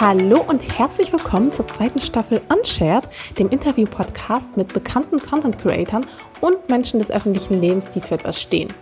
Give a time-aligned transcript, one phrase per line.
[0.00, 6.06] Hallo und herzlich willkommen zur zweiten Staffel Unshared, dem Interview-Podcast mit bekannten Content-Creatern
[6.40, 8.72] und Menschen des öffentlichen Lebens, die für etwas stehen.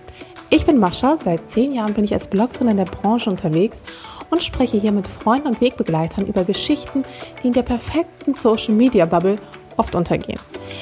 [0.50, 3.82] Ich bin Mascha, seit zehn Jahren bin ich als Bloggerin in der Branche unterwegs
[4.28, 7.02] und spreche hier mit Freunden und Wegbegleitern über Geschichten,
[7.42, 9.38] die in der perfekten Social-Media-Bubble
[9.78, 10.38] oft untergehen.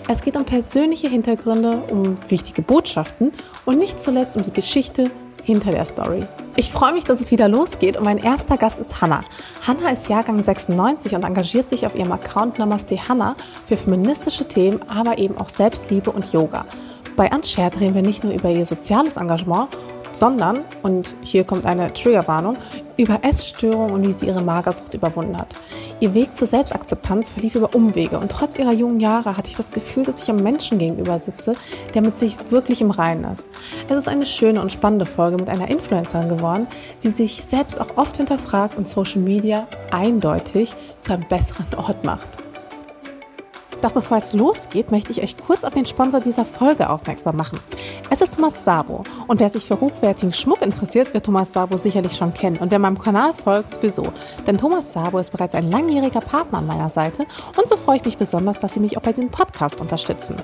[0.09, 3.31] Es geht um persönliche Hintergründe, um wichtige Botschaften
[3.67, 5.13] und nicht zuletzt um die Geschichte
[5.45, 6.27] hinter der Story.
[6.57, 9.21] Ich freue mich, dass es wieder losgeht und mein erster Gast ist Hanna.
[9.67, 14.81] Hanna ist Jahrgang 96 und engagiert sich auf ihrem Account Namaste Hanna für feministische Themen,
[14.89, 16.65] aber eben auch Selbstliebe und Yoga.
[17.17, 19.69] Bei Unshared reden wir nicht nur über ihr soziales Engagement,
[20.15, 22.57] sondern, und hier kommt eine Triggerwarnung,
[22.97, 25.57] über Essstörungen und wie sie ihre Magersucht überwunden hat.
[26.01, 29.71] Ihr Weg zur Selbstakzeptanz verlief über Umwege und trotz ihrer jungen Jahre hatte ich das
[29.71, 31.55] Gefühl, dass ich einem Menschen gegenüber sitze,
[31.95, 33.49] der mit sich wirklich im Reinen ist.
[33.89, 36.67] Es ist eine schöne und spannende Folge mit einer Influencerin geworden,
[37.03, 42.44] die sich selbst auch oft hinterfragt und Social Media eindeutig zu einem besseren Ort macht.
[43.85, 47.61] Doch bevor es losgeht, möchte ich euch kurz auf den Sponsor dieser Folge aufmerksam machen.
[48.09, 49.03] Es ist Thomas Sabo.
[49.27, 52.57] Und wer sich für hochwertigen Schmuck interessiert, wird Thomas Sabo sicherlich schon kennen.
[52.57, 54.05] Und wer meinem Kanal folgt, sowieso.
[54.47, 57.27] Denn Thomas Sabo ist bereits ein langjähriger Partner an meiner Seite.
[57.59, 60.37] Und so freue ich mich besonders, dass sie mich auch bei diesem Podcast unterstützen.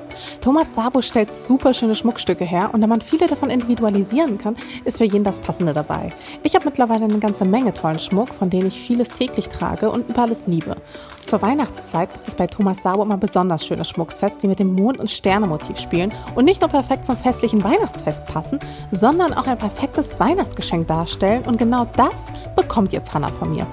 [0.43, 2.69] Thomas Sabo stellt super schöne Schmuckstücke her.
[2.75, 4.55] Und da man viele davon individualisieren kann,
[4.85, 6.11] ist für jeden das Passende dabei.
[6.43, 10.11] Ich habe mittlerweile eine ganze Menge tollen Schmuck, von denen ich vieles täglich trage und
[10.11, 10.77] über alles liebe.
[11.25, 14.99] Zur Weihnachtszeit gibt es bei Thomas Sabo immer besonders schöne Schmucksets, die mit dem Mond-
[14.99, 18.59] und Sternemotiv spielen und nicht nur perfekt zum festlichen Weihnachtsfest passen,
[18.91, 21.45] sondern auch ein perfektes Weihnachtsgeschenk darstellen.
[21.47, 23.67] Und genau das bekommt jetzt Hannah von mir.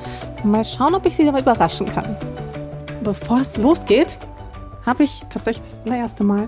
[0.43, 2.15] Mal schauen, ob ich sie dabei überraschen kann.
[3.03, 4.17] Bevor es losgeht,
[4.85, 6.47] habe ich tatsächlich das allererste Mal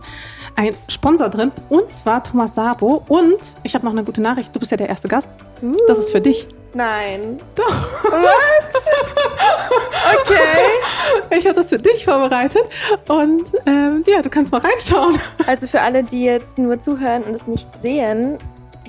[0.55, 3.03] ein Sponsor drin und zwar Thomas Sabo.
[3.07, 4.55] Und ich habe noch eine gute Nachricht.
[4.55, 5.37] Du bist ja der erste Gast.
[5.87, 6.47] Das ist für dich.
[6.73, 7.39] Nein.
[7.55, 7.87] Doch.
[8.03, 8.73] Was?
[10.21, 11.37] Okay.
[11.37, 12.63] Ich habe das für dich vorbereitet
[13.07, 15.19] und ähm, ja, du kannst mal reinschauen.
[15.47, 18.37] Also für alle, die jetzt nur zuhören und es nicht sehen,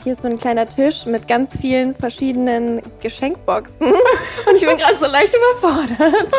[0.02, 4.96] hier ist so ein kleiner Tisch mit ganz vielen verschiedenen Geschenkboxen und ich bin gerade
[4.98, 6.32] so leicht überfordert.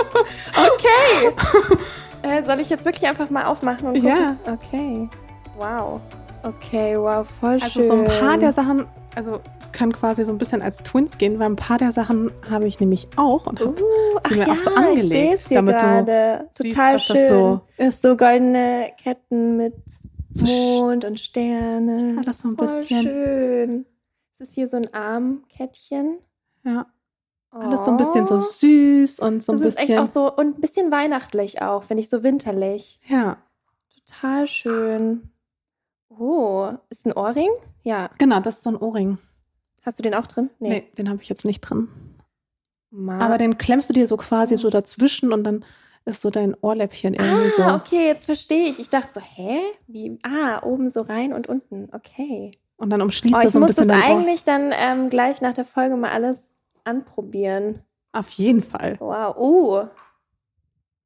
[0.49, 1.31] Okay.
[2.23, 4.09] Äh, soll ich jetzt wirklich einfach mal aufmachen und gucken?
[4.09, 4.35] Ja.
[4.51, 5.09] Okay.
[5.57, 5.99] Wow.
[6.43, 7.63] Okay, wow, voll schön.
[7.63, 9.39] Also so ein paar der Sachen, also
[9.71, 12.79] können quasi so ein bisschen als Twins gehen, weil ein paar der Sachen habe ich
[12.79, 16.49] nämlich auch und habe Uh, sie mir ach auch so ja, angelegt, damit du gerade.
[16.53, 17.15] siehst, Total was schön.
[17.15, 18.01] das so ist.
[18.01, 19.73] So goldene Ketten mit
[20.33, 22.15] So Mond und Sterne.
[22.15, 23.01] Ja, das so ein Voll bisschen.
[23.03, 23.85] schön.
[24.39, 26.19] Ist das hier so ein Armkettchen?
[26.63, 26.85] Ja,
[27.51, 28.39] alles so ein bisschen so Oh.
[28.39, 30.03] süß und so ein das ist echt bisschen.
[30.03, 32.99] auch so und ein bisschen weihnachtlich auch, finde ich, so winterlich.
[33.07, 33.37] ja,
[34.07, 35.29] Total schön.
[36.09, 37.49] Oh, ist ein Ohrring?
[37.83, 38.09] Ja.
[38.17, 39.17] genau, das ist so ein Ohrring.
[39.81, 40.49] Hast du den auch drin?
[40.59, 41.87] Nee, den habe ich jetzt nicht drin.
[42.91, 45.65] Ma- Aber den klemmst du dir so quasi so dazwischen und dann
[46.05, 47.75] ist so dein Ohrläppchen irgendwie ah, so.
[47.75, 48.79] okay, jetzt verstehe ich.
[48.79, 49.59] Ich dachte so, hä?
[49.87, 50.19] Wie?
[50.23, 51.89] Ah, oben so rein und unten.
[51.93, 52.51] Okay.
[52.77, 54.19] Und dann umschließt Oh, ich so ein muss das bisschen dein Ohr.
[54.19, 56.39] eigentlich dann ähm, gleich nach der Folge mal alles
[56.83, 57.81] anprobieren.
[58.13, 58.97] Auf jeden Fall.
[58.99, 59.37] Wow.
[59.37, 59.87] Uh.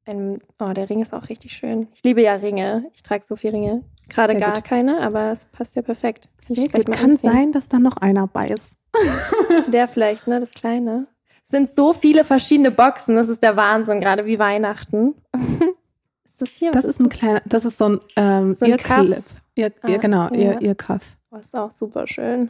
[0.06, 1.88] Ein, oh, der Ring ist auch richtig schön.
[1.94, 2.90] Ich liebe ja Ringe.
[2.94, 3.84] Ich trage so viele Ringe.
[4.10, 4.64] Gerade gar gut.
[4.66, 6.30] keine, aber es passt ja perfekt.
[6.46, 6.94] Kann Sehr ich gleich gut.
[6.96, 7.32] mal Kann anziehen.
[7.32, 8.78] sein, dass da noch einer bei ist.
[9.68, 10.40] Der vielleicht, ne?
[10.40, 11.08] Das kleine.
[11.46, 13.16] Es sind so viele verschiedene Boxen.
[13.18, 15.14] Das ist der Wahnsinn, gerade wie Weihnachten.
[16.26, 16.72] ist das hier?
[16.72, 19.24] Das Was ist ein kleiner, das ist so ein, ähm, So ein Earclip.
[19.56, 20.52] Ear, Ah, Ear, genau, ja.
[20.54, 21.18] Ear, Earcuff.
[21.32, 22.50] Oh, ist auch super schön.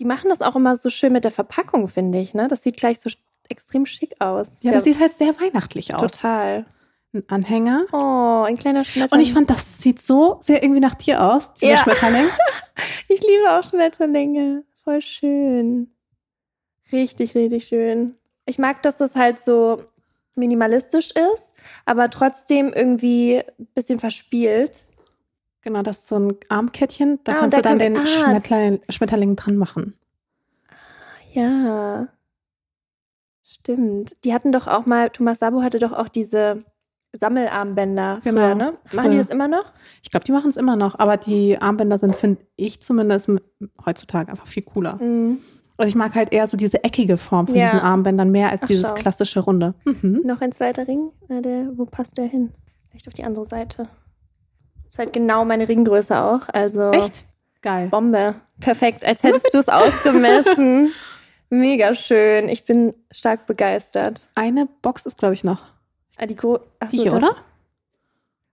[0.00, 2.48] Die machen das auch immer so schön mit der Verpackung, finde ich, ne?
[2.48, 3.10] Das sieht gleich so
[3.48, 4.58] extrem schick aus.
[4.62, 6.12] Ja, das sieht halt sehr weihnachtlich aus.
[6.12, 6.66] total.
[7.14, 7.84] Ein Anhänger.
[7.92, 9.12] Oh, ein kleiner Schmetterling.
[9.12, 11.78] Und ich fand, das sieht so sehr irgendwie nach dir aus, dieser Ja.
[11.78, 12.26] Schmetterling.
[13.08, 14.64] Ich liebe auch Schmetterlinge.
[14.82, 15.92] Voll schön.
[16.90, 18.16] Richtig, richtig schön.
[18.46, 19.84] Ich mag, dass das halt so
[20.34, 21.52] minimalistisch ist,
[21.86, 24.86] aber trotzdem irgendwie ein bisschen verspielt.
[25.62, 27.20] Genau, das ist so ein Armkettchen.
[27.22, 28.06] Da Ah, kannst da du dann kann- den ah.
[28.06, 29.96] Schmetterling, Schmetterling dran machen.
[31.32, 32.08] Ja.
[33.44, 34.16] Stimmt.
[34.24, 36.64] Die hatten doch auch mal, Thomas Sabo hatte doch auch diese
[37.14, 38.74] Sammelarmbänder Genau, früher, ne?
[38.92, 39.64] Machen die das immer noch?
[40.02, 43.42] Ich glaube, die machen es immer noch, aber die Armbänder sind, finde ich zumindest mit,
[43.86, 44.96] heutzutage einfach viel cooler.
[44.96, 45.38] Mhm.
[45.76, 47.64] Also ich mag halt eher so diese eckige Form von Ja.
[47.66, 48.94] diesen Armbändern mehr als Ach, dieses schau.
[48.94, 49.74] klassische Runde.
[49.84, 50.22] Mhm.
[50.24, 51.10] Noch ein zweiter Ring.
[51.28, 52.52] Na, der, wo passt der hin?
[52.90, 53.88] Vielleicht auf die andere Seite.
[54.86, 56.42] Ist halt genau meine Ringgröße auch.
[56.52, 57.24] Also Echt?
[57.62, 57.88] Geil.
[57.88, 58.34] Bombe.
[58.60, 60.92] Perfekt, als hättest du es ausgemessen.
[61.50, 62.48] Mega schön.
[62.48, 64.28] Ich bin stark begeistert.
[64.36, 65.62] Eine Box ist, glaube ich, noch.
[66.16, 67.36] Ah, die Gro Ach Die hier, das- oder?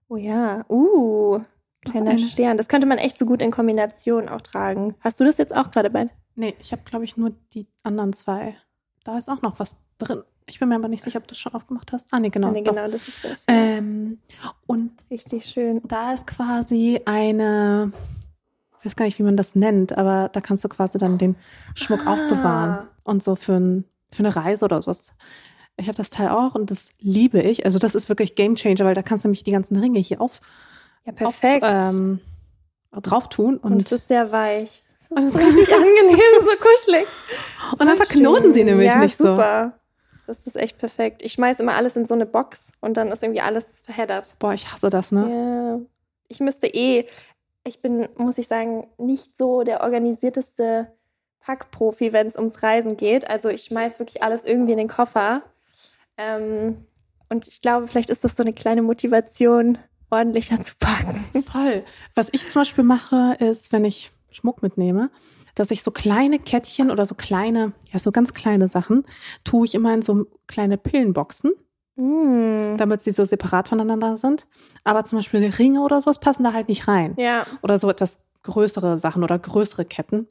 [0.08, 0.64] Oh ja.
[0.68, 1.40] Uh.
[1.84, 2.18] Kleiner eine.
[2.20, 2.56] Stern.
[2.56, 4.94] Das könnte man echt so gut in Kombination auch tragen.
[5.00, 6.08] Hast du das jetzt auch gerade bei?
[6.36, 8.56] Nee, ich habe, glaube ich, nur die anderen zwei.
[9.04, 10.22] Da ist auch noch was drin.
[10.46, 12.08] Ich bin mir aber nicht sicher, ob du es schon aufgemacht hast.
[12.12, 12.48] Ah, nee, genau.
[12.48, 12.74] Ah, nee, doch.
[12.74, 13.44] genau, das ist das.
[13.48, 14.18] Ähm,
[14.66, 15.80] und Richtig schön.
[15.84, 17.92] da ist quasi eine,
[18.80, 21.36] ich weiß gar nicht, wie man das nennt, aber da kannst du quasi dann den
[21.74, 22.14] Schmuck Ah.
[22.14, 25.14] aufbewahren und so für, ein, für eine Reise oder sowas.
[25.76, 27.64] Ich habe das Teil auch und das liebe ich.
[27.64, 30.20] Also das ist wirklich Game Changer, weil da kannst du nämlich die ganzen Ringe hier
[30.20, 30.40] auf,
[31.04, 31.64] Ja, perfekt.
[31.64, 32.20] auf ähm,
[33.00, 34.82] drauf tun und, und es ist sehr weich.
[35.08, 37.06] Und Das es ist richtig angenehm, so kuschelig.
[37.78, 39.28] und dann verknoten sie nämlich ja, nicht so.
[39.28, 39.78] super.
[40.26, 41.22] Das ist echt perfekt.
[41.22, 44.36] Ich schmeiß immer alles in so eine Box und dann ist irgendwie alles verheddert.
[44.38, 45.28] Boah, ich hasse das, ne?
[45.28, 45.86] Ja.
[46.28, 47.06] Ich müsste eh,
[47.64, 50.92] ich bin, muss ich sagen, nicht so der organisierteste
[51.40, 53.28] Packprofi, wenn es ums Reisen geht.
[53.28, 55.42] Also ich schmeiß wirklich alles irgendwie in den Koffer.
[56.16, 56.86] Ähm,
[57.28, 59.78] und ich glaube, vielleicht ist das so eine kleine Motivation,
[60.10, 61.24] ordentlicher zu packen.
[61.42, 61.84] Voll.
[62.14, 65.10] Was ich zum Beispiel mache, ist, wenn ich Schmuck mitnehme,
[65.54, 69.04] dass ich so kleine Kettchen oder so kleine, ja, so ganz kleine Sachen,
[69.44, 71.52] tue ich immer in so kleine Pillenboxen,
[71.94, 72.78] Mm.
[72.78, 74.46] damit sie so separat voneinander sind.
[74.82, 77.12] Aber zum Beispiel Ringe oder sowas passen da halt nicht rein.
[77.18, 80.26] Ja, Oder so etwas größere Sachen oder größere Ketten.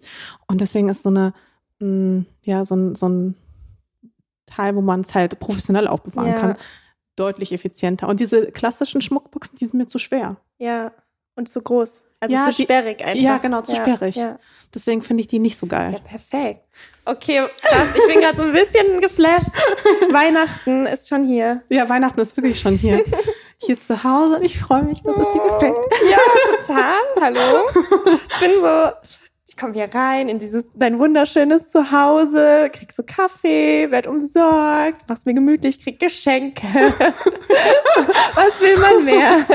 [0.47, 1.33] Und deswegen ist so eine,
[1.79, 3.35] mh, ja, so ein, so ein
[4.51, 6.39] Teil, wo man es halt professionell aufbewahren Ja.
[6.39, 6.57] kann,
[7.15, 8.07] deutlich effizienter.
[8.07, 10.37] Und diese klassischen Schmuckboxen, die sind mir zu schwer.
[10.59, 10.91] ja.
[11.33, 12.03] Und zu groß.
[12.19, 13.23] Also Ja, zu sperrig einfach.
[13.23, 14.17] ja, genau, zu ja, sperrig.
[14.17, 14.37] Ja.
[14.75, 15.93] Deswegen finde ich die nicht so geil.
[15.93, 16.65] Ja, perfekt.
[17.05, 17.87] Okay, krass.
[17.95, 19.47] Ich bin gerade so ein bisschen geflasht.
[20.11, 21.61] Weihnachten ist schon hier.
[21.69, 23.01] Ja, Weihnachten ist wirklich schon hier.
[23.59, 25.77] hier zu Hause und ich freue mich, dass es dir gefällt.
[26.11, 26.17] Ja,
[26.59, 26.93] total.
[27.21, 27.63] Hallo.
[28.29, 28.91] Ich bin so,
[29.51, 35.25] ich komme hier rein in dieses dein wunderschönes Zuhause, krieg so Kaffee, werd umsorgt, mach's
[35.25, 36.65] mir gemütlich, krieg Geschenke.
[38.33, 39.45] Was will man mehr?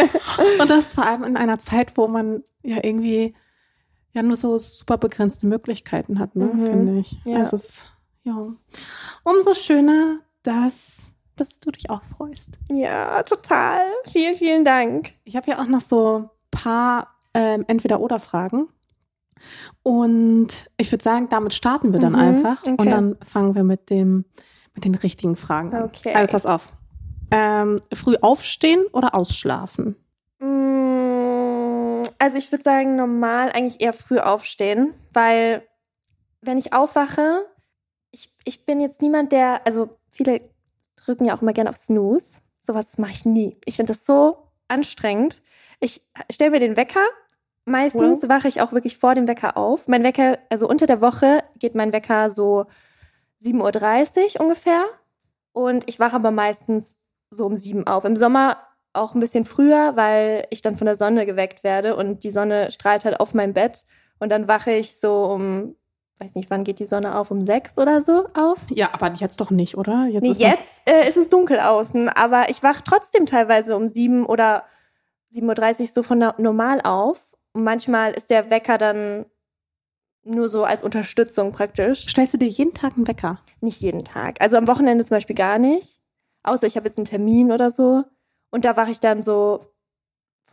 [0.60, 3.34] Und das vor allem in einer Zeit, wo man ja irgendwie
[4.12, 6.60] ja nur so super begrenzte Möglichkeiten hat, ne, Mhm.
[6.60, 7.16] finde ich.
[7.25, 7.38] Ja.
[7.38, 7.87] Also es ist,
[8.25, 8.38] ja,
[9.25, 12.58] umso schöner, dass, dass du dich auch freust.
[12.70, 13.81] Ja, total.
[14.12, 15.12] Vielen, vielen Dank.
[15.25, 18.69] Ich habe ja auch noch so ein paar ähm, Entweder-Oder-Fragen.
[19.82, 22.60] Und ich würde sagen, damit starten wir dann Mhm, einfach.
[22.62, 22.74] okay.
[22.78, 24.24] Und dann fangen wir mit, dem,
[24.74, 25.84] mit den richtigen Fragen an.
[25.84, 26.14] Okay.
[26.14, 26.72] Also pass auf.
[27.30, 29.96] Ähm, früh aufstehen oder ausschlafen?
[30.38, 35.62] Mm, Also ich würde sagen, normal eigentlich eher früh aufstehen, weil
[36.40, 37.46] wenn ich aufwache,
[38.10, 40.40] ich, ich bin jetzt niemand, der, also viele
[41.04, 42.40] drücken ja auch immer gerne auf Snooze.
[42.60, 43.56] Sowas mache ich nie.
[43.64, 45.42] Ich finde das so anstrengend.
[45.80, 46.00] Ich
[46.30, 47.04] stelle mir den Wecker.
[47.66, 49.88] Meistens wache ich auch wirklich vor dem Wecker auf.
[49.88, 52.66] Mein Wecker, also unter der Woche geht mein Wecker so
[53.42, 54.84] 7.30 Uhr ungefähr.
[55.52, 56.98] Und ich wache aber meistens
[57.30, 58.04] so um sieben auf.
[58.04, 58.58] Im Sommer
[58.92, 62.70] auch ein bisschen früher, weil ich dann von der Sonne geweckt werde und die Sonne
[62.70, 63.84] strahlt halt auf mein Bett.
[64.18, 65.74] Und dann wache ich so um,
[66.18, 67.30] weiß nicht, wann geht die Sonne auf?
[67.30, 68.58] Um sechs oder so auf?
[68.70, 70.06] Ja, aber jetzt doch nicht, oder?
[70.06, 73.88] Jetzt Nee, ist jetzt äh, ist es dunkel außen, aber ich wache trotzdem teilweise um
[73.88, 74.64] sieben oder
[75.32, 77.35] 7.30 Uhr so von normal auf.
[77.56, 79.24] Und manchmal ist der Wecker dann
[80.24, 82.06] nur so als Unterstützung praktisch.
[82.06, 83.40] Stellst du dir jeden Tag einen Wecker?
[83.62, 84.42] Nicht jeden Tag.
[84.42, 86.02] Also am Wochenende zum Beispiel gar nicht.
[86.42, 88.04] Außer ich habe jetzt einen Termin oder so.
[88.50, 89.60] Und da wache ich dann so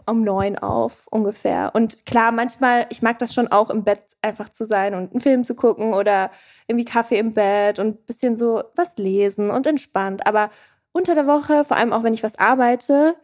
[0.06, 1.72] um neun auf ungefähr.
[1.74, 5.20] Und klar, manchmal, ich mag das schon auch im Bett einfach zu sein und einen
[5.20, 6.32] Film zu gucken oder
[6.68, 10.26] irgendwie Kaffee im Bett und ein bisschen so was lesen und entspannt.
[10.26, 10.52] Aber
[10.94, 13.18] unter der Woche, vor allem auch wenn ich was arbeite,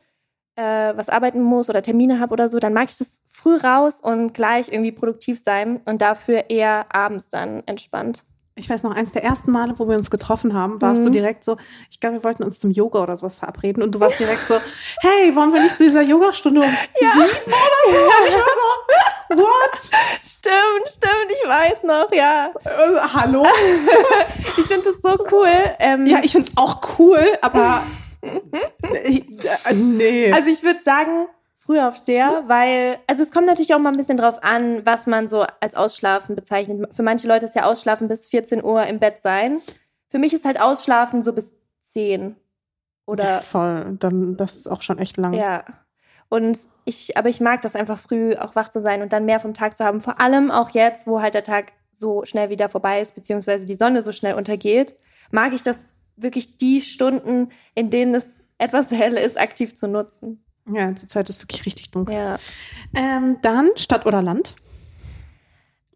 [0.59, 3.99] äh, was arbeiten muss oder Termine habe oder so, dann mag ich das früh raus
[4.01, 8.23] und gleich irgendwie produktiv sein und dafür eher abends dann entspannt.
[8.55, 11.05] Ich weiß noch, eins der ersten Male, wo wir uns getroffen haben, warst Mhm.
[11.05, 11.55] du direkt so,
[11.89, 14.55] ich glaube, wir wollten uns zum Yoga oder sowas verabreden und du warst direkt so,
[14.99, 16.67] hey, wollen wir nicht zu dieser Yogastunde um
[16.99, 17.97] sieben oder so?
[17.99, 18.43] Und ich war
[19.37, 19.79] so, what?
[20.21, 22.47] Stimmt, stimmt, ich weiß noch, ja.
[22.65, 23.45] Äh, hallo?
[24.57, 25.47] Ich finde das so cool.
[25.79, 27.81] Ähm, Ja, ich find's auch cool, aber
[29.73, 30.31] nee.
[30.31, 34.43] also ich würde sagen, Frühaufsteher, weil, also es kommt natürlich auch mal ein bisschen drauf
[34.43, 36.95] an, was man so als Ausschlafen bezeichnet.
[36.95, 39.59] Für manche Leute ist ja Ausschlafen bis 14 Uhr im Bett sein.
[40.07, 42.35] Für mich ist halt Ausschlafen so bis 10 ja,
[43.05, 45.33] oder voll, dann, das ist auch schon echt lang.
[45.33, 45.63] Ja.
[46.29, 49.39] Und ich, aber ich mag das einfach früh auch wach zu sein und dann mehr
[49.39, 49.99] vom Tag zu haben.
[49.99, 53.75] Vor allem auch jetzt, wo halt der Tag so schnell wieder vorbei ist, beziehungsweise die
[53.75, 54.95] Sonne so schnell untergeht,
[55.31, 60.43] mag ich das wirklich die Stunden, in denen es etwas hell ist, aktiv zu nutzen.
[60.71, 62.15] Ja, die Zeit ist wirklich richtig dunkel.
[62.15, 62.37] Ja.
[62.95, 64.55] Ähm, dann Stadt oder Land?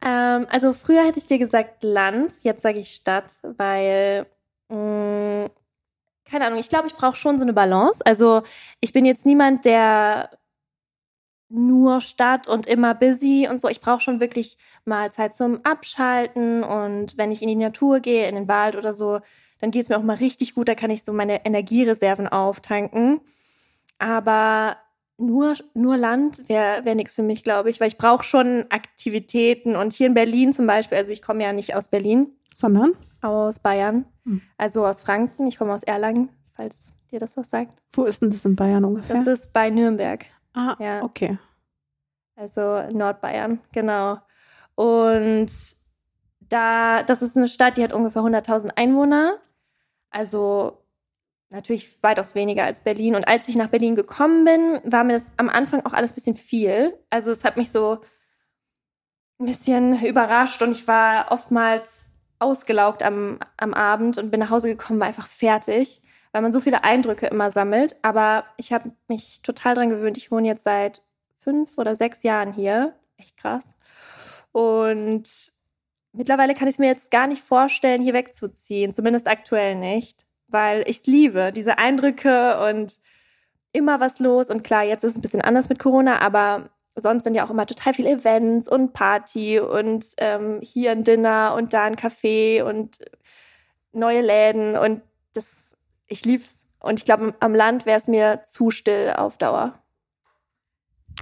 [0.01, 4.25] Ähm, also früher hätte ich dir gesagt Land, jetzt sage ich Stadt, weil
[4.69, 5.49] mh,
[6.25, 8.03] keine Ahnung, ich glaube, ich brauche schon so eine Balance.
[8.05, 8.41] Also
[8.79, 10.29] ich bin jetzt niemand, der
[11.49, 13.67] nur Stadt und immer busy und so.
[13.67, 18.27] Ich brauche schon wirklich mal Zeit zum Abschalten und wenn ich in die Natur gehe,
[18.27, 19.19] in den Wald oder so,
[19.63, 23.21] dann geht es mir auch mal richtig gut, da kann ich so meine Energiereserven auftanken.
[23.97, 24.75] Aber
[25.17, 29.77] nur, nur Land wäre wär nichts für mich, glaube ich, weil ich brauche schon Aktivitäten.
[29.77, 32.27] Und hier in Berlin zum Beispiel, also ich komme ja nicht aus Berlin.
[32.53, 32.91] Sondern?
[33.21, 34.03] Aus Bayern.
[34.25, 34.41] Hm.
[34.57, 35.47] Also aus Franken.
[35.47, 37.81] Ich komme aus Erlangen, falls dir das was sagt.
[37.93, 39.15] Wo ist denn das in Bayern ungefähr?
[39.15, 40.25] Das ist bei Nürnberg.
[40.53, 41.03] Ah, ja.
[41.03, 41.37] okay.
[42.35, 44.17] Also Nordbayern, genau.
[44.75, 45.47] Und
[46.49, 49.39] da, das ist eine Stadt, die hat ungefähr 100.000 Einwohner.
[50.13, 50.83] Also
[51.49, 53.15] natürlich weitaus weniger als Berlin.
[53.15, 56.15] Und als ich nach Berlin gekommen bin, war mir das am Anfang auch alles ein
[56.15, 56.97] bisschen viel.
[57.09, 57.99] Also es hat mich so
[59.39, 64.67] ein bisschen überrascht und ich war oftmals ausgelaugt am, am Abend und bin nach Hause
[64.67, 66.01] gekommen, war einfach fertig,
[66.31, 67.95] weil man so viele Eindrücke immer sammelt.
[68.01, 70.17] Aber ich habe mich total dran gewöhnt.
[70.17, 71.03] Ich wohne jetzt seit
[71.39, 72.95] fünf oder sechs Jahren hier.
[73.17, 73.75] Echt krass.
[74.51, 75.52] Und
[76.13, 78.93] mittlerweile kann ich mir jetzt gar nicht vorstellen, hier wegzuziehen.
[78.93, 82.99] Zumindest aktuell nicht weil ich es liebe, diese Eindrücke und
[83.73, 84.49] immer was los.
[84.49, 87.49] Und klar, jetzt ist es ein bisschen anders mit Corona, aber sonst sind ja auch
[87.49, 92.63] immer total viele Events und Party und ähm, hier ein Dinner und da ein Café
[92.63, 92.99] und
[93.91, 95.01] neue Läden und
[95.33, 95.75] das,
[96.07, 96.67] ich lieb's.
[96.79, 99.82] Und ich glaube, am Land wäre es mir zu still auf Dauer.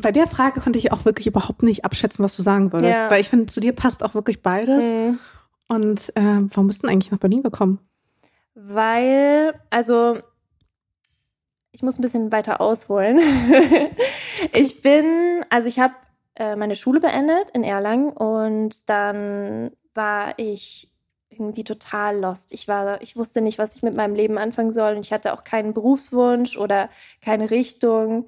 [0.01, 3.11] Bei der Frage konnte ich auch wirklich überhaupt nicht abschätzen, was du sagen würdest, ja.
[3.11, 4.83] weil ich finde, zu dir passt auch wirklich beides.
[4.85, 5.19] Mhm.
[5.67, 7.79] Und äh, warum bist du denn eigentlich nach Berlin gekommen?
[8.55, 10.17] weil, also
[11.71, 13.19] ich muss ein bisschen weiter ausholen.
[14.53, 15.93] ich bin, also ich habe
[16.35, 20.91] äh, meine Schule beendet in Erlangen und dann war ich
[21.29, 22.51] irgendwie total lost.
[22.51, 25.33] Ich war, ich wusste nicht, was ich mit meinem Leben anfangen soll und ich hatte
[25.33, 26.89] auch keinen Berufswunsch oder
[27.21, 28.27] keine Richtung.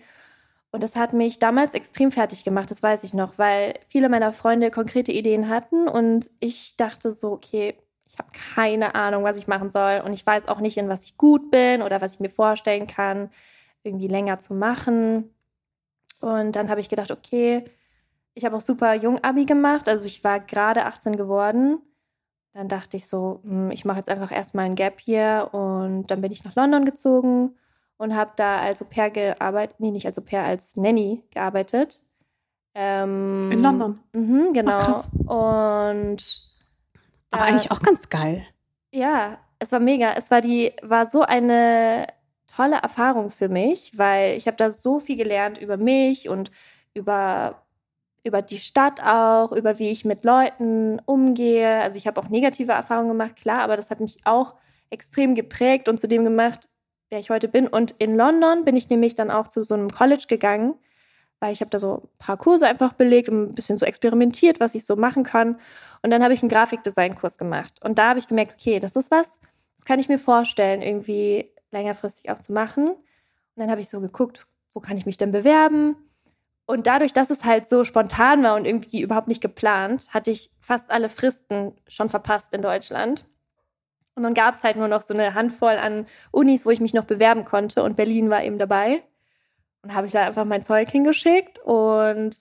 [0.74, 4.34] Und das hat mich damals extrem fertig gemacht, das weiß ich noch, weil viele meiner
[4.34, 7.76] Freunde konkrete Ideen hatten und ich dachte so, okay,
[8.08, 11.04] ich habe keine Ahnung, was ich machen soll und ich weiß auch nicht, in was
[11.04, 13.30] ich gut bin oder was ich mir vorstellen kann,
[13.84, 15.30] irgendwie länger zu machen.
[16.22, 17.66] Und dann habe ich gedacht, okay,
[18.34, 21.82] ich habe auch super jung Abi gemacht, also ich war gerade 18 geworden.
[22.54, 26.22] Dann dachte ich so, hm, ich mache jetzt einfach erstmal ein Gap hier und dann
[26.22, 27.54] bin ich nach London gezogen
[28.04, 32.02] und habe da als Au pair gearbeitet, nee, nicht als Au pair, als Nanny gearbeitet.
[32.76, 34.00] Ähm, In London?
[34.12, 35.02] Mhm, genau.
[35.26, 36.50] Oh, und
[37.32, 38.46] aber eigentlich auch ganz geil.
[38.92, 40.14] Ja, es war mega.
[40.16, 42.08] Es war die, war so eine
[42.48, 46.52] tolle Erfahrung für mich, weil ich habe da so viel gelernt über mich und
[46.94, 47.64] über,
[48.26, 51.82] über die Stadt auch, über wie ich mit Leuten umgehe.
[51.82, 54.56] Also ich habe auch negative Erfahrungen gemacht, klar, aber das hat mich auch
[54.90, 56.68] extrem geprägt und zu dem gemacht,
[57.14, 57.68] wer ich heute bin.
[57.68, 60.74] Und in London bin ich nämlich dann auch zu so einem College gegangen,
[61.40, 64.60] weil ich habe da so ein paar Kurse einfach belegt und ein bisschen so experimentiert,
[64.60, 65.60] was ich so machen kann.
[66.02, 67.76] Und dann habe ich einen Grafikdesign-Kurs gemacht.
[67.84, 69.40] Und da habe ich gemerkt, okay, das ist was,
[69.78, 72.90] das kann ich mir vorstellen, irgendwie längerfristig auch zu machen.
[72.90, 72.98] Und
[73.56, 75.96] dann habe ich so geguckt, wo kann ich mich denn bewerben?
[76.66, 80.50] Und dadurch, dass es halt so spontan war und irgendwie überhaupt nicht geplant, hatte ich
[80.62, 83.26] fast alle Fristen schon verpasst in Deutschland.
[84.16, 86.94] Und dann gab es halt nur noch so eine Handvoll an Unis, wo ich mich
[86.94, 87.84] noch bewerben konnte.
[87.84, 89.04] Und Berlin war eben dabei.
[89.82, 91.60] Und habe ich da einfach mein Zeug hingeschickt.
[91.60, 92.36] Und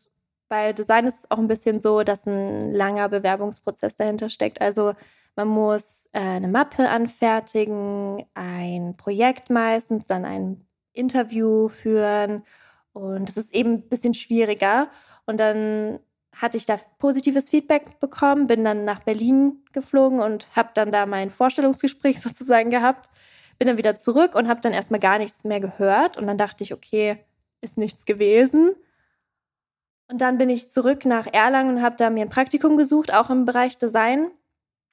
[0.48, 4.60] bei Design ist es auch ein bisschen so, dass ein langer Bewerbungsprozess dahinter steckt.
[4.60, 4.94] Also
[5.34, 12.44] man muss äh, eine Mappe anfertigen, ein Projekt meistens, dann ein Interview führen.
[12.92, 14.90] Und das ist eben ein bisschen schwieriger.
[15.24, 16.00] Und dann
[16.34, 21.06] hatte ich da positives Feedback bekommen, bin dann nach Berlin geflogen und habe dann da
[21.06, 23.10] mein Vorstellungsgespräch sozusagen gehabt.
[23.58, 26.16] Bin dann wieder zurück und habe dann erstmal gar nichts mehr gehört.
[26.16, 27.18] Und dann dachte ich, okay,
[27.60, 28.74] ist nichts gewesen.
[30.08, 33.30] Und dann bin ich zurück nach Erlangen und habe da mir ein Praktikum gesucht, auch
[33.30, 34.30] im Bereich Design.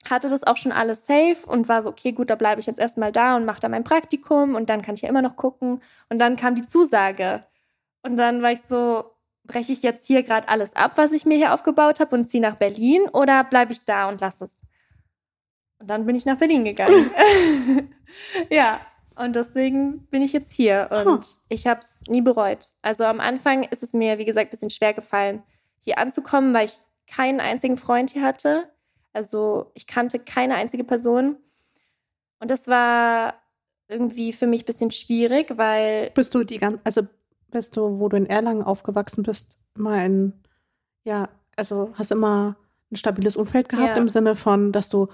[0.09, 2.79] Hatte das auch schon alles safe und war so, okay, gut, da bleibe ich jetzt
[2.79, 5.81] erstmal da und mache da mein Praktikum und dann kann ich ja immer noch gucken.
[6.09, 7.43] Und dann kam die Zusage.
[8.01, 9.03] Und dann war ich so,
[9.49, 12.41] breche ich jetzt hier gerade alles ab, was ich mir hier aufgebaut habe und ziehe
[12.41, 14.61] nach Berlin oder bleibe ich da und lasse es?
[15.79, 17.09] Und dann bin ich nach Berlin gegangen.
[18.49, 18.79] ja,
[19.15, 21.21] und deswegen bin ich jetzt hier und huh.
[21.49, 22.67] ich habe es nie bereut.
[22.81, 25.43] Also am Anfang ist es mir, wie gesagt, ein bisschen schwer gefallen,
[25.81, 26.77] hier anzukommen, weil ich
[27.07, 28.69] keinen einzigen Freund hier hatte.
[29.11, 31.37] Also ich kannte keine einzige Person.
[32.39, 33.33] Und das war
[33.87, 36.11] irgendwie für mich ein bisschen schwierig, weil.
[36.11, 37.01] Bist du die ganze, also
[37.51, 40.33] bist du, wo du in Erlangen aufgewachsen bist, mal in,
[41.03, 42.55] ja, also hast immer
[42.91, 43.95] ein stabiles Umfeld gehabt ja.
[43.95, 45.07] im Sinne von, dass du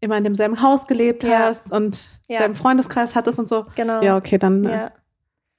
[0.00, 1.40] immer in demselben Haus gelebt ja.
[1.40, 2.38] hast und ja.
[2.38, 3.64] selben Freundeskreis hattest und so.
[3.74, 4.02] Genau.
[4.02, 4.92] Ja, okay, dann äh, ja.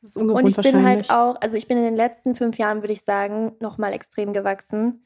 [0.01, 2.57] das ist ungewohnt Und ich bin halt auch, also ich bin in den letzten fünf
[2.57, 5.05] Jahren, würde ich sagen, nochmal extrem gewachsen,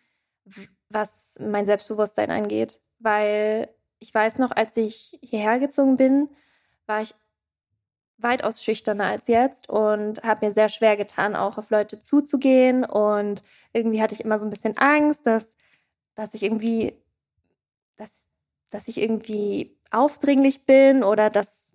[0.89, 2.81] was mein Selbstbewusstsein angeht.
[2.99, 6.29] Weil ich weiß noch, als ich hierher gezogen bin,
[6.85, 7.15] war ich
[8.23, 12.83] weitaus schüchterner als jetzt und habe mir sehr schwer getan, auch auf Leute zuzugehen.
[12.85, 13.41] Und
[13.73, 15.55] irgendwie hatte ich immer so ein bisschen Angst, dass,
[16.15, 16.93] dass ich irgendwie,
[17.97, 18.25] dass,
[18.69, 21.70] dass ich irgendwie aufdringlich bin oder dass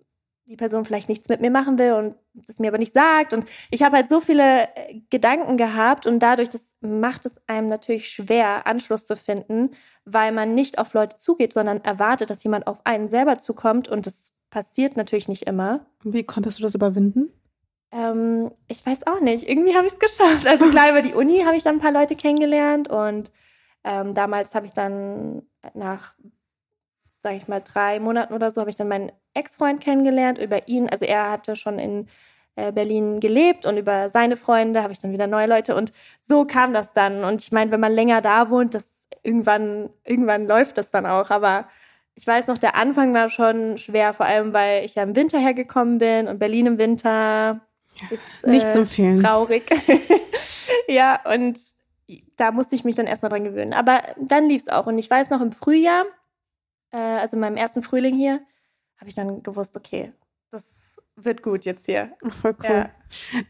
[0.47, 3.33] die Person vielleicht nichts mit mir machen will und das mir aber nicht sagt.
[3.33, 7.67] Und ich habe halt so viele äh, Gedanken gehabt und dadurch, das macht es einem
[7.67, 9.71] natürlich schwer, Anschluss zu finden,
[10.05, 14.05] weil man nicht auf Leute zugeht, sondern erwartet, dass jemand auf einen selber zukommt und
[14.05, 15.85] das passiert natürlich nicht immer.
[16.03, 17.31] Wie konntest du das überwinden?
[17.91, 19.49] Ähm, ich weiß auch nicht.
[19.49, 20.47] Irgendwie habe ich es geschafft.
[20.47, 23.31] Also klar, über die Uni habe ich dann ein paar Leute kennengelernt und
[23.83, 26.15] ähm, damals habe ich dann nach
[27.17, 30.37] sage ich mal, drei Monaten oder so, habe ich dann meinen Ex-Freund kennengelernt.
[30.37, 32.07] Über ihn, also er hatte schon in
[32.55, 35.75] äh, Berlin gelebt und über seine Freunde habe ich dann wieder neue Leute.
[35.75, 37.23] Und so kam das dann.
[37.23, 41.29] Und ich meine, wenn man länger da wohnt, das irgendwann, irgendwann läuft das dann auch.
[41.29, 41.67] Aber
[42.15, 45.37] ich weiß noch, der Anfang war schon schwer, vor allem weil ich ja im Winter
[45.37, 47.61] hergekommen bin und Berlin im Winter
[48.09, 49.15] ist äh, nicht zu empfehlen.
[49.15, 49.63] traurig.
[50.87, 51.59] ja, und
[52.37, 53.73] da musste ich mich dann erstmal dran gewöhnen.
[53.73, 54.87] Aber dann lief es auch.
[54.87, 56.05] Und ich weiß noch, im Frühjahr
[56.91, 58.41] äh, also in meinem ersten Frühling hier,
[58.97, 60.11] habe ich dann gewusst, okay,
[60.51, 62.13] das wird gut jetzt hier.
[62.41, 62.69] Voll cool.
[62.69, 62.89] Ja.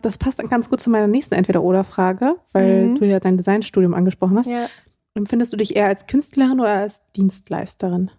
[0.01, 2.95] Das passt dann ganz gut zu meiner nächsten Entweder-Oder-Frage, weil mhm.
[2.95, 4.47] du ja dein Designstudium angesprochen hast.
[4.47, 4.67] Ja.
[5.13, 8.11] Empfindest du dich eher als Künstlerin oder als Dienstleisterin?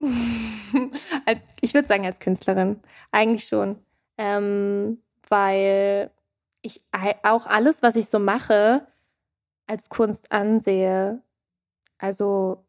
[1.26, 2.80] als, ich würde sagen, als Künstlerin.
[3.10, 3.78] Eigentlich schon.
[4.16, 6.10] Ähm, weil
[6.62, 6.84] ich
[7.22, 8.86] auch alles, was ich so mache,
[9.66, 11.22] als Kunst ansehe.
[11.98, 12.64] Also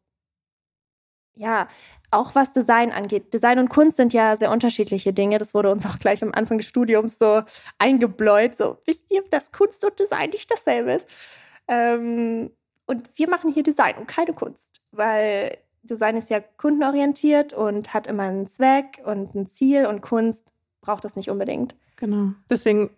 [1.34, 1.68] ja,
[2.10, 3.32] auch was Design angeht.
[3.32, 5.38] Design und Kunst sind ja sehr unterschiedliche Dinge.
[5.38, 7.42] Das wurde uns auch gleich am Anfang des Studiums so
[7.78, 8.56] eingebläut.
[8.56, 11.08] So, wisst ihr, dass Kunst und Design nicht dasselbe ist?
[11.68, 12.50] Ähm,
[12.86, 18.06] und wir machen hier Design und keine Kunst, weil Design ist ja kundenorientiert und hat
[18.06, 21.76] immer einen Zweck und ein Ziel und Kunst braucht das nicht unbedingt.
[21.96, 22.32] Genau.
[22.48, 22.90] Deswegen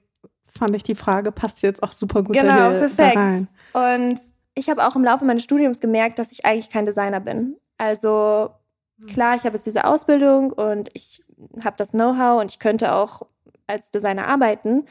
[0.46, 3.48] fand ich die Frage passt jetzt auch super gut genau, perfekt.
[3.72, 4.20] Und
[4.54, 7.56] ich habe auch im Laufe meines Studiums gemerkt, dass ich eigentlich kein Designer bin.
[7.78, 8.50] Also
[9.00, 9.08] hm.
[9.08, 11.24] klar, ich habe jetzt diese Ausbildung und ich
[11.64, 13.22] habe das Know-how und ich könnte auch
[13.66, 14.86] als Designer arbeiten,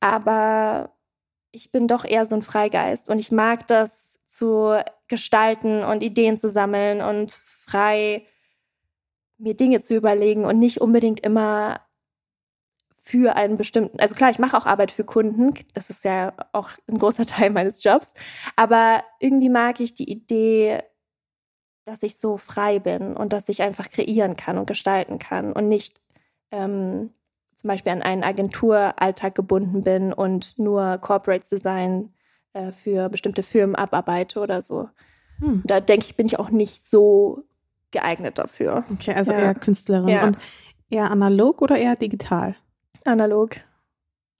[0.00, 0.90] aber
[1.50, 4.76] ich bin doch eher so ein Freigeist und ich mag das zu
[5.08, 8.26] gestalten und Ideen zu sammeln und frei
[9.38, 11.80] mir Dinge zu überlegen und nicht unbedingt immer
[12.96, 16.70] für einen bestimmten, also klar, ich mache auch Arbeit für Kunden, das ist ja auch
[16.88, 18.14] ein großer Teil meines Jobs,
[18.56, 20.82] aber irgendwie mag ich die Idee,
[21.84, 25.68] dass ich so frei bin und dass ich einfach kreieren kann und gestalten kann und
[25.68, 26.00] nicht
[26.50, 27.10] ähm,
[27.54, 32.12] zum Beispiel an einen Agenturalltag gebunden bin und nur Corporate Design
[32.52, 34.88] äh, für bestimmte Firmen abarbeite oder so.
[35.40, 35.62] Hm.
[35.64, 37.44] Da denke ich, bin ich auch nicht so
[37.90, 38.84] geeignet dafür.
[38.92, 39.38] Okay, also ja.
[39.38, 40.08] eher Künstlerin.
[40.08, 40.24] Ja.
[40.24, 40.38] Und
[40.90, 42.54] eher analog oder eher digital?
[43.04, 43.56] Analog.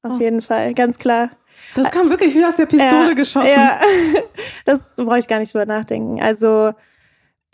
[0.02, 0.20] Auf oh.
[0.20, 1.30] jeden Fall, ganz klar.
[1.74, 3.48] Das kam wirklich wie aus der Pistole ja, geschossen.
[3.48, 3.80] Ja,
[4.64, 6.20] das brauche ich gar nicht drüber nachdenken.
[6.20, 6.72] Also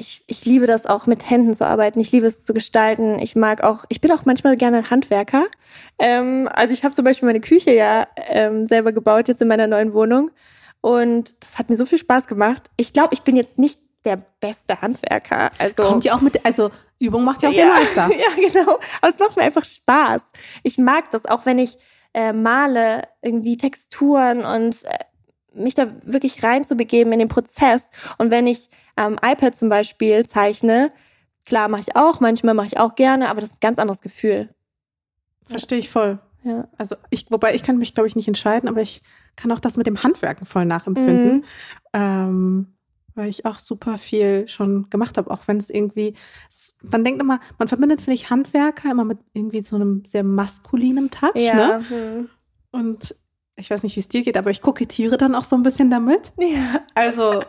[0.00, 2.00] ich, ich liebe das auch mit Händen zu arbeiten.
[2.00, 3.18] Ich liebe es zu gestalten.
[3.18, 5.44] Ich mag auch, ich bin auch manchmal gerne Handwerker.
[5.98, 9.66] Ähm, also ich habe zum Beispiel meine Küche ja ähm, selber gebaut jetzt in meiner
[9.66, 10.30] neuen Wohnung.
[10.80, 12.70] Und das hat mir so viel Spaß gemacht.
[12.78, 15.50] Ich glaube, ich bin jetzt nicht der beste Handwerker.
[15.58, 18.10] Also kommt ja auch mit, also Übung macht ja auch ja, den Meister.
[18.18, 18.78] Ja, genau.
[19.02, 20.22] Aber es macht mir einfach Spaß.
[20.62, 21.76] Ich mag das, auch wenn ich
[22.14, 24.98] äh, male, irgendwie Texturen und äh,
[25.52, 27.90] mich da wirklich reinzubegeben in den Prozess.
[28.16, 30.92] Und wenn ich am iPad zum Beispiel zeichne,
[31.46, 34.02] klar mache ich auch, manchmal mache ich auch gerne, aber das ist ein ganz anderes
[34.02, 34.50] Gefühl.
[35.44, 36.18] Verstehe ich voll.
[36.42, 36.68] Ja.
[36.78, 39.02] Also ich, wobei ich kann mich, glaube ich, nicht entscheiden, aber ich
[39.36, 41.36] kann auch das mit dem Handwerken voll nachempfinden.
[41.36, 41.44] Mhm.
[41.92, 42.66] Ähm,
[43.14, 46.14] weil ich auch super viel schon gemacht habe, auch wenn es irgendwie,
[46.82, 51.10] man denkt immer, man verbindet, finde ich, Handwerker immer mit irgendwie so einem sehr maskulinen
[51.10, 51.54] Touch, ja.
[51.54, 51.84] ne?
[51.90, 52.28] Mhm.
[52.70, 53.14] Und
[53.60, 55.90] ich weiß nicht, wie es dir geht, aber ich kokettiere dann auch so ein bisschen
[55.90, 56.32] damit.
[56.38, 56.80] Ja.
[56.94, 57.42] Also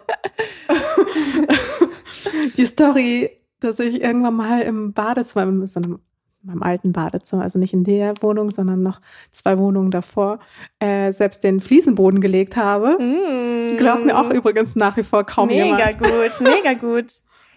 [2.57, 5.99] die Story, dass ich irgendwann mal im Badezimmer, in so einem,
[6.43, 8.99] in meinem alten Badezimmer, also nicht in der Wohnung, sondern noch
[9.31, 10.39] zwei Wohnungen davor,
[10.79, 12.97] äh, selbst den Fliesenboden gelegt habe.
[12.99, 13.77] Mm.
[13.77, 16.01] Glaubt mir auch übrigens nach wie vor kaum mega jemand.
[16.01, 17.13] Mega gut, mega gut.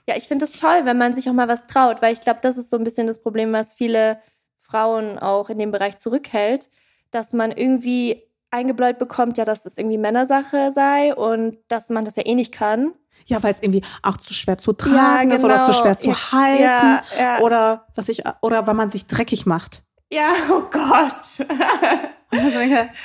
[0.06, 2.40] Ja, ich finde das toll, wenn man sich auch mal was traut, weil ich glaube,
[2.42, 4.18] das ist so ein bisschen das Problem, was viele
[4.60, 6.68] Frauen auch in dem Bereich zurückhält,
[7.10, 8.22] dass man irgendwie
[8.54, 12.52] eingebläut bekommt, ja, dass das irgendwie Männersache sei und dass man das ja eh nicht
[12.52, 12.92] kann.
[13.26, 15.34] Ja, weil es irgendwie auch zu schwer zu tragen ja, genau.
[15.34, 15.82] ist oder zu genau.
[15.82, 17.40] schwer zu ja, halten ja, ja.
[17.40, 19.82] oder was ich oder weil man sich dreckig macht.
[20.10, 21.22] Ja, oh Gott.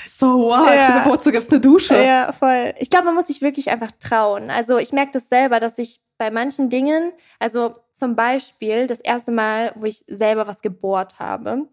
[0.05, 0.75] so what?
[0.75, 1.03] Ja.
[1.05, 2.03] Wozu gibt's eine Dusche?
[2.03, 2.73] Ja, voll.
[2.77, 4.49] Ich glaube, man muss sich wirklich einfach trauen.
[4.49, 9.31] Also ich merke das selber, dass ich bei manchen Dingen, also zum Beispiel das erste
[9.31, 11.67] Mal, wo ich selber was gebohrt habe,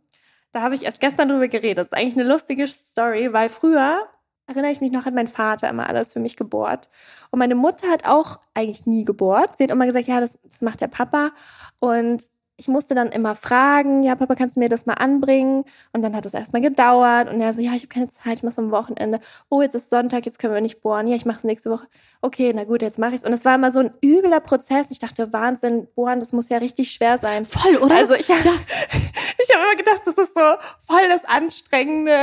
[0.56, 1.76] da habe ich erst gestern drüber geredet.
[1.76, 4.08] Das ist eigentlich eine lustige Story, weil früher,
[4.46, 6.88] erinnere ich mich noch, hat mein Vater immer alles für mich gebohrt.
[7.30, 9.58] Und meine Mutter hat auch eigentlich nie gebohrt.
[9.58, 11.32] Sie hat immer gesagt, ja, das, das macht der Papa.
[11.78, 12.26] Und
[12.58, 15.64] ich musste dann immer fragen, ja, Papa, kannst du mir das mal anbringen?
[15.92, 17.28] Und dann hat es erstmal gedauert.
[17.28, 19.20] Und er so, ja, ich habe keine Zeit, ich mache es am Wochenende.
[19.50, 21.06] Oh, jetzt ist Sonntag, jetzt können wir nicht bohren.
[21.06, 21.86] Ja, ich mache es nächste Woche.
[22.22, 23.24] Okay, na gut, jetzt mache ich es.
[23.24, 24.90] Und es war immer so ein übler Prozess.
[24.90, 27.44] Ich dachte, Wahnsinn, bohren, das muss ja richtig schwer sein.
[27.44, 27.94] Voll, oder?
[27.94, 28.54] Also ich habe ja.
[29.38, 30.44] ich hab immer gedacht, das ist so
[30.86, 32.16] voll das anstrengende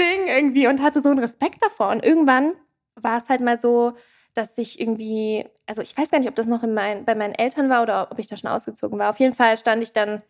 [0.00, 1.88] Ding irgendwie und hatte so einen Respekt davor.
[1.90, 2.52] Und irgendwann
[2.94, 3.94] war es halt mal so,
[4.34, 7.70] dass ich irgendwie, also ich weiß gar nicht, ob das noch mein, bei meinen Eltern
[7.70, 9.10] war oder ob ich da schon ausgezogen war.
[9.10, 10.22] Auf jeden Fall stand ich dann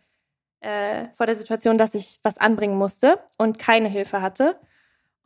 [0.60, 4.56] äh, vor der Situation, dass ich was anbringen musste und keine Hilfe hatte.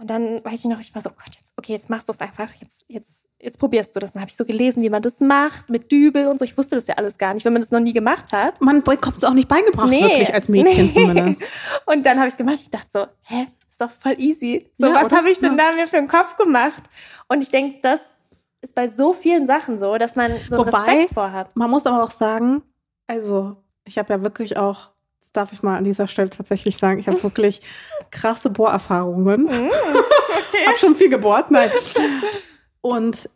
[0.01, 2.13] Und dann weiß ich noch, ich war so, oh Gott, jetzt, okay, jetzt machst du
[2.13, 4.13] es einfach, jetzt, jetzt, jetzt probierst du das.
[4.13, 6.45] Dann habe ich so gelesen, wie man das macht, mit Dübel und so.
[6.45, 8.61] Ich wusste das ja alles gar nicht, wenn man das noch nie gemacht hat.
[8.61, 10.93] Man bekommt es auch nicht beigebracht, nee, wirklich als Mädchen nee.
[10.93, 11.43] zumindest.
[11.87, 12.61] Und dann habe ich es gemacht.
[12.61, 14.71] Ich dachte so, hä, ist doch voll easy.
[14.79, 15.71] So, ja, was habe ich denn ja.
[15.71, 16.85] da mir für den Kopf gemacht?
[17.27, 18.18] Und ich denke, das
[18.61, 21.55] ist bei so vielen Sachen so, dass man so Wobei, Respekt vorhat.
[21.55, 22.63] Man muss aber auch sagen,
[23.07, 24.91] also ich habe ja wirklich auch,
[25.21, 27.61] das darf ich mal an dieser Stelle tatsächlich sagen, ich habe wirklich
[28.11, 29.45] krasse Bohrerfahrungen.
[29.45, 30.67] Mm, okay.
[30.67, 31.71] habe schon viel gebohrt, nein.
[32.81, 33.31] Und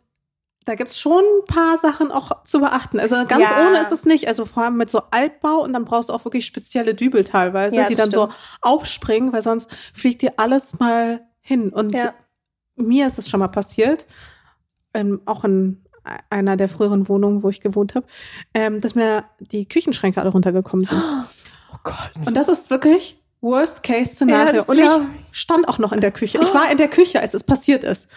[0.65, 2.99] da gibt's schon ein paar Sachen auch zu beachten.
[2.99, 3.67] Also ganz ja.
[3.67, 4.27] ohne ist es nicht.
[4.27, 7.75] Also vor allem mit so Altbau und dann brauchst du auch wirklich spezielle Dübel teilweise,
[7.75, 8.31] ja, die dann stimmt.
[8.31, 11.73] so aufspringen, weil sonst fliegt dir alles mal hin.
[11.73, 12.13] Und ja.
[12.75, 14.05] mir ist es schon mal passiert
[14.93, 15.83] ähm, auch in
[16.29, 18.05] einer der früheren Wohnungen, wo ich gewohnt habe,
[18.53, 21.01] ähm, dass mir die Küchenschränke alle runtergekommen sind.
[21.71, 22.27] Oh Gott.
[22.27, 24.61] Und das ist wirklich Worst-Case-Szenario.
[24.61, 24.89] Ja, und ich
[25.31, 26.39] stand auch noch in der Küche.
[26.41, 28.09] Ich war in der Küche, als es passiert ist.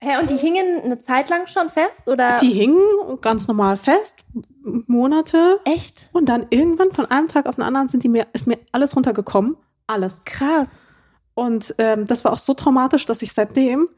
[0.00, 2.36] Hä, hey, und die hingen eine Zeit lang schon fest, oder?
[2.38, 2.80] Die hingen
[3.20, 4.24] ganz normal fest,
[4.62, 5.58] Monate.
[5.64, 6.08] Echt?
[6.12, 8.94] Und dann irgendwann von einem Tag auf den anderen sind die mir, ist mir alles
[8.94, 9.56] runtergekommen.
[9.88, 10.24] Alles.
[10.24, 11.00] Krass.
[11.34, 13.88] Und ähm, das war auch so traumatisch, dass ich seitdem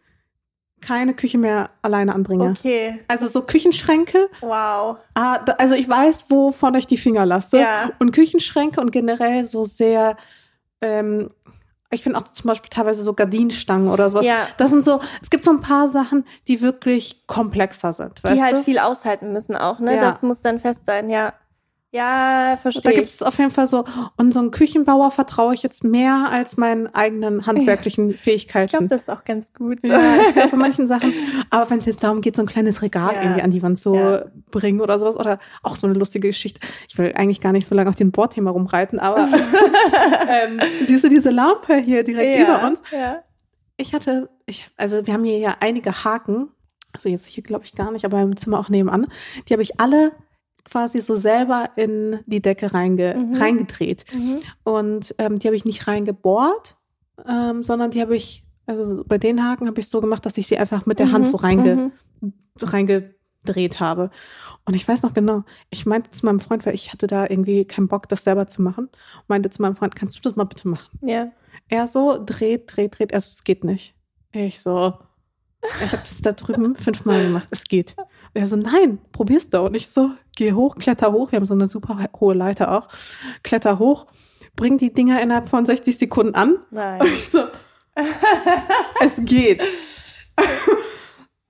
[0.80, 2.54] keine Küche mehr alleine anbringe.
[2.58, 3.00] Okay.
[3.08, 4.28] Also so Küchenschränke.
[4.40, 4.98] Wow.
[5.14, 7.60] Ah, also ich weiß, wovon ich die Finger lasse.
[7.60, 7.90] Ja.
[7.98, 10.16] Und Küchenschränke und generell so sehr,
[10.80, 11.30] ähm,
[11.90, 14.24] ich finde auch zum Beispiel teilweise so Gardinenstangen oder sowas.
[14.24, 14.46] Ja.
[14.56, 18.22] Das sind so, es gibt so ein paar Sachen, die wirklich komplexer sind.
[18.28, 18.62] Die halt du?
[18.62, 19.94] viel aushalten müssen auch, ne?
[19.96, 20.00] Ja.
[20.00, 21.32] Das muss dann fest sein, ja.
[21.92, 22.82] Ja, verstehe.
[22.82, 23.84] Da gibt es auf jeden Fall so,
[24.16, 28.66] und so einen Küchenbauer vertraue ich jetzt mehr als meinen eigenen handwerklichen Fähigkeiten.
[28.66, 29.82] Ich glaube, das ist auch ganz gut.
[29.82, 29.88] So.
[29.88, 31.12] Ja, ich glaube bei manchen Sachen.
[31.50, 33.22] Aber wenn es jetzt darum geht, so ein kleines Regal ja.
[33.22, 34.24] irgendwie an die Wand zu ja.
[34.52, 36.60] bringen oder sowas, oder auch so eine lustige Geschichte.
[36.88, 39.28] Ich will eigentlich gar nicht so lange auf den Bordthema rumreiten, aber
[40.28, 42.44] ähm, siehst du diese Lampe hier direkt ja.
[42.44, 42.80] über uns?
[42.92, 43.24] Ja.
[43.76, 46.50] Ich hatte, ich, also wir haben hier ja einige Haken,
[46.92, 49.08] also jetzt hier glaube ich gar nicht, aber im Zimmer auch nebenan.
[49.48, 50.12] Die habe ich alle
[50.70, 53.34] quasi so selber in die Decke reinge mhm.
[53.34, 54.04] reingedreht.
[54.12, 54.40] Mhm.
[54.64, 56.76] Und ähm, die habe ich nicht reingebohrt,
[57.28, 60.46] ähm, sondern die habe ich, also bei den Haken habe ich so gemacht, dass ich
[60.46, 61.12] sie einfach mit der mhm.
[61.12, 62.32] Hand so reinge mhm.
[62.60, 64.10] reingedreht habe.
[64.64, 67.64] Und ich weiß noch genau, ich meinte zu meinem Freund, weil ich hatte da irgendwie
[67.64, 68.88] keinen Bock, das selber zu machen,
[69.26, 70.98] meinte zu meinem Freund, kannst du das mal bitte machen?
[71.02, 71.32] Ja.
[71.68, 73.94] Er so dreht, dreht, dreht, also es geht nicht.
[74.32, 74.94] Ich so,
[75.62, 77.96] ich habe das da drüben fünfmal gemacht, es geht.
[78.32, 79.66] Und er so, nein, probier's doch.
[79.66, 81.32] Und ich so, geh hoch, kletter hoch.
[81.32, 82.88] Wir haben so eine super hohe Leiter auch.
[83.42, 84.06] Kletter hoch,
[84.56, 86.58] bring die Dinger innerhalb von 60 Sekunden an.
[86.70, 87.00] Nein.
[87.00, 87.44] Und ich so,
[89.00, 89.62] es geht.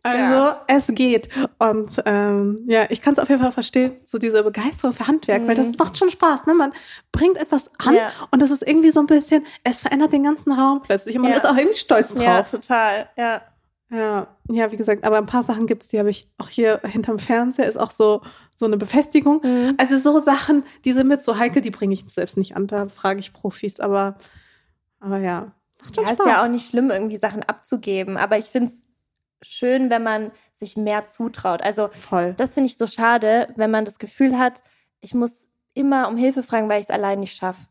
[0.03, 0.65] Also, ja.
[0.67, 1.29] es geht.
[1.59, 5.43] Und ähm, ja, ich kann es auf jeden Fall verstehen, so diese Begeisterung für Handwerk,
[5.43, 5.49] mhm.
[5.49, 5.75] weil das mhm.
[5.79, 6.47] macht schon Spaß.
[6.47, 6.55] Ne?
[6.55, 6.73] Man
[7.13, 8.11] bringt etwas an ja.
[8.31, 11.17] und das ist irgendwie so ein bisschen, es verändert den ganzen Raum plötzlich.
[11.17, 11.37] Und man ja.
[11.37, 12.23] ist auch irgendwie stolz drauf.
[12.23, 13.11] Ja, total.
[13.17, 13.43] Ja.
[13.91, 17.19] Ja, ja, wie gesagt, aber ein paar Sachen gibt's, die habe ich auch hier hinterm
[17.19, 18.23] Fernseher, ist auch so,
[18.55, 19.41] so eine Befestigung.
[19.43, 19.75] Mhm.
[19.79, 22.87] Also so Sachen, die sind mit so heikel, die bringe ich selbst nicht an, da
[22.89, 24.17] frage ich Profis, aber,
[25.01, 25.53] aber ja.
[25.83, 26.19] Macht ja, Spaß.
[26.21, 28.91] ist ja auch nicht schlimm, irgendwie Sachen abzugeben, aber ich finde es
[29.43, 31.63] schön, wenn man sich mehr zutraut.
[31.63, 32.35] Also Voll.
[32.35, 34.63] das finde ich so schade, wenn man das Gefühl hat,
[35.01, 37.67] ich muss immer um Hilfe fragen, weil ich es allein nicht schaffe.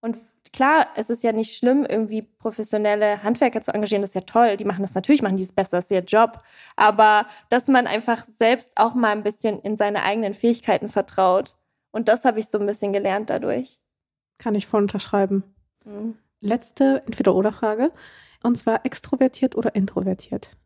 [0.00, 0.16] Und
[0.52, 4.02] klar, es ist ja nicht schlimm, irgendwie professionelle Handwerker zu engagieren.
[4.02, 4.56] Das ist ja toll.
[4.56, 6.42] Die machen das natürlich, machen die es besser, das ist ihr Job.
[6.76, 11.56] Aber dass man einfach selbst auch mal ein bisschen in seine eigenen Fähigkeiten vertraut.
[11.92, 13.80] Und das habe ich so ein bisschen gelernt dadurch.
[14.38, 15.44] Kann ich voll unterschreiben.
[15.84, 16.16] Mhm.
[16.40, 17.92] Letzte Entweder-Oder-Frage.
[18.42, 20.56] Und zwar extrovertiert oder introvertiert?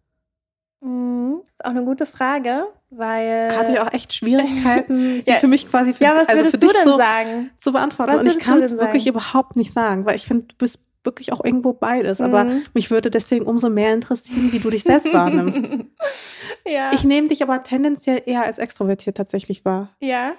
[0.85, 1.41] Mhm.
[1.51, 3.57] Ist auch eine gute Frage, weil.
[3.57, 5.37] Hatte ich auch echt Schwierigkeiten, sie ja.
[5.37, 7.51] für mich quasi für, ja, was also für dich so sagen?
[7.57, 8.13] zu beantworten.
[8.13, 11.33] Was Und ich kann es wirklich überhaupt nicht sagen, weil ich finde, du bist wirklich
[11.33, 12.21] auch irgendwo beides.
[12.21, 12.65] Aber mhm.
[12.75, 15.61] mich würde deswegen umso mehr interessieren, wie du dich selbst wahrnimmst.
[16.67, 16.93] ja.
[16.93, 19.91] Ich nehme dich aber tendenziell eher als extrovertiert tatsächlich wahr.
[20.01, 20.35] Ja.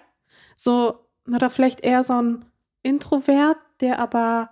[0.56, 2.46] So, oder vielleicht eher so ein
[2.84, 4.50] Introvert, der aber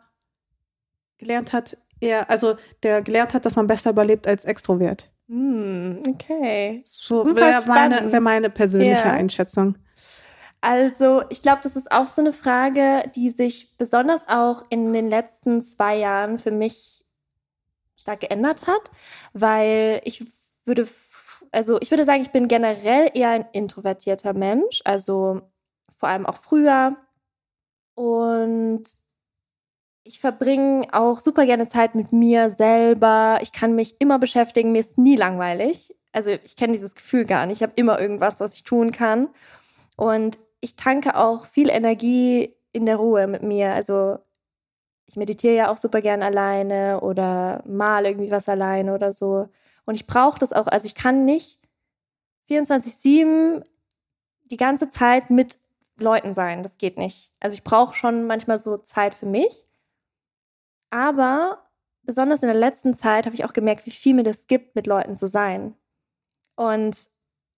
[1.18, 5.13] gelernt hat, eher, also der gelernt hat, dass man besser überlebt als Extrovert.
[5.28, 6.84] Mm, okay.
[6.86, 9.14] So wäre meine, wär meine persönliche ja.
[9.14, 9.78] Einschätzung.
[10.62, 15.10] Also, ich glaube, das ist auch so eine Frage, die sich besonders auch in den
[15.10, 17.04] letzten zwei Jahren für mich
[17.98, 18.92] stark geändert hat,
[19.34, 20.26] weil ich
[20.66, 20.88] würde,
[21.52, 25.42] also ich würde sagen, ich bin generell eher ein introvertierter Mensch, also
[25.98, 26.96] vor allem auch früher.
[27.96, 28.84] Und
[30.04, 33.40] ich verbringe auch super gerne Zeit mit mir selber.
[33.42, 34.72] Ich kann mich immer beschäftigen.
[34.72, 35.96] Mir ist nie langweilig.
[36.12, 37.58] Also ich kenne dieses Gefühl gar nicht.
[37.58, 39.30] Ich habe immer irgendwas, was ich tun kann.
[39.96, 43.74] Und ich tanke auch viel Energie in der Ruhe mit mir.
[43.74, 44.18] Also
[45.06, 49.48] ich meditiere ja auch super gerne alleine oder mal irgendwie was alleine oder so.
[49.86, 50.68] Und ich brauche das auch.
[50.68, 51.60] Also ich kann nicht
[52.50, 53.64] 24-7
[54.46, 55.60] die ganze Zeit mit
[55.98, 56.64] Leuten sein.
[56.64, 57.32] Das geht nicht.
[57.40, 59.68] Also ich brauche schon manchmal so Zeit für mich.
[60.94, 61.58] Aber
[62.04, 64.86] besonders in der letzten Zeit habe ich auch gemerkt, wie viel mir das gibt, mit
[64.86, 65.74] Leuten zu sein.
[66.56, 67.10] Und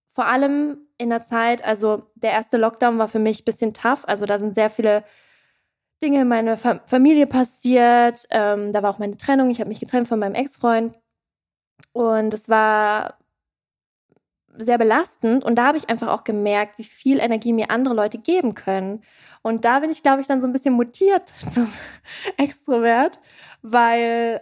[0.09, 4.07] vor allem in der Zeit, also der erste Lockdown war für mich ein bisschen tough.
[4.07, 5.03] Also da sind sehr viele
[6.01, 8.25] Dinge in meiner Fa Familie passiert.
[8.29, 9.49] Ähm, da war auch meine Trennung.
[9.49, 10.97] Ich habe mich getrennt von meinem Ex-Freund.
[11.91, 13.17] Und es war
[14.57, 15.43] sehr belastend.
[15.43, 19.01] Und da habe ich einfach auch gemerkt, wie viel Energie mir andere Leute geben können.
[19.41, 21.71] Und da bin ich, glaube ich, dann so ein bisschen mutiert zum
[22.37, 23.19] Extrovert,
[23.61, 24.41] weil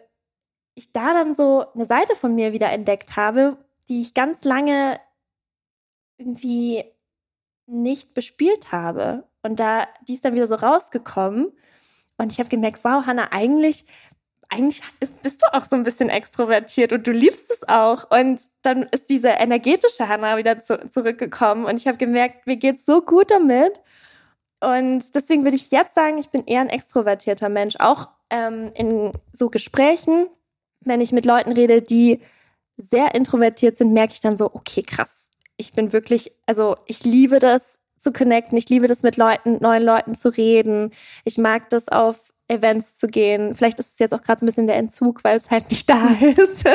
[0.75, 3.57] ich da dann so eine Seite von mir wieder entdeckt habe,
[3.89, 4.99] die ich ganz lange
[6.17, 6.85] irgendwie
[7.65, 9.25] nicht bespielt habe.
[9.41, 11.51] Und da, die ist dann wieder so rausgekommen.
[12.17, 13.85] Und ich habe gemerkt, wow, Hannah, eigentlich
[14.49, 18.09] eigentlich bist du auch so ein bisschen extrovertiert und du liebst es auch.
[18.11, 22.75] Und dann ist diese energetische Hannah wieder zu, zurückgekommen und ich habe gemerkt, mir geht
[22.75, 23.79] es so gut damit.
[24.61, 27.75] Und deswegen würde ich jetzt sagen, ich bin eher ein extrovertierter Mensch.
[27.79, 30.27] Auch ähm, in so Gesprächen,
[30.81, 32.21] wenn ich mit Leuten rede, die
[32.77, 35.29] sehr introvertiert sind, merke ich dann so, okay, krass.
[35.57, 38.57] Ich bin wirklich, also ich liebe das zu connecten.
[38.57, 40.91] Ich liebe das mit Leuten, neuen Leuten zu reden.
[41.23, 43.55] Ich mag das auf Events zu gehen.
[43.55, 45.89] Vielleicht ist es jetzt auch gerade so ein bisschen der Entzug, weil es halt nicht
[45.89, 46.65] da ist.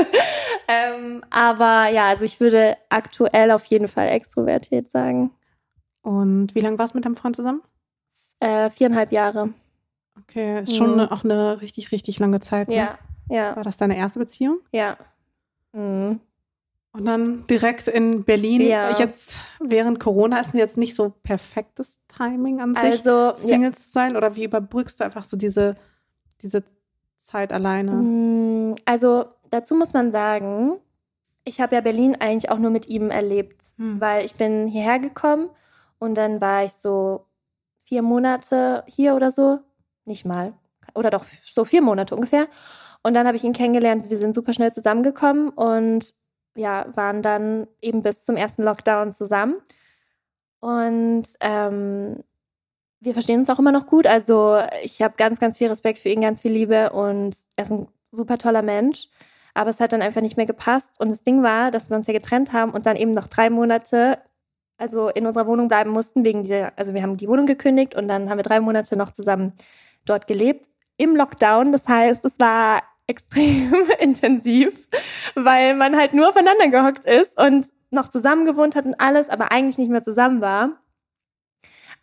[0.69, 5.31] ähm, aber ja, also ich würde aktuell auf jeden Fall extrovertiert sagen.
[6.03, 7.63] Und wie lange warst du mit deinem Freund zusammen?
[8.41, 9.51] Äh, viereinhalb Jahre.
[10.21, 11.01] Okay, ist schon mhm.
[11.01, 12.69] auch eine richtig, richtig lange Zeit.
[12.69, 12.77] Ne?
[12.77, 13.57] Ja, ja.
[13.57, 14.61] War das deine erste Beziehung?
[14.73, 14.97] Ja.
[15.73, 16.21] Mhm.
[16.99, 18.61] Und dann direkt in Berlin.
[18.61, 18.91] Ja.
[18.99, 23.73] Jetzt während Corona ist jetzt nicht so perfektes Timing an sich, also, Single ja.
[23.73, 24.17] zu sein.
[24.17, 25.77] Oder wie überbrückst du einfach so diese,
[26.43, 26.65] diese
[27.17, 27.93] Zeit alleine?
[27.93, 30.79] Mm, also dazu muss man sagen,
[31.45, 34.01] ich habe ja Berlin eigentlich auch nur mit ihm erlebt, hm.
[34.01, 35.51] weil ich bin hierher gekommen
[35.99, 37.27] und dann war ich so
[37.85, 39.61] vier Monate hier oder so,
[40.05, 40.53] nicht mal,
[40.95, 42.49] oder doch so vier Monate ungefähr.
[43.03, 44.11] Und dann habe ich ihn kennengelernt.
[44.11, 46.15] Wir sind super schnell zusammengekommen und
[46.59, 49.57] ja, waren dann eben bis zum ersten Lockdown zusammen.
[50.61, 52.25] Und ähm,
[53.01, 54.07] wir verstehen uns auch immer noch gut.
[54.07, 57.71] Also ich habe ganz, ganz viel Respekt für ihn, ganz viel Liebe und er ist
[57.71, 59.09] ein super toller Mensch.
[59.55, 61.01] Aber es hat dann einfach nicht mehr gepasst.
[61.01, 63.51] Und das Ding war, dass wir uns ja getrennt haben und dann eben noch drei
[63.51, 64.19] Monate,
[64.79, 68.09] also in unserer Wohnung bleiben mussten, wegen dieser, also wir haben die Wohnung gekündigt und
[68.09, 69.53] dann haben wir drei Monate noch zusammen
[70.05, 70.69] dort gelebt.
[70.97, 71.71] Im Lockdown.
[71.71, 74.87] Das heißt, es war extrem intensiv,
[75.35, 79.51] weil man halt nur aufeinander gehockt ist und noch zusammen gewohnt hat und alles, aber
[79.51, 80.79] eigentlich nicht mehr zusammen war.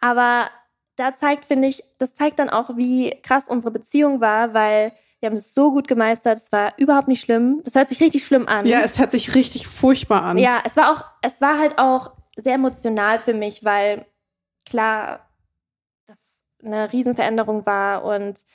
[0.01, 0.49] Aber
[0.97, 5.27] da zeigt, finde ich, das zeigt dann auch, wie krass unsere Beziehung war, weil wir
[5.27, 6.39] haben es so gut gemeistert.
[6.39, 7.61] Es war überhaupt nicht schlimm.
[7.63, 8.65] Das hört sich richtig schlimm an.
[8.65, 10.37] Ja, es hört sich richtig furchtbar an.
[10.37, 14.05] Ja, es war auch, es war halt auch sehr emotional für mich, weil
[14.65, 15.27] klar,
[16.05, 18.45] das eine Riesenveränderung war und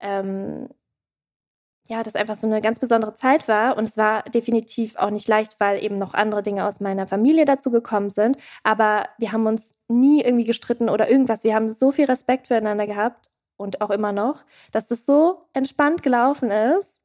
[0.00, 0.68] ähm,
[1.90, 3.76] ja, das einfach so eine ganz besondere Zeit war.
[3.76, 7.44] Und es war definitiv auch nicht leicht, weil eben noch andere Dinge aus meiner Familie
[7.44, 8.36] dazu gekommen sind.
[8.62, 11.42] Aber wir haben uns nie irgendwie gestritten oder irgendwas.
[11.42, 16.04] Wir haben so viel Respekt füreinander gehabt und auch immer noch, dass das so entspannt
[16.04, 17.02] gelaufen ist.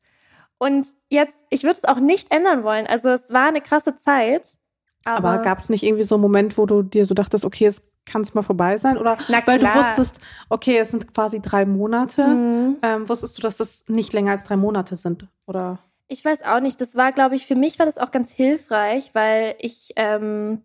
[0.60, 2.86] Und jetzt, ich würde es auch nicht ändern wollen.
[2.86, 4.60] Also es war eine krasse Zeit.
[5.04, 7.66] Aber, aber gab es nicht irgendwie so einen Moment, wo du dir so dachtest, okay,
[7.66, 8.98] es kann es mal vorbei sein?
[8.98, 12.26] Oder weil du wusstest, okay, es sind quasi drei Monate.
[12.26, 12.78] Mhm.
[12.82, 15.28] Ähm, wusstest du, dass das nicht länger als drei Monate sind?
[15.46, 15.80] Oder?
[16.08, 16.80] Ich weiß auch nicht.
[16.82, 20.62] Das war, glaube ich, für mich war das auch ganz hilfreich, weil ich, ähm,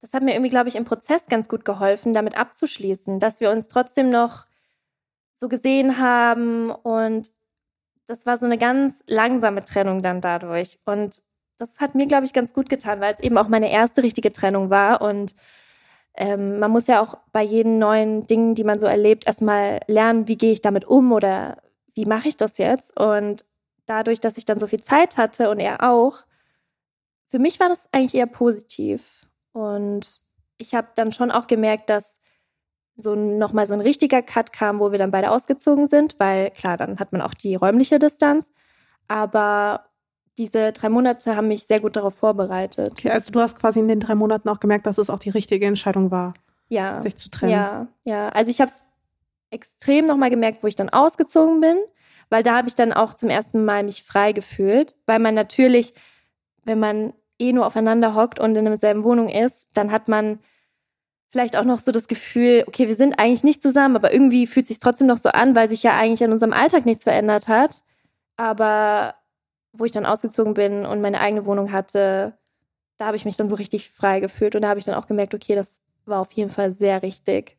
[0.00, 3.50] das hat mir irgendwie, glaube ich, im Prozess ganz gut geholfen, damit abzuschließen, dass wir
[3.50, 4.44] uns trotzdem noch
[5.32, 7.30] so gesehen haben und
[8.06, 10.78] das war so eine ganz langsame Trennung dann dadurch.
[10.84, 11.22] Und
[11.58, 14.32] das hat mir, glaube ich, ganz gut getan, weil es eben auch meine erste richtige
[14.32, 15.00] Trennung war.
[15.00, 15.34] Und
[16.16, 20.28] ähm, man muss ja auch bei jeden neuen Dingen, die man so erlebt, erstmal lernen,
[20.28, 21.58] wie gehe ich damit um oder
[21.94, 22.98] wie mache ich das jetzt?
[22.98, 23.44] Und
[23.86, 26.18] dadurch, dass ich dann so viel Zeit hatte und er auch,
[27.26, 29.26] für mich war das eigentlich eher positiv.
[29.52, 30.22] Und
[30.58, 32.20] ich habe dann schon auch gemerkt, dass
[32.96, 36.76] so nochmal so ein richtiger Cut kam, wo wir dann beide ausgezogen sind, weil klar,
[36.76, 38.52] dann hat man auch die räumliche Distanz.
[39.08, 39.86] Aber
[40.38, 42.92] diese drei Monate haben mich sehr gut darauf vorbereitet.
[42.92, 45.30] Okay, also du hast quasi in den drei Monaten auch gemerkt, dass es auch die
[45.30, 46.34] richtige Entscheidung war,
[46.68, 46.98] ja.
[46.98, 47.52] sich zu trennen.
[47.52, 48.28] Ja, ja.
[48.30, 48.82] Also ich habe es
[49.50, 51.76] extrem nochmal gemerkt, wo ich dann ausgezogen bin,
[52.30, 55.94] weil da habe ich dann auch zum ersten Mal mich frei gefühlt, weil man natürlich,
[56.64, 60.40] wenn man eh nur aufeinander hockt und in derselben Wohnung ist, dann hat man
[61.30, 64.64] vielleicht auch noch so das Gefühl, okay, wir sind eigentlich nicht zusammen, aber irgendwie fühlt
[64.64, 67.48] es sich trotzdem noch so an, weil sich ja eigentlich in unserem Alltag nichts verändert
[67.48, 67.82] hat.
[68.36, 69.14] Aber
[69.76, 72.38] wo ich dann ausgezogen bin und meine eigene Wohnung hatte,
[72.96, 75.06] da habe ich mich dann so richtig frei gefühlt und da habe ich dann auch
[75.06, 77.58] gemerkt, okay, das war auf jeden Fall sehr richtig.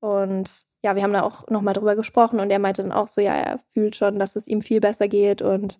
[0.00, 3.20] Und ja, wir haben da auch nochmal drüber gesprochen und er meinte dann auch so,
[3.20, 5.78] ja, er fühlt schon, dass es ihm viel besser geht und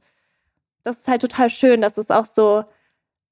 [0.83, 2.65] das ist halt total schön, dass es auch so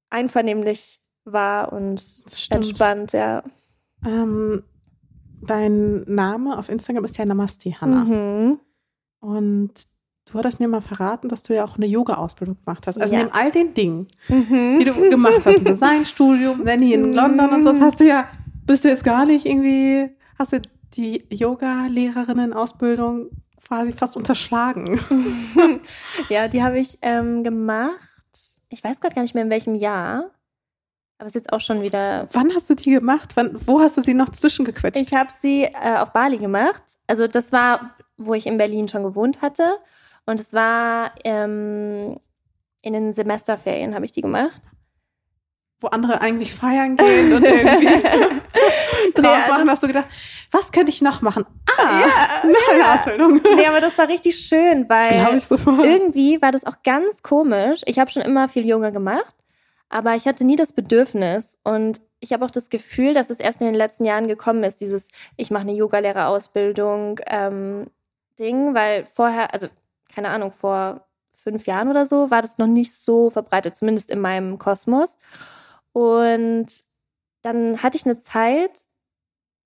[0.09, 2.01] einvernehmlich war und
[2.49, 3.43] entspannt, ja.
[4.05, 4.63] Ähm,
[5.41, 8.03] dein Name auf Instagram ist ja Namaste Hanna.
[8.03, 8.59] Mhm.
[9.19, 9.73] Und
[10.25, 12.99] du hattest mir mal verraten, dass du ja auch eine Yoga-Ausbildung gemacht hast.
[12.99, 13.21] Also ja.
[13.21, 14.79] neben all den Dingen, mhm.
[14.79, 18.27] die du gemacht hast, ein Designstudium, Nanny in London und so, das hast du ja,
[18.65, 20.61] bist du jetzt gar nicht irgendwie, hast du
[20.95, 23.29] die Yoga-Lehrerinnen-Ausbildung
[23.67, 24.99] quasi fast unterschlagen.
[26.29, 27.99] ja, die habe ich ähm, gemacht.
[28.69, 30.31] Ich weiß gerade gar nicht mehr in welchem Jahr.
[31.17, 32.27] Aber es ist jetzt auch schon wieder.
[32.33, 33.31] Wann hast du die gemacht?
[33.35, 35.01] Wann, wo hast du sie noch zwischengequetscht?
[35.01, 36.83] Ich habe sie äh, auf Bali gemacht.
[37.07, 39.77] Also das war, wo ich in Berlin schon gewohnt hatte.
[40.25, 42.17] Und es war ähm,
[42.81, 44.61] in den Semesterferien habe ich die gemacht.
[45.79, 47.87] Wo andere eigentlich feiern gehen und irgendwie
[49.15, 50.07] drauf ja, machen, hast du gedacht,
[50.51, 51.45] was könnte ich noch machen?
[51.77, 52.95] Ah, ja, noch eine ja.
[52.95, 53.41] Ausbildung.
[53.55, 55.39] Nee, aber das war richtig schön, weil
[55.83, 57.81] irgendwie war das auch ganz komisch.
[57.85, 59.35] Ich habe schon immer viel Yoga gemacht
[59.89, 63.61] aber ich hatte nie das Bedürfnis und ich habe auch das Gefühl, dass es erst
[63.61, 67.87] in den letzten Jahren gekommen ist, dieses ich mache eine Yogalehrerausbildung ähm,
[68.39, 69.67] Ding, weil vorher, also
[70.15, 74.21] keine Ahnung, vor fünf Jahren oder so war das noch nicht so verbreitet, zumindest in
[74.21, 75.19] meinem Kosmos.
[75.91, 76.67] Und
[77.41, 78.85] dann hatte ich eine Zeit,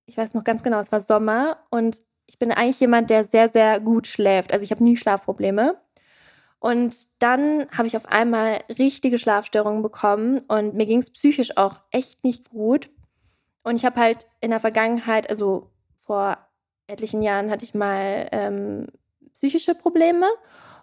[0.06, 3.48] ich weiß noch ganz genau, es war Sommer und ich bin eigentlich jemand, der sehr,
[3.48, 4.52] sehr gut schläft.
[4.52, 5.80] Also ich habe nie Schlafprobleme.
[6.58, 11.80] Und dann habe ich auf einmal richtige Schlafstörungen bekommen und mir ging es psychisch auch
[11.90, 12.90] echt nicht gut.
[13.62, 16.36] Und ich habe halt in der Vergangenheit, also vor
[16.86, 18.88] etlichen Jahren, hatte ich mal ähm,
[19.32, 20.26] psychische Probleme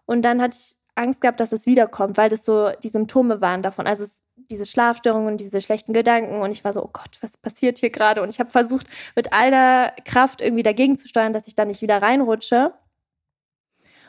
[0.06, 3.62] und dann hatte ich Angst gehabt, dass es wiederkommt, weil das so die Symptome waren
[3.62, 3.88] davon.
[3.88, 7.78] Also es, diese Schlafstörungen diese schlechten Gedanken und ich war so, oh Gott, was passiert
[7.78, 8.22] hier gerade?
[8.22, 11.66] Und ich habe versucht, mit all der Kraft irgendwie dagegen zu steuern, dass ich da
[11.66, 12.74] nicht wieder reinrutsche.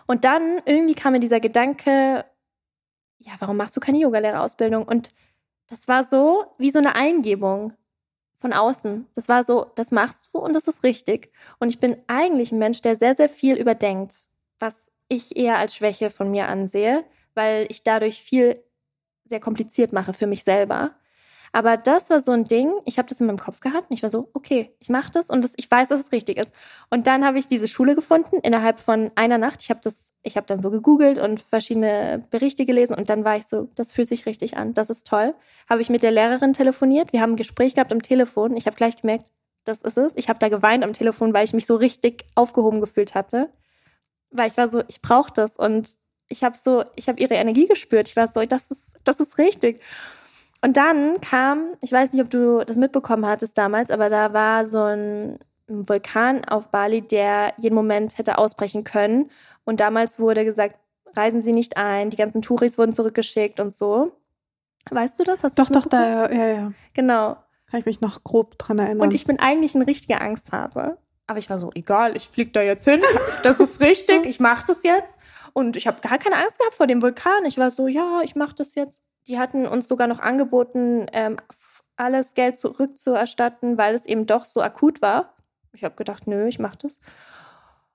[0.06, 2.24] Und dann irgendwie kam mir dieser Gedanke,
[3.18, 4.84] ja, warum machst du keine Yogalehrerausbildung?
[4.84, 5.12] Und
[5.66, 7.74] das war so wie so eine Eingebung
[8.38, 9.06] von außen.
[9.14, 11.30] Das war so, das machst du und das ist richtig.
[11.58, 14.27] Und ich bin eigentlich ein Mensch, der sehr, sehr viel überdenkt,
[14.58, 18.62] was ich eher als Schwäche von mir ansehe, weil ich dadurch viel
[19.24, 20.92] sehr kompliziert mache für mich selber.
[21.52, 24.02] Aber das war so ein Ding, ich habe das in meinem Kopf gehabt und ich
[24.02, 26.54] war so, okay, ich mache das und das, ich weiß, dass es richtig ist.
[26.90, 29.62] Und dann habe ich diese Schule gefunden innerhalb von einer Nacht.
[29.62, 33.36] Ich habe das, ich habe dann so gegoogelt und verschiedene Berichte gelesen und dann war
[33.36, 35.34] ich so, das fühlt sich richtig an, das ist toll.
[35.68, 38.56] Habe ich mit der Lehrerin telefoniert, wir haben ein Gespräch gehabt am Telefon.
[38.56, 39.30] Ich habe gleich gemerkt,
[39.64, 40.16] das ist es.
[40.16, 43.50] Ich habe da geweint am Telefon, weil ich mich so richtig aufgehoben gefühlt hatte.
[44.30, 45.96] Weil ich war so, ich brauche das und
[46.28, 48.08] ich habe so, ich habe ihre Energie gespürt.
[48.08, 49.80] Ich war so, das ist, das ist richtig.
[50.62, 54.66] Und dann kam, ich weiß nicht, ob du das mitbekommen hattest damals, aber da war
[54.66, 55.38] so ein
[55.68, 59.30] Vulkan auf Bali, der jeden Moment hätte ausbrechen können.
[59.64, 60.78] Und damals wurde gesagt,
[61.14, 64.12] reisen Sie nicht ein, die ganzen Touris wurden zurückgeschickt und so.
[64.90, 65.44] Weißt du das?
[65.44, 66.72] Hast doch, doch, da, ja, ja.
[66.94, 67.36] Genau.
[67.70, 69.00] Kann ich mich noch grob dran erinnern.
[69.00, 70.96] Und ich bin eigentlich ein richtiger Angsthase.
[71.28, 73.00] Aber ich war so, egal, ich fliege da jetzt hin.
[73.44, 75.16] Das ist richtig, ich mache das jetzt.
[75.52, 77.44] Und ich habe gar keine Angst gehabt vor dem Vulkan.
[77.44, 81.36] Ich war so, ja, ich mache das jetzt die hatten uns sogar noch angeboten, ähm,
[81.96, 85.34] alles Geld zurückzuerstatten, weil es eben doch so akut war.
[85.72, 87.00] Ich habe gedacht, nö, ich mache das.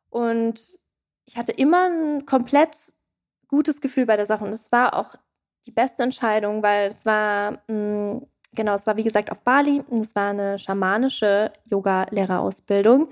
[0.10, 0.62] Und
[1.26, 2.94] ich hatte immer ein komplett
[3.48, 4.44] gutes Gefühl bei der Sache.
[4.46, 5.16] Und es war auch
[5.66, 9.84] die beste Entscheidung, weil es war, mh, mm, genau, es war wie gesagt auf Bali
[9.90, 13.10] und es war eine schamanische Yoga-Lehrerausbildung.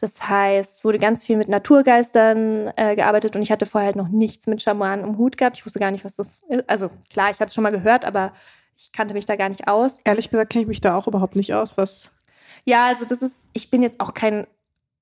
[0.00, 3.96] Das heißt, es wurde ganz viel mit Naturgeistern äh, gearbeitet und ich hatte vorher halt
[3.96, 5.58] noch nichts mit Schamanen im Hut gehabt.
[5.58, 6.70] Ich wusste gar nicht, was das ist.
[6.70, 8.32] Also klar, ich hatte es schon mal gehört, aber
[8.76, 9.98] ich kannte mich da gar nicht aus.
[10.04, 12.12] Ehrlich gesagt kenne ich mich da auch überhaupt nicht aus, was.
[12.64, 14.46] Ja, also das ist, ich bin jetzt auch kein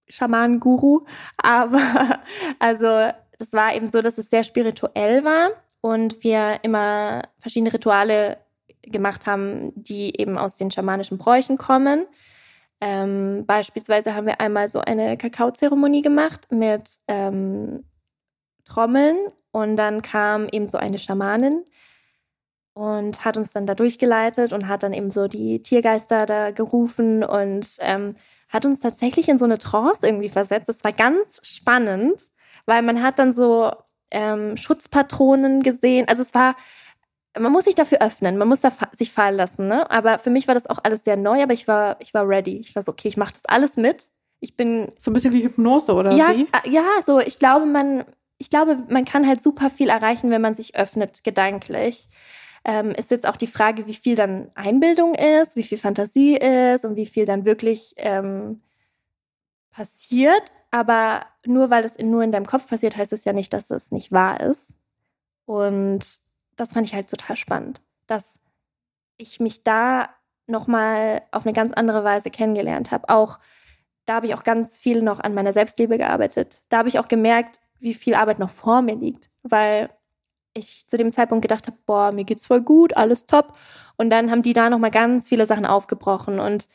[0.09, 1.05] Schamanenguru,
[1.37, 2.21] aber
[2.59, 5.51] also das war eben so, dass es sehr spirituell war
[5.83, 8.39] und wir immer verschiedene Rituale
[8.83, 12.07] gemacht haben, die eben aus den schamanischen Bräuchen kommen.
[12.81, 17.85] Ähm, beispielsweise haben wir einmal so eine Kakaozeremonie gemacht mit ähm,
[18.65, 19.17] Trommeln
[19.51, 21.65] und dann kam eben so eine Schamanin
[22.75, 27.25] und hat uns dann da durchgeleitet und hat dann eben so die Tiergeister da gerufen
[27.25, 28.17] und ähm,
[28.51, 30.69] hat uns tatsächlich in so eine Trance irgendwie versetzt.
[30.69, 32.23] Das war ganz spannend,
[32.67, 33.73] weil man hat dann so
[34.11, 36.07] ähm, Schutzpatronen gesehen.
[36.07, 36.55] Also es war
[37.39, 39.69] man muss sich dafür öffnen, man muss da fa sich fallen lassen.
[39.69, 39.91] Ne?
[39.91, 42.59] Aber für mich war das auch alles sehr neu, aber ich war, ich war ready.
[42.59, 44.11] Ich war so, okay, ich mache das alles mit.
[44.41, 44.93] Ich bin.
[44.99, 46.13] So ein bisschen wie Hypnose, oder?
[46.13, 46.43] Ja, wie?
[46.43, 48.05] Äh, ja, so, ich glaube, man,
[48.39, 52.09] ich glaube, man kann halt super viel erreichen, wenn man sich öffnet, gedanklich.
[52.65, 56.85] Ähm, ist jetzt auch die Frage, wie viel dann Einbildung ist, wie viel Fantasie ist
[56.85, 58.61] und wie viel dann wirklich ähm,
[59.71, 60.53] passiert.
[60.73, 63.93] Aber nur weil es nur in deinem Kopf passiert, heißt es ja nicht, dass es
[63.93, 64.77] nicht wahr ist.
[65.45, 66.26] Und
[66.57, 68.41] das fand ich halt total spannend, dass
[69.17, 70.09] ich mich da
[70.47, 73.09] nochmal auf eine ganz andere Weise kennengelernt habe.
[73.09, 73.39] Auch
[74.05, 76.63] da habe ich auch ganz viel noch an meiner Selbstliebe gearbeitet.
[76.69, 79.91] Da habe ich auch gemerkt, wie viel Arbeit noch vor mir liegt, weil
[80.55, 83.59] ich zu dem Zeitpunkt gedacht habe, boah, mir geht's voll gut, alles top.
[83.97, 86.69] Und dann haben die da nochmal ganz viele Sachen aufgebrochen und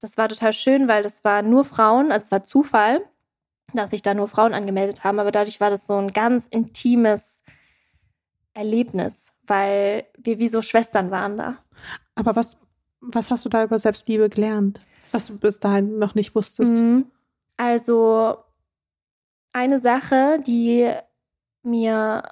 [0.00, 3.00] das war total schön, weil das war nur Frauen, also es war Zufall,
[3.72, 7.42] dass sich da nur Frauen angemeldet haben, aber dadurch war das so ein ganz intimes
[8.54, 11.58] Erlebnis, weil wir wie so Schwestern waren da.
[12.14, 12.56] Aber was,
[13.00, 14.80] was hast du da über Selbstliebe gelernt,
[15.12, 16.76] was du bis dahin noch nicht wusstest?
[16.76, 17.10] Mhm.
[17.56, 18.38] Also
[19.52, 20.90] eine Sache, die
[21.62, 22.22] mir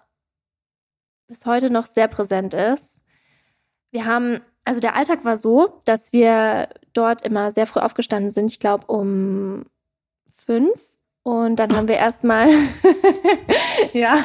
[1.26, 3.00] bis heute noch sehr präsent ist.
[3.90, 8.50] Wir haben, also der Alltag war so, dass wir dort immer sehr früh aufgestanden sind,
[8.50, 9.64] ich glaube um
[10.30, 10.91] fünf
[11.22, 12.48] und dann haben wir erstmal,
[13.92, 14.24] ja,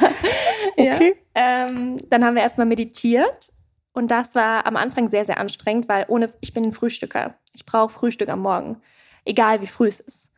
[0.78, 1.16] okay.
[1.36, 3.52] ja ähm, dann haben wir erstmal meditiert.
[3.94, 7.36] Und das war am Anfang sehr, sehr anstrengend, weil ohne, ich bin ein Frühstücker.
[7.54, 8.80] Ich brauche Frühstück am Morgen.
[9.26, 10.30] Egal wie früh es ist.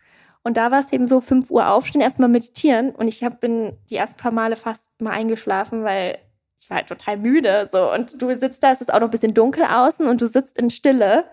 [0.43, 2.91] Und da war es eben so 5 Uhr aufstehen, erstmal meditieren.
[2.91, 6.17] Und ich hab, bin die ersten paar Male fast mal eingeschlafen, weil
[6.57, 7.67] ich war halt total müde.
[7.69, 7.91] So.
[7.91, 10.57] Und du sitzt da, es ist auch noch ein bisschen dunkel außen und du sitzt
[10.57, 11.25] in Stille.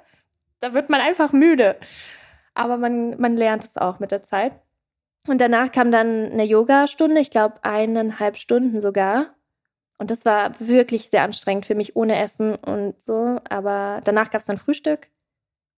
[0.61, 1.77] Da wird man einfach müde.
[2.55, 4.59] Aber man, man lernt es auch mit der Zeit.
[5.27, 9.35] Und danach kam dann eine Yoga-Stunde, ich glaube eineinhalb Stunden sogar.
[9.99, 13.41] Und das war wirklich sehr anstrengend für mich ohne Essen und so.
[13.49, 15.09] Aber danach gab es dann Frühstück.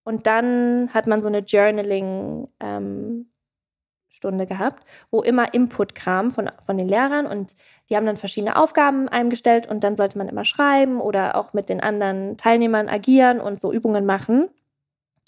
[0.03, 6.77] Und dann hat man so eine Journaling-Stunde ähm, gehabt, wo immer Input kam von, von
[6.77, 7.25] den Lehrern.
[7.27, 7.55] Und
[7.89, 9.67] die haben dann verschiedene Aufgaben einem gestellt.
[9.67, 13.71] Und dann sollte man immer schreiben oder auch mit den anderen Teilnehmern agieren und so
[13.71, 14.49] Übungen machen.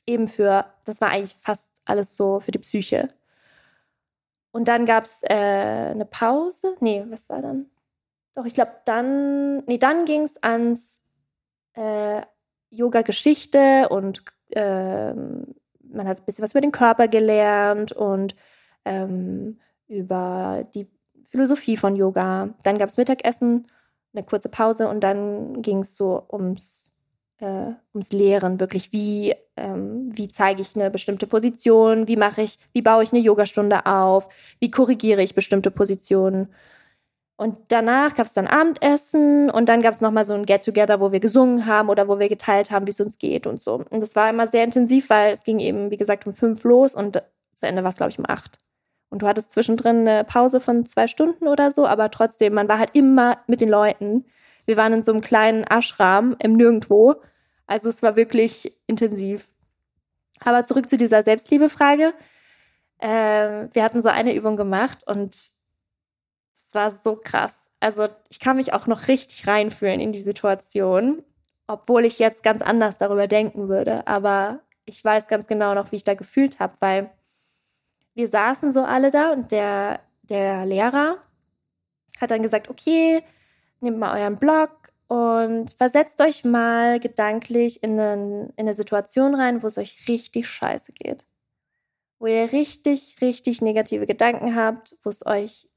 [0.05, 3.09] Eben für, das war eigentlich fast alles so für die Psyche.
[4.52, 6.76] Und dann gab es äh, eine Pause.
[6.80, 7.68] Nee, was war dann?
[8.36, 11.02] Doch, ich glaube, dann, nee, dann ging es ans
[11.74, 12.22] äh,
[12.70, 18.36] Yoga-Geschichte und äh, man hat ein bisschen was über den Körper gelernt und
[18.86, 20.88] ähm, über die
[21.30, 22.49] Philosophie von Yoga.
[22.64, 23.68] Dann gab es Mittagessen,
[24.14, 26.91] eine kurze Pause und dann ging es so ums
[27.42, 32.58] äh, ums Lehren, wirklich, wie, ähm, wie zeige ich eine bestimmte Position, wie mache ich,
[32.74, 34.30] wie baue ich eine Yogastunde auf,
[34.60, 36.50] wie korrigiere ich bestimmte Positionen.
[37.38, 41.12] Und danach gab es dann Abendessen und dann gab es nochmal so ein Get-Together, wo
[41.12, 43.84] wir gesungen haben oder wo wir geteilt haben, wie es uns geht und so.
[43.89, 46.94] Und das war immer sehr intensiv, weil es ging eben, wie gesagt, um fünf los
[46.94, 47.24] und
[47.56, 48.60] zu Ende war es, glaube ich, um acht.
[49.10, 52.78] Und du hattest zwischendrin eine Pause von zwei Stunden oder so, aber trotzdem, man war
[52.78, 54.26] halt immer mit den Leuten.
[54.66, 57.16] Wir waren in so einem kleinen Ashram im Nirgendwo
[57.72, 59.49] also es war wirklich intensiv.
[60.41, 62.13] Aber zurück zu dieser Selbstliebefrage.
[62.97, 65.55] Äh, wir hatten so eine Übung gemacht und es
[66.74, 67.69] war so krass.
[67.80, 71.24] Also ich kann mich auch noch richtig reinfühlen in die Situation,
[71.65, 74.05] obwohl ich jetzt ganz anders darüber denken würde.
[74.05, 77.09] Aber ich weiß ganz genau noch, wie ich da gefühlt habe, weil
[78.15, 81.19] wir saßen so alle da und der, der Lehrer
[82.19, 83.24] hat dann gesagt, okay,
[83.80, 89.62] nehmt mal euren Blog, und versetzt euch mal gedanklich in, einen, in eine Situation rein,
[89.62, 91.26] wo es euch richtig scheiße geht.
[92.18, 95.68] Wo ihr richtig, richtig negative Gedanken habt, wo es euch,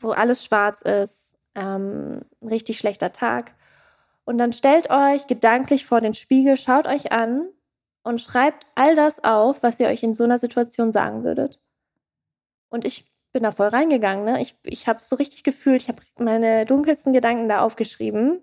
[0.00, 3.54] wo alles schwarz ist, ähm, ein richtig schlechter Tag.
[4.24, 7.46] Und dann stellt euch gedanklich vor den Spiegel, schaut euch an
[8.02, 11.60] und schreibt all das auf, was ihr euch in so einer Situation sagen würdet.
[12.70, 14.24] Und ich bin da voll reingegangen.
[14.24, 14.40] Ne?
[14.40, 15.82] Ich, ich habe es so richtig gefühlt.
[15.82, 18.40] Ich habe meine dunkelsten Gedanken da aufgeschrieben.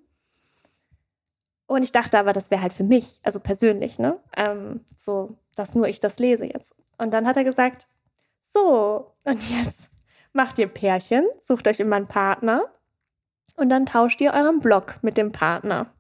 [1.66, 4.20] Und ich dachte aber, das wäre halt für mich, also persönlich, ne?
[4.38, 6.76] Ähm, so, dass nur ich das lese jetzt.
[7.00, 7.88] Und dann hat er gesagt,
[8.40, 9.90] so, und jetzt
[10.32, 12.62] macht ihr Pärchen, sucht euch immer einen Partner
[13.58, 15.92] und dann tauscht ihr euren Blog mit dem Partner.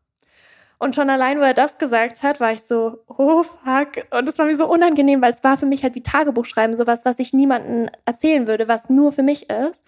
[0.83, 4.05] Und schon allein, wo er das gesagt hat, war ich so, oh fuck.
[4.11, 7.05] Und es war mir so unangenehm, weil es war für mich halt wie Tagebuchschreiben, sowas,
[7.05, 9.85] was ich niemandem erzählen würde, was nur für mich ist.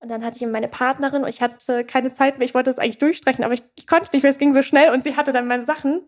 [0.00, 2.44] Und dann hatte ich meine Partnerin und ich hatte keine Zeit mehr.
[2.44, 4.92] Ich wollte das eigentlich durchstreichen, aber ich, ich konnte nicht, weil es ging so schnell
[4.92, 6.02] und sie hatte dann meine Sachen.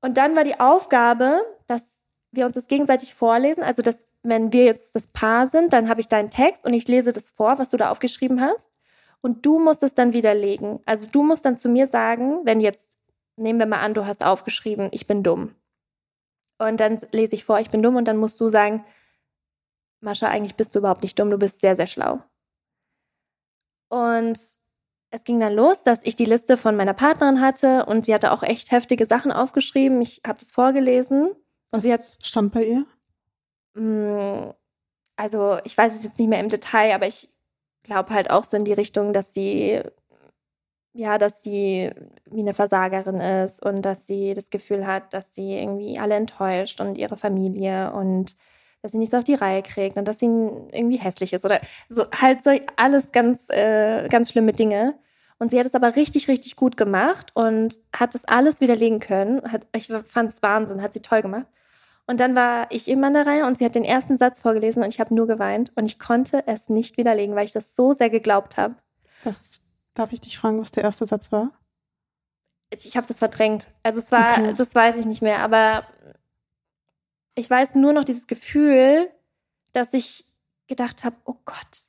[0.00, 2.00] Und dann war die Aufgabe, dass
[2.32, 3.62] wir uns das gegenseitig vorlesen.
[3.62, 6.88] Also, dass, wenn wir jetzt das Paar sind, dann habe ich deinen Text und ich
[6.88, 8.72] lese das vor, was du da aufgeschrieben hast.
[9.20, 10.80] Und du musst es dann widerlegen.
[10.86, 12.98] Also, du musst dann zu mir sagen, wenn jetzt,
[13.36, 15.54] nehmen wir mal an, du hast aufgeschrieben, ich bin dumm.
[16.58, 18.84] Und dann lese ich vor, ich bin dumm und dann musst du sagen,
[20.00, 22.22] Mascha, eigentlich bist du überhaupt nicht dumm, du bist sehr, sehr schlau.
[23.88, 24.38] Und
[25.10, 28.32] es ging dann los, dass ich die Liste von meiner Partnerin hatte und sie hatte
[28.32, 30.00] auch echt heftige Sachen aufgeschrieben.
[30.00, 31.36] Ich habe das vorgelesen und
[31.70, 32.86] Was sie hat stand bei ihr?
[33.74, 34.52] Mm,
[35.16, 37.30] Also ich weiß es jetzt nicht mehr im Detail, aber ich
[37.82, 39.82] glaube halt auch so in die Richtung, dass sie
[40.94, 41.90] ja, dass sie
[42.30, 46.80] wie eine Versagerin ist und dass sie das Gefühl hat, dass sie irgendwie alle enttäuscht
[46.80, 48.36] und ihre Familie und
[48.82, 52.04] dass sie nichts auf die Reihe kriegt und dass sie irgendwie hässlich ist oder so
[52.20, 54.94] halt so alles ganz, äh, ganz schlimme Dinge.
[55.38, 59.42] Und sie hat es aber richtig, richtig gut gemacht und hat das alles widerlegen können.
[59.50, 61.46] Hat, ich fand es Wahnsinn, hat sie toll gemacht.
[62.06, 64.82] Und dann war ich immer in der Reihe und sie hat den ersten Satz vorgelesen
[64.82, 67.92] und ich habe nur geweint und ich konnte es nicht widerlegen, weil ich das so
[67.92, 68.74] sehr geglaubt habe.
[69.24, 69.61] Was
[69.94, 71.50] darf ich dich fragen, was der erste Satz war?
[72.70, 73.66] Ich habe das verdrängt.
[73.82, 74.54] Also es war, Okay.
[74.54, 75.86] das weiß ich nicht mehr, aber
[77.34, 79.10] ich weiß nur noch dieses Gefühl,
[79.72, 80.24] dass ich
[80.68, 81.88] gedacht habe, oh Gott,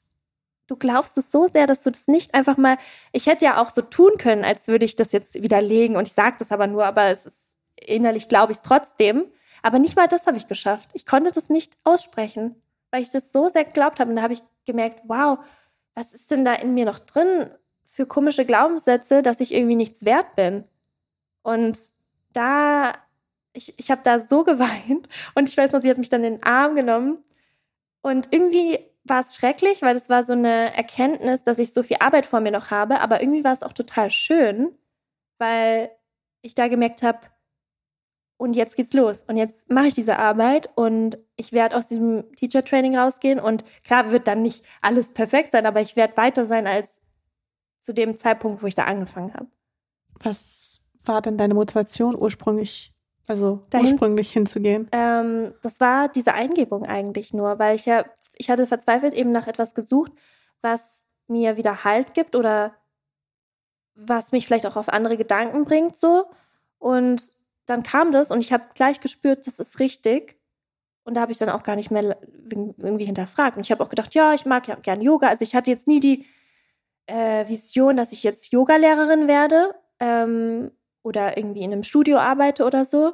[0.68, 2.78] du glaubst es so sehr, dass du das nicht einfach mal.
[3.12, 6.14] Ich hätte ja auch so tun können, als würde ich das jetzt widerlegen und ich
[6.14, 9.26] sage das aber nur, aber es ist innerlich glaube ich es trotzdem.
[9.62, 10.90] Aber nicht mal das habe ich geschafft.
[10.94, 14.10] Ich konnte das nicht aussprechen, weil ich das so sehr geglaubt habe.
[14.10, 15.40] Und da habe ich gemerkt, wow,
[15.96, 17.50] was ist denn da in mir noch drin
[17.94, 20.64] für komische Glaubenssätze, dass ich irgendwie nichts wert bin?
[21.44, 21.78] Und
[22.34, 22.94] da,
[23.54, 26.34] ich, ich habe da so geweint und ich weiß noch, sie hat mich dann in
[26.36, 27.20] den Arm genommen
[28.02, 31.98] und irgendwie war es schrecklich, weil es war so eine Erkenntnis, dass ich so viel
[32.00, 34.74] Arbeit vor mir noch habe, aber irgendwie war es auch total schön,
[35.38, 35.92] weil
[36.42, 37.20] ich da gemerkt habe,
[38.38, 39.24] und jetzt geht's los.
[39.24, 43.40] Und jetzt mache ich diese Arbeit und ich werde aus diesem Teacher Training rausgehen.
[43.40, 47.02] Und klar wird dann nicht alles perfekt sein, aber ich werde weiter sein als
[47.84, 49.48] zu dem Zeitpunkt, wo ich da angefangen habe.
[50.22, 52.94] Was war denn deine Motivation ursprünglich,
[53.28, 54.88] also Dahin- ursprünglich hinzugehen?
[54.94, 58.06] Ähm, das war diese Eingebung eigentlich nur, weil ich ja,
[58.38, 60.14] ich hatte verzweifelt eben nach etwas gesucht,
[60.62, 62.74] was mir wieder Halt gibt oder
[63.96, 66.26] was mich vielleicht auch auf andere Gedanken bringt, so.
[66.80, 70.38] Und dann kam das und ich habe gleich gespürt, das ist richtig.
[71.04, 72.18] Und da habe ich dann auch gar nicht mehr
[72.78, 73.58] irgendwie hinterfragt.
[73.58, 75.28] Und ich habe auch gedacht, ja, ich mag ja gern Yoga.
[75.28, 76.26] Also ich hatte jetzt nie die
[77.08, 80.72] äh, Vision, dass ich jetzt Yogalehrerin werde ähm,
[81.04, 83.14] oder irgendwie in einem Studio arbeite oder so.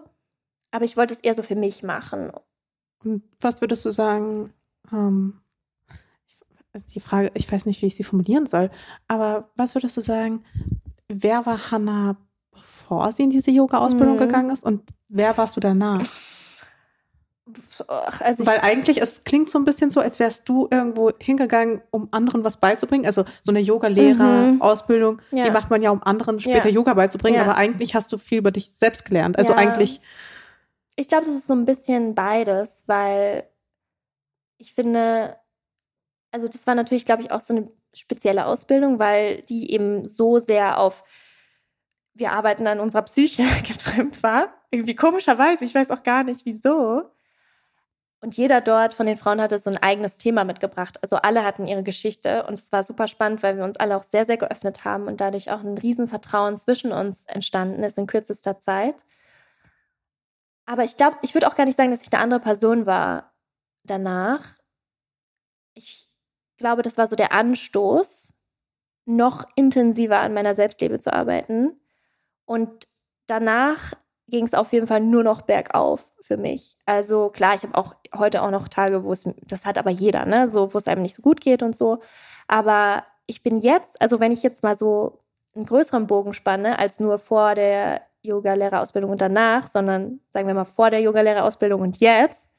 [0.71, 2.31] Aber ich wollte es eher so für mich machen.
[3.03, 4.53] Und was würdest du sagen,
[4.91, 5.41] ähm,
[6.75, 8.69] ich- die Frage, ich weiß nicht, wie ich sie formulieren soll,
[9.07, 10.43] aber was würdest du sagen,
[11.07, 12.17] wer war Hannah,
[12.51, 14.19] bevor sie in diese Yoga-Ausbildung Mhm.
[14.19, 16.03] gegangen ist und wer warst du danach?
[18.19, 22.07] Also Weil eigentlich, es klingt so ein bisschen so, als wärst du irgendwo hingegangen, um
[22.11, 23.05] anderen was beizubringen.
[23.05, 25.45] Also so eine Yoga-Lehrer-Ausbildung, Ja.
[25.45, 26.75] die macht man ja, um anderen später Ja.
[26.75, 27.43] Yoga beizubringen, Ja.
[27.43, 29.37] aber eigentlich hast du viel über dich selbst gelernt.
[29.37, 30.01] Also eigentlich,
[30.95, 33.47] ich glaube, das ist so ein bisschen beides, weil
[34.57, 35.37] ich finde,
[36.31, 40.39] also das war natürlich, glaube ich, auch so eine spezielle Ausbildung, weil die eben so
[40.39, 41.03] sehr auf
[42.13, 44.49] wir arbeiten an unserer Psyche getrimmt war.
[44.71, 47.03] Irgendwie komischerweise, ich weiß auch gar nicht wieso.
[48.21, 50.97] Und jeder dort von den Frauen hatte so ein eigenes Thema mitgebracht.
[51.01, 54.03] Also alle hatten ihre Geschichte und es war super spannend, weil wir uns alle auch
[54.03, 58.59] sehr, sehr geöffnet haben und dadurch auch ein Riesenvertrauen zwischen uns entstanden ist in kürzester
[58.59, 59.05] Zeit.
[60.65, 63.33] Aber ich glaube, ich würde auch gar nicht sagen, dass ich eine andere Person war
[63.83, 64.45] danach.
[65.73, 66.11] Ich
[66.57, 68.33] glaube, das war so der Anstoß,
[69.05, 71.79] noch intensiver an meiner Selbstliebe zu arbeiten.
[72.45, 72.87] Und
[73.27, 73.93] danach
[74.29, 76.77] ging es auf jeden Fall nur noch bergauf für mich.
[76.85, 80.25] Also klar, ich habe auch heute auch noch Tage, wo es, das hat aber jeder,
[80.25, 81.99] ne, so, wo es einem nicht so gut geht und so.
[82.47, 85.19] Aber ich bin jetzt, also wenn ich jetzt mal so
[85.55, 90.65] einen größeren Bogen spanne, als nur vor der Yoga-Lehrerausbildung und danach, sondern sagen wir mal
[90.65, 92.49] vor der Yoga-Lehrerausbildung und jetzt,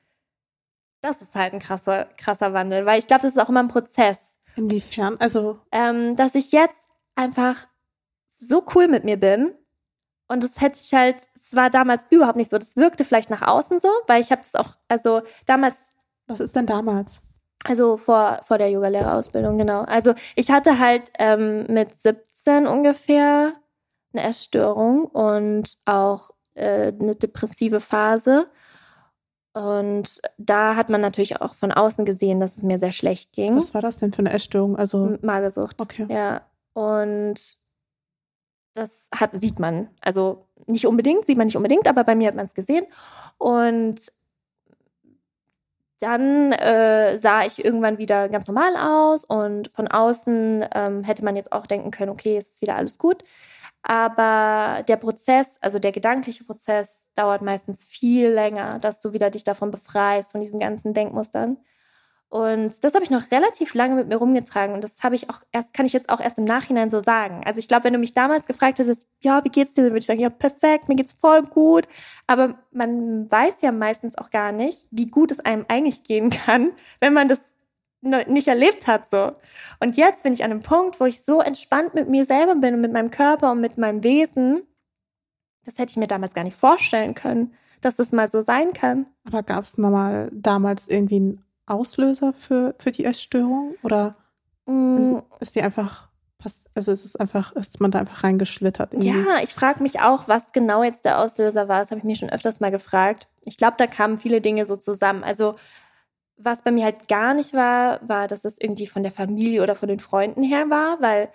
[1.03, 3.69] das ist halt ein krasser, krasser Wandel, weil ich glaube, das ist auch immer ein
[3.69, 4.39] Prozess.
[4.57, 5.17] Inwiefern?
[5.19, 5.59] Also.
[5.73, 7.67] Ähm, dass ich jetzt einfach
[8.37, 9.55] so cool mit mir bin.
[10.31, 12.57] Und das hätte ich halt, es war damals überhaupt nicht so.
[12.57, 15.77] Das wirkte vielleicht nach außen so, weil ich habe das auch, also damals.
[16.29, 17.21] Was ist denn damals?
[17.65, 19.83] Also vor, vor der Yogalehrerausbildung, genau.
[19.83, 23.55] Also ich hatte halt ähm, mit 17 ungefähr
[24.13, 28.49] eine Essstörung und auch äh, eine depressive Phase.
[29.53, 33.57] Und da hat man natürlich auch von außen gesehen, dass es mir sehr schlecht ging.
[33.57, 34.77] Was war das denn für eine Essstörung?
[34.77, 35.83] Also Magersucht.
[35.83, 36.07] Okay.
[36.09, 36.43] Ja.
[36.73, 37.60] Und
[38.75, 39.89] das hat, sieht man.
[40.01, 42.87] Also nicht unbedingt, sieht man nicht unbedingt, aber bei mir hat man es gesehen.
[43.39, 44.13] Und
[46.01, 51.37] dann äh, sah ich irgendwann wieder ganz normal aus und von außen ähm, hätte man
[51.37, 53.23] jetzt auch denken können, okay, es ist wieder alles gut.
[53.83, 59.45] Aber der Prozess, also der gedankliche Prozess, dauert meistens viel länger, dass du wieder dich
[59.45, 61.59] davon befreist, von diesen ganzen Denkmustern.
[62.31, 64.73] Und das habe ich noch relativ lange mit mir rumgetragen.
[64.73, 67.43] Und das habe ich auch erst, kann ich jetzt auch erst im Nachhinein so sagen.
[67.45, 69.99] Also ich glaube, wenn du mich damals gefragt hättest, ja, wie geht's dir, dann würde
[69.99, 71.89] ich sagen, ja, perfekt, mir geht's voll gut.
[72.29, 76.71] Aber man weiß ja meistens auch gar nicht, wie gut es einem eigentlich gehen kann,
[77.01, 77.45] wenn man das
[78.01, 79.33] nicht erlebt hat so.
[79.81, 82.75] Und jetzt bin ich an einem Punkt, wo ich so entspannt mit mir selber bin
[82.75, 84.63] und mit meinem Körper und mit meinem Wesen.
[85.65, 89.07] Das hätte ich mir damals gar nicht vorstellen können, dass das mal so sein kann.
[89.25, 93.75] Aber gab es mal damals irgendwie einen Auslöser für, für die Essstörung?
[93.83, 94.17] Oder
[94.67, 95.19] mm.
[95.41, 96.09] ist die einfach,
[96.75, 98.95] also ist es einfach, ist man da einfach reingeschlittert?
[98.95, 99.09] Irgendwie?
[99.09, 101.81] Ja, ich frage mich auch, was genau jetzt der Auslöser war.
[101.81, 103.29] Das habe ich mir schon öfters mal gefragt.
[103.45, 105.25] Ich glaube, da kamen viele Dinge so zusammen.
[105.25, 105.57] Also
[106.43, 109.75] was bei mir halt gar nicht war, war, dass es irgendwie von der Familie oder
[109.75, 111.29] von den Freunden her war, weil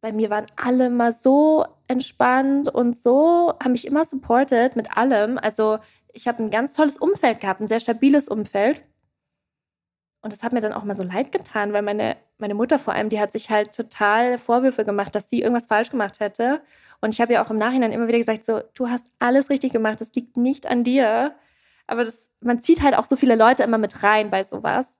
[0.00, 5.38] bei mir waren alle mal so entspannt und so, haben mich immer supported mit allem.
[5.38, 5.78] Also
[6.12, 8.82] ich habe ein ganz tolles Umfeld gehabt, ein sehr stabiles Umfeld.
[10.24, 12.94] Und das hat mir dann auch mal so leid getan, weil meine, meine Mutter vor
[12.94, 16.62] allem, die hat sich halt total Vorwürfe gemacht, dass sie irgendwas falsch gemacht hätte.
[17.02, 19.74] Und ich habe ja auch im Nachhinein immer wieder gesagt, so, du hast alles richtig
[19.74, 21.34] gemacht, das liegt nicht an dir.
[21.86, 24.96] Aber das, man zieht halt auch so viele Leute immer mit rein bei sowas.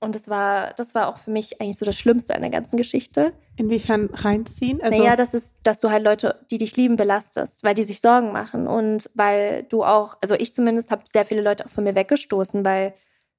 [0.00, 2.78] Und das war, das war auch für mich eigentlich so das Schlimmste an der ganzen
[2.78, 3.34] Geschichte.
[3.56, 4.80] Inwiefern reinziehen?
[4.80, 8.00] Also naja, das ist, dass du halt Leute, die dich lieben, belastest, weil die sich
[8.00, 8.66] Sorgen machen.
[8.66, 12.64] Und weil du auch, also ich zumindest habe sehr viele Leute auch von mir weggestoßen,
[12.64, 12.94] weil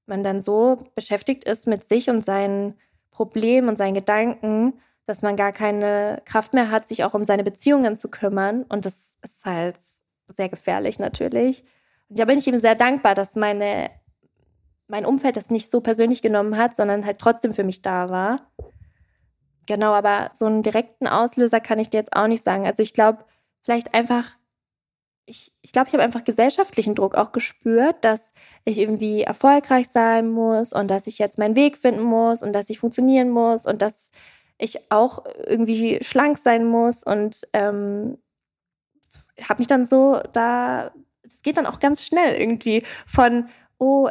[0.06, 2.76] man dann so beschäftigt ist mit sich und seinen
[3.12, 7.44] Problemen und seinen Gedanken, dass man gar keine Kraft mehr hat, sich auch um seine
[7.44, 8.64] Beziehungen zu kümmern.
[8.64, 9.78] Und das ist halt
[10.28, 11.64] sehr gefährlich natürlich.
[12.10, 13.90] Und da bin ich ihm sehr dankbar, dass meine,
[14.88, 18.52] mein Umfeld das nicht so persönlich genommen hat, sondern halt trotzdem für mich da war.
[19.66, 22.66] Genau, aber so einen direkten Auslöser kann ich dir jetzt auch nicht sagen.
[22.66, 23.26] Also ich glaube,
[23.62, 24.38] vielleicht einfach,
[25.26, 28.34] ich, ich glaube, ich habe einfach gesellschaftlichen Druck auch gespürt, dass
[28.66, 32.70] ich irgendwie erfolgreich sein muss und dass ich jetzt meinen Weg finden muss und dass
[32.70, 34.12] ich funktionieren muss und dass
[34.58, 38.18] ich auch irgendwie schlank sein muss und ähm,
[39.42, 40.92] habe mich dann so da
[41.24, 44.10] das geht dann auch ganz schnell irgendwie von, oh,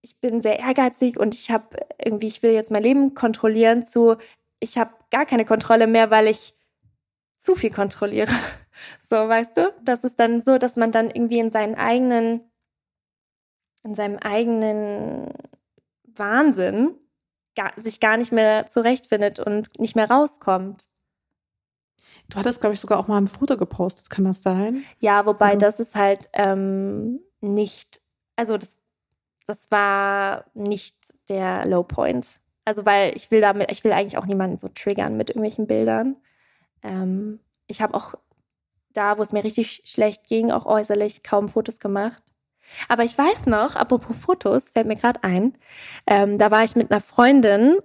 [0.00, 4.16] ich bin sehr ehrgeizig und ich habe irgendwie, ich will jetzt mein Leben kontrollieren, zu,
[4.60, 6.54] ich habe gar keine Kontrolle mehr, weil ich
[7.36, 8.32] zu viel kontrolliere.
[9.00, 9.72] So, weißt du?
[9.82, 12.40] Das ist dann so, dass man dann irgendwie in seinen eigenen,
[13.84, 15.32] in seinem eigenen
[16.04, 16.94] Wahnsinn
[17.54, 20.88] gar, sich gar nicht mehr zurechtfindet und nicht mehr rauskommt.
[22.28, 24.84] Du hattest, glaube ich, sogar auch mal ein Foto gepostet, kann das sein?
[25.00, 25.58] Ja, wobei also.
[25.58, 28.00] das ist halt ähm, nicht,
[28.36, 28.78] also das,
[29.46, 30.96] das war nicht
[31.28, 32.40] der Low Point.
[32.64, 36.16] Also, weil ich will damit, ich will eigentlich auch niemanden so triggern mit irgendwelchen Bildern.
[36.82, 38.14] Ähm, ich habe auch
[38.92, 42.22] da, wo es mir richtig schlecht ging, auch äußerlich kaum Fotos gemacht.
[42.88, 45.52] Aber ich weiß noch, apropos Fotos, fällt mir gerade ein,
[46.06, 47.78] ähm, da war ich mit einer Freundin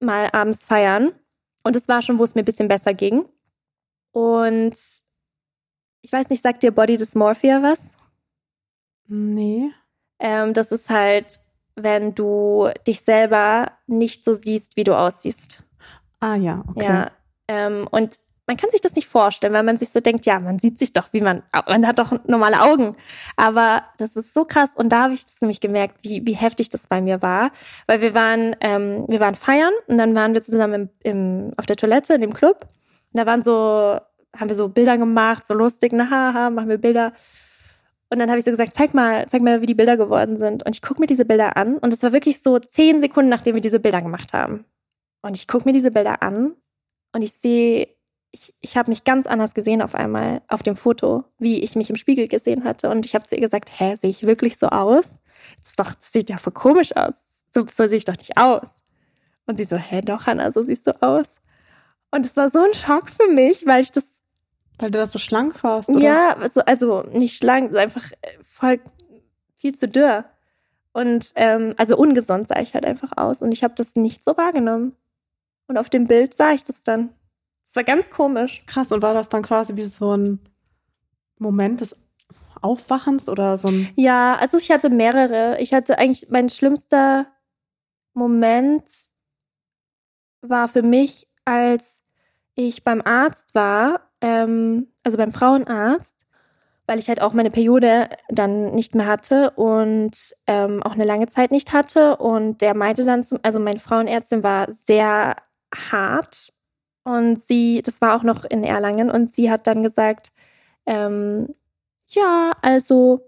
[0.00, 1.12] mal abends feiern
[1.62, 3.26] und es war schon, wo es mir ein bisschen besser ging.
[4.12, 4.76] Und
[6.02, 7.94] ich weiß nicht, sagt dir Body Dysmorphia was?
[9.06, 9.70] Nee.
[10.18, 11.38] Ähm, das ist halt,
[11.74, 15.64] wenn du dich selber nicht so siehst, wie du aussiehst.
[16.20, 16.84] Ah ja, okay.
[16.84, 17.10] Ja,
[17.48, 18.18] ähm, und
[18.50, 20.92] man kann sich das nicht vorstellen, weil man sich so denkt, ja, man sieht sich
[20.92, 22.96] doch, wie man, man hat doch normale Augen.
[23.36, 24.70] Aber das ist so krass.
[24.74, 27.52] Und da habe ich das nämlich gemerkt, wie, wie heftig das bei mir war.
[27.86, 31.66] Weil wir waren, ähm, wir waren feiern und dann waren wir zusammen im, im, auf
[31.66, 32.66] der Toilette in dem Club.
[33.12, 34.00] Und da waren so,
[34.36, 37.12] haben wir so Bilder gemacht, so lustig, na haha, machen wir Bilder.
[38.08, 40.66] Und dann habe ich so gesagt, zeig mal, zeig mal, wie die Bilder geworden sind.
[40.66, 41.78] Und ich gucke mir diese Bilder an.
[41.78, 44.64] Und es war wirklich so zehn Sekunden, nachdem wir diese Bilder gemacht haben.
[45.22, 46.56] Und ich gucke mir diese Bilder an
[47.12, 47.99] und ich sehe
[48.32, 51.90] ich, ich habe mich ganz anders gesehen auf einmal auf dem Foto, wie ich mich
[51.90, 52.90] im Spiegel gesehen hatte.
[52.90, 55.18] Und ich habe zu ihr gesagt, hä, sehe ich wirklich so aus?
[55.62, 57.22] Das, doch, das sieht ja voll komisch aus.
[57.52, 58.82] So, so sehe ich doch nicht aus.
[59.46, 61.40] Und sie so, hä, doch, Hannah, so siehst du aus.
[62.10, 64.22] Und es war so ein Schock für mich, weil ich das.
[64.78, 66.00] Weil du das so schlank warst, oder?
[66.00, 68.80] Ja, also, also nicht schlank, einfach äh, voll
[69.56, 70.24] viel zu dürr.
[70.92, 73.42] Und ähm, also ungesund sah ich halt einfach aus.
[73.42, 74.96] Und ich habe das nicht so wahrgenommen.
[75.66, 77.10] Und auf dem Bild sah ich das dann.
[77.70, 78.64] Das war ganz komisch.
[78.66, 80.40] Krass, und war das dann quasi wie so ein
[81.38, 81.96] Moment des
[82.60, 83.88] Aufwachens oder so ein.
[83.94, 85.60] Ja, also ich hatte mehrere.
[85.60, 87.28] Ich hatte eigentlich mein schlimmster
[88.12, 88.90] Moment
[90.40, 92.02] war für mich, als
[92.56, 96.26] ich beim Arzt war, ähm, also beim Frauenarzt,
[96.86, 101.28] weil ich halt auch meine Periode dann nicht mehr hatte und ähm, auch eine lange
[101.28, 102.16] Zeit nicht hatte.
[102.16, 105.36] Und der meinte dann, zum, also meine Frauenärztin war sehr
[105.72, 106.52] hart
[107.04, 110.32] und sie, das war auch noch in Erlangen, und sie hat dann gesagt,
[110.86, 111.54] ähm,
[112.08, 113.20] ja, also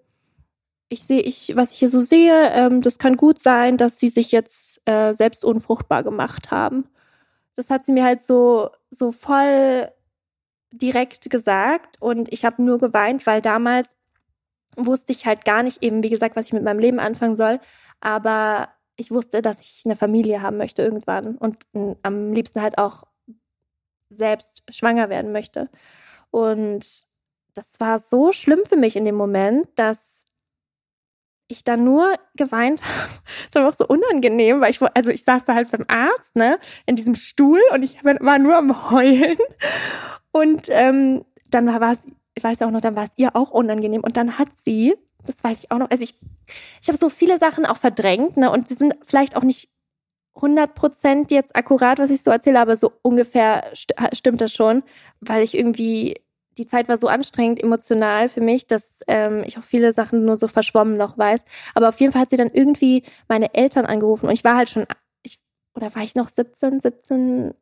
[0.89, 4.09] ich sehe, ich, was ich hier so sehe, ähm, das kann gut sein, dass sie
[4.09, 6.85] sich jetzt äh, selbst unfruchtbar gemacht haben.
[7.55, 9.91] Das hat sie mir halt so, so voll
[10.73, 13.95] direkt gesagt und ich habe nur geweint, weil damals
[14.77, 17.61] wusste ich halt gar nicht eben, wie gesagt, was ich mit meinem Leben anfangen soll,
[18.01, 21.67] aber ich wusste, dass ich eine Familie haben möchte irgendwann und
[22.03, 23.05] am liebsten halt auch
[24.15, 25.69] selbst schwanger werden möchte.
[26.31, 27.07] Und
[27.55, 30.27] das war so schlimm für mich in dem Moment, dass
[31.49, 33.13] ich dann nur geweint habe.
[33.49, 36.59] Es war auch so unangenehm, weil ich, also ich saß da halt beim Arzt, ne,
[36.87, 39.39] in diesem Stuhl und ich war nur am Heulen.
[40.33, 44.03] Und ähm, dann war es, ich weiß auch noch, dann war es ihr auch unangenehm.
[44.03, 44.95] Und dann hat sie,
[45.27, 46.19] das weiß ich auch noch, also ich,
[46.81, 49.69] ich habe so viele Sachen auch verdrängt, ne, und sie sind vielleicht auch nicht
[50.37, 54.83] 100% jetzt akkurat, was ich so erzähle, aber so ungefähr st stimmt das schon,
[55.21, 56.17] weil ich irgendwie
[56.59, 60.37] die Zeit war so anstrengend emotional für mich, dass ähm, ich auch viele Sachen nur
[60.37, 61.45] so verschwommen noch weiß.
[61.75, 64.71] Aber auf jeden Fall hat sie dann irgendwie meine Eltern angerufen und ich war halt
[64.71, 64.87] schon,
[65.23, 65.39] ich,
[65.75, 67.55] oder war ich noch 17, 17,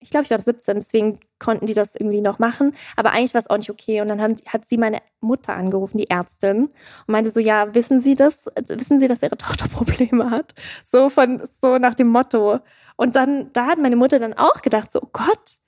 [0.00, 2.74] ich glaube, ich war 17, deswegen konnten die das irgendwie noch machen.
[2.96, 4.00] Aber eigentlich war es auch nicht okay.
[4.00, 6.72] Und dann hat, hat, sie meine Mutter angerufen, die Ärztin, und
[7.08, 8.46] meinte so: Ja, wissen Sie das?
[8.68, 10.54] Wissen Sie, dass Ihre Tochter Probleme hat?
[10.84, 12.60] So von so nach dem Motto.
[12.96, 15.58] Und dann, da hat meine Mutter dann auch gedacht: so, Oh Gott,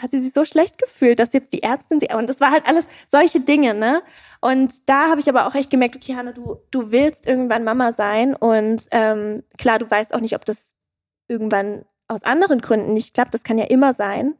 [0.00, 2.08] hat sie sich so schlecht gefühlt, dass jetzt die Ärztin sie.
[2.14, 4.02] Und das war halt alles solche Dinge, ne?
[4.40, 7.92] Und da habe ich aber auch echt gemerkt, okay, Hanna, du, du willst irgendwann Mama
[7.92, 8.34] sein.
[8.34, 10.72] Und ähm, klar, du weißt auch nicht, ob das
[11.28, 13.34] irgendwann aus anderen Gründen nicht klappt.
[13.34, 14.34] Das kann ja immer sein.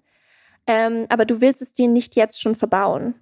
[0.67, 3.15] Ähm, aber du willst es dir nicht jetzt schon verbauen.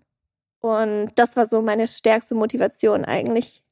[0.61, 3.63] Und das war so meine stärkste Motivation eigentlich,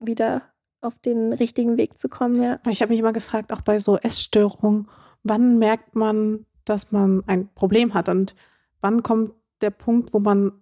[0.00, 0.42] wieder
[0.80, 2.58] auf den richtigen Weg zu kommen, ja.
[2.68, 4.88] Ich habe mich immer gefragt, auch bei so Essstörungen,
[5.22, 8.34] wann merkt man, dass man ein Problem hat und
[8.80, 10.52] wann kommt der Punkt, wo man,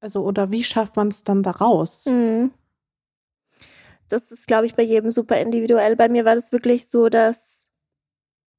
[0.00, 2.06] also oder wie schafft man es dann da raus?
[2.06, 2.52] Mhm.
[4.08, 5.94] Das ist, glaube ich, bei jedem super individuell.
[5.94, 7.59] Bei mir war das wirklich so, dass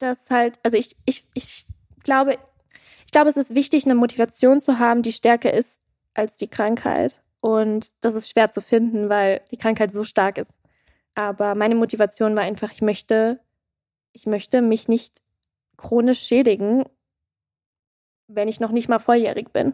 [0.02, 1.66] das halt, also ich, ich, ich
[2.04, 2.38] glaube,
[3.06, 5.82] ich glaube, es ist wichtig, eine Motivation zu haben, die stärker ist
[6.14, 7.22] als die Krankheit.
[7.42, 10.60] Und das ist schwer zu finden, weil die Krankheit so stark ist.
[11.16, 13.40] Aber meine Motivation war einfach, ich möchte,
[14.14, 15.22] ich möchte mich nicht
[15.76, 16.86] chronisch schädigen,
[18.28, 19.74] wenn ich noch nicht mal volljährig bin.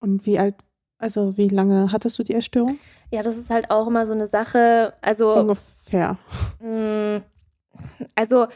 [0.00, 0.56] Und wie alt,
[0.98, 2.78] also wie lange hattest du die Essstörung?
[3.10, 4.94] Ja, das ist halt auch immer so eine Sache.
[5.02, 6.18] Also ungefähr.
[6.60, 7.22] Mh, mm,
[8.16, 8.48] also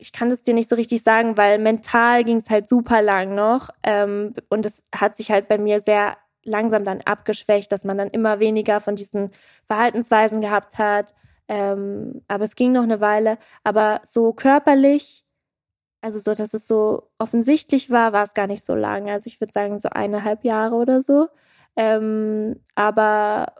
[0.00, 3.34] ich kann das dir nicht so richtig sagen, weil mental ging es halt super lang
[3.34, 7.98] noch ähm, und es hat sich halt bei mir sehr langsam dann abgeschwächt, dass man
[7.98, 9.30] dann immer weniger von diesen
[9.66, 11.14] Verhaltensweisen gehabt hat.
[11.48, 13.36] Ähm, aber es ging noch eine Weile.
[13.62, 15.24] Aber so körperlich
[16.02, 19.12] also so, dass es so offensichtlich war, war es gar nicht so lange.
[19.12, 21.28] Also ich würde sagen so eineinhalb Jahre oder so.
[21.76, 23.54] Ähm, aber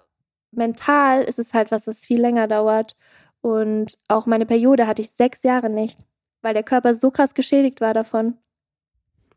[0.51, 2.97] mental ist es halt was, was viel länger dauert.
[3.43, 6.01] Und auch meine Periode hatte ich sechs Jahre nicht,
[6.43, 8.39] weil der Körper so krass geschädigt war davon.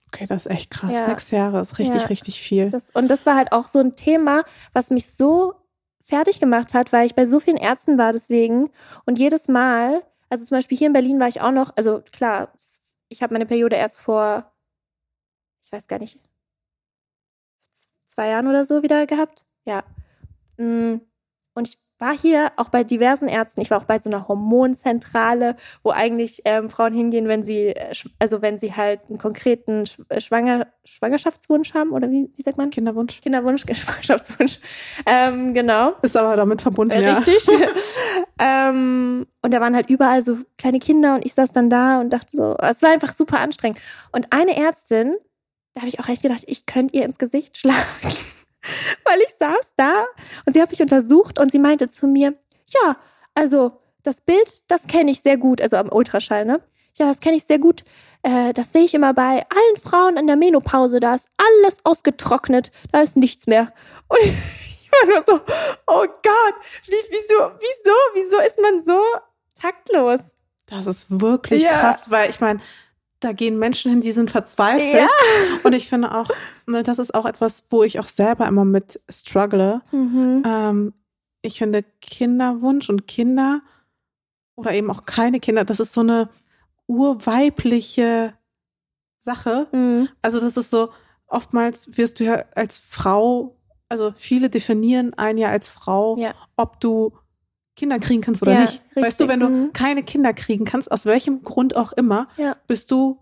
[0.08, 0.92] Okay, das ist echt krass.
[0.94, 1.06] Ja.
[1.06, 2.08] Sechs Jahre ist richtig, ja.
[2.08, 2.70] richtig viel.
[2.70, 5.56] Das, und das war halt auch so ein Thema, was mich so
[6.04, 8.70] fertig gemacht hat, weil ich bei so vielen Ärzten war deswegen.
[9.06, 12.54] Und jedes Mal, also zum Beispiel hier in Berlin war ich auch noch, also klar,
[13.10, 14.52] ich habe meine Periode erst vor,
[15.64, 16.20] ich weiß gar nicht,
[18.06, 19.46] zwei Jahren oder so wieder gehabt.
[19.66, 19.84] Ja.
[20.58, 20.98] Mm,
[21.56, 23.62] und ich war hier auch bei diversen Ärzten.
[23.62, 27.94] Ich war auch bei so einer Hormonzentrale, wo eigentlich ähm, Frauen hingehen, wenn sie, äh,
[28.20, 32.72] also wenn sie halt einen konkreten äh, Schwanger, Schwangerschaftswunsch haben oder wie, wie sagt man?
[32.72, 33.22] Kinderwunsch.
[33.22, 34.60] Kinderwunsch, Schwangerschaftswunsch.
[35.06, 35.94] Ähm, genau.
[36.02, 37.14] Ist aber damit verbunden, äh, ja.
[37.14, 37.48] Richtig.
[38.40, 42.12] ähm, und da waren halt überall so kleine Kinder und ich saß dann da und
[42.12, 43.80] dachte so, es war einfach super anstrengend.
[44.12, 45.16] Und eine Ärztin,
[45.74, 47.80] da habe ich auch echt gedacht, ich könnte ihr ins Gesicht schlagen.
[49.06, 50.06] Weil ich saß da
[50.46, 52.34] und sie hat mich untersucht und sie meinte zu mir,
[52.68, 52.98] ja,
[53.36, 56.62] also das Bild, das kenne ich sehr gut, also am Ultraschall, ne?
[56.98, 57.84] Ja, das kenne ich sehr gut.
[58.22, 61.00] Äh, das sehe ich immer bei allen Frauen in der Menopause.
[61.00, 63.74] Da ist alles ausgetrocknet, da ist nichts mehr.
[64.10, 65.34] Und ich war nur so,
[65.88, 66.56] oh Gott,
[66.86, 69.02] wie, wieso, wieso, wieso ist man so
[69.60, 70.20] taktlos?
[70.68, 71.80] Das ist wirklich Ja.
[71.80, 72.60] krass, weil ich meine,
[73.24, 74.94] da gehen Menschen hin, die sind verzweifelt.
[74.94, 75.08] Ja.
[75.64, 76.30] Und ich finde auch,
[76.68, 79.82] ne, das ist auch etwas, wo ich auch selber immer mit struggle.
[79.92, 80.44] Mhm.
[80.46, 80.94] Ähm,
[81.42, 83.62] ich finde Kinderwunsch und Kinder
[84.56, 86.30] oder eben auch keine Kinder, das ist so eine
[86.88, 88.34] urweibliche
[89.20, 89.68] Sache.
[89.72, 90.10] Mhm.
[90.22, 90.90] Also das ist so,
[91.28, 93.56] oftmals wirst du ja als Frau,
[93.90, 96.34] also viele definieren einen ja als Frau, Ja.
[96.56, 97.14] ob du
[97.76, 98.82] Kinder kriegen kannst oder Ja, nicht.
[98.96, 99.18] Weißt richtig.
[99.26, 99.74] du, wenn du Mhm.
[99.74, 102.56] keine Kinder kriegen kannst, aus welchem Grund auch immer, Ja.
[102.68, 103.20] bist du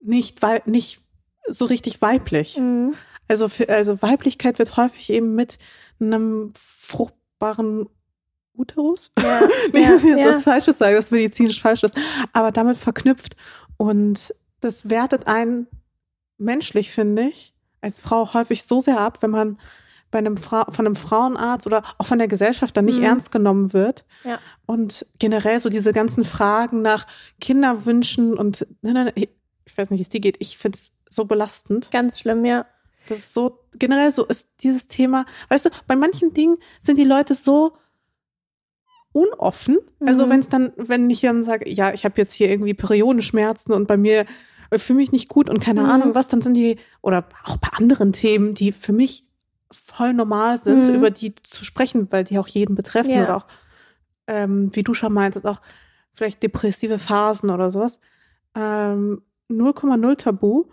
[0.00, 1.00] nicht, nicht
[1.48, 2.56] so richtig weiblich.
[2.56, 2.94] Mhm.
[3.28, 5.58] Also, für, also Weiblichkeit wird häufig eben mit
[6.00, 7.88] einem fruchtbaren
[8.56, 9.10] Uterus.
[9.18, 9.40] Ja.
[9.72, 9.96] Nicht, ja.
[9.96, 10.28] ich jetzt ja.
[10.28, 11.94] was Falsches sage, was medizinisch falsch ist,
[12.32, 13.34] aber damit verknüpft.
[13.76, 15.66] Und das wertet einen
[16.38, 19.58] menschlich, finde ich, als Frau häufig so sehr ab, wenn man
[20.14, 23.04] bei einem Fra von einem Frauenarzt oder auch von der Gesellschaft dann nicht Mhm.
[23.04, 24.06] ernst genommen wird.
[24.24, 24.38] Ja.
[24.64, 27.06] Und generell so diese ganzen Fragen nach
[27.40, 30.36] Kinderwünschen und ne, ne, ne, ich weiß nicht, wie es dir geht.
[30.38, 31.90] Ich finde es so belastend.
[31.90, 32.64] Ganz schlimm, ja.
[33.08, 37.04] Das ist so, generell so ist dieses Thema, weißt du, bei manchen Dingen sind die
[37.04, 37.76] Leute so
[39.12, 39.78] unoffen.
[40.04, 40.30] Also Mhm.
[40.30, 43.86] wenn es dann, wenn ich dann sage, ja, ich habe jetzt hier irgendwie Periodenschmerzen und
[43.86, 44.26] bei mir
[44.70, 45.90] äh, fühle mich nicht gut und keine Mhm.
[45.90, 49.26] Ahnung was, dann sind die, oder auch bei anderen Themen, die für mich
[49.74, 50.94] voll normal sind, Mhm.
[50.94, 53.24] über die zu sprechen, weil die auch jeden betreffen Ja.
[53.24, 53.46] oder auch,
[54.26, 55.60] ähm, wie du schon meintest, auch
[56.12, 57.98] vielleicht depressive Phasen oder sowas.
[58.54, 60.64] Ähm, 0,0 Tabu.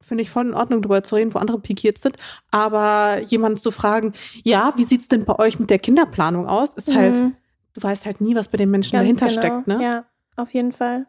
[0.00, 2.16] Finde ich voll in Ordnung, darüber zu reden, wo andere pikiert sind.
[2.50, 4.12] Aber jemanden zu fragen,
[4.42, 7.34] ja, wie sieht's denn bei euch mit der Kinderplanung aus, ist halt, Mhm.
[7.74, 9.40] du weißt halt nie, was bei den Menschen Ganz dahinter genau.
[9.40, 9.82] steckt, ne?
[9.82, 10.04] Ja,
[10.36, 11.06] auf jeden Fall.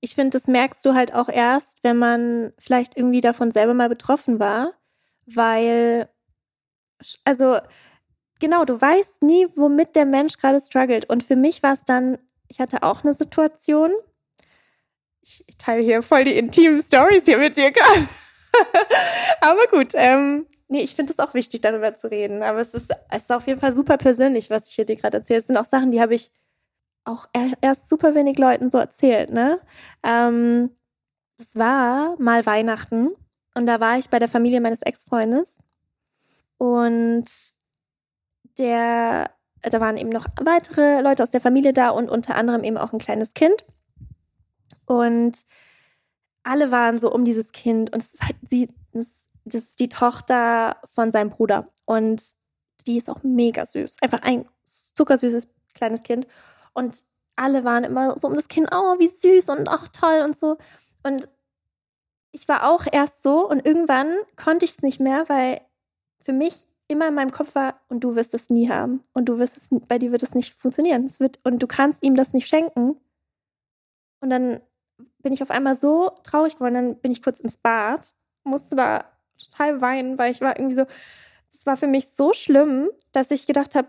[0.00, 3.90] Ich finde, das merkst du halt auch erst, wenn man vielleicht irgendwie davon selber mal
[3.90, 4.72] betroffen war,
[5.26, 6.08] weil,
[7.24, 7.58] also,
[8.40, 11.08] genau, du weißt nie, womit der Mensch gerade struggelt.
[11.08, 13.92] Und für mich war es dann, ich hatte auch eine Situation.
[15.22, 18.08] Ich, teile hier voll die intimen Stories hier mit dir gerade.
[19.40, 22.42] Aber gut, ähm, nee, ich finde es auch wichtig, darüber zu reden.
[22.42, 25.18] Aber es ist, es ist auf jeden Fall super persönlich, was ich hier dir gerade
[25.18, 25.38] erzähle.
[25.38, 26.32] Es sind auch Sachen, die habe ich
[27.04, 29.60] auch er- erst super wenig Leuten so erzählt, ne?
[30.02, 30.70] Ähm,
[31.38, 33.10] das war mal Weihnachten
[33.54, 35.58] und da war ich bei der Familie meines Ex-Freundes
[36.60, 37.24] und
[38.58, 39.30] der,
[39.62, 42.92] da waren eben noch weitere Leute aus der Familie da und unter anderem eben auch
[42.92, 43.64] ein kleines Kind.
[44.84, 45.46] Und
[46.42, 49.88] alle waren so um dieses Kind und es ist halt sie, das, das ist die
[49.88, 52.22] Tochter von seinem Bruder und
[52.86, 56.26] die ist auch mega süß, einfach ein zuckersüßes kleines Kind.
[56.74, 57.04] Und
[57.36, 60.58] alle waren immer so um das Kind, oh, wie süß und ach, toll und so.
[61.04, 61.26] Und
[62.32, 65.62] ich war auch erst so und irgendwann konnte ich es nicht mehr, weil
[66.30, 69.02] für mich immer in meinem Kopf war, und du wirst es nie haben.
[69.12, 71.04] Und du wirst es, bei dir wird es nicht funktionieren.
[71.04, 72.96] Es wird, und du kannst ihm das nicht schenken.
[74.20, 74.60] Und dann
[75.18, 78.14] bin ich auf einmal so traurig geworden, dann bin ich kurz ins Bad,
[78.44, 79.04] musste da
[79.38, 80.84] total weinen, weil ich war irgendwie so,
[81.50, 83.88] das war für mich so schlimm, dass ich gedacht habe,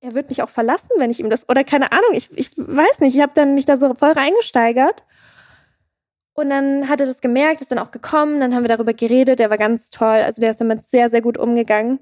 [0.00, 3.00] er wird mich auch verlassen, wenn ich ihm das, oder keine Ahnung, ich, ich weiß
[3.00, 5.04] nicht, ich habe dann mich da so voll reingesteigert.
[6.38, 9.40] Und dann hat er das gemerkt, ist dann auch gekommen, dann haben wir darüber geredet,
[9.40, 11.98] der war ganz toll, also der ist damit sehr, sehr gut umgegangen.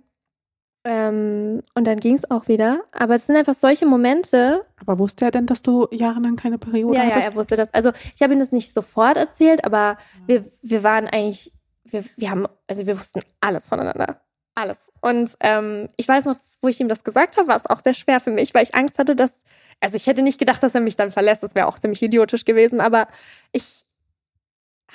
[0.85, 2.85] Ähm, und dann ging es auch wieder.
[2.93, 4.67] Aber es sind einfach solche Momente.
[4.77, 7.29] Aber wusste er denn, dass du jahrelang keine Periode ja, ja, hattest?
[7.29, 7.73] er wusste das.
[7.73, 12.31] Also ich habe ihm das nicht sofort erzählt, aber wir, wir waren eigentlich, wir, wir
[12.31, 14.21] haben, also wir wussten alles voneinander.
[14.55, 14.93] Alles.
[15.01, 17.95] Und ähm, ich weiß noch, wo ich ihm das gesagt habe, war es auch sehr
[17.95, 19.43] schwer für mich, weil ich Angst hatte, dass,
[19.81, 21.43] also ich hätte nicht gedacht, dass er mich dann verlässt.
[21.43, 23.09] Das wäre auch ziemlich idiotisch gewesen, aber
[23.51, 23.86] ich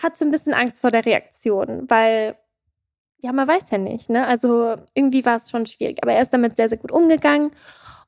[0.01, 2.35] hatte ein bisschen Angst vor der Reaktion, weil,
[3.17, 4.25] ja, man weiß ja nicht, ne?
[4.25, 5.99] Also irgendwie war es schon schwierig.
[6.01, 7.51] Aber er ist damit sehr, sehr gut umgegangen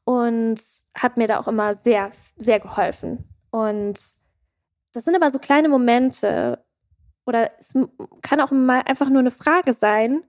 [0.06, 0.62] und
[0.96, 3.26] hat mir da auch immer sehr, sehr geholfen.
[3.52, 4.00] Und
[4.94, 6.64] das sind aber so kleine Momente,
[7.26, 7.74] oder es
[8.22, 10.24] kann auch mal einfach nur eine Frage sein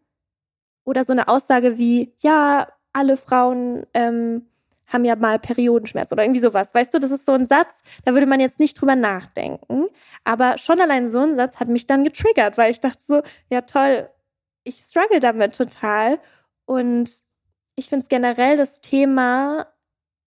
[0.84, 4.46] oder so eine Aussage wie, ja, alle Frauen ähm,
[4.94, 6.72] haben ja mal Periodenschmerz oder irgendwie sowas.
[6.72, 9.88] Weißt du, das ist so ein Satz, da würde man jetzt nicht drüber nachdenken.
[10.22, 13.62] Aber schon allein so ein Satz hat mich dann getriggert, weil ich dachte so, ja
[13.62, 14.08] toll,
[14.62, 16.20] ich struggle damit total.
[16.64, 17.10] Und
[17.76, 19.66] ich finde es generell, das Thema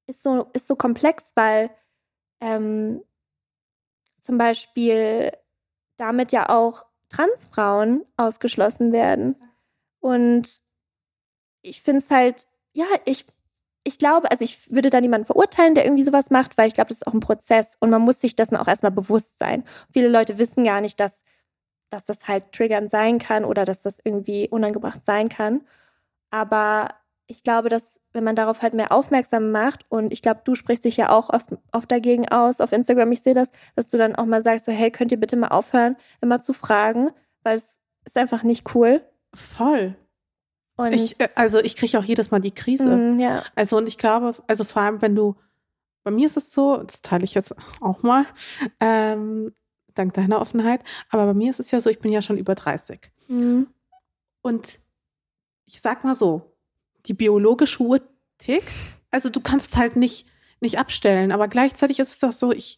[0.05, 1.71] ist so, ist so komplex, weil
[2.41, 3.01] ähm,
[4.21, 5.31] zum Beispiel
[5.95, 9.35] damit ja auch Transfrauen ausgeschlossen werden.
[9.99, 10.61] Und
[11.61, 13.25] ich finde es halt, ja, ich,
[13.87, 16.89] ich glaube, also ich würde da niemanden verurteilen, der irgendwie sowas macht, weil ich glaube,
[16.89, 19.63] das ist auch ein Prozess und man muss sich dessen auch erstmal bewusst sein.
[19.91, 21.23] Viele Leute wissen gar nicht, dass,
[21.89, 25.61] dass das halt triggernd sein kann oder dass das irgendwie unangebracht sein kann.
[26.31, 26.89] Aber
[27.27, 30.83] ich glaube, dass wenn man darauf halt mehr aufmerksam macht und ich glaube, du sprichst
[30.83, 34.15] dich ja auch oft, oft dagegen aus auf Instagram, ich sehe das, dass du dann
[34.15, 37.11] auch mal sagst, so hey, könnt ihr bitte mal aufhören, immer zu fragen,
[37.43, 39.01] weil es ist einfach nicht cool.
[39.33, 39.95] Voll.
[40.77, 42.95] Und ich, äh, also ich kriege auch jedes Mal die Krise.
[42.95, 43.43] Mm, ja.
[43.55, 45.35] Also und ich glaube, also vor allem, wenn du,
[46.03, 48.25] bei mir ist es so, das teile ich jetzt auch mal,
[48.79, 49.53] ähm,
[49.95, 52.55] dank deiner Offenheit, aber bei mir ist es ja so, ich bin ja schon über
[52.55, 53.11] 30.
[53.27, 53.63] Mm.
[54.41, 54.79] Und
[55.65, 56.53] ich sag mal so,
[57.07, 57.99] die biologische Uhr
[58.37, 58.71] tickt.
[59.09, 60.27] Also du kannst es halt nicht,
[60.59, 62.77] nicht abstellen, aber gleichzeitig ist es doch so, ich,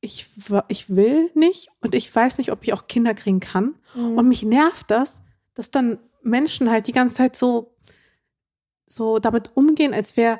[0.00, 0.26] ich,
[0.68, 3.76] ich will nicht und ich weiß nicht, ob ich auch Kinder kriegen kann.
[3.94, 4.18] Mhm.
[4.18, 5.22] Und mich nervt das,
[5.54, 7.74] dass dann Menschen halt die ganze Zeit so,
[8.86, 10.38] so damit umgehen, als wäre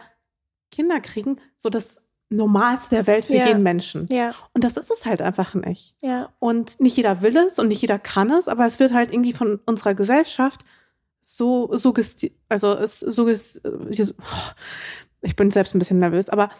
[0.70, 3.47] Kinder kriegen so das Normalste der Welt für ja.
[3.47, 4.07] jeden Menschen.
[4.11, 4.35] Ja.
[4.55, 5.95] Und das ist es halt einfach nicht.
[6.01, 6.30] Ja.
[6.41, 9.32] Und nicht jeder will es und nicht jeder kann es, aber es wird halt irgendwie
[9.32, 10.62] von unserer Gesellschaft
[11.26, 13.62] so suggesti also es suggest
[15.24, 16.51] ich bin selbst ein bisschen nervös, aber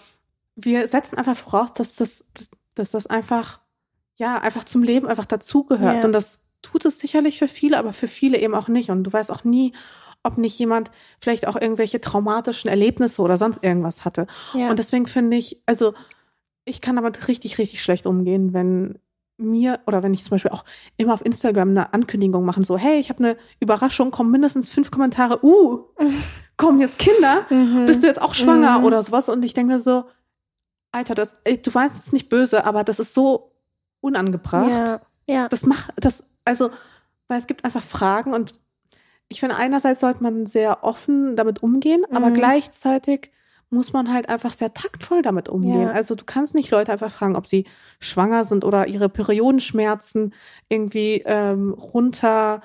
[0.57, 3.61] wir setzen einfach voraus, dass das, dass, dass das einfach,
[4.16, 5.99] ja, einfach zum Leben einfach dazugehört.
[5.99, 6.05] Ja.
[6.05, 8.91] Und das tut es sicherlich für viele, aber für viele eben auch nicht.
[8.91, 9.73] Und du weißt auch nie,
[10.23, 10.91] ob nicht jemand
[11.21, 14.27] vielleicht auch irgendwelche traumatischen Erlebnisse oder sonst irgendwas hatte.
[14.55, 14.71] Ja.
[14.71, 15.95] Und deswegen finde ich, also
[16.65, 18.99] ich kann damit richtig, richtig schlecht umgehen, wenn
[19.37, 20.65] mir oder wenn ich zum Beispiel auch
[20.97, 24.91] immer auf Instagram eine Ankündigung machen, so, hey, ich habe eine Überraschung, kommen mindestens fünf
[24.91, 25.85] Kommentare, uh,
[26.57, 27.85] kommen jetzt Kinder, mhm.
[27.85, 28.85] bist du jetzt auch schwanger mhm.
[28.85, 29.29] oder sowas?
[29.29, 30.05] Und ich denke mir so,
[30.93, 33.51] Alter, das, du weißt es nicht böse, aber das ist so
[34.01, 34.69] unangebracht.
[34.71, 35.01] Ja.
[35.27, 35.49] ja.
[35.49, 36.70] Das macht, das, also,
[37.28, 38.61] weil es gibt einfach Fragen und
[39.28, 42.16] ich finde, einerseits sollte man sehr offen damit umgehen, mhm.
[42.16, 43.30] aber gleichzeitig
[43.70, 45.88] muss man halt einfach sehr taktvoll damit umgehen.
[45.88, 45.90] Ja.
[45.90, 47.66] Also du kannst nicht Leute einfach fragen, ob sie
[47.99, 50.32] schwanger sind oder ihre Periodenschmerzen
[50.68, 52.62] irgendwie ähm, runter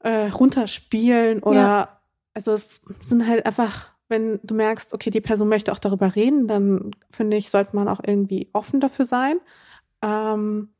[0.00, 2.00] äh, runterspielen oder ja.
[2.34, 6.46] also es sind halt einfach, wenn du merkst, okay, die Person möchte auch darüber reden,
[6.46, 9.38] dann finde ich, sollte man auch irgendwie offen dafür sein
[10.02, 10.70] ähm,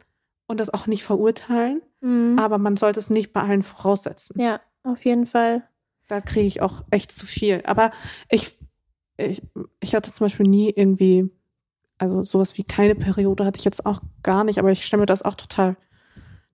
[0.51, 1.83] und das auch nicht verurteilen.
[2.01, 2.39] Mhm.
[2.39, 4.41] Aber man sollte es nicht bei allen voraussetzen.
[4.41, 5.63] Ja, auf jeden Fall.
[6.09, 7.63] Da kriege ich auch echt zu viel.
[7.67, 7.93] Aber
[8.29, 8.59] ich
[9.29, 9.43] ich,
[9.81, 11.31] ich hatte zum Beispiel nie irgendwie,
[11.99, 15.07] also sowas wie keine Periode hatte ich jetzt auch gar nicht, aber ich stelle mir
[15.07, 15.77] das auch total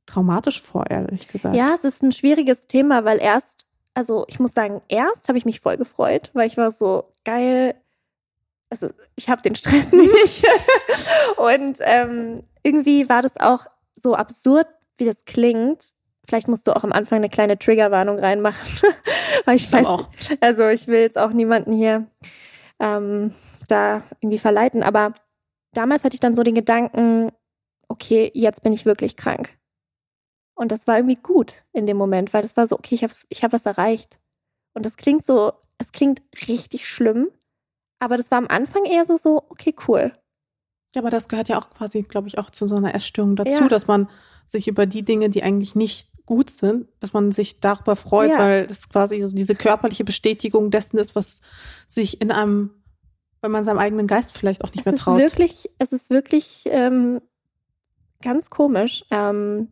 [0.07, 1.57] traumatisch vor, ehrlich gesagt.
[1.57, 5.45] Ja, es ist ein schwieriges Thema, weil erst, also ich muss sagen, erst habe ich
[5.45, 7.75] mich voll gefreut, weil ich war so geil.
[8.71, 10.45] Also ich habe den Stress nicht.
[11.37, 13.67] Und ähm, irgendwie war das auch
[13.97, 14.67] so absurd,
[14.99, 15.95] wie das klingt.
[16.29, 18.69] Vielleicht musst du auch am Anfang eine kleine Triggerwarnung reinmachen,
[19.45, 20.09] weil ich weiß, auch.
[20.41, 22.07] also ich will jetzt auch niemanden hier
[22.79, 23.33] ähm,
[23.69, 24.83] da irgendwie verleiten.
[24.83, 25.15] Aber
[25.73, 27.31] damals hatte ich dann so den Gedanken,
[27.89, 29.57] okay, jetzt bin ich wirklich krank.
[30.55, 33.13] Und das war irgendwie gut in dem Moment, weil das war so, okay, ich habe
[33.29, 34.19] ich hab was erreicht.
[34.75, 37.31] Und das klingt so, es klingt richtig schlimm,
[37.99, 40.13] aber das war am Anfang eher so, so, okay, cool.
[40.97, 43.51] Ja, aber das gehört ja auch quasi, glaube ich, auch zu so einer Essstörung dazu,
[43.51, 43.69] ja.
[43.69, 44.09] dass man
[44.47, 48.39] sich über die Dinge, die eigentlich nicht gut sind, dass man sich darüber freut, ja.
[48.39, 51.43] weil das quasi so diese körperliche Bestätigung dessen ist, was
[51.87, 52.71] sich in einem,
[53.43, 55.21] wenn man seinem eigenen Geist vielleicht auch nicht es mehr traut.
[55.21, 57.21] Ist wirklich, es ist wirklich ähm,
[58.23, 59.05] ganz komisch.
[59.11, 59.69] Ähm,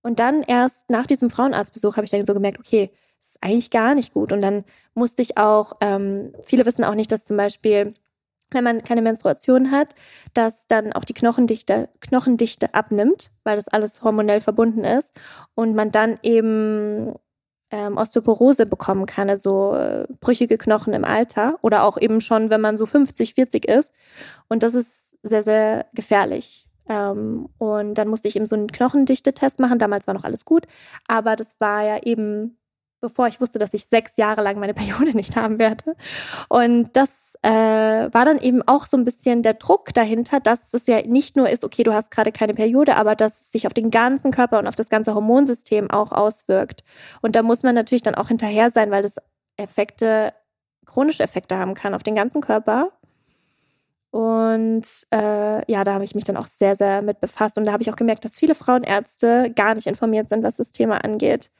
[0.00, 2.90] und dann erst nach diesem Frauenarztbesuch habe ich dann so gemerkt, okay,
[3.20, 4.32] das ist eigentlich gar nicht gut.
[4.32, 7.92] Und dann musste ich auch, ähm, viele wissen auch nicht, dass zum Beispiel
[8.50, 9.94] wenn man keine Menstruation hat,
[10.32, 15.14] dass dann auch die Knochendichte, Knochendichte abnimmt, weil das alles hormonell verbunden ist
[15.54, 17.14] und man dann eben
[17.70, 22.60] ähm, Osteoporose bekommen kann, also äh, brüchige Knochen im Alter oder auch eben schon, wenn
[22.60, 23.92] man so 50, 40 ist.
[24.48, 26.68] Und das ist sehr, sehr gefährlich.
[26.88, 29.78] Ähm, und dann musste ich eben so einen Knochendichtetest machen.
[29.78, 30.66] Damals war noch alles gut,
[31.08, 32.58] aber das war ja eben
[33.04, 35.94] bevor ich wusste, dass ich sechs Jahre lang meine Periode nicht haben werde.
[36.48, 40.86] Und das äh, war dann eben auch so ein bisschen der Druck dahinter, dass es
[40.86, 43.74] ja nicht nur ist, okay, du hast gerade keine Periode, aber dass es sich auf
[43.74, 46.82] den ganzen Körper und auf das ganze Hormonsystem auch auswirkt.
[47.20, 49.16] Und da muss man natürlich dann auch hinterher sein, weil das
[49.58, 50.32] Effekte,
[50.86, 52.90] chronische Effekte haben kann auf den ganzen Körper.
[54.10, 57.58] Und äh, ja, da habe ich mich dann auch sehr, sehr mit befasst.
[57.58, 60.72] Und da habe ich auch gemerkt, dass viele Frauenärzte gar nicht informiert sind, was das
[60.72, 61.50] Thema angeht.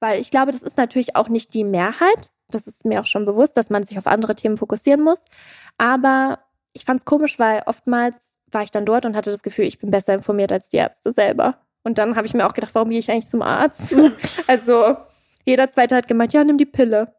[0.00, 2.30] Weil ich glaube, das ist natürlich auch nicht die Mehrheit.
[2.48, 5.24] Das ist mir auch schon bewusst, dass man sich auf andere Themen fokussieren muss.
[5.78, 6.40] Aber
[6.72, 9.78] ich fand es komisch, weil oftmals war ich dann dort und hatte das Gefühl, ich
[9.78, 11.58] bin besser informiert als die Ärzte selber.
[11.82, 13.96] Und dann habe ich mir auch gedacht, warum gehe ich eigentlich zum Arzt?
[14.46, 14.96] also
[15.44, 17.14] jeder zweite hat gemeint, ja, nimm die Pille.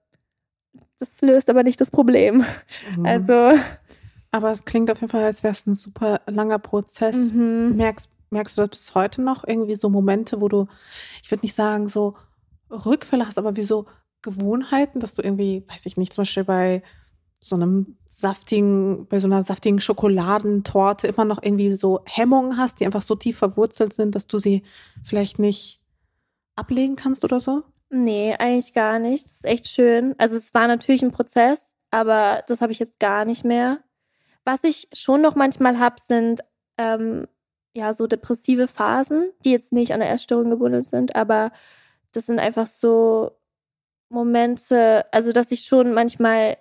[0.99, 2.43] Das löst aber nicht das Problem.
[2.95, 3.05] Mhm.
[3.05, 3.53] Also.
[4.31, 7.31] Aber es klingt auf jeden Fall, als wäre es ein super langer Prozess.
[7.31, 7.75] Mhm.
[7.75, 10.67] Merkst, merkst du das bis heute noch irgendwie so Momente, wo du,
[11.21, 12.15] ich würde nicht sagen, so
[12.69, 13.85] Rückfälle hast, aber wie so
[14.21, 16.83] Gewohnheiten, dass du irgendwie, weiß ich nicht, zum Beispiel bei
[17.39, 22.85] so einem saftigen, bei so einer saftigen Schokoladentorte immer noch irgendwie so Hemmungen hast, die
[22.85, 24.63] einfach so tief verwurzelt sind, dass du sie
[25.03, 25.79] vielleicht nicht
[26.55, 27.63] ablegen kannst oder so?
[27.89, 29.25] Nee, eigentlich gar nicht.
[29.25, 30.15] Das ist echt schön.
[30.17, 33.79] Also es war natürlich ein Prozess, aber das habe ich jetzt gar nicht mehr.
[34.43, 36.41] Was ich schon noch manchmal habe, sind
[36.77, 37.27] ähm,
[37.75, 41.51] ja so depressive Phasen, die jetzt nicht an der Essstörung gebunden sind, aber
[42.15, 43.31] das sind einfach so
[44.09, 46.57] Momente, also dass ich schon manchmal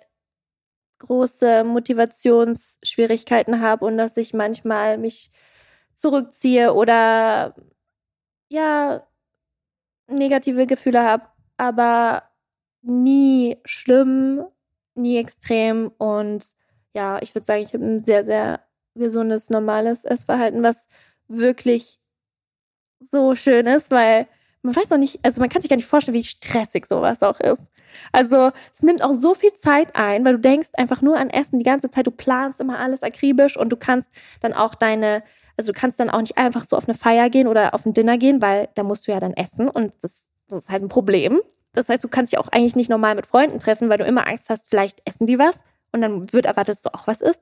[0.99, 5.31] große Motivationsschwierigkeiten habe und dass ich manchmal mich
[5.93, 7.55] zurückziehe oder
[8.49, 9.05] ja
[10.07, 11.27] negative Gefühle habe,
[11.57, 12.23] aber
[12.81, 14.45] nie schlimm,
[14.95, 16.45] nie extrem und
[16.93, 18.61] ja, ich würde sagen, ich habe ein sehr, sehr
[18.95, 20.87] gesundes, normales Essverhalten, was
[21.27, 21.99] wirklich
[22.99, 24.27] so schön ist, weil
[24.65, 27.39] man weiß auch nicht, also man kann sich gar nicht vorstellen, wie stressig sowas auch
[27.39, 27.71] ist.
[28.11, 31.59] Also es nimmt auch so viel Zeit ein, weil du denkst einfach nur an Essen
[31.59, 34.09] die ganze Zeit, du planst immer alles akribisch und du kannst
[34.41, 35.23] dann auch deine,
[35.55, 37.93] also du kannst dann auch nicht einfach so auf eine Feier gehen oder auf ein
[37.93, 40.89] Dinner gehen, weil da musst du ja dann essen und das, das ist halt ein
[40.89, 41.39] Problem.
[41.73, 44.27] Das heißt, du kannst dich auch eigentlich nicht normal mit Freunden treffen, weil du immer
[44.27, 45.59] Angst hast, vielleicht essen die was
[45.91, 47.41] und dann wird erwartet, dass du auch was isst.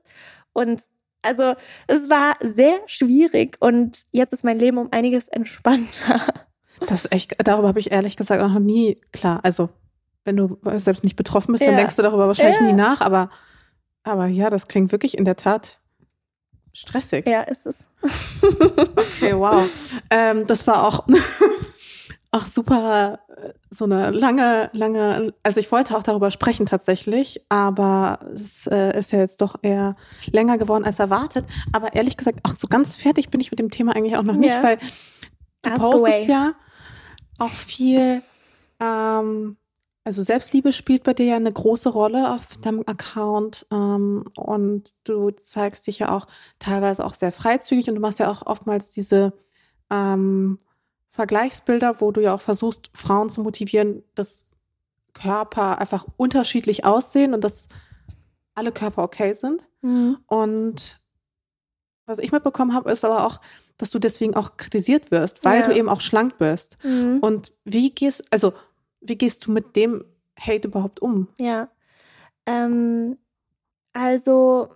[0.52, 0.82] Und
[1.22, 1.54] also
[1.86, 6.20] es war sehr schwierig und jetzt ist mein Leben um einiges entspannter.
[6.80, 9.70] Das ist echt, darüber habe ich ehrlich gesagt noch nie, klar, also
[10.24, 11.68] wenn du selbst nicht betroffen bist, ja.
[11.68, 12.66] dann denkst du darüber wahrscheinlich ja.
[12.66, 13.28] nie nach, aber,
[14.02, 15.78] aber ja, das klingt wirklich in der Tat
[16.72, 17.26] stressig.
[17.26, 17.86] Ja, ist es.
[18.42, 19.68] okay, wow.
[20.10, 21.06] Ähm, das war auch,
[22.30, 23.20] auch super,
[23.70, 29.12] so eine lange, lange, also ich wollte auch darüber sprechen tatsächlich, aber es äh, ist
[29.12, 29.96] ja jetzt doch eher
[30.30, 31.44] länger geworden als erwartet.
[31.72, 34.36] Aber ehrlich gesagt, auch so ganz fertig bin ich mit dem Thema eigentlich auch noch
[34.36, 34.62] nicht, ja.
[34.62, 34.78] weil
[35.62, 36.24] du Ask postest away.
[36.26, 36.54] ja
[37.38, 38.22] auch viel,
[38.80, 39.56] ähm,
[40.04, 45.30] also Selbstliebe spielt bei dir ja eine große Rolle auf deinem Account ähm, und du
[45.30, 46.26] zeigst dich ja auch
[46.58, 49.32] teilweise auch sehr freizügig und du machst ja auch oftmals diese
[49.90, 50.58] ähm,
[51.10, 54.44] Vergleichsbilder, wo du ja auch versuchst, Frauen zu motivieren, dass
[55.14, 57.68] Körper einfach unterschiedlich aussehen und dass
[58.54, 59.64] alle Körper okay sind.
[59.80, 60.18] Mhm.
[60.26, 61.00] Und
[62.06, 63.40] was ich mitbekommen habe, ist aber auch,
[63.76, 65.66] dass du deswegen auch kritisiert wirst, weil ja.
[65.66, 66.76] du eben auch schlank bist.
[66.84, 67.18] Mhm.
[67.20, 68.52] Und wie gehst, also
[69.00, 70.04] wie gehst du mit dem
[70.38, 71.28] Hate überhaupt um?
[71.38, 71.68] Ja.
[72.46, 73.18] Ähm,
[73.92, 74.68] also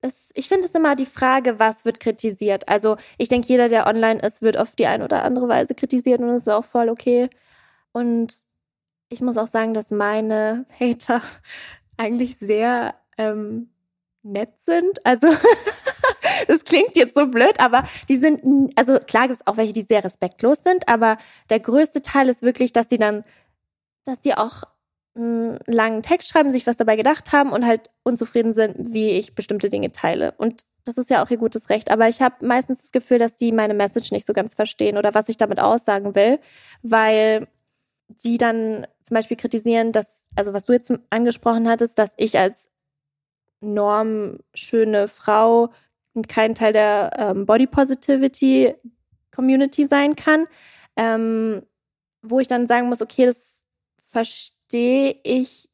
[0.00, 2.68] es, ich finde es immer die Frage, was wird kritisiert.
[2.68, 6.20] Also ich denke, jeder, der online ist, wird auf die eine oder andere Weise kritisiert
[6.20, 7.30] und das ist auch voll okay.
[7.92, 8.44] Und
[9.08, 11.22] ich muss auch sagen, dass meine Hater
[11.96, 13.70] eigentlich sehr ähm,
[14.22, 15.04] nett sind.
[15.06, 15.28] Also
[16.48, 18.42] das klingt jetzt so blöd, aber die sind,
[18.76, 21.18] also klar gibt es auch welche, die sehr respektlos sind, aber
[21.50, 23.24] der größte Teil ist wirklich, dass sie dann,
[24.04, 24.64] dass sie auch
[25.16, 29.34] einen langen Text schreiben, sich was dabei gedacht haben und halt unzufrieden sind, wie ich
[29.34, 30.34] bestimmte Dinge teile.
[30.38, 31.90] Und das ist ja auch ihr gutes Recht.
[31.90, 35.14] Aber ich habe meistens das Gefühl, dass sie meine Message nicht so ganz verstehen oder
[35.14, 36.40] was ich damit aussagen will,
[36.82, 37.46] weil
[38.08, 42.68] die dann zum Beispiel kritisieren, dass, also was du jetzt angesprochen hattest, dass ich als
[43.60, 45.70] normschöne Frau
[46.28, 48.74] kein Teil der ähm, Body Positivity
[49.30, 50.46] Community sein kann,
[50.96, 51.62] ähm,
[52.22, 53.64] wo ich dann sagen muss, okay, das
[53.98, 55.68] verstehe ich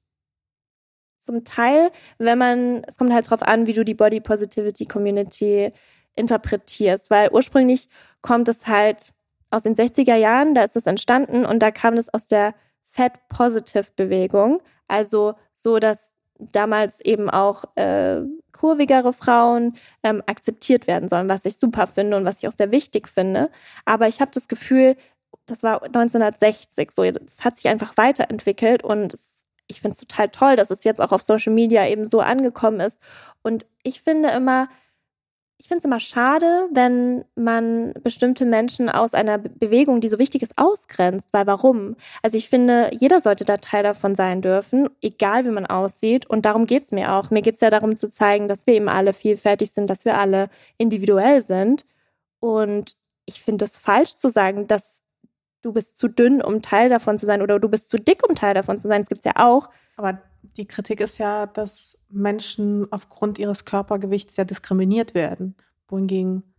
[1.18, 5.70] zum Teil, wenn man, es kommt halt drauf an, wie du die Body Positivity Community
[6.16, 7.88] interpretierst, weil ursprünglich
[8.22, 9.12] kommt es halt
[9.50, 12.54] aus den 60er Jahren, da ist es entstanden und da kam es aus der
[12.84, 16.14] Fat Positive Bewegung, also so, dass
[16.52, 18.20] damals eben auch äh,
[18.52, 22.70] kurvigere Frauen ähm, akzeptiert werden sollen, was ich super finde und was ich auch sehr
[22.70, 23.50] wichtig finde.
[23.84, 24.96] Aber ich habe das Gefühl,
[25.46, 30.28] das war 1960 so, das hat sich einfach weiterentwickelt und es, ich finde es total
[30.28, 33.00] toll, dass es jetzt auch auf Social Media eben so angekommen ist.
[33.42, 34.68] Und ich finde immer,
[35.60, 40.42] ich finde es immer schade, wenn man bestimmte Menschen aus einer Bewegung, die so wichtig
[40.42, 41.28] ist, ausgrenzt.
[41.32, 41.96] Weil warum?
[42.22, 46.24] Also ich finde, jeder sollte da Teil davon sein dürfen, egal wie man aussieht.
[46.24, 47.30] Und darum geht es mir auch.
[47.30, 50.16] Mir geht es ja darum zu zeigen, dass wir eben alle vielfältig sind, dass wir
[50.16, 51.84] alle individuell sind.
[52.38, 52.96] Und
[53.26, 55.02] ich finde es falsch zu sagen, dass
[55.60, 58.34] du bist zu dünn, um Teil davon zu sein oder du bist zu dick, um
[58.34, 59.02] Teil davon zu sein.
[59.02, 59.68] Das gibt es ja auch.
[59.98, 65.54] Aber die Kritik ist ja, dass Menschen aufgrund ihres Körpergewichts ja diskriminiert werden.
[65.88, 66.54] Wohingegen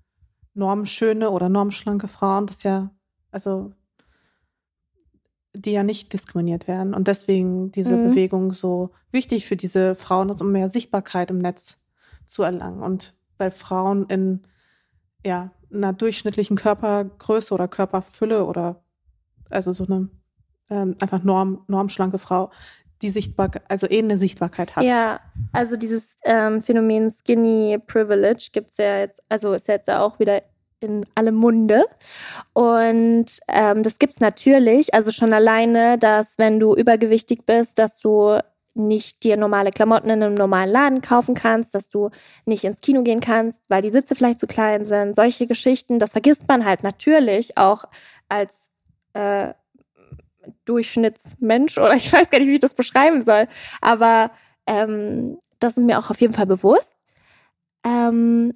[0.54, 2.92] normschöne oder normschlanke Frauen, das ja,
[3.32, 3.74] also
[5.54, 6.94] die ja nicht diskriminiert werden.
[6.94, 8.10] Und deswegen diese mhm.
[8.10, 11.78] Bewegung so wichtig für diese Frauen ist, um mehr Sichtbarkeit im Netz
[12.26, 12.82] zu erlangen.
[12.82, 14.42] Und weil Frauen in
[15.26, 18.84] ja, einer durchschnittlichen Körpergröße oder Körperfülle oder
[19.50, 20.10] also so eine
[20.70, 22.50] ähm, einfach norm, normschlanke Frau,
[23.02, 24.84] die Sichtbarkeit, also eh eine Sichtbarkeit hat.
[24.84, 25.20] Ja,
[25.52, 30.44] also dieses ähm, Phänomen Skinny Privilege gibt es ja jetzt, also ist jetzt auch wieder
[30.82, 31.86] in allem Munde.
[32.54, 38.00] Und ähm, das gibt es natürlich, also schon alleine, dass wenn du übergewichtig bist, dass
[38.00, 38.40] du
[38.74, 42.10] nicht dir normale Klamotten in einem normalen Laden kaufen kannst, dass du
[42.46, 45.16] nicht ins Kino gehen kannst, weil die Sitze vielleicht zu klein sind.
[45.16, 47.84] Solche Geschichten, das vergisst man halt natürlich auch
[48.30, 48.72] als
[49.14, 49.54] äh,
[50.66, 53.48] Durchschnittsmensch oder ich weiß gar nicht, wie ich das beschreiben soll.
[53.82, 54.32] Aber
[54.68, 56.98] ähm, das ist mir auch auf jeden Fall bewusst.
[57.84, 58.54] Ähm,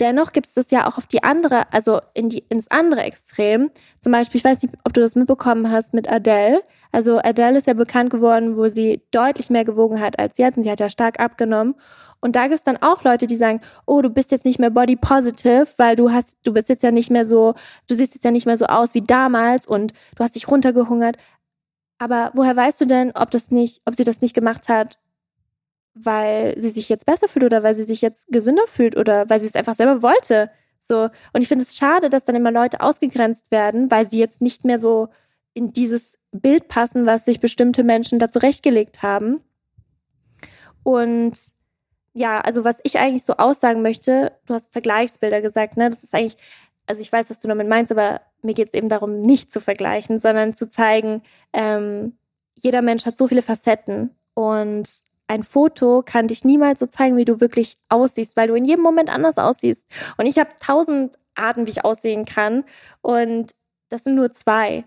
[0.00, 3.70] dennoch gibt es das ja auch auf die andere, also in die, ins andere Extrem.
[4.00, 6.62] Zum Beispiel, ich weiß nicht, ob du das mitbekommen hast mit Adele.
[6.92, 10.64] Also Adele ist ja bekannt geworden, wo sie deutlich mehr gewogen hat als jetzt und
[10.64, 11.74] sie hat ja stark abgenommen.
[12.20, 14.70] Und da gibt es dann auch Leute, die sagen, oh, du bist jetzt nicht mehr
[14.70, 17.54] body positive, weil du hast, du bist jetzt ja nicht mehr so,
[17.88, 21.16] du siehst jetzt ja nicht mehr so aus wie damals und du hast dich runtergehungert.
[21.98, 24.98] Aber woher weißt du denn, ob das nicht, ob sie das nicht gemacht hat,
[25.96, 29.40] weil sie sich jetzt besser fühlt oder weil sie sich jetzt gesünder fühlt oder weil
[29.40, 30.50] sie es einfach selber wollte?
[30.78, 31.08] So.
[31.32, 34.64] Und ich finde es schade, dass dann immer Leute ausgegrenzt werden, weil sie jetzt nicht
[34.64, 35.08] mehr so
[35.54, 39.40] in dieses Bild passen, was sich bestimmte Menschen da zurechtgelegt haben.
[40.82, 41.56] Und
[42.12, 45.88] ja, also was ich eigentlich so aussagen möchte, du hast Vergleichsbilder gesagt, ne?
[45.88, 46.36] Das ist eigentlich,
[46.86, 49.60] also ich weiß, was du damit meinst, aber mir geht es eben darum, nicht zu
[49.60, 52.16] vergleichen, sondern zu zeigen, ähm,
[52.54, 57.24] jeder Mensch hat so viele Facetten und ein Foto kann dich niemals so zeigen, wie
[57.24, 59.86] du wirklich aussiehst, weil du in jedem Moment anders aussiehst.
[60.16, 62.64] Und ich habe tausend Arten, wie ich aussehen kann
[63.02, 63.54] und
[63.88, 64.84] das sind nur zwei.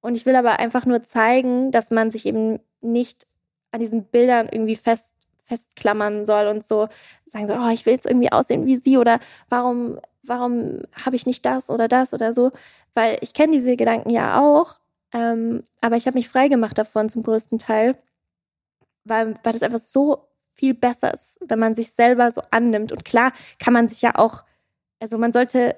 [0.00, 3.26] Und ich will aber einfach nur zeigen, dass man sich eben nicht
[3.70, 6.88] an diesen Bildern irgendwie fest festklammern soll und so
[7.26, 9.18] sagen so, oh, ich will jetzt irgendwie aussehen wie sie oder
[9.48, 12.52] warum, warum habe ich nicht das oder das oder so,
[12.94, 14.76] weil ich kenne diese Gedanken ja auch,
[15.12, 17.96] ähm, aber ich habe mich frei gemacht davon zum größten Teil,
[19.04, 23.04] weil, weil das einfach so viel besser ist, wenn man sich selber so annimmt und
[23.04, 24.44] klar kann man sich ja auch,
[25.00, 25.76] also man sollte,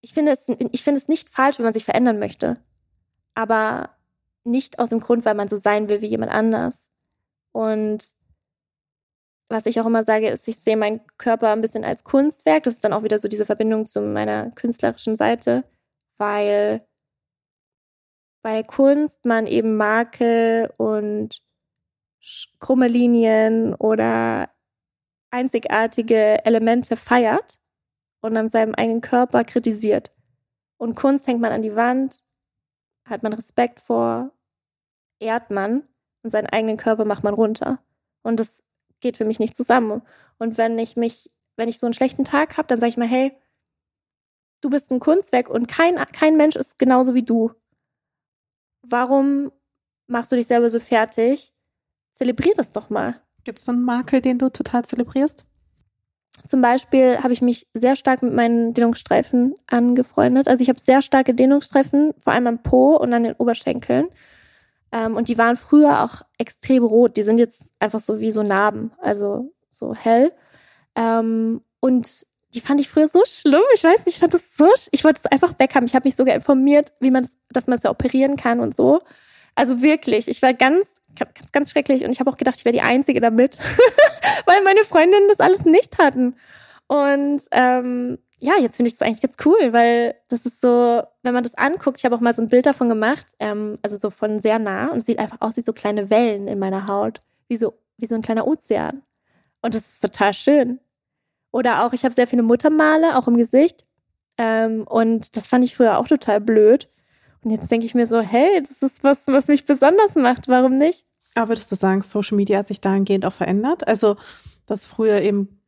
[0.00, 2.56] ich finde es, ich finde es nicht falsch, wenn man sich verändern möchte,
[3.34, 3.90] aber
[4.44, 6.90] nicht aus dem Grund, weil man so sein will wie jemand anders.
[7.52, 8.14] Und
[9.48, 12.64] was ich auch immer sage, ist, ich sehe meinen Körper ein bisschen als Kunstwerk.
[12.64, 15.64] Das ist dann auch wieder so diese Verbindung zu meiner künstlerischen Seite,
[16.16, 16.86] weil
[18.42, 21.42] bei Kunst man eben Makel und
[22.58, 24.50] krumme Linien oder
[25.30, 27.58] einzigartige Elemente feiert
[28.20, 30.12] und an seinem eigenen Körper kritisiert.
[30.76, 32.22] Und Kunst hängt man an die Wand,
[33.06, 34.32] hat man Respekt vor,
[35.18, 35.86] ehrt man
[36.22, 37.82] und seinen eigenen Körper macht man runter.
[38.22, 38.62] Und das
[39.00, 40.02] geht für mich nicht zusammen.
[40.38, 43.08] Und wenn ich mich, wenn ich so einen schlechten Tag habe, dann sage ich mal,
[43.08, 43.36] hey,
[44.60, 47.52] du bist ein Kunstwerk und kein, kein Mensch ist genauso wie du.
[48.82, 49.52] Warum
[50.06, 51.54] machst du dich selber so fertig?
[52.20, 53.18] Zelebrier das doch mal.
[53.44, 55.46] Gibt es einen Makel, den du total zelebrierst?
[56.46, 60.46] Zum Beispiel habe ich mich sehr stark mit meinen Dehnungsstreifen angefreundet.
[60.46, 64.08] Also ich habe sehr starke Dehnungsstreifen, vor allem am Po und an den Oberschenkeln.
[64.92, 67.16] Ähm, und die waren früher auch extrem rot.
[67.16, 70.30] Die sind jetzt einfach so wie so Narben, also so hell.
[70.96, 73.62] Ähm, und die fand ich früher so schlimm.
[73.74, 75.86] Ich weiß nicht, ich fand das so, ich wollte es einfach weghaben.
[75.86, 78.76] Ich habe mich sogar informiert, wie man das, dass man es ja operieren kann und
[78.76, 79.00] so.
[79.54, 80.88] Also wirklich, ich war ganz,
[81.20, 83.58] ganz, ganz schrecklich und ich habe auch gedacht, ich wäre die Einzige damit,
[84.46, 86.34] weil meine Freundinnen das alles nicht hatten.
[86.86, 91.34] Und ähm, ja, jetzt finde ich das eigentlich ganz cool, weil das ist so, wenn
[91.34, 94.10] man das anguckt, ich habe auch mal so ein Bild davon gemacht, ähm, also so
[94.10, 97.20] von sehr nah und es sieht einfach aus wie so kleine Wellen in meiner Haut,
[97.48, 99.02] wie so, wie so ein kleiner Ozean.
[99.62, 100.80] Und das ist total schön.
[101.52, 103.86] Oder auch, ich habe sehr viele Muttermale, auch im Gesicht.
[104.38, 106.88] Ähm, und das fand ich früher auch total blöd.
[107.42, 110.48] Und jetzt denke ich mir so, hey, das ist was, was mich besonders macht.
[110.48, 111.06] Warum nicht?
[111.34, 113.86] Aber würdest du sagen, Social Media hat sich dahingehend auch verändert?
[113.86, 114.16] Also,
[114.66, 115.60] dass früher eben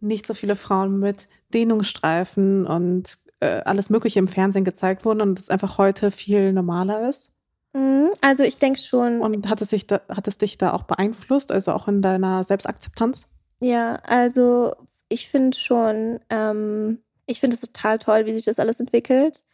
[0.00, 5.38] nicht so viele Frauen mit Dehnungsstreifen und äh, alles Mögliche im Fernsehen gezeigt wurden und
[5.38, 7.30] es einfach heute viel normaler ist?
[7.74, 9.20] Mhm, also ich denke schon.
[9.20, 12.44] Und hat es, sich da, hat es dich da auch beeinflusst, also auch in deiner
[12.44, 13.26] Selbstakzeptanz?
[13.60, 14.74] Ja, also
[15.08, 19.44] ich finde schon, ähm, ich finde es total toll, wie sich das alles entwickelt.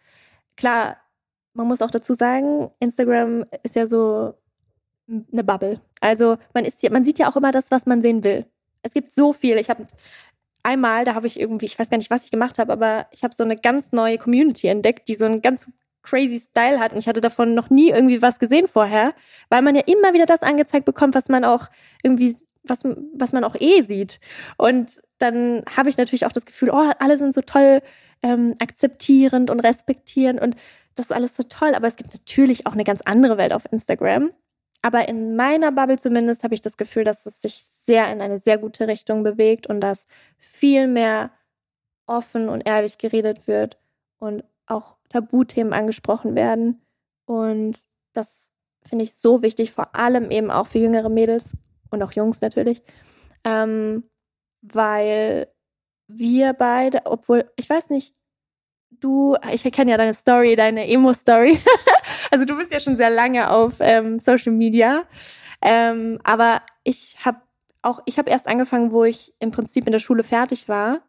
[0.56, 0.96] Klar,
[1.54, 4.34] man muss auch dazu sagen, Instagram ist ja so
[5.10, 5.80] eine Bubble.
[6.00, 8.46] Also man ist man sieht ja auch immer das, was man sehen will.
[8.82, 9.58] Es gibt so viel.
[9.58, 9.86] Ich habe
[10.62, 13.24] einmal, da habe ich irgendwie, ich weiß gar nicht, was ich gemacht habe, aber ich
[13.24, 15.66] habe so eine ganz neue Community entdeckt, die so einen ganz
[16.02, 19.12] crazy Style hat und ich hatte davon noch nie irgendwie was gesehen vorher,
[19.50, 21.68] weil man ja immer wieder das angezeigt bekommt, was man auch
[22.02, 22.84] irgendwie was,
[23.14, 24.20] was man auch eh sieht.
[24.58, 27.80] Und dann habe ich natürlich auch das Gefühl, oh, alle sind so toll
[28.22, 30.56] ähm, akzeptierend und respektierend und
[30.94, 31.74] das ist alles so toll.
[31.74, 34.30] Aber es gibt natürlich auch eine ganz andere Welt auf Instagram.
[34.82, 38.38] Aber in meiner Bubble zumindest habe ich das Gefühl, dass es sich sehr in eine
[38.38, 40.06] sehr gute Richtung bewegt und dass
[40.38, 41.30] viel mehr
[42.06, 43.78] offen und ehrlich geredet wird
[44.18, 46.80] und auch Tabuthemen angesprochen werden.
[47.26, 48.52] Und das
[48.82, 51.56] finde ich so wichtig, vor allem eben auch für jüngere Mädels
[51.90, 52.82] und auch Jungs natürlich,
[53.44, 54.04] ähm,
[54.62, 55.48] weil
[56.08, 58.14] wir beide, obwohl, ich weiß nicht,
[58.90, 61.60] du, ich kenne ja deine Story, deine Emo-Story.
[62.30, 65.04] also du bist ja schon sehr lange auf ähm, Social Media.
[65.62, 67.40] Ähm, aber ich habe
[67.82, 71.02] auch, ich habe erst angefangen, wo ich im Prinzip in der Schule fertig war.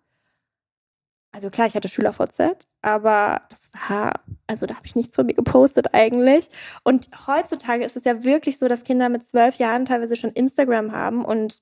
[1.34, 4.14] Also klar, ich hatte Schüler-VZ, aber das war,
[4.48, 6.50] also da habe ich nichts von mir gepostet eigentlich.
[6.84, 10.92] Und heutzutage ist es ja wirklich so, dass Kinder mit zwölf Jahren teilweise schon Instagram
[10.92, 11.24] haben.
[11.24, 11.62] Und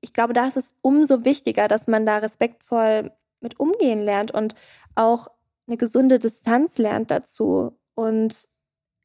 [0.00, 4.54] ich glaube, da ist es umso wichtiger, dass man da respektvoll mit umgehen lernt und
[4.94, 5.28] auch
[5.66, 8.48] eine gesunde Distanz lernt dazu und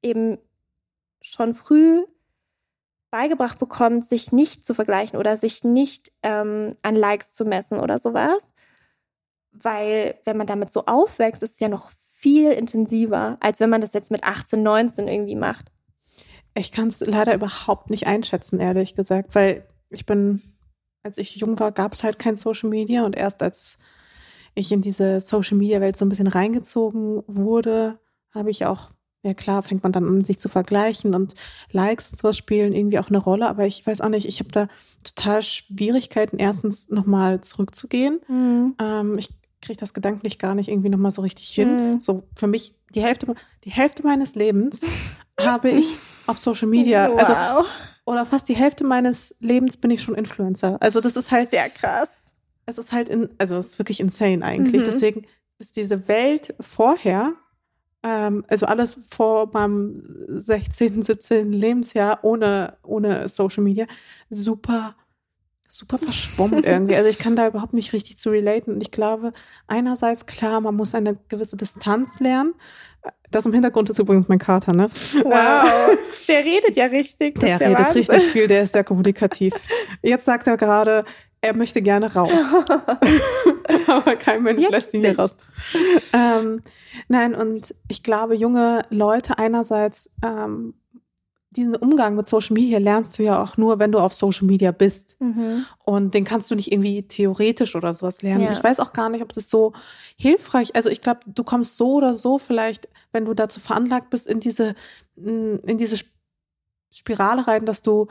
[0.04, 0.38] eben
[1.22, 2.04] schon früh
[3.12, 8.00] beigebracht bekommt, sich nicht zu vergleichen oder sich nicht ähm, an Likes zu messen oder
[8.00, 8.54] sowas.
[9.52, 13.82] Weil wenn man damit so aufwächst, ist es ja noch viel intensiver, als wenn man
[13.82, 15.72] das jetzt mit 18, 19 irgendwie macht.
[16.56, 20.42] Ich kann es leider überhaupt nicht einschätzen, ehrlich gesagt, weil ich bin,
[21.04, 23.78] als ich jung war, gab es halt kein Social Media und erst als
[24.56, 28.00] ich in diese Social Media Welt so ein bisschen reingezogen wurde,
[28.32, 28.92] habe ich auch,
[29.24, 31.34] ja klar, fängt man dann an, sich zu vergleichen und
[31.72, 34.52] Likes und sowas spielen irgendwie auch eine Rolle, aber ich weiß auch nicht, ich habe
[34.52, 34.68] da
[35.04, 38.20] total Schwierigkeiten, erstens nochmal zurückzugehen.
[38.28, 38.76] Mhm.
[38.80, 39.30] Ähm, ich
[39.62, 41.94] kriege das gedanklich gar nicht irgendwie nochmal so richtig hin.
[41.94, 42.02] Mhm.
[42.02, 43.34] So für mich, die Hälfte,
[43.64, 44.82] die Hälfte meines Lebens
[45.40, 45.98] habe ich
[46.28, 47.20] auf Social Media, wow.
[47.20, 47.70] also
[48.06, 50.78] oder fast die Hälfte meines Lebens bin ich schon Influencer.
[50.82, 52.24] Also das ist halt sehr krass
[52.66, 54.82] es ist halt, in, also es ist wirklich insane eigentlich.
[54.82, 54.86] Mhm.
[54.86, 55.26] Deswegen
[55.60, 57.34] ist diese Welt vorher,
[58.04, 61.54] also alles vor meinem 16., 17.
[61.54, 63.86] Lebensjahr ohne, ohne Social Media,
[64.30, 64.96] super,
[65.68, 66.96] super verschwommen irgendwie.
[66.96, 68.74] Also ich kann da überhaupt nicht richtig zu relaten.
[68.74, 69.32] Und ich glaube,
[69.68, 72.54] einerseits, klar, man muss eine gewisse Distanz lernen.
[73.32, 74.90] Das im Hintergrund ist übrigens mein Kater, ne?
[75.24, 75.98] Wow,
[76.28, 77.40] der redet ja richtig.
[77.40, 78.04] Der, der redet Wahnsinn.
[78.12, 79.54] richtig viel, der ist sehr kommunikativ.
[80.02, 81.04] Jetzt sagt er gerade,
[81.44, 82.32] er möchte gerne raus.
[83.88, 85.36] Aber kein Mensch Jetzt lässt ihn hier raus.
[86.14, 86.62] Ähm,
[87.10, 90.74] nein, und ich glaube, junge Leute einerseits, ähm,
[91.50, 94.72] diesen Umgang mit Social Media lernst du ja auch nur, wenn du auf Social Media
[94.72, 95.18] bist.
[95.20, 95.66] Mhm.
[95.84, 98.46] Und den kannst du nicht irgendwie theoretisch oder sowas lernen.
[98.46, 98.52] Ja.
[98.54, 99.74] Ich weiß auch gar nicht, ob das so
[100.16, 104.28] hilfreich, also ich glaube, du kommst so oder so vielleicht, wenn du dazu veranlagt bist,
[104.28, 104.76] in diese,
[105.18, 105.98] in diese
[106.92, 108.08] Spirale rein, dass du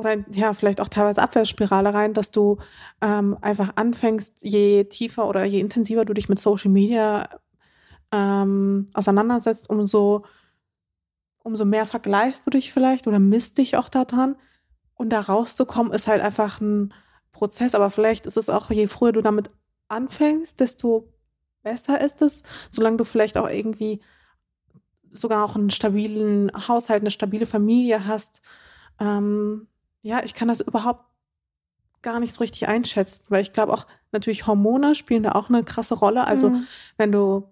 [0.00, 2.58] oder ja, vielleicht auch teilweise Abwärtsspirale rein, dass du
[3.00, 7.28] ähm, einfach anfängst, je tiefer oder je intensiver du dich mit Social Media
[8.12, 10.24] ähm, auseinandersetzt, umso,
[11.42, 14.36] umso mehr vergleichst du dich vielleicht oder misst dich auch daran.
[14.94, 16.92] Und da rauszukommen, ist halt einfach ein
[17.32, 17.74] Prozess.
[17.74, 19.50] Aber vielleicht ist es auch, je früher du damit
[19.88, 21.08] anfängst, desto
[21.62, 24.00] besser ist es, solange du vielleicht auch irgendwie
[25.10, 28.40] sogar auch einen stabilen Haushalt, eine stabile Familie hast,
[29.00, 29.66] ähm,
[30.02, 31.04] ja, ich kann das überhaupt
[32.02, 35.64] gar nicht so richtig einschätzen, weil ich glaube auch natürlich Hormone spielen da auch eine
[35.64, 36.26] krasse Rolle.
[36.26, 36.66] Also mhm.
[36.96, 37.48] wenn du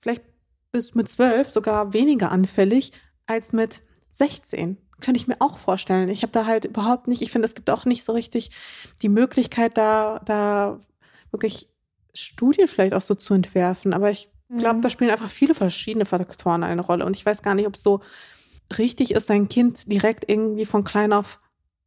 [0.00, 0.22] vielleicht
[0.70, 2.92] bist mit zwölf sogar weniger anfällig
[3.26, 4.78] als mit 16.
[5.00, 6.08] Könnte ich mir auch vorstellen.
[6.08, 8.50] Ich habe da halt überhaupt nicht, ich finde, es gibt auch nicht so richtig
[9.02, 10.80] die Möglichkeit, da, da
[11.32, 11.68] wirklich
[12.14, 13.94] Studien vielleicht auch so zu entwerfen.
[13.94, 14.82] Aber ich glaube, mhm.
[14.82, 17.04] da spielen einfach viele verschiedene Faktoren eine Rolle.
[17.04, 18.00] Und ich weiß gar nicht, ob es so
[18.78, 21.40] richtig ist, sein Kind direkt irgendwie von klein auf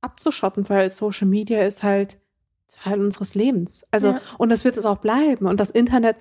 [0.05, 2.17] abzuschotten, weil Social Media ist halt
[2.67, 3.85] Teil unseres Lebens.
[3.91, 4.21] Also, ja.
[4.37, 5.45] und das wird es auch bleiben.
[5.45, 6.17] Und das Internet,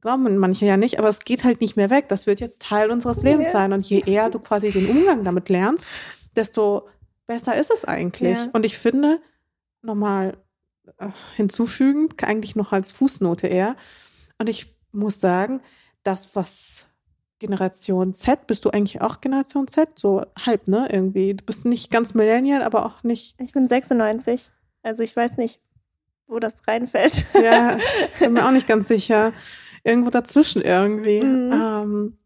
[0.00, 2.08] glauben manche ja nicht, aber es geht halt nicht mehr weg.
[2.08, 3.52] Das wird jetzt Teil unseres Lebens ja.
[3.52, 3.72] sein.
[3.72, 5.84] Und je eher du quasi den Umgang damit lernst,
[6.36, 6.88] desto
[7.26, 8.38] besser ist es eigentlich.
[8.38, 8.48] Ja.
[8.52, 9.20] Und ich finde,
[9.82, 10.36] nochmal
[10.98, 13.76] äh, hinzufügend, eigentlich noch als Fußnote eher.
[14.38, 15.60] Und ich muss sagen,
[16.02, 16.86] das, was
[17.40, 18.46] Generation Z.
[18.46, 19.98] Bist du eigentlich auch Generation Z?
[19.98, 20.88] So halb, ne?
[20.92, 21.34] Irgendwie.
[21.34, 23.34] Du bist nicht ganz Millennial, aber auch nicht.
[23.40, 24.48] Ich bin 96.
[24.82, 25.60] Also ich weiß nicht,
[26.28, 27.26] wo das reinfällt.
[27.34, 27.78] Ja,
[28.20, 29.32] bin mir auch nicht ganz sicher.
[29.82, 31.22] Irgendwo dazwischen irgendwie.
[31.22, 31.52] Mhm.
[31.52, 32.18] Ähm,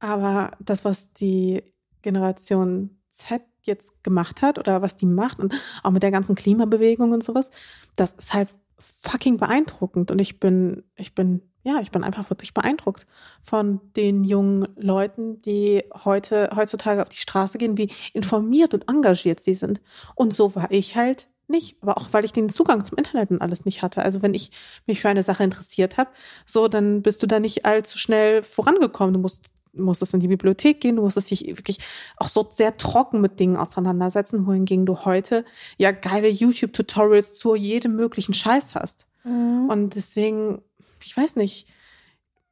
[0.00, 1.62] aber das, was die
[2.02, 7.12] Generation Z jetzt gemacht hat oder was die macht und auch mit der ganzen Klimabewegung
[7.12, 7.50] und sowas,
[7.96, 12.54] das ist halt fucking beeindruckend und ich bin, ich bin, ja, ich bin einfach wirklich
[12.54, 13.06] beeindruckt
[13.42, 19.40] von den jungen Leuten, die heute, heutzutage auf die Straße gehen, wie informiert und engagiert
[19.40, 19.80] sie sind.
[20.14, 23.40] Und so war ich halt nicht, aber auch weil ich den Zugang zum Internet und
[23.40, 24.02] alles nicht hatte.
[24.02, 24.50] Also wenn ich
[24.86, 26.10] mich für eine Sache interessiert habe,
[26.44, 29.14] so dann bist du da nicht allzu schnell vorangekommen.
[29.14, 31.78] Du musst musstest in die Bibliothek gehen, du musstest dich wirklich
[32.16, 35.44] auch so sehr trocken mit Dingen auseinandersetzen, wohingegen du heute
[35.78, 39.08] ja geile YouTube-Tutorials zu jedem möglichen Scheiß hast.
[39.24, 39.68] Mhm.
[39.68, 40.62] Und deswegen,
[41.04, 41.72] ich weiß nicht,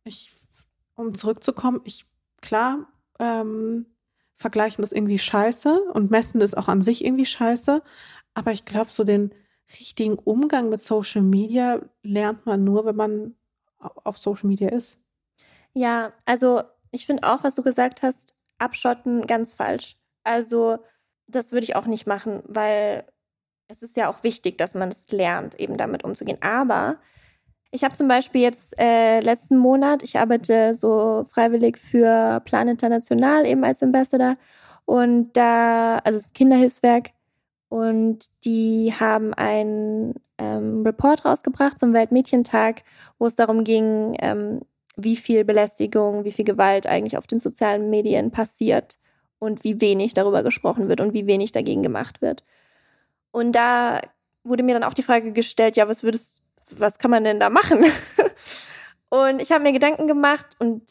[0.04, 0.32] ich,
[0.94, 2.04] um zurückzukommen, ich,
[2.40, 2.88] klar,
[3.18, 3.86] ähm,
[4.34, 7.82] vergleichen ist irgendwie scheiße und messen ist auch an sich irgendwie scheiße.
[8.34, 9.32] Aber ich glaube, so den
[9.78, 13.34] richtigen Umgang mit Social Media lernt man nur, wenn man
[13.78, 15.02] auf Social Media ist.
[15.74, 19.96] Ja, also ich finde auch, was du gesagt hast, abschotten ganz falsch.
[20.24, 20.78] Also
[21.26, 23.06] das würde ich auch nicht machen, weil
[23.68, 26.38] es ist ja auch wichtig, dass man es lernt, eben damit umzugehen.
[26.42, 26.98] Aber
[27.72, 33.46] ich habe zum Beispiel jetzt äh, letzten Monat, ich arbeite so freiwillig für Plan International
[33.46, 34.36] eben als Ambassador
[34.84, 37.10] und da, also das Kinderhilfswerk
[37.70, 42.82] und die haben einen ähm, Report rausgebracht zum Weltmädchentag,
[43.18, 44.60] wo es darum ging, ähm,
[44.96, 48.98] wie viel Belästigung, wie viel Gewalt eigentlich auf den sozialen Medien passiert
[49.38, 52.44] und wie wenig darüber gesprochen wird und wie wenig dagegen gemacht wird.
[53.30, 54.02] Und da
[54.44, 56.41] wurde mir dann auch die Frage gestellt, ja, was würdest,
[56.78, 57.84] was kann man denn da machen?
[59.08, 60.82] und ich habe mir Gedanken gemacht und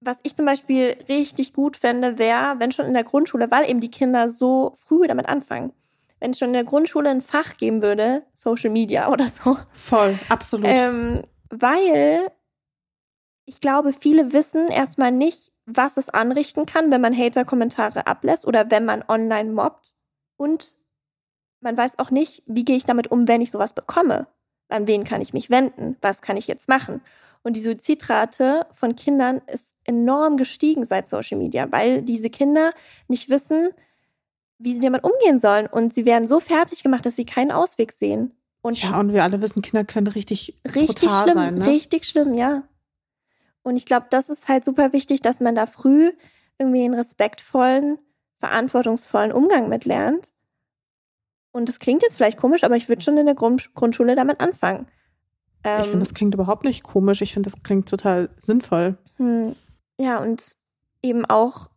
[0.00, 3.80] was ich zum Beispiel richtig gut fände, wäre, wenn schon in der Grundschule, weil eben
[3.80, 5.72] die Kinder so früh damit anfangen,
[6.20, 9.58] wenn es schon in der Grundschule ein Fach geben würde, Social Media oder so.
[9.72, 10.66] Voll, absolut.
[10.68, 12.30] Ähm, weil
[13.44, 18.70] ich glaube, viele wissen erstmal nicht, was es anrichten kann, wenn man Hater-Kommentare ablässt oder
[18.70, 19.94] wenn man online mobbt.
[20.36, 20.76] Und
[21.60, 24.26] man weiß auch nicht, wie gehe ich damit um, wenn ich sowas bekomme.
[24.72, 25.96] An wen kann ich mich wenden?
[26.00, 27.00] Was kann ich jetzt machen?
[27.42, 32.72] Und die Suizidrate von Kindern ist enorm gestiegen seit Social Media, weil diese Kinder
[33.08, 33.70] nicht wissen,
[34.58, 35.66] wie sie damit umgehen sollen.
[35.66, 38.32] Und sie werden so fertig gemacht, dass sie keinen Ausweg sehen.
[38.62, 41.54] Und ja, und wir alle wissen, Kinder können richtig, richtig schlimm, sein.
[41.56, 41.66] Ne?
[41.66, 42.62] Richtig schlimm, ja.
[43.62, 46.12] Und ich glaube, das ist halt super wichtig, dass man da früh
[46.58, 47.98] irgendwie einen respektvollen,
[48.38, 50.32] verantwortungsvollen Umgang mit lernt.
[51.52, 54.40] Und das klingt jetzt vielleicht komisch, aber ich würde schon in der Grund Grundschule damit
[54.40, 54.86] anfangen.
[55.64, 57.20] Ähm, ich finde, das klingt überhaupt nicht komisch.
[57.20, 58.96] Ich finde, das klingt total sinnvoll.
[59.18, 59.54] Hm,
[59.98, 60.56] ja, und
[61.02, 61.68] eben auch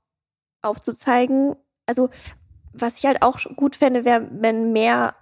[0.62, 2.10] aufzuzeigen, also
[2.74, 5.16] was ich halt auch gut fände, wäre, wenn mehr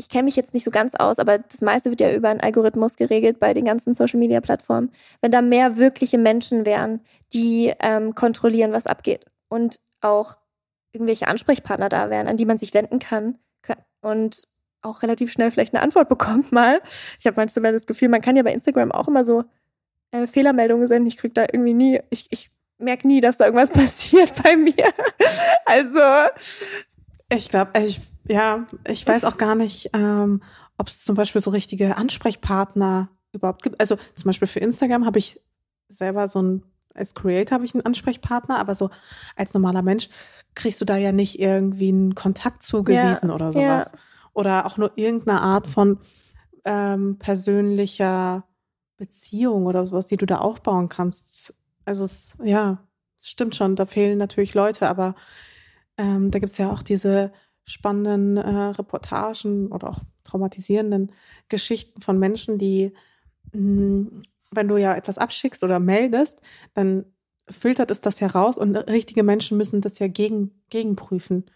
[0.00, 2.40] ich kenne mich jetzt nicht so ganz aus, aber das meiste wird ja über einen
[2.40, 4.90] Algorithmus geregelt bei den ganzen Social-Media-Plattformen.
[5.20, 7.00] Wenn da mehr wirkliche Menschen wären,
[7.34, 10.38] die ähm, kontrollieren, was abgeht und auch
[10.92, 13.38] irgendwelche Ansprechpartner da wären, an die man sich wenden kann
[14.00, 14.48] und
[14.82, 16.80] auch relativ schnell vielleicht eine Antwort bekommt mal.
[17.18, 19.44] Ich habe manchmal das Gefühl, man kann ja bei Instagram auch immer so
[20.10, 21.06] äh, Fehlermeldungen senden.
[21.06, 24.92] Ich kriege da irgendwie nie, ich, ich merke nie, dass da irgendwas passiert bei mir.
[25.66, 26.00] also
[27.28, 30.42] ich glaube, ich, ja, ich weiß auch gar nicht, ähm,
[30.78, 33.80] ob es zum Beispiel so richtige Ansprechpartner überhaupt gibt.
[33.80, 35.40] Also zum Beispiel für Instagram habe ich
[35.88, 36.64] selber so ein,
[37.00, 38.90] als Creator habe ich einen Ansprechpartner, aber so
[39.36, 40.08] als normaler Mensch
[40.54, 43.92] kriegst du da ja nicht irgendwie einen Kontakt zugewiesen ja, oder sowas.
[43.92, 43.98] Ja.
[44.32, 45.98] Oder auch nur irgendeine Art von
[46.64, 48.44] ähm, persönlicher
[48.96, 51.54] Beziehung oder sowas, die du da aufbauen kannst.
[51.84, 52.86] Also es, ja,
[53.18, 55.14] es stimmt schon, da fehlen natürlich Leute, aber
[55.96, 57.32] ähm, da gibt es ja auch diese
[57.64, 61.12] spannenden äh, Reportagen oder auch traumatisierenden
[61.48, 62.92] Geschichten von Menschen, die,
[63.52, 66.40] mh, hm, wenn du ja etwas abschickst oder meldest,
[66.74, 67.04] dann
[67.48, 71.46] filtert es das ja raus und richtige Menschen müssen das ja gegen, gegenprüfen.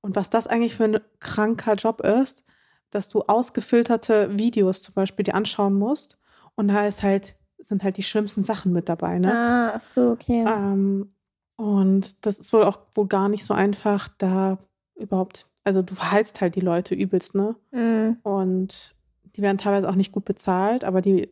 [0.00, 2.44] Und was das eigentlich für ein kranker Job ist,
[2.90, 6.18] dass du ausgefilterte Videos zum Beispiel dir anschauen musst
[6.54, 9.32] und da ist halt, sind halt die schlimmsten Sachen mit dabei, ne?
[9.32, 10.44] Ah, ach so, okay.
[10.46, 11.12] Ähm,
[11.56, 14.58] und das ist wohl auch wohl gar nicht so einfach, da
[14.94, 17.56] überhaupt, also du verheizt halt die Leute übelst, ne?
[17.72, 18.18] Mhm.
[18.22, 18.94] Und
[19.36, 21.30] die werden teilweise auch nicht gut bezahlt, aber die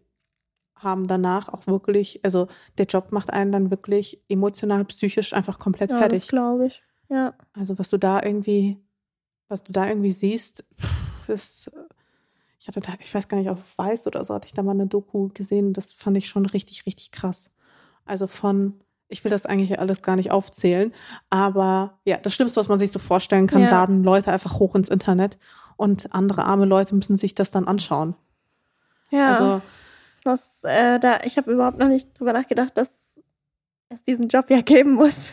[0.76, 2.48] haben danach auch wirklich, also
[2.78, 6.28] der Job macht einen dann wirklich emotional, psychisch einfach komplett ja, fertig.
[6.28, 6.82] glaube ich.
[7.08, 7.34] Ja.
[7.52, 8.78] Also was du da irgendwie,
[9.48, 10.64] was du da irgendwie siehst,
[11.28, 11.70] ist,
[12.58, 14.72] ich hatte da, ich weiß gar nicht, auf Weiß oder so hatte ich da mal
[14.72, 17.50] eine Doku gesehen, das fand ich schon richtig, richtig krass.
[18.04, 20.92] Also von ich will das eigentlich alles gar nicht aufzählen.
[21.30, 23.70] Aber ja, das Schlimmste, was man sich so vorstellen kann, ja.
[23.70, 25.38] laden Leute einfach hoch ins Internet
[25.76, 28.16] und andere arme Leute müssen sich das dann anschauen.
[29.10, 29.30] Ja.
[29.30, 29.62] Also,
[30.24, 33.20] das, äh, da, ich habe überhaupt noch nicht drüber nachgedacht, dass
[33.90, 35.32] es diesen Job ja geben muss.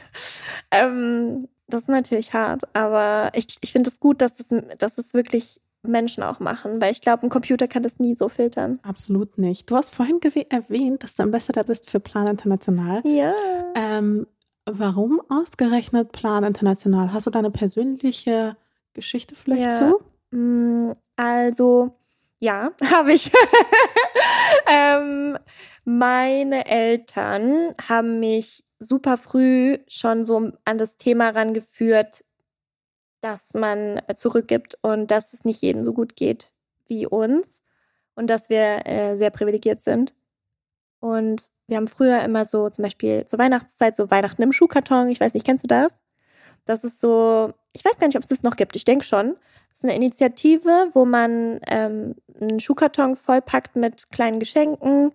[0.72, 5.14] ähm, das ist natürlich hart, aber ich, ich finde es gut, dass es, dass es
[5.14, 8.80] wirklich Menschen auch machen, weil ich glaube, ein Computer kann das nie so filtern.
[8.84, 9.72] Absolut nicht.
[9.72, 10.20] Du hast vorhin
[10.50, 13.02] erwähnt, dass du Ambassador bist für Plan International.
[13.06, 13.34] Ja.
[13.74, 14.28] Ähm,
[14.66, 17.14] warum ausgerechnet Plan International?
[17.14, 18.58] Hast du da eine persönliche
[18.94, 19.94] Geschichte vielleicht Ja.
[20.32, 20.38] zu?
[20.38, 21.96] Mm, Also,
[22.42, 23.32] ja, habe ich.
[24.68, 25.38] ähm,
[25.86, 32.26] meine Eltern haben mich super früh schon so an das Thema rangeführt,
[33.22, 36.52] dass man zurückgibt und dass es nicht jedem so gut geht
[36.88, 37.64] wie uns
[38.16, 40.16] und dass wir äh, sehr privilegiert sind.
[41.00, 45.10] Und wir haben früher immer so zum Beispiel zur Weihnachtszeit so Weihnachten im Schuhkarton.
[45.10, 46.04] Ich weiß nicht, kennst du das?
[46.66, 48.76] Das ist so, ich weiß gar nicht, ob es das noch gibt.
[48.76, 49.36] Ich denke schon.
[49.70, 55.12] Das ist eine Initiative, wo man ähm, einen Schuhkarton vollpackt mit kleinen Geschenken.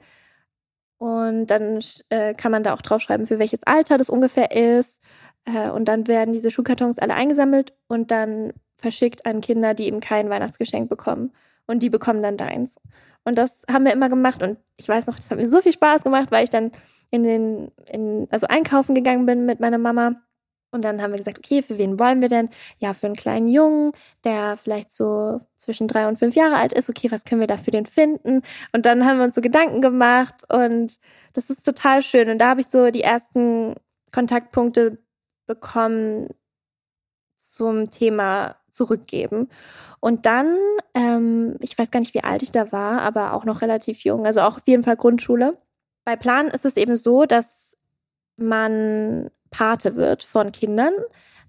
[0.98, 5.02] Und dann äh, kann man da auch draufschreiben, für welches Alter das ungefähr ist.
[5.44, 10.00] Äh, und dann werden diese Schuhkartons alle eingesammelt und dann verschickt an Kinder, die eben
[10.00, 11.32] kein Weihnachtsgeschenk bekommen.
[11.66, 12.80] Und die bekommen dann deins.
[13.24, 14.42] Und das haben wir immer gemacht.
[14.42, 16.70] Und ich weiß noch, das hat mir so viel Spaß gemacht, weil ich dann
[17.10, 20.14] in den, in, also einkaufen gegangen bin mit meiner Mama.
[20.70, 22.50] Und dann haben wir gesagt, okay, für wen wollen wir denn?
[22.78, 23.92] Ja, für einen kleinen Jungen,
[24.24, 26.90] der vielleicht so zwischen drei und fünf Jahre alt ist.
[26.90, 28.42] Okay, was können wir da für den finden?
[28.72, 30.98] Und dann haben wir uns so Gedanken gemacht und
[31.32, 32.28] das ist total schön.
[32.28, 33.74] Und da habe ich so die ersten
[34.12, 34.98] Kontaktpunkte
[35.46, 36.28] bekommen
[37.36, 39.48] zum Thema zurückgeben.
[40.00, 40.56] Und dann,
[40.94, 44.26] ähm, ich weiß gar nicht, wie alt ich da war, aber auch noch relativ jung,
[44.26, 45.56] also auch auf jeden Fall Grundschule.
[46.04, 47.76] Bei Plan ist es eben so, dass
[48.36, 50.92] man Pate wird von Kindern.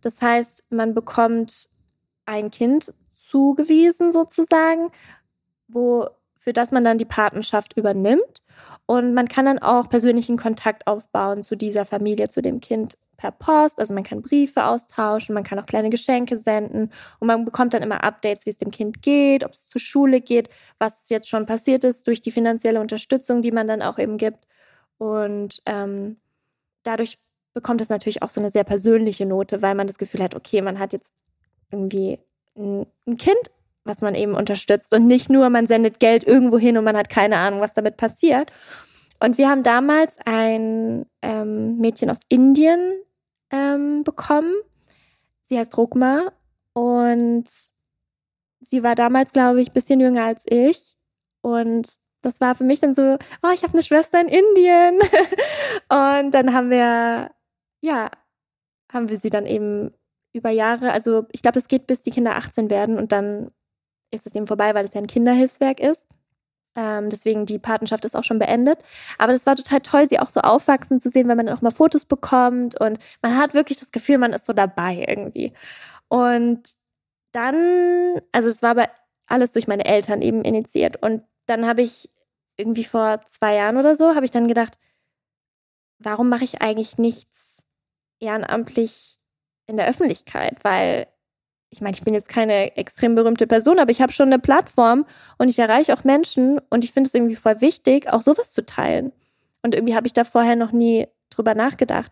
[0.01, 1.69] Das heißt, man bekommt
[2.25, 4.91] ein Kind zugewiesen sozusagen,
[5.67, 6.07] wo
[6.47, 8.41] für das man dann die Patenschaft übernimmt
[8.85, 13.31] und man kann dann auch persönlichen Kontakt aufbauen zu dieser Familie, zu dem Kind per
[13.31, 13.79] Post.
[13.79, 17.83] Also man kann Briefe austauschen, man kann auch kleine Geschenke senden und man bekommt dann
[17.83, 20.49] immer Updates, wie es dem Kind geht, ob es zur Schule geht,
[20.79, 24.47] was jetzt schon passiert ist durch die finanzielle Unterstützung, die man dann auch eben gibt.
[24.99, 26.17] Und ähm,
[26.83, 27.19] dadurch
[27.57, 30.61] bekommt es natürlich auch so eine sehr persönliche Note, weil man das Gefühl hat, okay,
[30.61, 31.11] man hat jetzt
[31.71, 32.19] irgendwie
[32.55, 32.85] ein,
[33.17, 33.49] Kind,
[33.83, 37.09] was man eben unterstützt und nicht nur, man sendet Geld irgendwo hin und man hat
[37.09, 38.51] keine Ahnung, was damit passiert.
[39.19, 42.93] Und wir haben damals ein ähm, Mädchen aus Indien
[43.49, 44.53] ähm, bekommen.
[45.45, 46.31] Sie heißt Rukma
[46.73, 47.45] und
[48.59, 50.93] sie war damals, glaube ich, ein bisschen jünger als ich.
[51.41, 54.99] Und das war für mich dann so, oh, ich habe eine Schwester in Indien.
[55.89, 57.31] und dann haben wir,
[57.81, 58.09] ja,
[58.91, 59.91] haben wir sie dann eben
[60.33, 63.51] über Jahre, also ich glaube, es geht bis die Kinder 18 werden und dann
[64.11, 66.05] ist es eben vorbei, weil es ja ein Kinderhilfswerk ist.
[66.75, 68.79] Ähm, deswegen die Patenschaft ist auch schon beendet.
[69.17, 71.61] Aber das war total toll, sie auch so aufwachsen zu sehen, wenn man dann auch
[71.61, 75.53] mal Fotos bekommt und man hat wirklich das Gefühl, man ist so dabei irgendwie.
[76.07, 76.77] Und
[77.31, 78.89] dann, also es war aber
[79.27, 81.01] alles durch meine Eltern eben initiiert.
[81.01, 82.09] Und dann habe ich
[82.57, 84.77] irgendwie vor zwei Jahren oder so, habe ich dann gedacht,
[85.99, 87.46] warum mache ich eigentlich nichts
[88.19, 89.17] ehrenamtlich
[89.65, 90.57] in der Öffentlichkeit?
[90.63, 91.07] Weil
[91.69, 95.05] ich meine, ich bin jetzt keine extrem berühmte Person, aber ich habe schon eine Plattform
[95.37, 98.65] und ich erreiche auch Menschen und ich finde es irgendwie voll wichtig, auch sowas zu
[98.65, 99.11] teilen.
[99.63, 102.11] Und irgendwie habe ich da vorher noch nie drüber nachgedacht.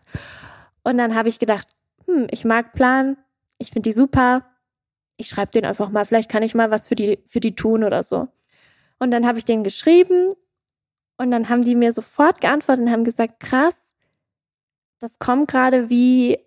[0.84, 1.68] Und dann habe ich gedacht,
[2.06, 3.16] hm, ich mag Plan,
[3.58, 4.44] ich finde die super.
[5.16, 7.82] Ich schreibe den einfach mal, vielleicht kann ich mal was für die, für die tun
[7.82, 8.28] oder so.
[8.98, 10.32] Und dann habe ich den geschrieben
[11.16, 13.85] und dann haben die mir sofort geantwortet und haben gesagt, krass,
[15.00, 16.38] das kommt gerade wie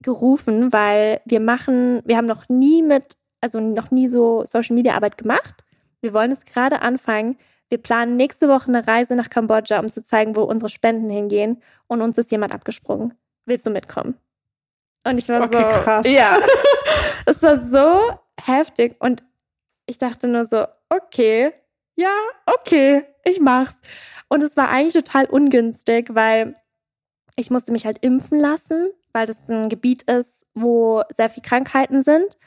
[0.00, 4.94] gerufen, weil wir machen, wir haben noch nie mit, also noch nie so Social Media
[4.94, 5.64] Arbeit gemacht.
[6.00, 7.36] Wir wollen es gerade anfangen.
[7.68, 11.60] Wir planen nächste Woche eine Reise nach Kambodscha, um zu zeigen, wo unsere Spenden hingehen.
[11.88, 13.14] Und uns ist jemand abgesprungen.
[13.44, 14.16] Willst du mitkommen?
[15.04, 16.06] Und ich war Okay, so, krass.
[16.08, 16.38] ja,
[17.26, 18.96] es war so heftig.
[19.00, 19.24] Und
[19.86, 21.52] ich dachte nur so, okay,
[21.96, 22.12] ja,
[22.46, 23.78] okay, ich mach's.
[24.28, 26.54] Und es war eigentlich total ungünstig, weil
[27.36, 32.02] ich musste mich halt impfen lassen, weil das ein Gebiet ist, wo sehr viele Krankheiten
[32.02, 32.38] sind.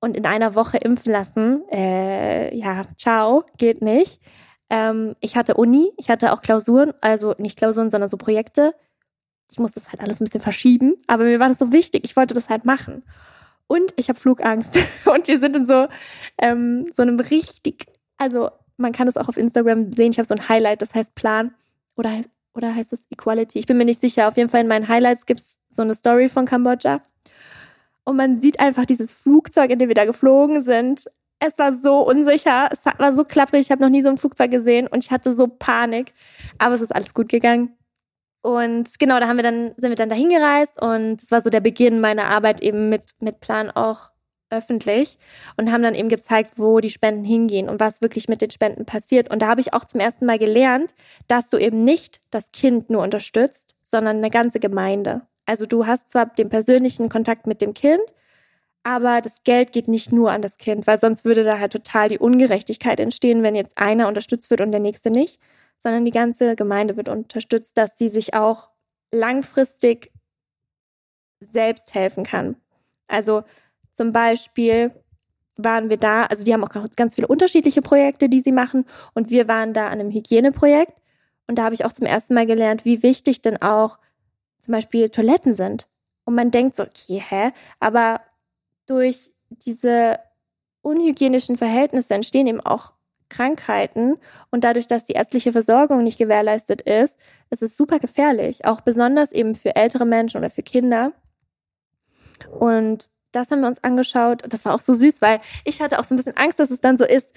[0.00, 4.20] Und in einer Woche impfen lassen, äh, ja, ciao, geht nicht.
[4.68, 8.74] Ähm, ich hatte Uni, ich hatte auch Klausuren, also nicht Klausuren, sondern so Projekte.
[9.50, 12.16] Ich musste das halt alles ein bisschen verschieben, aber mir war das so wichtig, ich
[12.16, 13.02] wollte das halt machen.
[13.66, 14.76] Und ich habe Flugangst.
[15.06, 15.88] Und wir sind in so,
[16.38, 17.86] ähm, so einem richtig,
[18.18, 21.14] also man kann es auch auf Instagram sehen, ich habe so ein Highlight, das heißt
[21.14, 21.54] Plan.
[21.96, 23.58] Oder heißt, oder heißt es Equality?
[23.58, 24.28] Ich bin mir nicht sicher.
[24.28, 27.02] Auf jeden Fall in meinen Highlights gibt es so eine Story von Kambodscha.
[28.04, 31.06] Und man sieht einfach dieses Flugzeug, in dem wir da geflogen sind.
[31.40, 34.50] Es war so unsicher, es war so klapprig, ich habe noch nie so ein Flugzeug
[34.50, 36.14] gesehen und ich hatte so Panik.
[36.58, 37.76] Aber es ist alles gut gegangen.
[38.42, 41.50] Und genau, da haben wir dann, sind wir dann dahin gereist und es war so
[41.50, 44.10] der Beginn meiner Arbeit eben mit, mit Plan auch
[44.54, 45.18] öffentlich
[45.56, 48.86] und haben dann eben gezeigt, wo die Spenden hingehen und was wirklich mit den Spenden
[48.86, 49.30] passiert.
[49.30, 50.94] Und da habe ich auch zum ersten Mal gelernt,
[51.28, 55.22] dass du eben nicht das Kind nur unterstützt, sondern eine ganze Gemeinde.
[55.46, 58.02] Also du hast zwar den persönlichen Kontakt mit dem Kind,
[58.82, 62.10] aber das Geld geht nicht nur an das Kind, weil sonst würde da halt total
[62.10, 65.40] die Ungerechtigkeit entstehen, wenn jetzt einer unterstützt wird und der nächste nicht,
[65.78, 68.70] sondern die ganze Gemeinde wird unterstützt, dass sie sich auch
[69.10, 70.12] langfristig
[71.40, 72.56] selbst helfen kann.
[73.06, 73.44] Also
[73.94, 74.90] zum Beispiel
[75.56, 78.84] waren wir da, also die haben auch ganz viele unterschiedliche Projekte, die sie machen
[79.14, 80.92] und wir waren da an einem Hygieneprojekt
[81.46, 83.98] und da habe ich auch zum ersten Mal gelernt, wie wichtig denn auch
[84.58, 85.88] zum Beispiel Toiletten sind.
[86.24, 87.52] Und man denkt so, okay, hä?
[87.80, 88.20] Aber
[88.86, 90.18] durch diese
[90.80, 92.92] unhygienischen Verhältnisse entstehen eben auch
[93.28, 94.16] Krankheiten
[94.50, 97.18] und dadurch, dass die ärztliche Versorgung nicht gewährleistet ist,
[97.50, 101.12] ist es super gefährlich, auch besonders eben für ältere Menschen oder für Kinder.
[102.58, 104.42] Und das haben wir uns angeschaut.
[104.48, 106.80] Das war auch so süß, weil ich hatte auch so ein bisschen Angst, dass es
[106.80, 107.32] dann so ist,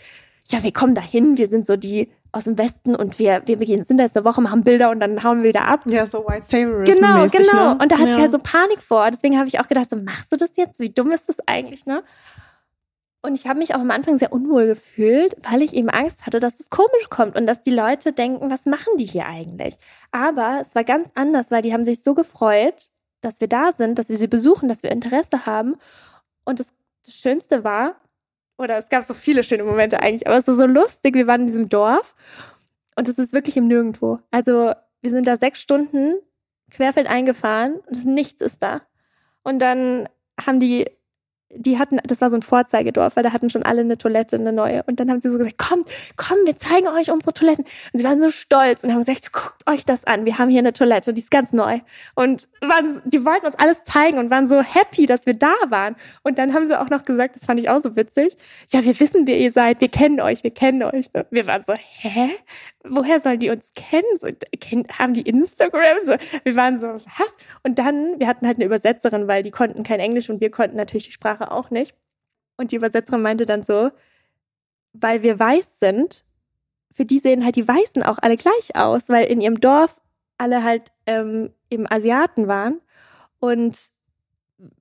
[0.49, 3.97] ja, wir kommen dahin, wir sind so die aus dem Westen und wir, wir sind
[3.97, 5.81] da jetzt eine Woche, machen Bilder und dann hauen wir wieder ab.
[5.85, 6.93] Ja, so White Saviorism.
[6.93, 7.73] Genau, genau.
[7.73, 7.77] Ne?
[7.81, 8.15] Und da hatte ja.
[8.15, 9.09] ich halt so Panik vor.
[9.11, 10.79] Deswegen habe ich auch gedacht, so machst du das jetzt?
[10.79, 12.03] Wie dumm ist das eigentlich, ne?
[13.23, 16.39] Und ich habe mich auch am Anfang sehr unwohl gefühlt, weil ich eben Angst hatte,
[16.39, 19.75] dass es komisch kommt und dass die Leute denken, was machen die hier eigentlich?
[20.11, 22.89] Aber es war ganz anders, weil die haben sich so gefreut,
[23.21, 25.75] dass wir da sind, dass wir sie besuchen, dass wir Interesse haben.
[26.43, 26.67] Und das,
[27.05, 27.95] das Schönste war,
[28.57, 31.15] oder es gab so viele schöne Momente eigentlich, aber es war so lustig.
[31.15, 32.15] Wir waren in diesem Dorf
[32.95, 34.19] und es ist wirklich im Nirgendwo.
[34.31, 36.15] Also wir sind da sechs Stunden
[36.71, 38.81] querfeld eingefahren und nichts ist da.
[39.43, 40.09] Und dann
[40.43, 40.85] haben die
[41.53, 44.51] die hatten, das war so ein Vorzeigedorf, weil da hatten schon alle eine Toilette, eine
[44.51, 44.83] neue.
[44.83, 47.65] Und dann haben sie so gesagt, kommt, komm, wir zeigen euch unsere Toiletten.
[47.93, 50.59] Und sie waren so stolz und haben gesagt, guckt euch das an, wir haben hier
[50.59, 51.79] eine Toilette, die ist ganz neu.
[52.15, 55.95] Und waren, die wollten uns alles zeigen und waren so happy, dass wir da waren.
[56.23, 58.35] Und dann haben sie auch noch gesagt, das fand ich auch so witzig,
[58.69, 61.07] ja, wir wissen, wer ihr seid, wir kennen euch, wir kennen euch.
[61.31, 62.29] Wir waren so, hä?
[62.83, 64.17] Woher sollen die uns kennen?
[64.17, 64.27] So,
[64.97, 65.97] haben die Instagram?
[66.05, 67.35] So, wir waren so, was?
[67.63, 70.77] Und dann, wir hatten halt eine Übersetzerin, weil die konnten kein Englisch und wir konnten
[70.77, 71.95] natürlich die Sprache auch nicht.
[72.57, 73.91] Und die Übersetzerin meinte dann so,
[74.93, 76.25] weil wir weiß sind,
[76.93, 80.01] für die sehen halt die Weißen auch alle gleich aus, weil in ihrem Dorf
[80.37, 82.81] alle halt ähm, eben Asiaten waren.
[83.39, 83.91] Und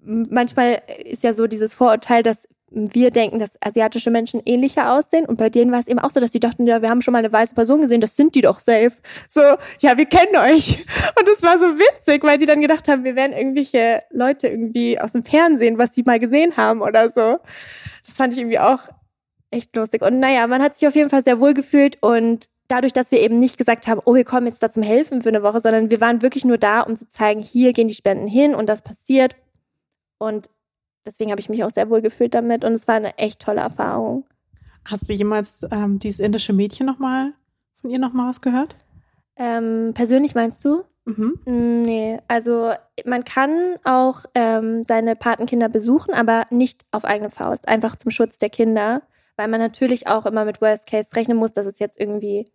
[0.00, 5.24] manchmal ist ja so dieses Vorurteil, dass wir denken, dass asiatische Menschen ähnlicher aussehen.
[5.24, 7.12] Und bei denen war es eben auch so, dass die dachten, ja, wir haben schon
[7.12, 8.92] mal eine weiße Person gesehen, das sind die doch safe.
[9.28, 9.40] So,
[9.80, 10.84] ja, wir kennen euch.
[11.18, 15.00] Und es war so witzig, weil die dann gedacht haben, wir wären irgendwelche Leute irgendwie
[15.00, 17.38] aus dem Fernsehen, was die mal gesehen haben oder so.
[18.04, 18.80] Das fand ich irgendwie auch
[19.50, 20.02] echt lustig.
[20.02, 23.20] Und naja, man hat sich auf jeden Fall sehr wohl gefühlt und dadurch, dass wir
[23.20, 25.90] eben nicht gesagt haben, oh, wir kommen jetzt da zum Helfen für eine Woche, sondern
[25.90, 28.82] wir waren wirklich nur da, um zu zeigen, hier gehen die Spenden hin und das
[28.82, 29.34] passiert.
[30.18, 30.50] Und
[31.06, 33.60] deswegen habe ich mich auch sehr wohl gefühlt damit und es war eine echt tolle
[33.60, 34.24] Erfahrung.
[34.84, 37.32] Hast du jemals ähm, dieses indische Mädchen nochmal,
[37.80, 38.76] von ihr nochmal was gehört?
[39.36, 40.84] Ähm, persönlich meinst du?
[41.04, 41.38] Mhm.
[41.44, 42.72] Nee, also
[43.04, 48.38] man kann auch ähm, seine Patenkinder besuchen, aber nicht auf eigene Faust, einfach zum Schutz
[48.38, 49.02] der Kinder,
[49.36, 52.46] weil man natürlich auch immer mit Worst Case rechnen muss, dass es jetzt irgendwie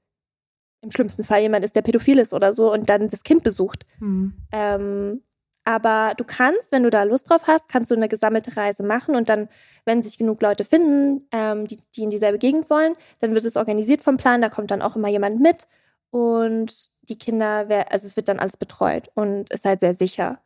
[0.82, 3.86] im schlimmsten Fall jemand ist, der pädophil ist oder so und dann das Kind besucht.
[4.00, 4.34] Mhm.
[4.52, 5.22] Ähm,
[5.64, 9.16] aber du kannst, wenn du da Lust drauf hast, kannst du eine gesammelte Reise machen
[9.16, 9.48] und dann,
[9.86, 13.56] wenn sich genug Leute finden, ähm, die, die in dieselbe Gegend wollen, dann wird es
[13.58, 15.68] organisiert vom Plan, da kommt dann auch immer jemand mit
[16.10, 20.40] und die Kinder, also es wird dann alles betreut und ist halt sehr sicher.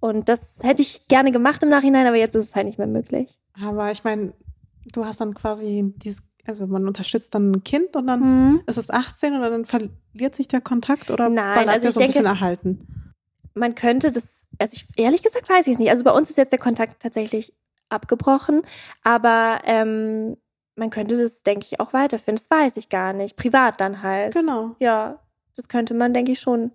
[0.00, 2.86] Und das hätte ich gerne gemacht im Nachhinein, aber jetzt ist es halt nicht mehr
[2.86, 3.38] möglich.
[3.62, 4.32] Aber ich meine,
[4.92, 8.60] du hast dann quasi dieses, also man unterstützt dann ein Kind und dann Mhm.
[8.66, 12.00] ist es 18 oder dann verliert sich der Kontakt oder Nein, bleibt also ich so
[12.00, 12.86] ein bisschen denke- erhalten?
[13.54, 15.90] Man könnte das, also ich, ehrlich gesagt weiß ich es nicht.
[15.90, 17.52] Also bei uns ist jetzt der Kontakt tatsächlich
[17.88, 18.62] abgebrochen,
[19.02, 20.36] aber ähm,
[20.76, 22.36] man könnte das, denke ich, auch weiterführen.
[22.36, 23.36] Das weiß ich gar nicht.
[23.36, 24.34] Privat dann halt.
[24.34, 24.76] Genau.
[24.78, 25.18] Ja,
[25.56, 26.72] das könnte man, denke ich, schon.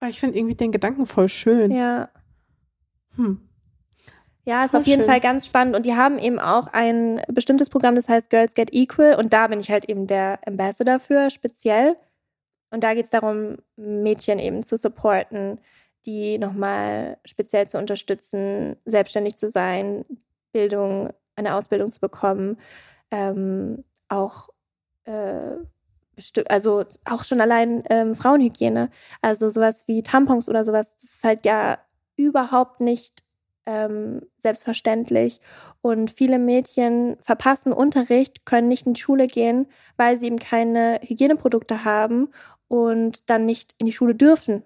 [0.00, 1.72] Aber ich finde irgendwie den Gedanken voll schön.
[1.72, 2.08] Ja.
[3.16, 3.40] Hm.
[4.44, 5.10] Ja, ist Voll auf jeden schön.
[5.10, 5.76] Fall ganz spannend.
[5.76, 9.16] Und die haben eben auch ein bestimmtes Programm, das heißt Girls Get Equal.
[9.16, 11.96] Und da bin ich halt eben der Ambassador für speziell.
[12.70, 15.60] Und da geht es darum, Mädchen eben zu supporten,
[16.06, 20.04] die nochmal speziell zu unterstützen, selbstständig zu sein,
[20.52, 22.58] Bildung, eine Ausbildung zu bekommen,
[23.10, 24.48] ähm, auch
[25.04, 25.56] äh,
[26.48, 28.90] also auch schon allein ähm, Frauenhygiene,
[29.22, 31.78] also sowas wie Tampons oder sowas, das ist halt ja
[32.16, 33.22] überhaupt nicht
[33.66, 35.40] ähm, selbstverständlich.
[35.82, 39.66] Und viele Mädchen verpassen Unterricht, können nicht in die Schule gehen,
[39.96, 42.30] weil sie eben keine Hygieneprodukte haben
[42.66, 44.64] und dann nicht in die Schule dürfen.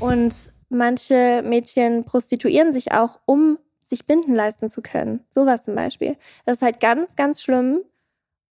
[0.00, 5.24] Und manche Mädchen prostituieren sich auch, um sich Binden leisten zu können.
[5.28, 6.16] Sowas zum Beispiel.
[6.46, 7.80] Das ist halt ganz, ganz schlimm.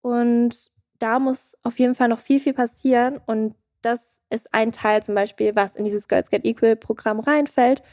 [0.01, 3.19] Und da muss auf jeden Fall noch viel, viel passieren.
[3.25, 7.83] Und das ist ein Teil zum Beispiel, was in dieses Girls Get Equal Programm reinfällt.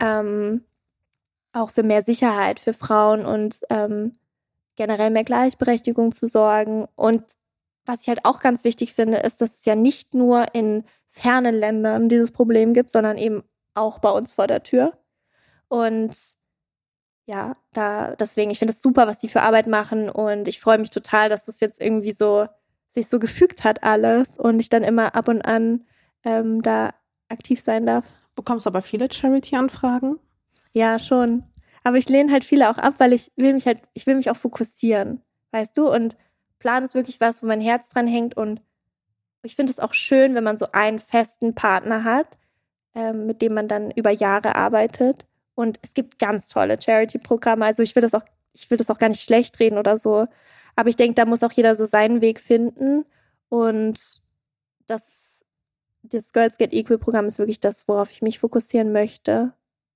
[0.00, 0.64] Ähm,
[1.52, 4.16] auch für mehr Sicherheit für Frauen und ähm,
[4.76, 6.86] generell mehr Gleichberechtigung zu sorgen.
[6.94, 7.24] Und
[7.84, 11.54] was ich halt auch ganz wichtig finde, ist, dass es ja nicht nur in fernen
[11.54, 13.42] Ländern dieses Problem gibt, sondern eben
[13.74, 14.98] auch bei uns vor der Tür.
[15.68, 16.14] Und
[17.26, 20.78] ja, da deswegen, ich finde es super, was die für Arbeit machen und ich freue
[20.78, 22.46] mich total, dass das jetzt irgendwie so
[22.88, 25.84] sich so gefügt hat alles und ich dann immer ab und an
[26.24, 26.94] ähm, da
[27.28, 28.06] aktiv sein darf.
[28.34, 30.18] Bekommst du aber viele Charity-Anfragen?
[30.72, 31.44] Ja, schon.
[31.84, 34.30] Aber ich lehne halt viele auch ab, weil ich will mich halt, ich will mich
[34.30, 35.90] auch fokussieren, weißt du?
[35.90, 36.16] Und
[36.58, 38.60] Plan ist wirklich was, wo mein Herz dran hängt und
[39.42, 42.38] ich finde es auch schön, wenn man so einen festen Partner hat,
[42.94, 45.26] ähm, mit dem man dann über Jahre arbeitet.
[45.54, 47.64] Und es gibt ganz tolle Charity-Programme.
[47.64, 50.26] Also ich will das auch, ich will das auch gar nicht schlecht reden oder so.
[50.76, 53.04] Aber ich denke, da muss auch jeder so seinen Weg finden.
[53.48, 54.22] Und
[54.86, 55.44] das,
[56.02, 59.52] das Girls Get Equal Programm ist wirklich das, worauf ich mich fokussieren möchte.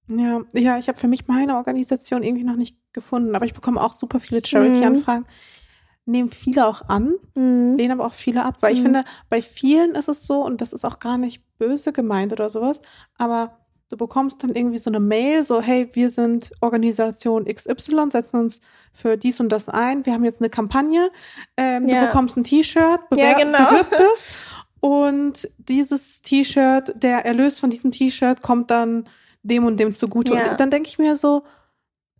[0.09, 3.81] Ja, ja, ich habe für mich meine Organisation irgendwie noch nicht gefunden, aber ich bekomme
[3.81, 5.23] auch super viele Charity-Anfragen.
[5.23, 5.61] Mhm
[6.05, 7.77] nehmen viele auch an, mhm.
[7.77, 8.77] lehnen aber auch viele ab, weil mhm.
[8.77, 12.33] ich finde, bei vielen ist es so, und das ist auch gar nicht böse gemeint
[12.33, 12.81] oder sowas,
[13.19, 13.59] aber
[13.89, 18.61] du bekommst dann irgendwie so eine Mail, so, hey, wir sind Organisation XY, setzen uns
[18.93, 21.11] für dies und das ein, wir haben jetzt eine Kampagne,
[21.57, 22.01] ähm, ja.
[22.01, 23.59] du bekommst ein T-Shirt, ja, genau.
[23.69, 24.51] bewirb es
[24.81, 29.05] und dieses T-Shirt, der Erlös von diesem T-Shirt kommt dann
[29.45, 30.35] dem und dem zugute.
[30.35, 30.51] Ja.
[30.51, 31.45] Und dann denke ich mir so,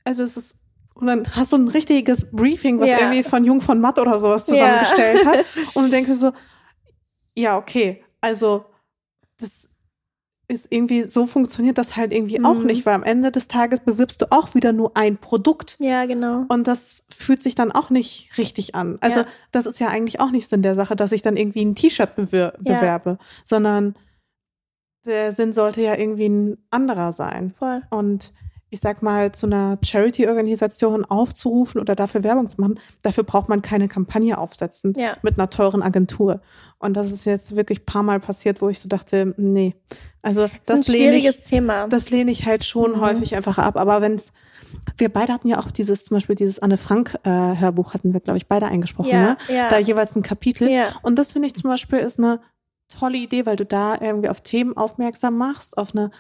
[0.05, 0.62] also es ist
[0.95, 2.99] und dann hast du ein richtiges Briefing, was ja.
[2.99, 5.31] irgendwie von Jung von Matt oder sowas zusammengestellt ja.
[5.31, 5.45] hat.
[5.75, 6.33] Und du denkst so,
[7.35, 8.67] ja, okay, also
[9.39, 9.69] das
[10.49, 12.45] ist irgendwie, so funktioniert das halt irgendwie mhm.
[12.45, 15.77] auch nicht, weil am Ende des Tages bewirbst du auch wieder nur ein Produkt.
[15.81, 16.45] Ja, genau.
[16.49, 18.99] Und das fühlt sich dann auch nicht richtig an.
[19.01, 19.27] Also ja.
[19.51, 22.15] das ist ja eigentlich auch nicht Sinn der Sache, dass ich dann irgendwie ein T-Shirt
[22.15, 23.95] bewir bewerbe, sondern
[25.05, 27.55] der Sinn sollte ja irgendwie ein anderer sein.
[27.59, 27.83] Voll.
[27.91, 28.33] Und
[28.73, 33.61] ich sag mal, zu einer Charity-Organisation aufzurufen oder dafür Werbung zu machen, dafür braucht man
[33.61, 35.15] keine Kampagne aufsetzen ja.
[35.21, 36.41] mit einer teuren Agentur.
[36.79, 39.75] Und das ist jetzt wirklich ein paar Mal passiert, wo ich so dachte, nee.
[40.23, 41.87] Also das, das lehne ich, Thema.
[41.89, 43.01] Das lehne ich halt schon mhm.
[43.03, 43.77] häufig einfach ab.
[43.77, 44.33] Aber wenn's,
[44.97, 48.21] wir beide hatten ja auch dieses, zum Beispiel dieses Anne Frank äh, Hörbuch hatten wir,
[48.21, 49.37] glaube ich, beide eingesprochen, ja, ne?
[49.49, 49.69] Ja.
[49.69, 50.71] Da jeweils ein Kapitel.
[50.71, 50.87] Ja.
[51.03, 52.41] Und das finde ich zum Beispiel ist eine
[52.89, 56.11] tolle Idee, weil du da irgendwie auf Themen aufmerksam machst, auf eine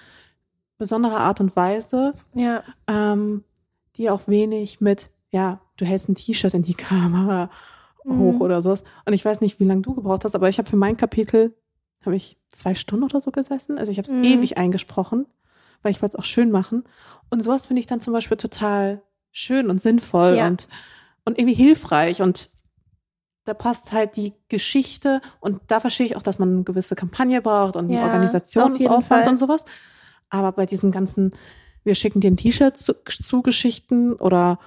[0.82, 2.64] besondere Art und Weise, ja.
[2.88, 3.44] ähm,
[3.94, 7.50] die auch wenig mit, ja, du hältst ein T-Shirt in die Kamera
[8.04, 8.18] mhm.
[8.18, 8.82] hoch oder sowas.
[9.06, 11.54] Und ich weiß nicht, wie lange du gebraucht hast, aber ich habe für mein Kapitel,
[12.04, 13.78] habe ich zwei Stunden oder so gesessen.
[13.78, 14.24] Also ich habe es mhm.
[14.24, 15.26] ewig eingesprochen,
[15.82, 16.82] weil ich wollte es auch schön machen.
[17.30, 20.48] Und sowas finde ich dann zum Beispiel total schön und sinnvoll ja.
[20.48, 20.66] und,
[21.24, 22.22] und irgendwie hilfreich.
[22.22, 22.50] Und
[23.44, 27.40] da passt halt die Geschichte und da verstehe ich auch, dass man eine gewisse Kampagne
[27.40, 29.64] braucht und ja, Organisationsaufwand und sowas.
[30.32, 31.32] Aber bei diesen ganzen,
[31.84, 34.58] wir schicken dir ein T-Shirt zu, zu Geschichten oder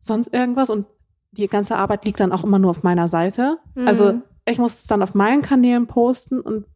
[0.00, 0.86] sonst irgendwas und
[1.30, 3.58] die ganze Arbeit liegt dann auch immer nur auf meiner Seite.
[3.74, 3.88] Mhm.
[3.88, 6.66] Also ich muss es dann auf meinen Kanälen posten und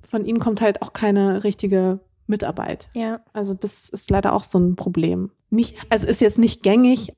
[0.00, 2.88] von ihnen kommt halt auch keine richtige Mitarbeit.
[2.92, 3.20] Ja.
[3.32, 5.30] Also das ist leider auch so ein Problem.
[5.48, 7.14] Nicht, also ist jetzt nicht gängig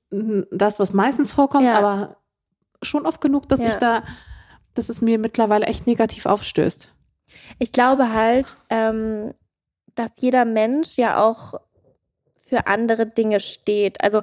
[0.52, 1.78] das, was meistens vorkommt, ja.
[1.78, 2.16] aber
[2.80, 3.68] schon oft genug, dass ja.
[3.68, 4.04] ich da,
[4.74, 6.92] dass es mir mittlerweile echt negativ aufstößt.
[7.58, 9.34] Ich glaube halt, ähm,
[9.98, 11.54] dass jeder Mensch ja auch
[12.36, 14.02] für andere Dinge steht.
[14.02, 14.22] Also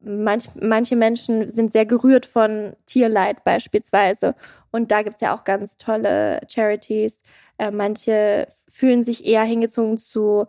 [0.00, 4.34] manch, manche Menschen sind sehr gerührt von Tierleid beispielsweise.
[4.70, 7.22] Und da gibt es ja auch ganz tolle Charities.
[7.58, 10.46] Äh, manche fühlen sich eher hingezogen zu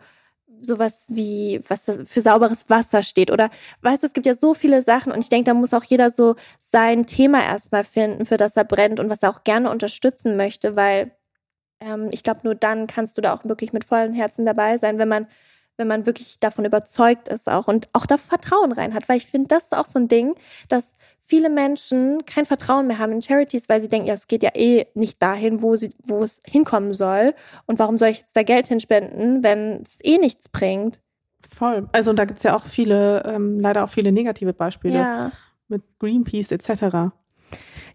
[0.59, 3.31] sowas wie, was für sauberes Wasser steht.
[3.31, 3.49] Oder
[3.81, 6.09] weißt du, es gibt ja so viele Sachen und ich denke, da muss auch jeder
[6.09, 10.35] so sein Thema erstmal finden, für das er brennt und was er auch gerne unterstützen
[10.35, 11.11] möchte, weil
[11.79, 14.97] ähm, ich glaube, nur dann kannst du da auch wirklich mit vollem Herzen dabei sein,
[14.97, 15.27] wenn man,
[15.77, 19.07] wenn man wirklich davon überzeugt ist auch und auch da Vertrauen rein hat.
[19.09, 20.35] Weil ich finde, das ist auch so ein Ding,
[20.69, 24.43] dass viele Menschen kein Vertrauen mehr haben in Charities, weil sie denken, ja, es geht
[24.43, 27.35] ja eh nicht dahin, wo, sie, wo es hinkommen soll.
[27.65, 31.01] Und warum soll ich jetzt da Geld hinspenden, wenn es eh nichts bringt?
[31.47, 31.87] Voll.
[31.91, 35.31] Also und da gibt es ja auch viele, ähm, leider auch viele negative Beispiele ja.
[35.67, 37.11] mit Greenpeace etc.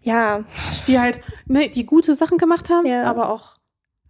[0.01, 0.43] Ja.
[0.87, 3.03] Die halt, ne, die gute Sachen gemacht haben, ja.
[3.03, 3.57] aber auch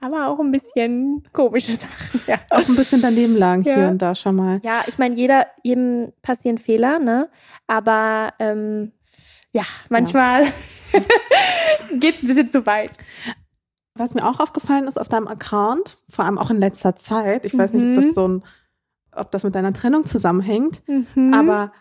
[0.04, 2.22] aber auch ein bisschen komische Sachen.
[2.28, 2.40] Ja.
[2.50, 3.76] Auch ein bisschen daneben lagen ja.
[3.76, 4.60] hier und da schon mal.
[4.64, 7.30] Ja, ich meine, jeder, jedem passieren Fehler, ne?
[7.68, 8.92] Aber ähm,
[9.52, 10.52] ja, manchmal ja.
[12.00, 12.92] geht es ein bisschen zu weit.
[13.96, 17.58] Was mir auch aufgefallen ist auf deinem Account, vor allem auch in letzter Zeit, ich
[17.58, 17.80] weiß mhm.
[17.80, 18.12] nicht, ob das mhm.
[18.12, 18.44] so ein
[19.16, 21.36] ob das mit deiner Trennung zusammenhängt, Mhm.
[21.36, 21.72] aber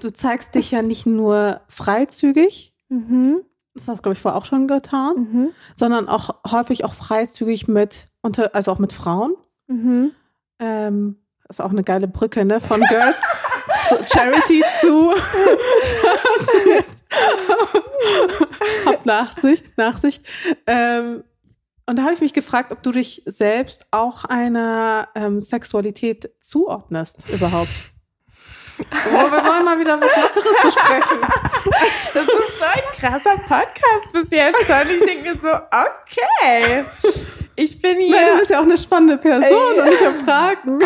[0.00, 3.40] du zeigst dich ja nicht nur freizügig, Mhm.
[3.74, 5.50] Das hast du, glaube ich, vorher auch schon getan, Mhm.
[5.74, 9.34] sondern auch häufig auch freizügig mit, unter, also auch mit Frauen.
[9.66, 10.12] Mhm.
[10.60, 11.16] Ähm,
[11.48, 12.60] ist auch eine geile Brücke, ne?
[12.60, 13.20] Von Girls
[13.88, 15.12] zu Charity zu
[18.86, 20.22] Hab Nachsicht, Nachsicht.
[20.66, 21.24] Ähm,
[21.86, 27.28] und da habe ich mich gefragt, ob du dich selbst auch einer ähm, Sexualität zuordnest
[27.30, 27.68] überhaupt.
[28.78, 31.20] Oh, wir wollen mal wieder was Lockeres besprechen.
[32.12, 32.28] Das ist
[32.58, 34.90] so ein krasser Podcast bis jetzt schon.
[34.98, 36.84] Ich denke mir so, okay.
[37.56, 40.80] Ich bin Nein, du hier bist ja auch eine spannende Person und ich habe Fragen.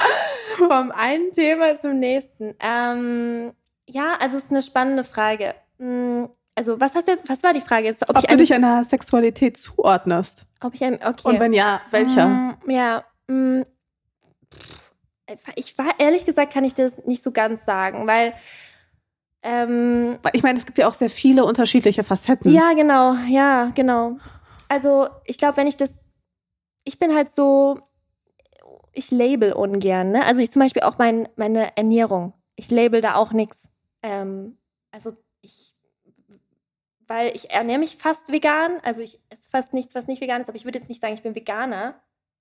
[0.58, 2.54] vom einen Thema zum nächsten.
[2.60, 3.52] Ähm,
[3.86, 5.54] ja, also es ist eine spannende Frage.
[5.78, 8.08] Hm, Also, was hast du jetzt, was war die Frage jetzt?
[8.08, 10.46] Ob, ich du dich einer Sexualität zuordnest.
[10.62, 11.20] ob ich ein, okay.
[11.22, 12.26] Und wenn ja, welcher?
[12.26, 13.04] Mm, Ja.
[13.28, 13.62] mm,
[15.56, 18.34] Ich war, ehrlich gesagt, kann ich das nicht so ganz sagen, weil,
[19.42, 22.52] ähm, Ich meine, es gibt ja auch sehr viele unterschiedliche Facetten.
[22.52, 24.18] ja, genau, ja, genau.
[24.68, 25.90] Also, ich glaube, wenn ich das,
[26.84, 27.80] ich bin halt so,
[28.92, 30.24] ich label ungern, ne?
[30.24, 32.34] Also, ich zum Beispiel auch mein, meine Ernährung.
[32.56, 33.68] Ich label da auch nichts.
[34.02, 34.58] Ähm,
[34.90, 35.74] also, ich,
[37.06, 40.48] weil ich ernähre mich fast vegan, also ich esse fast nichts, was nicht vegan ist,
[40.48, 42.00] aber ich würde jetzt nicht sagen, ich bin Veganer,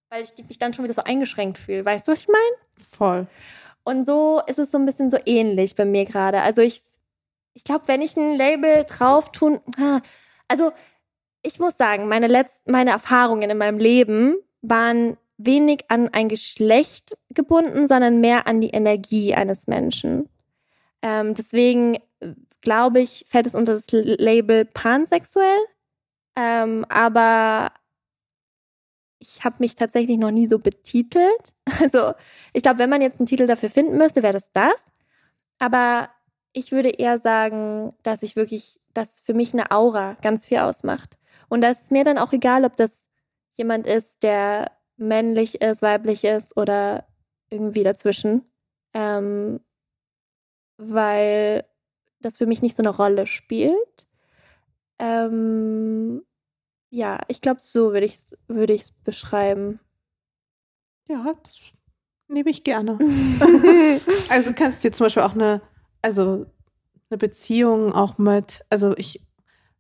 [0.10, 1.86] weil ich mich dann schon wieder so eingeschränkt fühle.
[1.86, 2.56] Weißt du, was ich meine?
[2.78, 3.28] Voll.
[3.84, 6.42] Und so ist es so ein bisschen so ähnlich bei mir gerade.
[6.42, 6.84] Also ich,
[7.54, 10.02] ich glaube, wenn ich ein Label drauf tun, ah,
[10.48, 10.72] also
[11.42, 17.18] ich muss sagen, meine letzten, meine Erfahrungen in meinem Leben waren wenig an ein Geschlecht
[17.30, 20.28] gebunden, sondern mehr an die Energie eines Menschen.
[21.02, 25.60] Ähm, deswegen äh, glaube ich, fällt es unter das Label pansexuell.
[26.36, 27.72] Ähm, aber
[29.20, 31.54] ich habe mich tatsächlich noch nie so betitelt.
[31.82, 32.14] Also
[32.52, 34.84] ich glaube, wenn man jetzt einen Titel dafür finden müsste, wäre das das.
[35.60, 36.10] Aber
[36.52, 41.18] ich würde eher sagen, dass ich wirklich, dass für mich eine Aura ganz viel ausmacht.
[41.48, 43.08] Und da ist mir dann auch egal, ob das
[43.56, 47.06] jemand ist, der männlich ist, weiblich ist oder
[47.50, 48.44] irgendwie dazwischen.
[48.94, 49.60] Ähm,
[50.78, 51.66] weil
[52.20, 54.08] das für mich nicht so eine Rolle spielt.
[54.98, 56.24] Ähm,
[56.90, 59.80] ja, ich glaube, so würde ich es würde ich's beschreiben.
[61.08, 61.72] Ja, das
[62.28, 62.98] nehme ich gerne.
[64.30, 65.62] Also du kannst dir zum Beispiel auch eine,
[66.02, 66.46] also
[67.10, 69.26] eine Beziehung auch mit, also ich,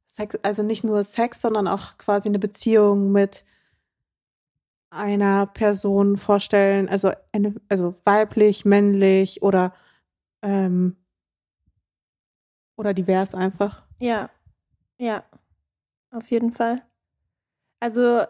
[0.05, 3.45] Sex, also nicht nur Sex, sondern auch quasi eine Beziehung mit
[4.89, 9.73] einer Person vorstellen, also eine, also weiblich, männlich oder
[10.41, 10.95] ähm,
[12.75, 13.83] oder divers einfach.
[13.99, 14.29] Ja,
[14.97, 15.23] ja,
[16.11, 16.81] auf jeden Fall.
[17.79, 18.23] Also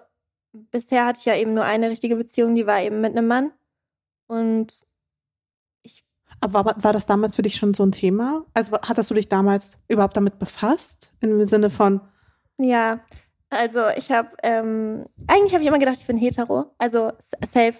[0.51, 3.51] bisher hatte ich ja eben nur eine richtige Beziehung, die war eben mit einem Mann.
[4.27, 4.85] Und
[6.41, 8.45] Aber war, war das damals für dich schon so ein Thema?
[8.53, 11.13] Also hattest du dich damals überhaupt damit befasst?
[11.19, 12.01] Im Sinne von,
[12.59, 12.99] ja,
[13.49, 17.13] also ich habe, ähm, eigentlich habe ich immer gedacht, ich bin hetero, also
[17.43, 17.75] safe.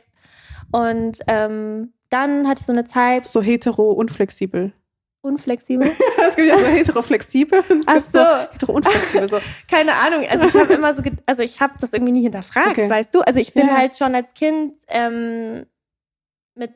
[0.72, 4.74] Und ähm, dann hatte ich so eine Zeit so hetero unflexibel.
[5.22, 5.88] Unflexibel.
[6.30, 8.20] Es gibt ja so hetero-flexibel es Ach gibt so.
[8.24, 9.30] hetero-unflexibel.
[9.30, 9.40] So.
[9.70, 10.26] Keine Ahnung.
[10.30, 12.90] Also ich habe immer so, also ich habe das irgendwie nie hinterfragt, Okay.
[12.90, 13.22] weißt du?
[13.22, 13.78] Also ich bin Ja.
[13.78, 15.66] halt schon als Kind ähm,
[16.56, 16.72] mit,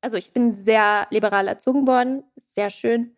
[0.00, 3.16] also ich bin sehr liberal erzogen worden, sehr schön.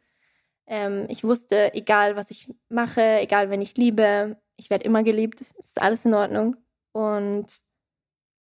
[0.66, 5.40] Ähm, ich wusste, egal was ich mache, egal wenn ich liebe, ich werde immer geliebt,
[5.40, 6.56] es ist alles in Ordnung.
[6.92, 7.46] Und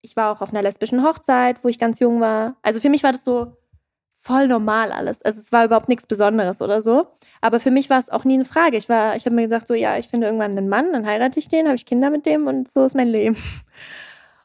[0.02, 2.56] ich war auch auf einer lesbischen Hochzeit, wo ich ganz jung war.
[2.62, 3.56] Also für mich war das so
[4.26, 5.22] voll normal alles.
[5.22, 7.06] Also es war überhaupt nichts Besonderes oder so.
[7.40, 8.76] Aber für mich war es auch nie eine Frage.
[8.76, 11.38] Ich war, ich habe mir gesagt, so ja, ich finde irgendwann einen Mann, dann heirate
[11.38, 13.36] ich den, habe ich Kinder mit dem und so ist mein Leben.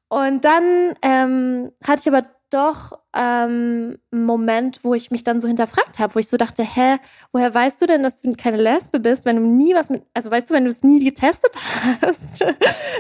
[0.08, 5.48] Und dann ähm, hatte ich aber doch ähm, einen Moment, wo ich mich dann so
[5.48, 6.98] hinterfragt habe, wo ich so dachte, hä,
[7.32, 10.30] woher weißt du denn, dass du keine Lesbe bist, wenn du nie was mit, also
[10.30, 11.56] weißt du, wenn du es nie getestet
[12.02, 12.44] hast?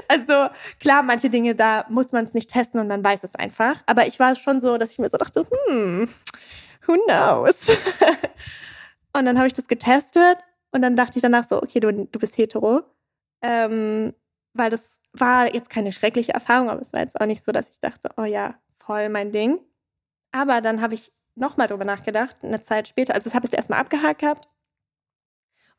[0.07, 0.47] also
[0.79, 3.83] klar, manche Dinge, da muss man es nicht testen und man weiß es einfach.
[3.87, 6.07] Aber ich war schon so, dass ich mir so dachte, hm,
[6.91, 7.69] who knows?
[9.13, 10.38] und dann habe ich das getestet
[10.72, 12.84] und dann dachte ich danach so, okay, du, du bist hetero.
[13.41, 14.13] Ähm,
[14.53, 17.72] weil das war jetzt keine schreckliche Erfahrung, aber es war jetzt auch nicht so, dass
[17.72, 19.59] ich dachte, oh ja, voll mein Ding.
[20.31, 23.13] Aber dann habe ich nochmal drüber nachgedacht, eine Zeit später.
[23.13, 24.47] Also das habe ich erstmal abgehakt gehabt.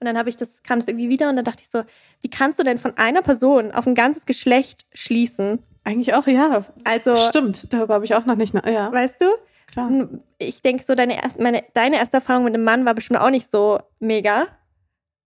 [0.01, 1.85] Und dann habe ich das, kam das irgendwie wieder und dann dachte ich so,
[2.23, 5.63] wie kannst du denn von einer Person auf ein ganzes Geschlecht schließen?
[5.85, 6.65] Eigentlich auch, ja.
[6.85, 9.27] Also, Stimmt, darüber habe ich auch noch nicht, ja, weißt du?
[9.73, 9.91] Klar.
[10.39, 13.31] Ich denke so, deine, erst, meine, deine erste Erfahrung mit einem Mann war bestimmt auch
[13.31, 14.47] nicht so mega.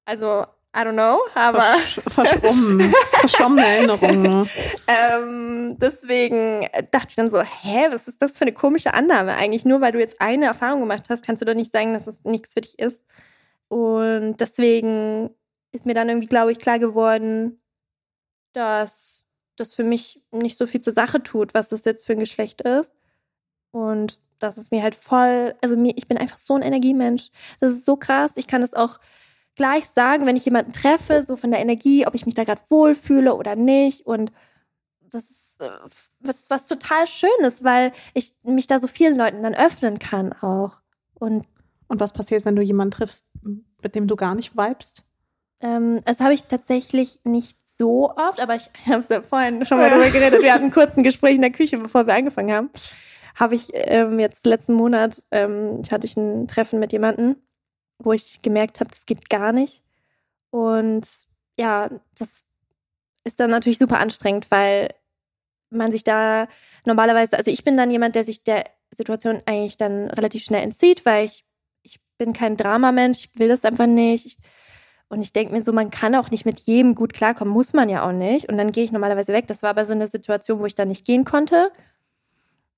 [0.04, 0.44] Also,
[0.76, 1.62] I don't know, aber.
[1.62, 2.92] Versch verschwommen.
[3.20, 4.48] verschwommene Erinnerungen.
[4.86, 9.64] ähm, deswegen dachte ich dann so, hä, was ist das für eine komische Annahme eigentlich?
[9.64, 12.24] Nur weil du jetzt eine Erfahrung gemacht hast, kannst du doch nicht sagen, dass es
[12.24, 13.02] nichts für dich ist.
[13.68, 15.30] Und deswegen
[15.72, 17.60] ist mir dann irgendwie, glaube ich, klar geworden,
[18.52, 22.20] dass das für mich nicht so viel zur Sache tut, was das jetzt für ein
[22.20, 22.94] Geschlecht ist.
[23.76, 27.28] Und dass es mir halt voll, also mir, ich bin einfach so ein Energiemensch.
[27.60, 28.32] Das ist so krass.
[28.36, 28.98] Ich kann es auch
[29.54, 32.62] gleich sagen, wenn ich jemanden treffe, so von der Energie, ob ich mich da gerade
[32.70, 34.06] wohlfühle oder nicht.
[34.06, 34.32] Und
[35.10, 35.68] das ist äh,
[36.20, 40.80] was, was total Schönes, weil ich mich da so vielen Leuten dann öffnen kann auch.
[41.12, 41.44] Und,
[41.88, 43.26] Und was passiert, wenn du jemanden triffst,
[43.82, 45.02] mit dem du gar nicht vibest?
[45.60, 49.76] Ähm, das habe ich tatsächlich nicht so oft, aber ich habe es ja vorhin schon
[49.76, 50.40] mal darüber geredet.
[50.40, 52.70] Wir hatten kurz ein Gespräch in der Küche, bevor wir angefangen haben.
[53.36, 57.36] Habe ich ähm, jetzt letzten Monat, ähm, hatte ich ein Treffen mit jemandem
[57.98, 59.82] wo ich gemerkt habe, das geht gar nicht.
[60.50, 61.26] Und
[61.58, 62.44] ja, das
[63.24, 64.94] ist dann natürlich super anstrengend, weil
[65.70, 66.48] man sich da
[66.84, 71.04] normalerweise, also ich bin dann jemand, der sich der Situation eigentlich dann relativ schnell entzieht,
[71.04, 71.44] weil ich,
[71.82, 74.26] ich bin kein Dramamensch, ich will das einfach nicht.
[74.26, 74.36] Ich,
[75.08, 77.88] und ich denke mir so, man kann auch nicht mit jedem gut klarkommen, muss man
[77.88, 78.48] ja auch nicht.
[78.48, 79.46] Und dann gehe ich normalerweise weg.
[79.46, 81.70] Das war aber so eine Situation, wo ich dann nicht gehen konnte.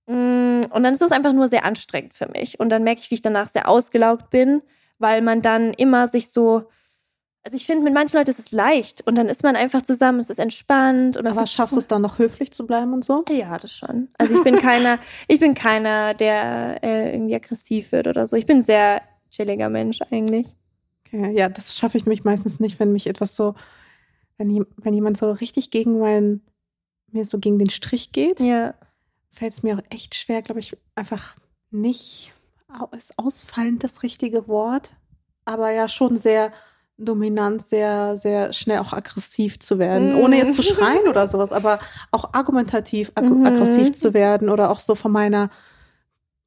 [0.09, 2.59] Mm, und dann ist es einfach nur sehr anstrengend für mich.
[2.59, 4.62] Und dann merke ich, wie ich danach sehr ausgelaugt bin
[4.98, 6.64] weil man dann immer sich so,
[7.44, 10.18] also ich finde, mit manchen Leuten ist es leicht und dann ist man einfach zusammen,
[10.18, 11.16] es ist entspannt.
[11.16, 13.24] Und Aber schaffst du es dann noch höflich zu bleiben und so?
[13.30, 14.09] Ja, das schon.
[14.18, 14.98] Also ich bin keiner,
[15.28, 18.36] ich bin keiner, der äh, irgendwie aggressiv wird oder so.
[18.36, 20.48] Ich bin ein sehr chilliger Mensch eigentlich.
[21.06, 23.55] Okay, ja, das schaffe ich mich meistens nicht, wenn mich etwas so,
[24.36, 26.43] wenn, wenn jemand so richtig gegen meinen,
[27.10, 28.74] mir so gegen den Strich geht, ja.
[29.39, 31.36] Fällt es mir auch echt schwer, glaube ich, einfach
[31.70, 32.32] nicht
[32.97, 34.93] ist ausfallend das richtige Wort,
[35.44, 36.52] aber ja schon sehr
[36.98, 40.20] dominant, sehr, sehr schnell auch aggressiv zu werden, mm.
[40.20, 41.78] ohne jetzt zu schreien oder sowas, aber
[42.10, 43.47] auch argumentativ ag mm.
[43.47, 45.51] aggressiv zu werden oder auch so von meiner,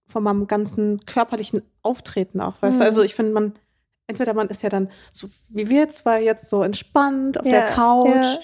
[0.06, 2.82] von meinem ganzen körperlichen Auftreten auch, weißt mm.
[2.82, 2.86] du?
[2.86, 3.54] Also ich finde, man,
[4.08, 7.68] entweder man ist ja dann so wie wir zwei jetzt so entspannt auf ja, der
[7.68, 8.40] Couch ja.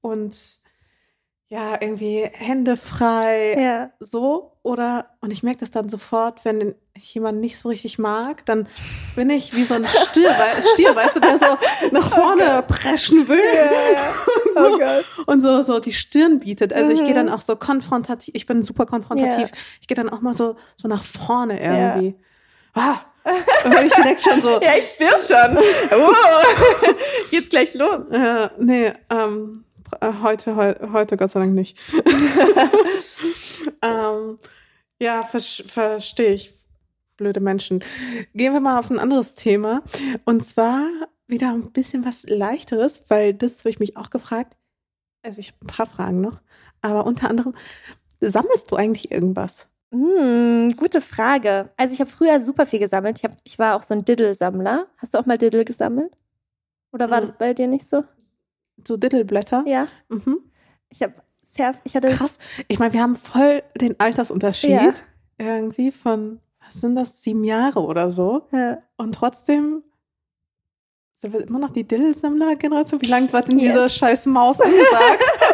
[0.00, 0.57] und
[1.50, 3.90] ja, irgendwie Hände frei, ja.
[4.00, 4.52] so.
[4.62, 8.68] Oder, und ich merke das dann sofort, wenn ich jemanden nicht so richtig mag, dann
[9.16, 10.34] bin ich wie so ein Stier,
[10.74, 11.56] Stier weißt du, der so
[11.90, 13.40] nach oh vorne oh preschen will.
[13.94, 14.62] Ja.
[14.62, 16.74] Und, so, oh und so, so die Stirn bietet.
[16.74, 16.96] Also mhm.
[16.96, 19.48] ich gehe dann auch so konfrontativ, ich bin super konfrontativ.
[19.48, 19.58] Ja.
[19.80, 22.16] Ich gehe dann auch mal so, so nach vorne irgendwie.
[22.74, 22.98] Ah,
[23.64, 24.60] und ich direkt schon so.
[24.60, 25.58] ja, ich spür's schon.
[25.92, 26.94] Oh,
[27.30, 28.08] geht's gleich los.
[28.10, 29.67] Äh, nee, ähm, äh,
[30.22, 31.78] heute, heu, heute Gott sei Dank nicht.
[33.82, 34.38] ähm,
[35.00, 36.52] ja, ver verstehe ich.
[37.16, 37.84] Blöde Menschen.
[38.34, 39.82] Gehen wir mal auf ein anderes Thema.
[40.24, 40.86] Und zwar
[41.26, 44.56] wieder ein bisschen was leichteres, weil das habe ich mich auch gefragt.
[45.24, 46.40] Also ich habe ein paar Fragen noch.
[46.80, 47.54] Aber unter anderem,
[48.20, 49.68] sammelst du eigentlich irgendwas?
[49.92, 51.70] Hm, gute Frage.
[51.76, 53.18] Also ich habe früher super viel gesammelt.
[53.18, 54.86] Ich, hab, ich war auch so ein Diddle-Sammler.
[54.98, 56.12] Hast du auch mal Diddle gesammelt?
[56.92, 57.26] Oder war hm.
[57.26, 58.04] das bei dir nicht so?
[58.86, 59.64] So Dittelblätter.
[59.66, 59.88] Ja.
[60.08, 60.40] Mhm.
[60.90, 62.08] Ich habe sehr, ich hatte.
[62.08, 62.38] Krass.
[62.68, 64.70] Ich meine, wir haben voll den Altersunterschied.
[64.70, 64.94] Ja.
[65.38, 68.46] Irgendwie von, was sind das, sieben Jahre oder so.
[68.52, 68.78] Ja.
[68.96, 69.82] Und trotzdem
[71.14, 73.02] sind wir immer noch die Diddle-Sammler-Generation.
[73.02, 73.72] Wie lange war denn yes.
[73.72, 75.24] diese scheiß Maus angesagt?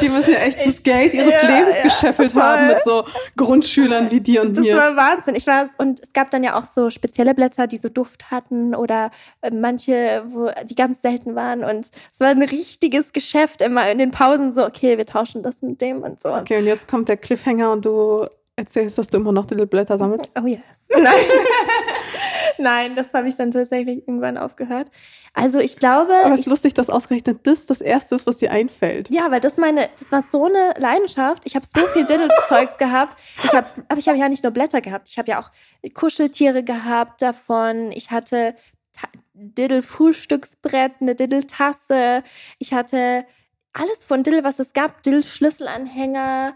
[0.00, 2.42] Die müssen ja echt das Geld ihres ja, Lebens ja, gescheffelt voll.
[2.42, 3.04] haben mit so
[3.36, 4.74] Grundschülern wie dir und das mir.
[4.74, 5.34] Das war Wahnsinn.
[5.34, 8.74] Ich war, und es gab dann ja auch so spezielle Blätter, die so Duft hatten
[8.74, 9.10] oder
[9.42, 11.64] äh, manche, wo die ganz selten waren.
[11.64, 15.62] Und es war ein richtiges Geschäft immer in den Pausen so, okay, wir tauschen das
[15.62, 16.30] mit dem und so.
[16.30, 20.32] Okay, und jetzt kommt der Cliffhanger und du erzählst, dass du immer noch Blätter sammelst.
[20.40, 20.88] Oh yes.
[20.90, 21.14] Nein.
[22.58, 24.90] Nein, das habe ich dann tatsächlich irgendwann aufgehört.
[25.34, 26.14] Also ich glaube.
[26.24, 29.10] Aber es ist lustig, dass ausgerechnet das das Erste ist, was dir einfällt.
[29.10, 31.42] Ja, weil das meine, das war so eine Leidenschaft.
[31.44, 33.18] Ich habe so viel Diddle-Zeugs gehabt.
[33.44, 35.08] Ich habe, aber ich habe ja nicht nur Blätter gehabt.
[35.10, 35.50] Ich habe ja auch
[35.92, 37.92] Kuscheltiere gehabt davon.
[37.92, 38.54] Ich hatte
[39.34, 42.22] Diddle-Frühstücksbrett, eine Diddle-Tasse.
[42.58, 43.26] Ich hatte
[43.74, 45.02] alles von Diddle, was es gab.
[45.02, 46.54] Diddle-Schlüsselanhänger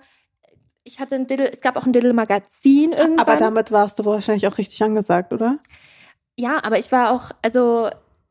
[0.91, 3.21] ich hatte ein Diddle, es gab auch ein Diddle-Magazin irgendwann.
[3.21, 5.59] Aber damit warst du wahrscheinlich auch richtig angesagt, oder?
[6.37, 7.89] Ja, aber ich war auch, also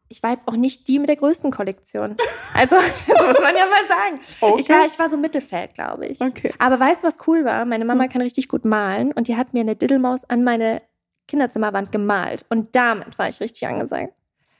[0.09, 2.17] ich war jetzt auch nicht die mit der größten Kollektion.
[2.53, 2.75] Also,
[3.07, 4.19] das muss man ja mal sagen.
[4.41, 4.61] Okay.
[4.61, 6.19] Ich, war, ich war so Mittelfeld, glaube ich.
[6.19, 6.51] Okay.
[6.57, 7.63] Aber weißt du, was cool war?
[7.65, 8.09] Meine Mama hm.
[8.09, 10.81] kann richtig gut malen und die hat mir eine Diddlemaus an meine
[11.27, 12.45] Kinderzimmerwand gemalt.
[12.49, 14.13] Und damit war ich richtig angesagt.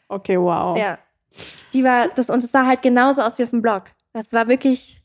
[0.08, 0.78] Okay, wow.
[0.78, 1.00] Ja.
[1.74, 3.86] Die war das, und es sah halt genauso aus wie auf dem Blog.
[4.14, 5.04] Das war wirklich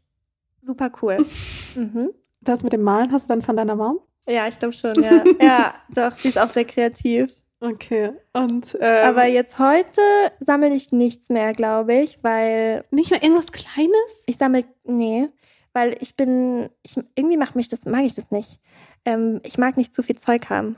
[0.61, 1.27] super cool.
[1.75, 2.11] mhm.
[2.45, 4.01] Das mit dem Malen hast du dann von deiner Mom?
[4.29, 5.23] Ja, ich glaube schon, ja.
[5.41, 7.31] ja, doch, sie ist auch sehr kreativ.
[7.61, 8.13] Okay.
[8.33, 10.01] Und ähm, Aber jetzt heute
[10.41, 14.25] sammle ich nichts mehr, glaube ich, weil nicht mal irgendwas Kleines?
[14.27, 15.29] ich sammle, nee,
[15.73, 18.61] weil ich bin, ich, irgendwie macht mich das, mag ich das nicht.
[19.05, 20.77] Ähm, ich mag nicht zu viel Zeug haben.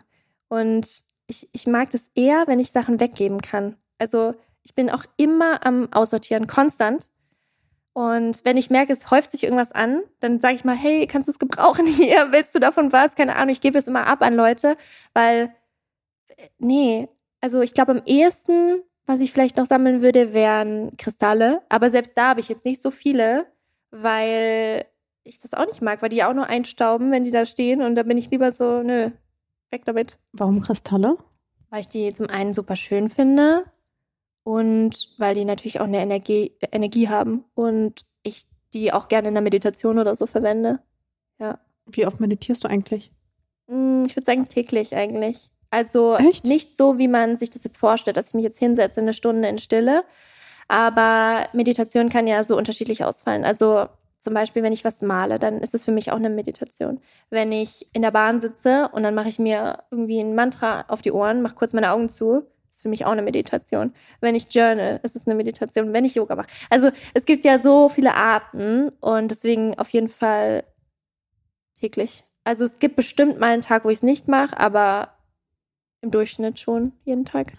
[0.49, 3.77] Und ich, ich mag das eher, wenn ich Sachen weggeben kann.
[3.99, 7.09] Also ich bin auch immer am Aussortieren, konstant.
[7.97, 11.29] Und wenn ich merke, es häuft sich irgendwas an, dann sage ich mal, hey, kannst
[11.29, 12.31] du es gebrauchen hier?
[12.31, 13.17] Willst du davon was?
[13.17, 14.77] Keine Ahnung, ich gebe es immer ab an Leute,
[15.15, 15.55] weil,
[16.27, 17.09] äh, nee,
[17.41, 21.63] also ich glaube am ehesten, was ich vielleicht noch sammeln würde, wären Kristalle.
[21.71, 23.47] Aber selbst da habe ich jetzt nicht so viele,
[23.91, 24.85] weil
[25.25, 27.81] ich das auch nicht mag, weil die auch nur einstauben, wenn die da stehen.
[27.81, 29.11] Und da bin ich lieber so, nö,
[29.71, 30.19] weg damit.
[30.33, 31.17] Warum Kristalle?
[31.71, 33.65] Weil ich die zum einen super schön finde
[34.47, 38.45] und weil die natürlich auch eine Energie, Energie haben und ich
[38.75, 40.79] die auch gerne in der Meditation oder so verwende.
[41.41, 41.59] Ja.
[41.85, 43.11] Wie oft meditierst du eigentlich?
[43.67, 45.51] Mm, Ich würde sagen täglich eigentlich.
[45.71, 46.45] Also Echt?
[46.45, 49.49] nicht so, wie man sich das jetzt vorstellt, dass ich mich jetzt hinsetze eine Stunde
[49.49, 50.05] in Stille.
[50.69, 53.45] Aber Meditation kann ja so unterschiedlich ausfallen.
[53.45, 53.87] Also
[54.21, 57.01] zum Beispiel, wenn ich was male, dann ist es für mich auch eine Meditation.
[57.31, 61.03] Wenn ich in der Bahn sitze und dann mache ich mir irgendwie ein Mantra auf
[61.03, 63.93] die Ohren, mache kurz meine Augen zu, ist für mich auch eine Meditation.
[64.21, 65.93] Wenn ich journal, ist es eine Meditation.
[65.93, 66.49] Wenn ich Yoga mache.
[66.71, 70.65] Also es gibt ja so viele Arten und deswegen auf jeden Fall
[71.75, 72.25] täglich.
[72.45, 75.15] Also es gibt bestimmt mal einen Tag, wo ich es nicht mache, aber
[76.03, 77.55] im Durchschnitt schon jeden Tag.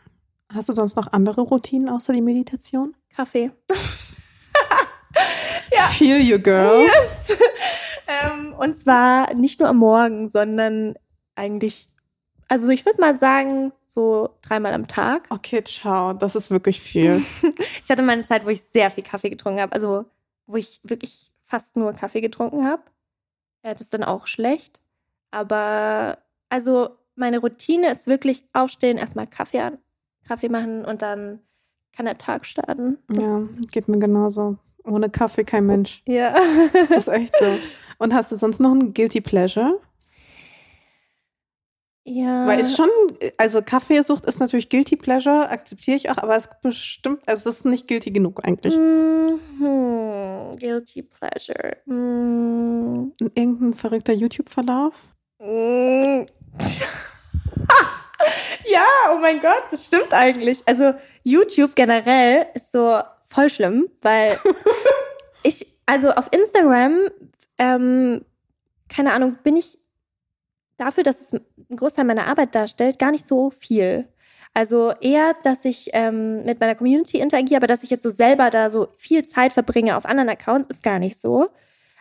[0.54, 2.96] Hast du sonst noch andere Routinen außer die Meditation?
[3.14, 3.52] Kaffee.
[5.90, 6.86] Feel you, girl.
[6.86, 7.38] Yes.
[8.08, 10.96] ähm, und zwar nicht nur am Morgen, sondern
[11.36, 11.90] eigentlich,
[12.48, 15.28] also ich würde mal sagen, so dreimal am Tag.
[15.30, 16.14] Okay, ciao.
[16.14, 17.24] Das ist wirklich viel.
[17.84, 20.06] Ich hatte mal eine Zeit, wo ich sehr viel Kaffee getrunken habe, also
[20.46, 22.82] wo ich wirklich fast nur Kaffee getrunken habe.
[23.62, 24.82] Äh, Das ist dann auch schlecht.
[25.32, 26.18] Aber
[26.50, 29.78] also meine Routine ist wirklich aufstehen, erstmal Kaffee an,
[30.28, 31.40] Kaffee machen und dann
[31.94, 32.98] kann der Tag starten.
[33.08, 33.42] Das- ja,
[33.72, 34.58] geht mir genauso.
[34.84, 36.02] Ohne Kaffee kein Mensch.
[36.06, 36.34] ja.
[36.90, 37.46] Das ist echt so.
[37.98, 39.80] Und hast du sonst noch ein Guilty Pleasure?
[42.08, 42.48] Ja.
[42.48, 42.90] Weil es schon,
[43.38, 47.60] also Kaffeesucht ist natürlich Guilty Pleasure, akzeptiere ich auch, aber es ist bestimmt, also das
[47.60, 48.78] ist nicht guilty genug eigentlich.
[48.78, 49.42] Mhm.
[50.58, 51.76] Guilty pleasure.
[51.86, 53.12] Mhm.
[53.20, 54.94] Irgendein verrückter YouTube-Verlauf?
[55.42, 56.26] Mhm.
[58.66, 60.66] ja, oh mein Gott, das stimmt eigentlich.
[60.66, 60.94] Also
[61.24, 64.40] YouTube generell ist so voll schlimm, weil
[65.44, 67.10] ich, also auf Instagram,
[67.58, 68.24] ähm,
[68.88, 69.78] keine Ahnung, bin ich
[70.78, 74.08] dafür, dass es einen Großteil meiner Arbeit darstellt, gar nicht so viel.
[74.54, 78.50] Also eher, dass ich ähm, mit meiner Community interagiere, aber dass ich jetzt so selber
[78.50, 81.50] da so viel Zeit verbringe auf anderen Accounts, ist gar nicht so.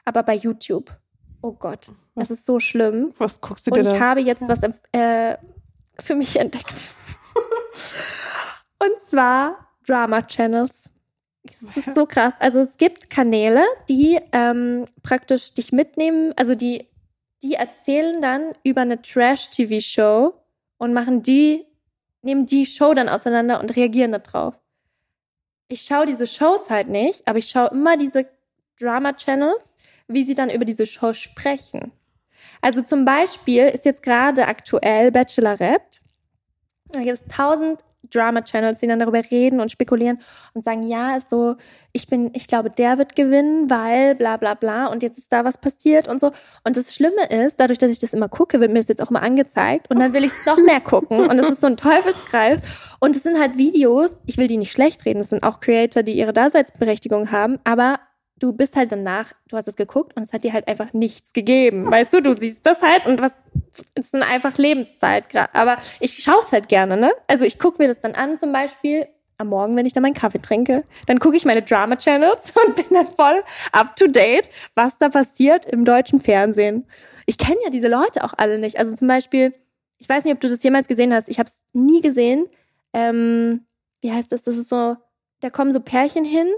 [0.05, 0.91] Aber bei YouTube,
[1.43, 3.13] oh Gott, das ist so schlimm.
[3.19, 4.01] Was guckst du dir Und ich da?
[4.01, 4.49] habe jetzt Ja.
[4.49, 4.61] was
[4.93, 5.37] äh,
[5.99, 6.89] für mich entdeckt.
[8.79, 10.91] Und zwar Drama Channels.
[11.45, 12.35] Das ist so krass.
[12.41, 16.89] Also es gibt Kanäle, die ähm, praktisch dich mitnehmen, also die,
[17.43, 20.35] die erzählen dann über eine Trash-TV-Show
[20.79, 21.65] und machen die,
[22.23, 24.59] nehmen die Show dann auseinander und reagieren darauf.
[25.69, 28.27] Ich schaue diese Shows halt nicht, aber ich schaue immer diese
[28.79, 29.77] Drama-Channels,
[30.09, 31.93] wie sie dann über diese Show sprechen.
[32.61, 36.01] Also zum Beispiel ist jetzt gerade aktuell Bachelorette.
[36.89, 37.81] Da gibt es tausend
[38.11, 40.21] Drama-Channels, die dann darüber reden und spekulieren
[40.55, 41.57] und sagen, ja, also
[41.93, 45.45] ich bin, ich glaube, der wird gewinnen, weil bla bla bla und jetzt ist da
[45.45, 46.31] was passiert und so.
[46.65, 49.11] Und das Schlimme ist, dadurch, dass ich das immer gucke, wird mir das jetzt auch
[49.11, 51.77] immer angezeigt und dann will ich es noch mehr gucken und es ist so ein
[51.77, 52.61] Teufelskreis.
[53.01, 56.03] Und es sind halt Videos, ich will die nicht schlecht reden, es sind auch Creator,
[56.03, 57.99] die ihre Daseinsberechtigung haben, aber
[58.39, 61.33] du bist halt danach, du hast es geguckt und es hat dir halt einfach nichts
[61.33, 61.91] gegeben.
[61.91, 63.33] Weißt du, du siehst das halt und was
[63.95, 65.55] ist dann einfach Lebenszeit gerade.
[65.55, 67.11] Aber ich schaue es halt gerne, ne?
[67.27, 69.07] Also ich gucke mir das dann an, zum Beispiel
[69.39, 70.85] am Morgen, wenn ich dann meinen Kaffee trinke.
[71.07, 73.43] Dann gucke ich meine Drama-Channels und bin dann voll
[73.73, 76.87] up to date, was da passiert im deutschen Fernsehen.
[77.27, 78.79] Ich kenne ja diese Leute auch alle nicht.
[78.79, 79.55] Also zum Beispiel,
[79.99, 81.29] ich weiß nicht, ob du das jemals gesehen hast.
[81.29, 82.47] Ich habe es nie gesehen.
[82.93, 83.67] Ähm,
[84.01, 84.43] wie heißt das?
[84.43, 84.97] Das ist so,
[85.41, 86.49] da kommen so Pärchen hin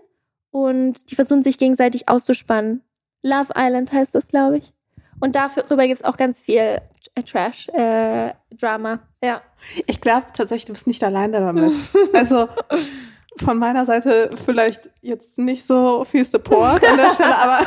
[0.51, 2.83] und die versuchen sich gegenseitig auszuspannen.
[3.23, 4.73] Love Island heißt das, glaube ich.
[5.21, 6.81] Und darüber gibt es auch ganz viel
[7.15, 9.01] äh, Trash, äh, Drama.
[9.23, 9.43] Ja.
[9.87, 11.75] Ich glaube tatsächlich, du bist nicht alleine damit.
[12.13, 12.49] Also
[13.41, 17.67] von meiner Seite vielleicht jetzt nicht so viel Support an der Stelle, aber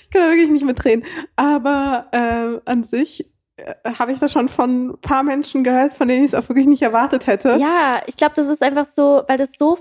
[0.00, 1.04] ich kann da wirklich nicht mitreden.
[1.36, 6.08] Aber ähm, an sich äh, habe ich das schon von ein paar Menschen gehört, von
[6.08, 7.56] denen ich es auch wirklich nicht erwartet hätte.
[7.58, 9.76] Ja, ich glaube, das ist einfach so, weil das so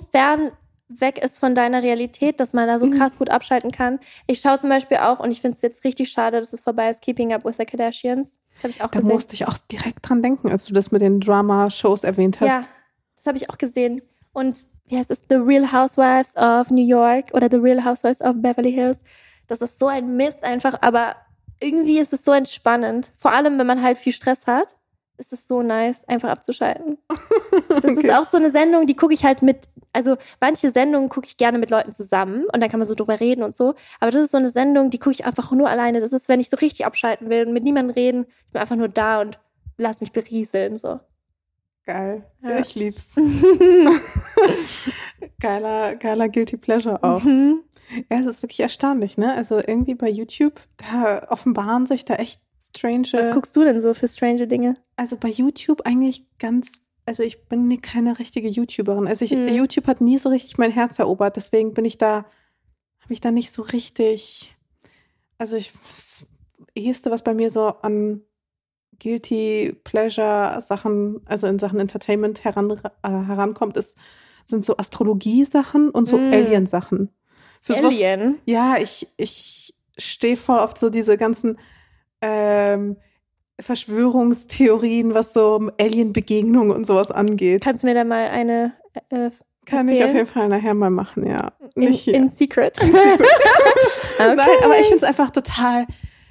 [0.99, 2.91] weg ist von deiner Realität, dass man da so Mhm.
[2.91, 3.99] krass gut abschalten kann.
[4.27, 6.89] Ich schaue zum Beispiel auch, und ich finde es jetzt richtig schade, dass es vorbei
[6.89, 8.39] ist, Keeping Up with the Kardashians.
[8.55, 9.13] Das habe ich auch Da gesehen.
[9.13, 12.47] musste ich auch direkt dran denken, als du das mit den Drama-Shows erwähnt hast.
[12.49, 12.61] Ja,
[13.15, 14.01] das habe ich auch gesehen.
[14.31, 15.21] Und wie heißt es?
[15.29, 19.01] The Real Housewives of New York oder The Real Housewives of Beverly Hills.
[19.47, 21.15] Das ist so ein Mist einfach, aber
[21.61, 23.11] irgendwie ist es so entspannend.
[23.15, 24.75] Vor allem, wenn man halt viel Stress hat,
[25.23, 26.97] ist es so nice, einfach abzuschalten.
[27.69, 28.07] Das Okay.
[28.07, 31.37] ist auch so eine Sendung, die gucke ich halt mit, also manche Sendungen gucke ich
[31.37, 33.75] gerne mit Leuten zusammen und dann kann man so drüber reden und so.
[33.99, 35.99] Aber das ist so eine Sendung, die gucke ich einfach nur alleine.
[36.01, 38.75] Das ist, wenn ich so richtig abschalten will und mit niemandem reden, ich bin einfach
[38.75, 39.39] nur da und
[39.77, 40.77] lass mich berieseln.
[40.77, 40.99] So.
[41.85, 42.23] Geil.
[42.41, 42.59] Ja.
[42.59, 43.13] Ich lieb's.
[45.39, 47.23] geiler, geiler Guilty Pleasure auch.
[47.23, 47.63] Mhm.
[48.11, 49.33] Ja, es ist wirklich erstaunlich, ne?
[49.35, 50.59] Also irgendwie bei YouTube,
[50.91, 52.41] da offenbaren sich da echt
[52.75, 53.07] strange.
[53.13, 54.75] Was guckst du denn so für strange Dinge?
[54.95, 59.07] also bei YouTube eigentlich ganz, also ich bin keine richtige YouTuberin.
[59.07, 59.47] Also ich, Hm.
[59.47, 62.25] YouTube hat nie so richtig mein Herz erobert, deswegen bin ich da,
[63.01, 64.55] habe ich da nicht so richtig,
[65.37, 66.25] also ich, das
[66.75, 68.21] eheste, was bei mir so an
[68.99, 73.97] Guilty Pleasure Sachen, also in Sachen Entertainment heran, äh, herankommt, ist,
[74.45, 76.31] sind so Astrologie-Sachen und so Hm.
[76.33, 77.09] Alien-Sachen.
[77.61, 78.39] Für sowas- Alien.
[78.45, 81.57] ja, ich, ich stehe voll auf so diese ganzen
[82.23, 82.95] ähm,
[83.59, 87.61] Verschwörungstheorien, was so Alien-Begegnungen und sowas angeht.
[87.63, 88.73] Kannst du mir da mal eine
[89.09, 89.29] äh,
[89.65, 91.51] Kann ich auf jeden Fall nachher mal machen, ja.
[91.75, 92.15] in, Nicht hier.
[92.15, 92.77] in Secret?
[92.81, 92.91] okay.
[94.35, 95.85] Nein, aber ich finde es einfach total,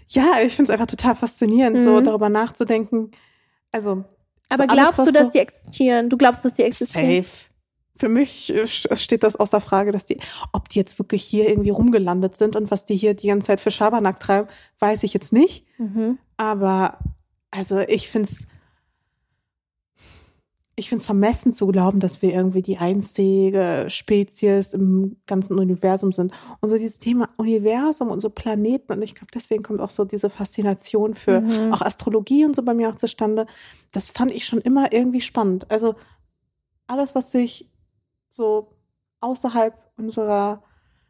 [0.09, 2.05] ja, ich finde es einfach total faszinierend, so Mhm.
[2.05, 3.11] darüber nachzudenken.
[3.71, 4.05] Also,
[4.49, 6.11] Aber so alles, glaubst was du, dass so- die existieren?
[6.11, 7.23] Du glaubst, dass die existieren?
[7.23, 7.47] safe.
[8.03, 10.19] Für mich äh, steht das außer Frage, dass die,
[10.51, 13.61] ob die jetzt wirklich hier irgendwie rumgelandet sind und was die hier die ganze Zeit
[13.61, 14.49] für Schabernack treiben,
[14.81, 15.65] weiß ich jetzt nicht.
[15.79, 16.19] Mhm.
[16.37, 16.99] Aber
[17.53, 18.49] also ich finde es
[20.75, 26.11] ich finde es vermessen zu glauben, dass wir irgendwie die einzige Spezies im ganzen Universum
[26.11, 26.33] sind.
[26.59, 28.95] Und so dieses Thema Universum und so Planeten.
[28.95, 31.73] Und ich glaube, deswegen kommt auch so diese Faszination für Mhm.
[31.73, 33.47] auch Astrologie und so bei mir auch zustande.
[33.93, 35.71] Das fand ich schon immer irgendwie spannend.
[35.71, 35.95] Also
[36.89, 37.72] alles, was sich
[38.33, 38.73] so
[39.21, 40.63] außerhalb unserer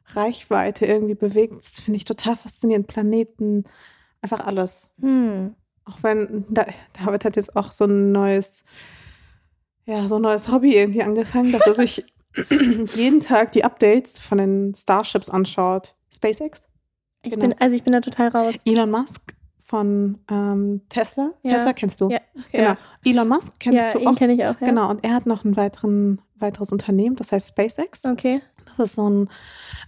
[0.06, 2.86] Reichweite irgendwie bewegt, das finde ich total faszinierend.
[2.88, 3.64] Planeten,
[4.20, 4.90] einfach alles.
[5.00, 5.54] Hm.
[5.84, 8.64] Auch wenn, da, David hat jetzt auch so ein neues,
[9.84, 12.04] ja, so ein neues Hobby irgendwie angefangen, dass er sich
[12.96, 15.94] jeden Tag die Updates von den Starships anschaut.
[16.12, 16.64] SpaceX,
[17.22, 17.48] Ich Genau.
[17.48, 18.56] bin, also ich bin da total raus.
[18.64, 19.20] Elon Musk
[19.64, 21.30] von ähm, Tesla.
[21.42, 21.52] Ja.
[21.52, 22.10] Tesla kennst du.
[22.10, 22.18] Ja.
[22.50, 22.74] Genau.
[23.04, 24.16] Elon Musk kennst ja, du ihn auch.
[24.16, 24.60] kenne ich auch.
[24.60, 24.66] Ja.
[24.66, 28.04] Genau, und er hat noch ein weiteren, weiteres Unternehmen, das heißt SpaceX.
[28.04, 28.42] Okay.
[28.76, 29.28] Das ist so ein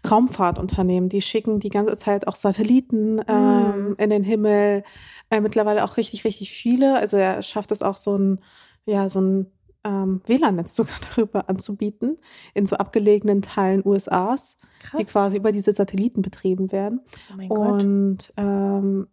[0.09, 1.09] Raumfahrtunternehmen.
[1.09, 3.95] Die schicken die ganze Zeit auch Satelliten ähm, Mm.
[3.99, 4.83] in den Himmel.
[5.31, 6.97] Äh, mittlerweile auch richtig, richtig viele.
[6.97, 8.41] Also er schafft es auch so ein,
[8.87, 9.47] ja, so ein
[9.85, 12.19] ähm, WLAN-Netz sogar darüber anzubieten
[12.55, 14.99] in so abgelegenen Teilen USAs, Krass.
[15.01, 17.01] die quasi über diese Satelliten betrieben werden.
[17.33, 17.83] oh mein Gott.
[17.83, 19.09] Und ähm,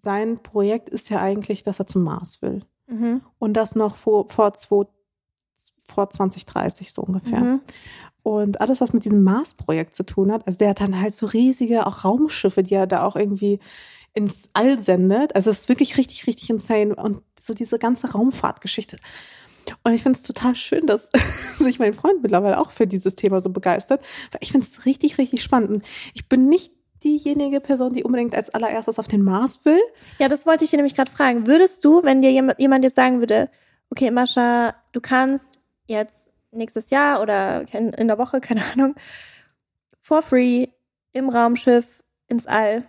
[0.00, 2.62] sein Projekt ist ja eigentlich, dass er zum Mars will.
[2.86, 3.20] Mhm.
[3.38, 4.84] Und das noch vor, vor, zwei,
[5.86, 7.40] vor 2030 so ungefähr.
[7.40, 7.60] Mhm.
[8.22, 11.26] Und alles, was mit diesem Mars-Projekt zu tun hat, also der hat dann halt so
[11.26, 13.58] riesige auch Raumschiffe, die er da auch irgendwie
[14.14, 15.34] ins All sendet.
[15.34, 16.94] Also es ist wirklich richtig, richtig insane.
[16.94, 18.96] Und so diese ganze Raumfahrtgeschichte.
[19.84, 21.10] Und ich finde es total schön, dass
[21.58, 24.02] sich mein Freund mittlerweile auch für dieses Thema so begeistert.
[24.32, 25.70] Weil ich finde es richtig, richtig spannend.
[25.70, 26.72] Und ich bin nicht
[27.04, 29.80] diejenige Person, die unbedingt als allererstes auf den Mars will.
[30.18, 31.46] Ja, das wollte ich dir nämlich gerade fragen.
[31.46, 33.50] Würdest du, wenn dir jemand, jemand jetzt sagen würde,
[33.90, 38.94] okay, Mascha, du kannst jetzt nächstes Jahr oder in, in der Woche, keine Ahnung,
[40.00, 40.68] for free
[41.12, 42.84] im Raumschiff ins All.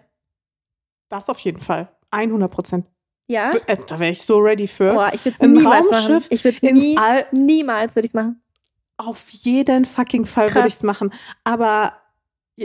[1.10, 1.90] Das auf jeden Fall.
[2.12, 2.86] 100 Prozent.
[3.28, 3.52] Ja?
[3.68, 4.94] Äh, Da wäre ich so ready für.
[4.94, 6.12] Boah, ich würde es niemals machen.
[6.14, 8.42] Raumschiff Ich würde es ins nie, All niemals würde ich machen.
[8.98, 11.14] Auf jeden fucking Fall würde ich es machen.
[11.44, 11.94] Aber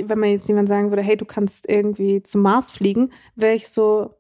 [0.05, 3.69] wenn man jetzt jemand sagen würde, hey, du kannst irgendwie zum Mars fliegen, wäre ich
[3.69, 4.15] so,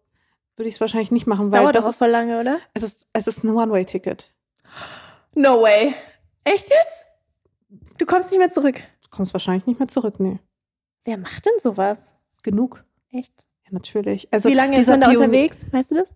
[0.57, 2.41] würde ich es wahrscheinlich nicht machen, Das weil dauert das doch auch ist, voll lange,
[2.41, 2.59] oder?
[2.75, 4.33] es ist, es ist ein One-Way-Ticket.
[5.35, 5.95] No way.
[6.45, 7.05] Echt jetzt?
[7.99, 8.77] Du kommst nicht mehr zurück.
[9.03, 10.39] Du kommst wahrscheinlich nicht mehr zurück, nee.
[11.05, 12.15] Wer macht denn sowas?
[12.43, 12.85] Genug.
[13.11, 13.47] Echt?
[13.65, 14.33] Ja, natürlich.
[14.33, 15.65] Also Wie lange ist man da Pion- unterwegs?
[15.73, 16.15] Weißt du das?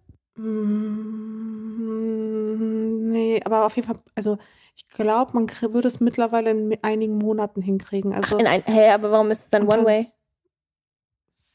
[1.79, 4.39] Mm, Nee, aber auf jeden Fall, also
[4.79, 8.15] ich glaube, man würde es mittlerweile in einigen Monaten hinkriegen.
[8.15, 10.13] Also In ein, hey, aber warum ist es dann dann- One-Way?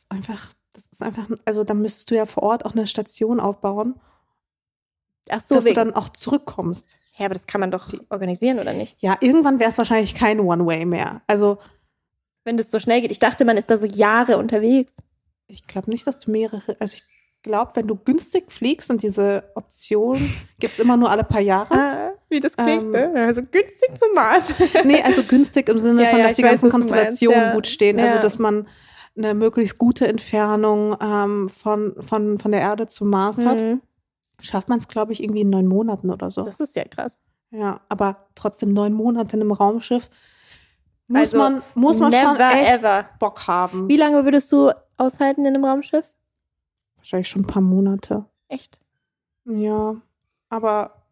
[0.10, 4.00] einfach, das ist einfach, also da müsstest du ja vor Ort auch eine Station aufbauen,
[5.30, 6.98] Ach so, dass du dann auch zurückkommst.
[7.18, 9.02] Ja, aber das kann man doch organisieren, oder nicht?
[9.02, 11.22] Ja, irgendwann wäre es wahrscheinlich kein One-Way mehr.
[11.28, 11.60] Also
[12.44, 13.12] Wenn das so schnell geht.
[13.12, 14.98] Ich dachte, man ist da so Jahre unterwegs.
[15.48, 17.04] ich glaube nicht, dass du mehrere, also ich
[17.44, 20.18] glaube, wenn du günstig fliegst und diese Option
[20.60, 21.74] gibt es immer nur alle paar Jahre.
[21.74, 23.26] Ah, Wie das klingt, Ähm, ne?
[23.26, 24.54] Also günstig zum Mars.
[24.84, 27.40] Nee, also günstig im Sinne Ja, von, ja, dass ich die ganzen du meinst, Konstellationen
[27.42, 27.54] ja.
[27.54, 28.00] gut stehen.
[28.00, 28.22] Also Ja.
[28.22, 28.68] dass man
[29.16, 33.60] eine möglichst gute Entfernung ähm, von, von, von der Erde zum Mars hat.
[33.60, 33.82] Mhm.
[34.40, 36.42] Schafft man es, glaube ich, irgendwie in neun Monaten oder so.
[36.44, 37.22] Das ist ja krass.
[37.52, 40.10] Ja, aber trotzdem neun Monate in einem Raumschiff
[41.08, 43.06] muss Also, man, muss man schon echt ever.
[43.20, 43.88] Bock haben.
[43.88, 46.12] Wie lange würdest du aushalten in einem Raumschiff?
[47.04, 48.24] Wahrscheinlich schon ein paar Monate.
[48.48, 48.80] Echt?
[49.44, 49.98] Ja,
[50.48, 51.04] aber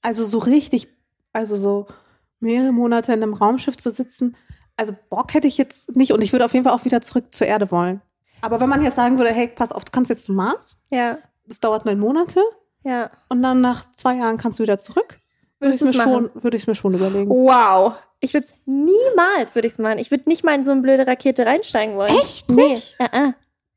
[0.00, 0.88] also so richtig,
[1.34, 1.86] also so
[2.40, 4.36] mehrere Monate in einem Raumschiff zu sitzen,
[4.78, 7.26] also Bock hätte ich jetzt nicht und ich würde auf jeden Fall auch wieder zurück
[7.34, 8.00] zur Erde wollen.
[8.40, 11.18] Aber wenn man jetzt sagen würde, hey, pass auf, du kannst jetzt zum Mars, Ja,
[11.46, 12.40] das dauert neun Monate
[12.82, 13.10] ja.
[13.28, 15.20] und dann nach zwei Jahren kannst du wieder zurück,
[15.60, 17.28] würde ich mir schon, würde ich mir schon überlegen.
[17.28, 17.96] Wow.
[18.20, 19.98] Ich würde es niemals, würde ich es machen.
[19.98, 22.16] Ich würde nicht mal in so eine blöde Rakete reinsteigen wollen.
[22.18, 22.68] Echt Nee.
[22.68, 22.96] nicht?
[22.98, 23.34] Uh -uh.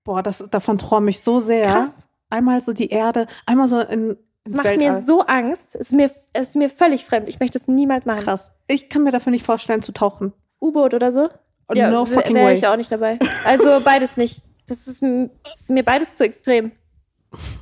[0.09, 1.67] Boah, das, davon träume ich so sehr.
[1.67, 2.07] Krass.
[2.31, 4.93] Einmal so die Erde, einmal so in, Das ins macht Weltall.
[4.95, 5.75] mir so Angst.
[5.75, 7.29] Es ist mir, es ist mir völlig fremd.
[7.29, 8.21] Ich möchte es niemals machen.
[8.21, 8.51] krass.
[8.67, 10.33] Ich kann mir dafür nicht vorstellen zu tauchen.
[10.59, 11.29] U-Boot oder so?
[11.67, 12.53] Und no w- fucking wär way.
[12.55, 13.19] ich auch nicht dabei.
[13.45, 14.41] Also beides nicht.
[14.65, 16.71] Das ist, das ist mir beides zu extrem.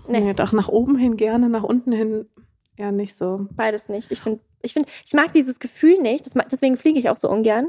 [0.07, 0.21] Nee.
[0.21, 2.29] Nee, doch nach oben hin gerne, nach unten hin
[2.77, 3.47] eher nicht so.
[3.51, 4.09] Beides nicht.
[4.13, 7.67] Ich finde, ich finde, ich mag dieses Gefühl nicht, deswegen fliege ich auch so ungern,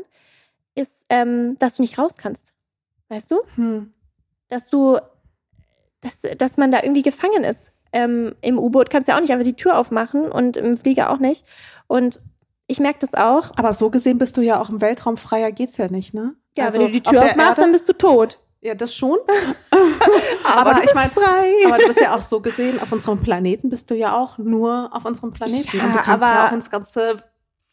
[0.77, 2.53] ist, ähm, dass du nicht raus kannst.
[3.09, 3.41] Weißt du?
[3.57, 3.93] Hm.
[4.49, 4.99] Dass du,
[6.01, 7.73] dass, dass man da irgendwie gefangen ist.
[7.93, 11.11] Ähm, Im U-Boot kannst du ja auch nicht einfach die Tür aufmachen und im Flieger
[11.11, 11.47] auch nicht.
[11.87, 12.23] Und
[12.67, 13.51] ich merke das auch.
[13.57, 16.35] Aber so gesehen bist du ja auch im Weltraum freier geht's ja nicht, ne?
[16.57, 18.39] Ja, Also wenn du die auf Tür der aufmachst, Erde- dann bist du tot.
[18.61, 19.19] Ja, das schon.
[20.45, 21.53] Aber, du ich bist mein- frei.
[21.67, 24.91] Aber du bist ja auch so gesehen, auf unserem Planeten bist du ja auch nur
[24.93, 25.77] auf unserem Planeten.
[25.77, 27.17] Ja, und du kannst aber- ja auch ins ganze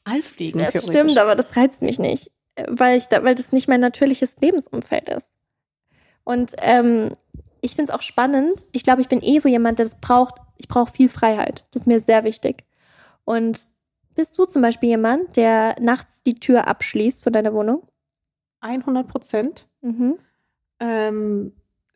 [0.06, 0.60] All fliegen.
[0.60, 3.80] Das stimmt, aber das reizt mich nicht, äh, weil, ich da, weil das nicht mein
[3.81, 5.27] natürliches Lebensumfeld ist.
[6.26, 7.14] Und ähm,
[7.61, 8.65] ich finde es auch spannend.
[8.73, 10.35] Ich glaube, ich bin eh so jemand, der das braucht.
[10.57, 11.65] Ich brauche viel Freiheit.
[11.72, 12.65] Das ist mir sehr wichtig.
[13.23, 13.69] Und
[14.15, 17.88] bist du zum Beispiel jemand, der nachts die Tür abschließt von deiner Wohnung?
[18.61, 19.68] 100 Prozent.
[19.81, 20.18] Mhm.
[20.80, 21.53] Ähm,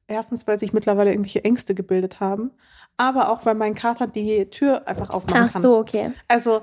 [0.08, 2.52] erstens, weil sich mittlerweile irgendwelche Ängste gebildet haben,
[2.98, 5.62] aber auch, weil mein Kater die Tür einfach aufmachen Ach kann.
[5.62, 6.12] so, okay.
[6.28, 6.62] Also,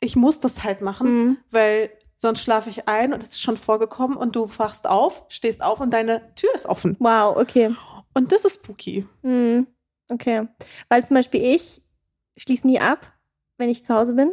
[0.00, 1.36] ich muss das halt machen, Mhm.
[1.50, 5.62] weil sonst schlafe ich ein und es ist schon vorgekommen und du wachst auf, stehst
[5.62, 6.96] auf und deine Tür ist offen.
[6.98, 7.74] Wow, okay.
[8.14, 9.06] Und das ist spooky.
[9.22, 9.66] Mhm.
[10.08, 10.48] Okay.
[10.88, 11.82] Weil zum Beispiel ich
[12.36, 13.12] schließe nie ab,
[13.58, 14.32] wenn ich zu Hause bin,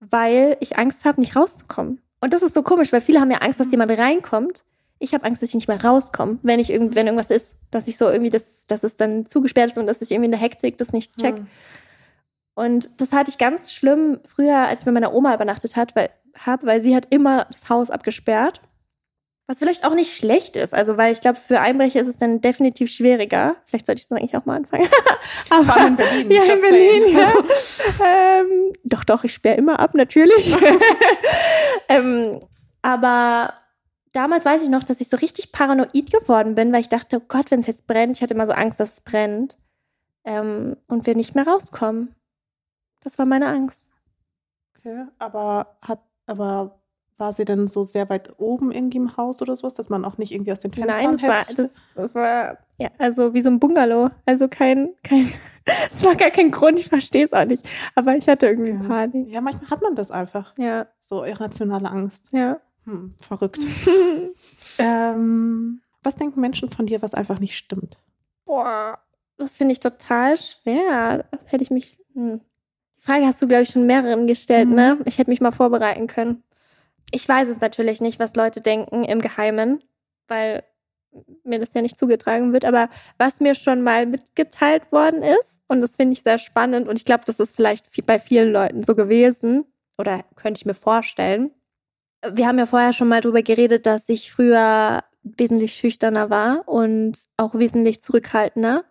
[0.00, 2.00] weil ich Angst habe, nicht rauszukommen.
[2.20, 4.64] Und das ist so komisch, weil viele haben ja Angst, dass jemand reinkommt.
[4.98, 7.86] Ich habe Angst, dass ich nicht mehr rauskomme, wenn ich irgend, wenn irgendwas ist, dass
[7.86, 10.40] ich so irgendwie das, dass es dann zugesperrt ist und dass ich irgendwie in der
[10.40, 11.36] Hektik das nicht check.
[11.36, 11.46] Hm.
[12.54, 16.08] Und das hatte ich ganz schlimm früher, als ich bei meiner Oma übernachtet hat, weil,
[16.44, 18.60] hab, weil sie hat immer das Haus abgesperrt.
[19.48, 20.74] Was vielleicht auch nicht schlecht ist.
[20.74, 23.54] Also, weil ich glaube, für Einbrecher ist es dann definitiv schwieriger.
[23.66, 24.88] Vielleicht sollte ich das eigentlich auch mal anfangen.
[25.50, 26.30] Allem in Berlin.
[26.32, 27.32] ja, in Berlin, ja.
[28.04, 30.52] ähm, doch, doch, ich sperre immer ab, natürlich.
[31.88, 32.40] ähm,
[32.82, 33.54] aber
[34.12, 37.24] damals weiß ich noch, dass ich so richtig paranoid geworden bin, weil ich dachte, oh
[37.28, 39.56] Gott, wenn es jetzt brennt, ich hatte immer so Angst, dass es brennt.
[40.24, 42.16] Ähm, und wir nicht mehr rauskommen.
[43.00, 43.92] Das war meine Angst.
[44.76, 46.80] Okay, aber hat, aber
[47.18, 50.18] war sie denn so sehr weit oben irgendwie im Haus oder sowas, dass man auch
[50.18, 51.54] nicht irgendwie aus den Fenstern Nein, das war,
[52.04, 54.10] das war ja, also wie so ein Bungalow.
[54.26, 55.26] Also kein, kein,
[55.90, 57.66] es war gar kein Grund, ich verstehe es auch nicht.
[57.94, 58.80] Aber ich hatte irgendwie Ja.
[58.86, 59.28] Panik.
[59.28, 60.52] Ja, manchmal hat man das einfach.
[60.58, 62.28] Ja, So irrationale Angst.
[62.32, 62.60] ja.
[62.84, 63.58] Hm, verrückt.
[64.78, 67.98] ähm, was denken Menschen von dir, was einfach nicht stimmt?
[68.44, 68.98] Boah,
[69.38, 71.24] das finde ich total schwer.
[71.32, 71.98] Das hätte ich mich.
[72.14, 72.40] Hm.
[73.06, 74.74] Die Frage hast du, glaube ich, schon mehreren gestellt, Mhm.
[74.74, 74.98] ne?
[75.04, 76.42] Ich hätte mich mal vorbereiten können.
[77.12, 79.80] Ich weiß es natürlich nicht, was Leute denken im Geheimen,
[80.26, 80.64] weil
[81.44, 82.64] mir das ja nicht zugetragen wird.
[82.64, 86.98] Aber was mir schon mal mitgeteilt worden ist, und das finde ich sehr spannend, und
[86.98, 89.64] ich glaube, das ist vielleicht vi- bei vielen Leuten so gewesen,
[89.98, 91.52] oder könnte ich mir vorstellen.
[92.28, 97.28] Wir haben ja vorher schon mal drüber geredet, dass ich früher wesentlich schüchterner war und
[97.36, 98.84] auch wesentlich zurückhaltender.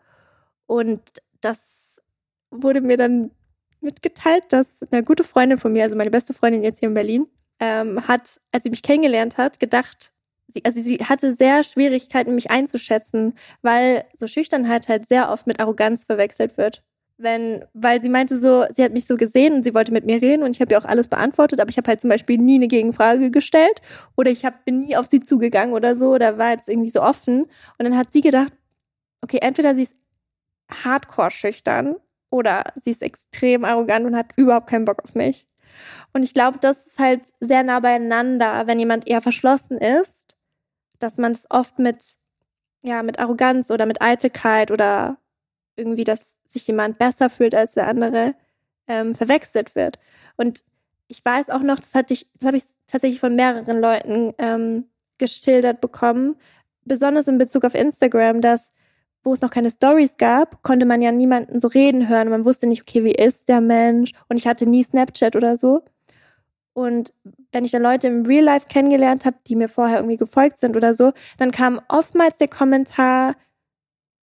[0.68, 1.02] Und
[1.42, 2.02] das
[2.50, 3.32] wurde mir dann
[3.82, 7.28] mitgeteilt, dass eine gute Freundin von mir, also meine beste Freundin jetzt hier in Berlin,
[7.60, 10.12] ähm, hat, als sie mich kennengelernt hat, gedacht,
[10.48, 15.60] sie, also sie hatte sehr Schwierigkeiten, mich einzuschätzen, weil so Schüchternheit halt sehr oft mit
[15.60, 16.84] Arroganz verwechselt wird.
[17.18, 20.22] Wenn, weil sie meinte so, sie hat mich so gesehen und sie wollte mit mir
[20.22, 22.56] reden und ich habe ihr auch alles beantwortet, aber ich habe halt zum Beispiel nie
[22.56, 23.82] eine Gegenfrage gestellt
[24.18, 27.02] oder ich hab, bin nie auf sie zugegangen oder so oder war jetzt irgendwie so
[27.02, 27.44] offen.
[27.44, 28.52] Und dann hat sie gedacht,
[29.22, 29.96] okay, entweder sie ist
[30.70, 31.96] hardcore schüchtern
[32.36, 35.48] oder sie ist extrem arrogant und hat überhaupt keinen Bock auf mich.
[36.14, 40.38] Und ich glaube, das ist halt sehr nah beieinander, wenn jemand eher verschlossen ist,
[41.00, 42.18] dass man es oft mit,
[42.82, 45.18] ja, mit Arroganz oder mit Eitelkeit oder
[45.76, 48.36] irgendwie, dass sich jemand besser fühlt als der andere,
[48.88, 50.00] ähm, verwechselt wird.
[50.38, 50.64] Und
[51.08, 52.04] ich weiß auch noch, das das
[52.46, 54.86] habe ich tatsächlich von mehreren Leuten ähm,
[55.18, 56.38] geschildert bekommen,
[56.86, 58.72] besonders in Bezug auf Instagram, dass
[59.26, 62.30] wo es noch keine Stories gab, konnte man ja niemanden so reden hören.
[62.30, 64.12] Man wusste nicht, okay, wie ist der Mensch?
[64.30, 65.84] Und ich hatte nie Snapchat oder so.
[66.74, 67.14] Und
[67.52, 70.76] wenn ich dann Leute im Real Life kennengelernt habe, die mir vorher irgendwie gefolgt sind
[70.78, 73.36] oder so, dann kam oftmals der Kommentar,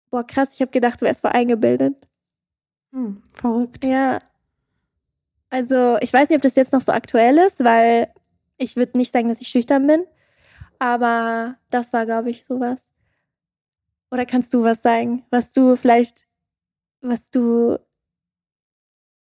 [0.09, 1.95] boah, krass, ich habe gedacht, du wärst voll eingebildet.
[2.91, 3.85] Hm, verrückt.
[3.85, 4.19] Ja.
[5.49, 8.11] Also, ich weiß nicht, ob das jetzt noch so aktuell ist, weil
[8.57, 10.03] ich würde nicht sagen, dass ich schüchtern bin.
[10.79, 12.91] Aber das war, glaube ich, sowas.
[14.11, 16.25] Oder kannst du was sagen, was du vielleicht,
[17.01, 17.77] was du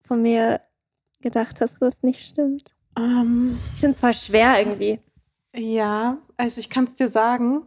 [0.03, 0.61] von mir
[1.21, 2.75] gedacht hast, was nicht stimmt?
[2.99, 5.01] Ähm, Ich finde es voll schwer irgendwie.
[5.55, 7.67] ja, also ich kann es dir sagen.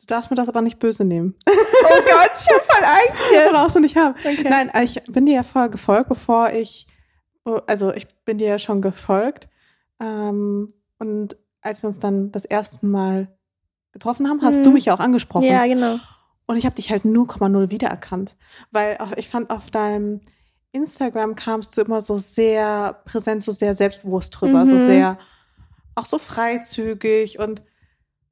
[0.00, 1.34] Du darfst mir das aber nicht böse nehmen.
[1.88, 3.52] Oh Gott, ich habe voll Angst.
[3.52, 4.16] Brauchst du nicht haben.
[4.18, 4.48] Okay.
[4.48, 6.86] Nein, ich bin dir ja vorher gefolgt, bevor ich,
[7.66, 9.48] also ich bin dir ja schon gefolgt.
[10.00, 10.66] Ähm,
[10.98, 13.28] und als wir uns dann das erste Mal
[13.96, 14.64] getroffen haben, hast Mhm.
[14.64, 15.46] du mich ja auch angesprochen.
[15.46, 15.98] Ja, genau.
[16.46, 18.36] Und ich habe dich halt 0,0 wiedererkannt.
[18.70, 20.20] Weil auch, ich fand, auf deinem
[20.72, 24.84] Instagram kamst du immer so sehr präsent, so sehr selbstbewusst drüber, so Mhm.
[24.84, 25.18] sehr,
[25.94, 27.38] auch so freizügig.
[27.38, 27.62] Und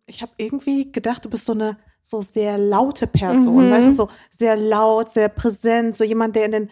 [0.07, 3.71] ich habe irgendwie gedacht, du bist so eine so sehr laute Person, Mhm.
[3.71, 6.71] weißt du, so sehr laut, sehr präsent, so jemand, der in den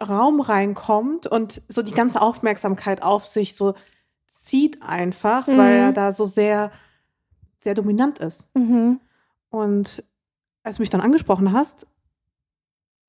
[0.00, 3.74] Raum reinkommt und so die ganze Aufmerksamkeit auf sich so
[4.28, 5.86] zieht einfach, weil Mhm.
[5.86, 6.70] er da so sehr,
[7.62, 8.54] sehr dominant ist.
[8.56, 9.00] Mhm.
[9.50, 10.04] Und
[10.62, 11.86] als du mich dann angesprochen hast,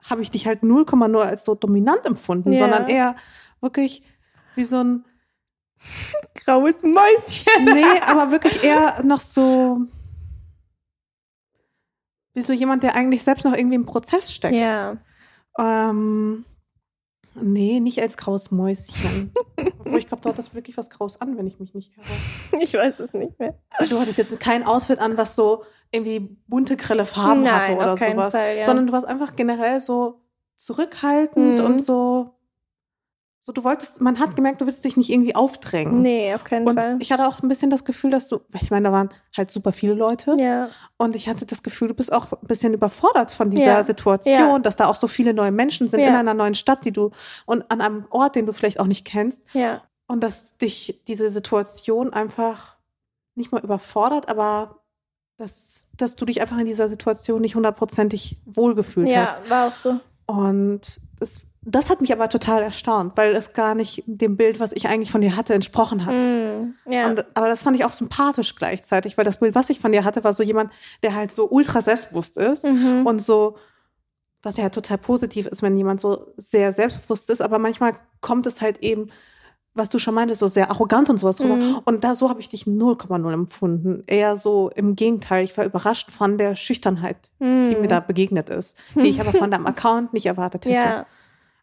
[0.02, 2.58] habe ich dich halt 0,0 als so dominant empfunden, Ja.
[2.60, 3.16] sondern eher
[3.60, 4.02] wirklich
[4.54, 5.04] wie so ein,
[6.44, 7.64] Graues Mäuschen.
[7.64, 9.80] nee, aber wirklich eher noch so,
[12.34, 14.54] wie so jemand, der eigentlich selbst noch irgendwie im Prozess steckt.
[14.56, 14.96] Ja.
[15.58, 16.44] Ähm,
[17.34, 19.32] nee, nicht als graues Mäuschen.
[19.84, 22.62] Obwohl ich glaube, du hattest wirklich was Graues an, wenn ich mich nicht irre.
[22.62, 23.58] Ich weiß es nicht mehr.
[23.88, 27.92] Du hattest jetzt kein Outfit an, was so irgendwie bunte, grelle Farben Nein, hatte oder
[27.94, 28.32] auf keinen sowas.
[28.32, 28.64] Fall, ja.
[28.64, 30.20] Sondern du warst einfach generell so
[30.56, 31.64] zurückhaltend Mhm.
[31.64, 32.33] und so,
[33.46, 36.00] so du wolltest, man hat gemerkt, du willst dich nicht irgendwie aufdrängen.
[36.00, 36.96] Nee, auf keinen Und Fall.
[36.98, 39.50] ich hatte auch ein bisschen das Gefühl, dass du, weil ich meine, da waren halt
[39.50, 40.70] super viele Leute Ja.
[40.96, 43.82] und ich hatte das Gefühl, du bist auch ein bisschen überfordert von dieser Ja.
[43.84, 44.58] Situation, Ja.
[44.60, 46.08] dass da auch so viele neue Menschen sind Ja.
[46.08, 47.10] in einer neuen Stadt, die du
[47.44, 49.82] und an einem Ort, den du vielleicht auch nicht kennst Ja.
[50.06, 52.76] und dass dich diese Situation einfach
[53.34, 54.80] nicht mal überfordert, aber
[55.36, 59.50] dass, dass du dich einfach in dieser Situation nicht hundertprozentig wohlgefühlt Ja, hast.
[59.50, 60.00] war auch so.
[60.26, 64.72] Und das, das hat mich aber total erstaunt, weil es gar nicht dem Bild, was
[64.72, 66.14] ich eigentlich von dir hatte, entsprochen hat.
[66.14, 67.08] Mm, ja.
[67.08, 70.04] Und, aber das fand ich auch sympathisch gleichzeitig, weil das Bild, was ich von dir
[70.04, 70.72] hatte, war so jemand,
[71.02, 73.06] der halt so ultra selbstbewusst ist mhm.
[73.06, 73.56] und so,
[74.42, 78.60] was ja total positiv ist, wenn jemand so sehr selbstbewusst ist, aber manchmal kommt es
[78.60, 79.08] halt eben,
[79.72, 81.56] was du schon meintest, so sehr arrogant und sowas drüber.
[81.56, 81.80] Mhm.
[81.84, 84.04] Und da so habe ich dich 0,0 empfunden.
[84.06, 85.42] Eher so im Gegenteil.
[85.42, 87.80] Ich war überrascht von der Schüchternheit, die Mm.
[87.80, 90.74] mir da begegnet ist, die ich aber von deinem Account nicht erwartet hätte.
[90.74, 91.06] Ja.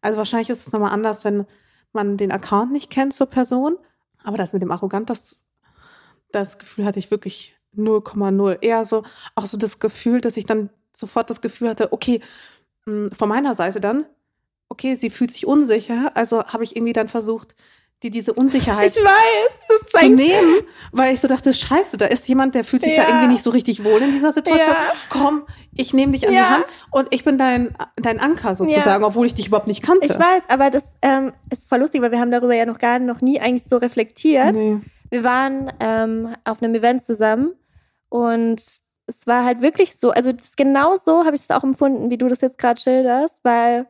[0.01, 1.45] Also wahrscheinlich ist es nochmal anders, wenn
[1.93, 3.77] man den Account nicht kennt zur Person.
[4.23, 5.41] Aber das mit dem Arrogant, das,
[6.31, 8.61] das Gefühl hatte ich wirklich 0,0.
[8.61, 9.03] Eher so,
[9.35, 12.21] auch so das Gefühl, dass ich dann sofort das Gefühl hatte, okay,
[12.85, 14.05] mh, von meiner Seite dann,
[14.69, 17.55] okay, sie fühlt sich unsicher, also habe ich irgendwie dann versucht,
[18.03, 20.61] die diese Unsicherheit Ich weiß, zu nehmen,
[20.91, 23.07] weil ich so dachte, scheiße, da ist jemand, der fühlt sich da Ja.
[23.09, 24.67] irgendwie nicht so richtig wohl in dieser Situation.
[24.67, 24.93] Ja.
[25.09, 25.43] Komm,
[25.75, 26.41] ich nehme dich an Ja.
[26.41, 30.05] die Hand und ich bin dein, dein Anker sozusagen, obwohl ich dich überhaupt nicht kannte.
[30.07, 32.99] Ich weiß, aber das ähm, ist voll lustig, weil wir haben darüber ja noch gar
[32.99, 34.55] noch nie eigentlich so reflektiert.
[34.55, 34.79] Nee.
[35.09, 37.53] Wir waren ähm, auf einem Event zusammen
[38.09, 38.61] und
[39.07, 42.27] es war halt wirklich so, also genau so habe ich es auch empfunden, wie du
[42.29, 43.87] das jetzt gerade schilderst, weil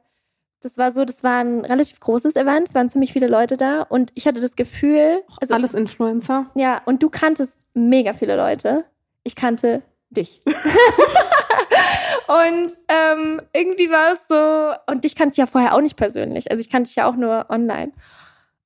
[0.62, 3.82] das war so, das war ein relativ großes Event, es waren ziemlich viele Leute da
[3.82, 6.46] und ich hatte das Gefühl, also Alles Influencer.
[6.56, 8.86] ja, und du kanntest mega viele Leute.
[9.24, 10.40] Ich kannte dich.
[12.28, 16.52] und ähm, irgendwie war es so, und dich kannte ich ja vorher auch nicht persönlich.
[16.52, 17.92] Also ich kannte dich ja auch nur online.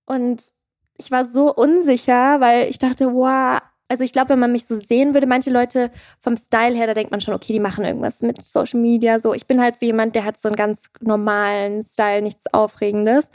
[0.05, 0.53] Und
[0.97, 4.75] ich war so unsicher, weil ich dachte, wow, also ich glaube, wenn man mich so
[4.75, 8.21] sehen würde, manche Leute vom Style her, da denkt man schon, okay, die machen irgendwas
[8.21, 9.19] mit Social Media.
[9.19, 13.29] So, ich bin halt so jemand, der hat so einen ganz normalen Style, nichts Aufregendes.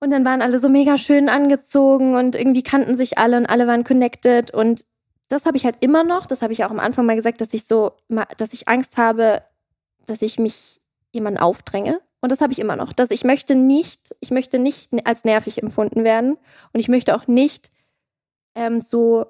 [0.00, 3.66] Und dann waren alle so mega schön angezogen und irgendwie kannten sich alle und alle
[3.66, 4.50] waren connected.
[4.50, 4.84] Und
[5.28, 6.26] das habe ich halt immer noch.
[6.26, 7.92] Das habe ich auch am Anfang mal gesagt, dass ich so,
[8.36, 9.42] dass ich Angst habe,
[10.06, 10.80] dass ich mich
[11.12, 12.00] jemanden aufdränge.
[12.20, 12.92] Und das habe ich immer noch.
[12.92, 16.36] Dass ich möchte nicht, ich möchte nicht als nervig empfunden werden.
[16.72, 17.70] Und ich möchte auch nicht
[18.54, 19.26] ähm, so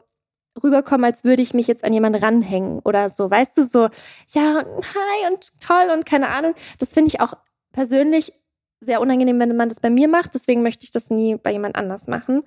[0.63, 3.31] rüberkommen, als würde ich mich jetzt an jemanden ranhängen oder so.
[3.31, 3.89] Weißt du, so,
[4.29, 6.55] ja, hi und toll und keine Ahnung.
[6.79, 7.35] Das finde ich auch
[7.73, 8.33] persönlich
[8.81, 10.35] sehr unangenehm, wenn man das bei mir macht.
[10.35, 12.43] Deswegen möchte ich das nie bei jemand anders machen.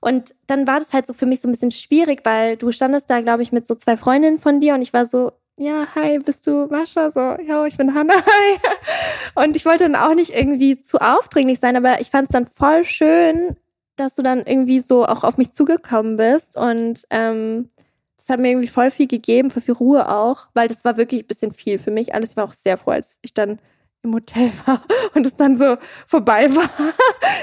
[0.00, 3.08] Und dann war das halt so für mich so ein bisschen schwierig, weil du standest
[3.08, 6.18] da, glaube ich, mit so zwei Freundinnen von dir und ich war so, ja, hi,
[6.18, 7.10] bist du Mascha?
[7.10, 8.14] So, ja, ich bin Hannah.
[8.26, 9.42] Hi.
[9.42, 12.46] Und ich wollte dann auch nicht irgendwie zu aufdringlich sein, aber ich fand es dann
[12.46, 13.56] voll schön,
[13.96, 16.56] dass du dann irgendwie so auch auf mich zugekommen bist.
[16.56, 17.68] Und ähm,
[18.16, 21.22] das hat mir irgendwie voll viel gegeben, voll viel Ruhe auch, weil das war wirklich
[21.22, 22.14] ein bisschen viel für mich.
[22.14, 23.58] Alles war auch sehr froh, als ich dann
[24.02, 24.82] im Hotel war
[25.14, 26.70] und es dann so vorbei war.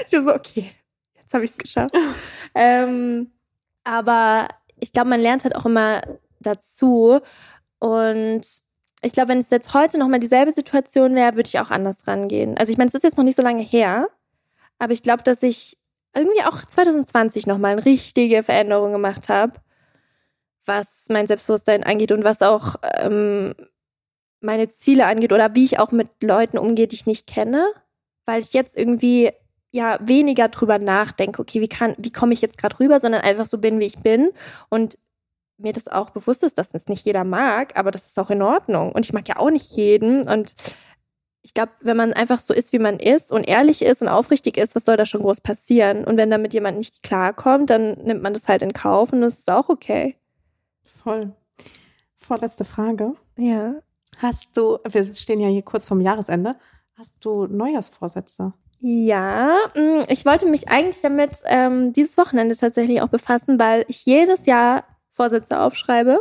[0.06, 0.70] ich war so, okay,
[1.14, 1.94] jetzt habe ich es geschafft.
[2.54, 3.30] ähm,
[3.84, 4.48] aber
[4.80, 6.02] ich glaube, man lernt halt auch immer
[6.40, 7.20] dazu.
[7.78, 8.42] Und
[9.02, 12.56] ich glaube, wenn es jetzt heute nochmal dieselbe Situation wäre, würde ich auch anders rangehen.
[12.56, 14.08] Also ich meine, es ist jetzt noch nicht so lange her,
[14.78, 15.76] aber ich glaube, dass ich
[16.14, 19.54] irgendwie auch 2020 nochmal eine richtige Veränderung gemacht habe,
[20.66, 23.54] was mein Selbstbewusstsein angeht und was auch ähm,
[24.40, 27.66] meine Ziele angeht oder wie ich auch mit Leuten umgehe, die ich nicht kenne,
[28.26, 29.30] weil ich jetzt irgendwie
[29.70, 33.46] ja weniger drüber nachdenke, okay, wie kann, wie komme ich jetzt gerade rüber, sondern einfach
[33.46, 34.30] so bin, wie ich bin.
[34.68, 34.98] Und
[35.58, 38.42] mir das auch bewusst ist, dass das nicht jeder mag, aber das ist auch in
[38.42, 38.92] Ordnung.
[38.92, 40.28] Und ich mag ja auch nicht jeden.
[40.28, 40.54] Und
[41.44, 44.56] ich glaube, wenn man einfach so ist, wie man ist und ehrlich ist und aufrichtig
[44.56, 46.04] ist, was soll da schon groß passieren?
[46.04, 49.38] Und wenn damit jemand nicht klarkommt, dann nimmt man das halt in Kauf und das
[49.38, 50.16] ist auch okay.
[50.84, 51.32] Voll.
[52.16, 53.12] Vorletzte Frage.
[53.36, 53.74] Ja.
[54.16, 56.56] Hast du, wir stehen ja hier kurz vorm Jahresende,
[56.96, 58.54] hast du Neujahrsvorsätze?
[58.78, 64.06] Ja, mm, ich wollte mich eigentlich damit ähm, dieses Wochenende tatsächlich auch befassen, weil ich
[64.06, 66.20] jedes Jahr Vorsätze aufschreibe.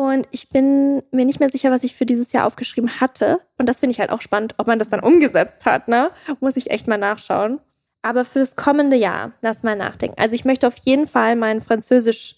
[0.00, 3.38] Und ich bin mir nicht mehr sicher, was ich für dieses Jahr aufgeschrieben hatte.
[3.58, 6.10] Und das finde ich halt auch spannend, ob man das dann umgesetzt hat, ne?
[6.40, 7.60] Muss ich echt mal nachschauen.
[8.00, 10.16] Aber fürs kommende Jahr, lass mal nachdenken.
[10.18, 12.36] Also ich möchte auf jeden Fall mein Französisch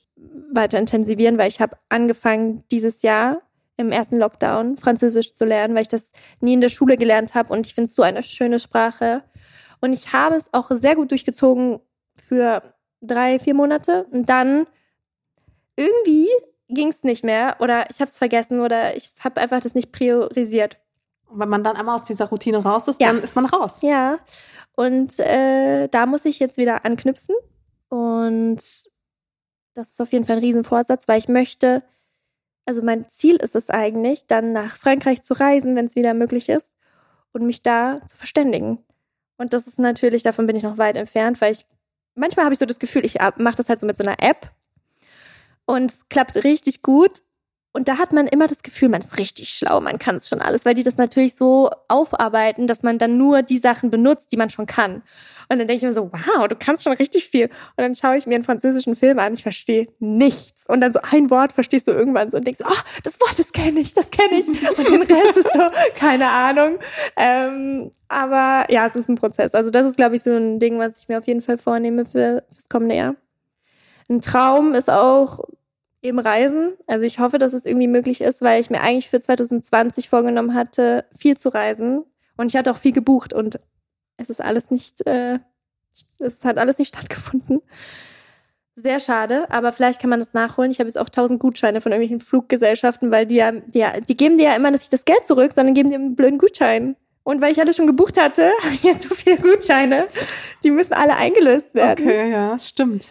[0.51, 3.43] weiter intensivieren, weil ich habe angefangen dieses Jahr
[3.77, 6.11] im ersten Lockdown Französisch zu lernen, weil ich das
[6.41, 9.23] nie in der Schule gelernt habe und ich finde es so eine schöne Sprache.
[9.81, 11.79] Und ich habe es auch sehr gut durchgezogen
[12.17, 14.07] für drei, vier Monate.
[14.11, 14.67] Und dann
[15.77, 16.27] irgendwie
[16.69, 19.93] ging es nicht mehr oder ich habe es vergessen oder ich habe einfach das nicht
[19.93, 20.79] priorisiert.
[21.27, 23.09] Und wenn man dann einmal aus dieser Routine raus ist, ja.
[23.09, 23.83] dann ist man raus.
[23.83, 24.19] Ja,
[24.75, 27.35] und äh, da muss ich jetzt wieder anknüpfen.
[27.89, 28.59] Und
[29.75, 31.83] das ist auf jeden Fall ein Riesenvorsatz, weil ich möchte,
[32.67, 36.49] also mein Ziel ist es eigentlich, dann nach Frankreich zu reisen, wenn es wieder möglich
[36.49, 36.75] ist,
[37.33, 38.79] und mich da zu verständigen.
[39.39, 41.67] Und das ist natürlich, davon bin ich noch weit entfernt, weil ich,
[42.15, 44.51] manchmal habe ich so das Gefühl, ich mache das halt so mit so einer App
[45.67, 47.23] und es klappt richtig gut.
[47.75, 50.43] Und da hat man immer das Gefühl, man ist richtig schlau, man kann es schon
[50.43, 54.37] alles, weil die das natürlich so aufarbeiten, dass man dann nur die Sachen benutzt, die
[54.37, 55.03] man schon kann.
[55.49, 57.47] Und dann denke ich mir so, wow, du kannst schon richtig viel.
[57.47, 60.67] Und dann schaue ich mir einen französischen Film an, ich verstehe nichts.
[60.67, 63.53] Und dann so ein Wort verstehst du irgendwann so und denkst, oh, das Wort, das
[63.53, 64.49] kenne ich, das kenne ich.
[64.49, 65.61] Und den Rest ist so,
[65.95, 66.79] keine Ahnung.
[67.17, 69.55] Ähm, aber ja, es ist ein Prozess.
[69.55, 72.05] Also das ist, glaube ich, so ein Ding, was ich mir auf jeden Fall vornehme
[72.05, 73.15] für fürs kommende Jahr.
[74.13, 75.41] Ein Traum ist auch
[76.03, 76.75] eben Reisen.
[76.87, 80.55] Also ich hoffe, dass es irgendwie möglich ist, weil ich mir eigentlich für 2020 vorgenommen
[80.55, 82.05] hatte, viel zu reisen.
[82.37, 83.59] Und ich hatte auch viel gebucht und
[84.19, 85.39] es ist alles nicht, äh,
[86.19, 87.63] es hat alles nicht stattgefunden.
[88.75, 90.71] Sehr schade, aber vielleicht kann man das nachholen.
[90.71, 94.37] Ich habe jetzt auch tausend Gutscheine von irgendwelchen Fluggesellschaften, weil die ja, die, die geben
[94.37, 96.97] dir ja immer nicht das Geld zurück, sondern geben dir einen blöden Gutschein.
[97.23, 100.09] Und weil ich alle schon gebucht hatte, habe ich jetzt so viele Gutscheine.
[100.65, 102.07] Die müssen alle eingelöst werden.
[102.07, 103.07] Okay, ja, stimmt.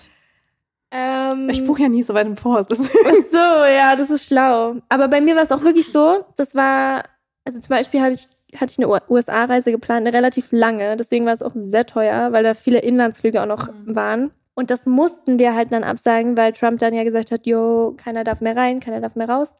[0.91, 2.68] Ähm, ich buche ja nie so weit im Voraus.
[2.69, 4.76] Ach so, ja, das ist schlau.
[4.89, 7.03] Aber bei mir war es auch wirklich so, das war,
[7.45, 10.97] also zum Beispiel habe ich, hatte ich eine USA-Reise geplant, eine relativ lange.
[10.97, 13.95] Deswegen war es auch sehr teuer, weil da viele Inlandsflüge auch noch mhm.
[13.95, 14.31] waren.
[14.53, 18.26] Und das mussten wir halt dann absagen, weil Trump dann ja gesagt hat, jo, keiner
[18.26, 19.55] darf mehr rein, keiner darf mehr raus.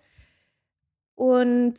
[1.16, 1.76] Und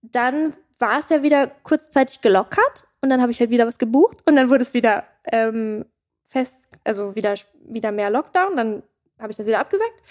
[0.00, 4.18] dann war es ja wieder kurzzeitig gelockert und dann habe ich halt wieder was gebucht
[4.26, 5.84] und dann wurde es wieder ähm,
[6.28, 7.34] fest, also wieder,
[7.64, 8.82] wieder mehr Lockdown, dann
[9.18, 10.02] habe ich das wieder abgesagt,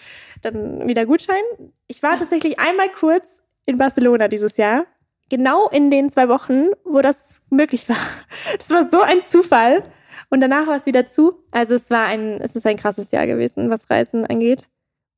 [0.42, 1.44] dann wieder Gutschein.
[1.88, 4.86] Ich war tatsächlich einmal kurz in Barcelona dieses Jahr,
[5.30, 7.98] genau in den zwei Wochen, wo das möglich war.
[8.58, 9.84] Das war so ein Zufall.
[10.30, 11.44] Und danach war es wieder zu.
[11.52, 14.70] Also es war ein, es ist ein krasses Jahr gewesen, was Reisen angeht.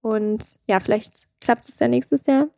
[0.01, 2.49] Und ja, vielleicht klappt es ja nächstes Jahr.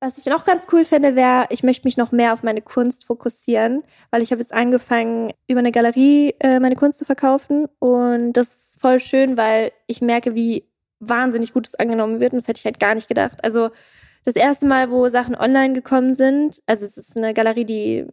[0.00, 3.04] Was ich noch ganz cool finde, wäre, ich möchte mich noch mehr auf meine Kunst
[3.04, 7.66] fokussieren, weil ich habe jetzt angefangen, über eine Galerie äh, meine Kunst zu verkaufen.
[7.80, 10.68] Und das ist voll schön, weil ich merke, wie
[11.00, 12.32] wahnsinnig gut es angenommen wird.
[12.32, 13.42] Und das hätte ich halt gar nicht gedacht.
[13.42, 13.70] Also
[14.24, 18.06] das erste Mal, wo Sachen online gekommen sind, also es ist eine Galerie, die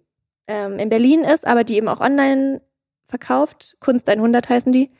[0.48, 2.62] ähm, in Berlin ist, aber die eben auch online
[3.06, 3.78] verkauft.
[3.80, 4.92] Kunst 100 heißen die.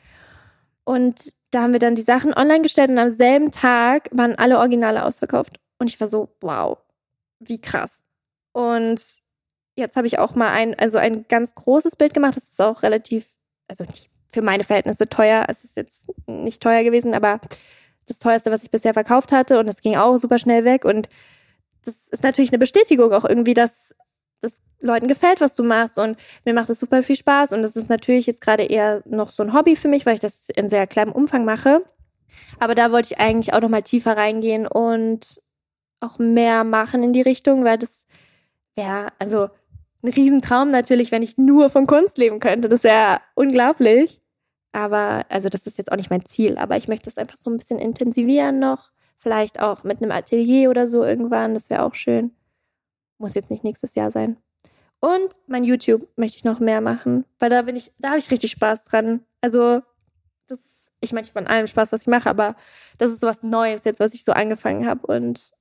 [0.84, 4.58] Und da haben wir dann die Sachen online gestellt und am selben Tag waren alle
[4.58, 5.58] Originale ausverkauft.
[5.78, 6.78] Und ich war so, wow,
[7.40, 8.02] wie krass.
[8.52, 9.22] Und
[9.76, 12.36] jetzt habe ich auch mal ein, also ein ganz großes Bild gemacht.
[12.36, 13.34] Das ist auch relativ,
[13.68, 15.44] also nicht für meine Verhältnisse teuer.
[15.48, 17.40] Es ist jetzt nicht teuer gewesen, aber
[18.06, 19.58] das teuerste, was ich bisher verkauft hatte.
[19.58, 20.84] Und das ging auch super schnell weg.
[20.84, 21.08] Und
[21.84, 23.94] das ist natürlich eine Bestätigung auch irgendwie, dass
[24.40, 25.98] das Leuten gefällt, was du machst.
[25.98, 27.52] Und mir macht es super viel Spaß.
[27.52, 30.20] Und das ist natürlich jetzt gerade eher noch so ein Hobby für mich, weil ich
[30.20, 31.84] das in sehr kleinem Umfang mache.
[32.58, 35.40] Aber da wollte ich eigentlich auch noch mal tiefer reingehen und
[36.00, 38.06] auch mehr machen in die Richtung, weil das
[38.74, 39.48] wäre, also
[40.02, 42.68] ein Riesentraum natürlich, wenn ich nur von Kunst leben könnte.
[42.68, 44.22] Das wäre unglaublich.
[44.72, 47.50] Aber, also das ist jetzt auch nicht mein Ziel, aber ich möchte es einfach so
[47.50, 48.90] ein bisschen intensivieren noch.
[49.16, 51.54] Vielleicht auch mit einem Atelier oder so irgendwann.
[51.54, 52.32] Das wäre auch schön.
[53.18, 54.36] Muss jetzt nicht nächstes Jahr sein.
[55.00, 58.30] Und mein YouTube möchte ich noch mehr machen, weil da bin ich, da habe ich
[58.30, 59.20] richtig Spaß dran.
[59.40, 59.82] Also,
[60.46, 62.56] das ist, ich meine, ich habe an allem Spaß, was ich mache, aber
[62.98, 65.06] das ist so was Neues jetzt, was ich so angefangen habe.
[65.06, 65.52] Und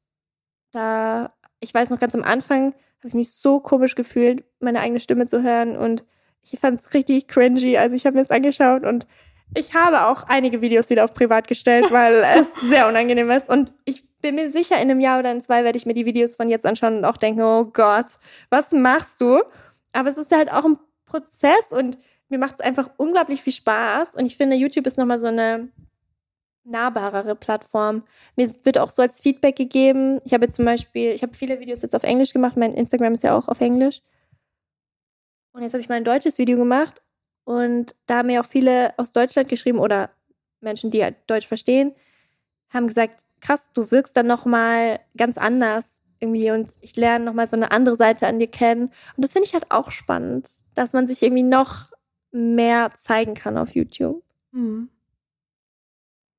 [0.76, 5.00] da, ich weiß noch ganz am Anfang, habe ich mich so komisch gefühlt, meine eigene
[5.00, 5.78] Stimme zu hören.
[5.78, 6.04] Und
[6.42, 7.78] ich fand es richtig cringy.
[7.78, 9.08] Also ich habe mir das angeschaut und
[9.54, 13.50] ich habe auch einige Videos wieder auf privat gestellt, weil es sehr unangenehm ist.
[13.50, 16.06] Und ich bin mir sicher, in einem Jahr oder in zwei werde ich mir die
[16.06, 18.08] Videos von jetzt anschauen und auch denken, oh Gott,
[18.50, 19.42] was machst du?
[19.94, 21.98] Aber es ist halt auch ein Prozess und
[22.30, 24.16] mir macht es einfach unglaublich viel Spaß.
[24.16, 25.70] Und ich finde, YouTube ist nochmal so eine
[26.66, 28.04] nahbarere Plattform.
[28.36, 30.20] Mir wird auch so als Feedback gegeben.
[30.26, 32.58] Ich habe zum Beispiel, ich habe viele Videos jetzt auf Englisch gemacht.
[32.58, 34.02] Mein Instagram ist ja auch auf Englisch.
[35.54, 37.02] Und jetzt habe ich mal ein deutsches Video gemacht.
[37.46, 40.10] Und da haben mir auch viele aus Deutschland geschrieben oder
[40.62, 41.94] Menschen, die halt Deutsch verstehen,
[42.70, 47.56] haben gesagt, krass, du wirkst dann nochmal ganz anders irgendwie und ich lerne nochmal so
[47.56, 48.86] eine andere Seite an dir kennen.
[49.16, 51.92] Und das finde ich halt auch spannend, dass man sich irgendwie noch
[52.32, 54.24] mehr zeigen kann auf YouTube.
[54.52, 54.90] Mhm.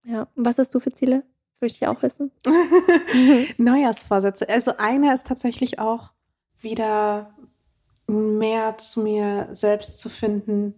[0.07, 1.25] Ja, und was hast du für Ziele?
[1.53, 2.31] Das möchte ich auch wissen.
[3.57, 4.49] Neujahrsvorsätze.
[4.49, 6.13] Also einer ist tatsächlich auch
[6.61, 7.35] wieder
[8.07, 10.75] mehr zu mir selbst zu finden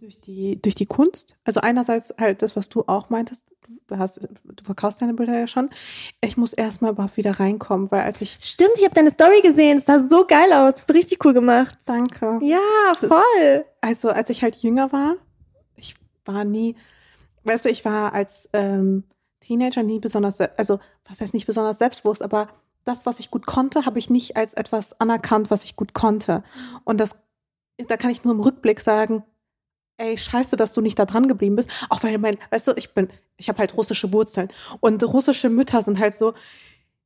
[0.00, 1.36] durch die, durch die Kunst.
[1.44, 3.52] Also einerseits halt das, was du auch meintest,
[3.86, 5.70] du hast, du verkaufst deine Bilder ja schon.
[6.20, 8.38] Ich muss erstmal überhaupt wieder reinkommen, weil als ich.
[8.40, 10.74] Stimmt, ich habe deine Story gesehen, es sah so geil aus.
[10.74, 11.76] Das hast du richtig cool gemacht.
[11.86, 12.38] Danke.
[12.42, 12.58] Ja,
[12.94, 13.18] voll.
[13.40, 15.16] Das, also als ich halt jünger war,
[15.76, 16.76] ich war nie,
[17.44, 19.04] weißt du, ich war als ähm,
[19.40, 22.48] Teenager nie besonders, also was heißt nicht besonders selbstbewusst, aber
[22.84, 26.42] das, was ich gut konnte, habe ich nicht als etwas anerkannt, was ich gut konnte.
[26.84, 27.16] Und das,
[27.88, 29.24] da kann ich nur im Rückblick sagen,
[29.96, 31.70] ey, scheiße, dass du nicht da dran geblieben bist.
[31.88, 34.48] Auch weil mein, weißt du, ich bin, ich habe halt russische Wurzeln.
[34.80, 36.34] Und russische Mütter sind halt so,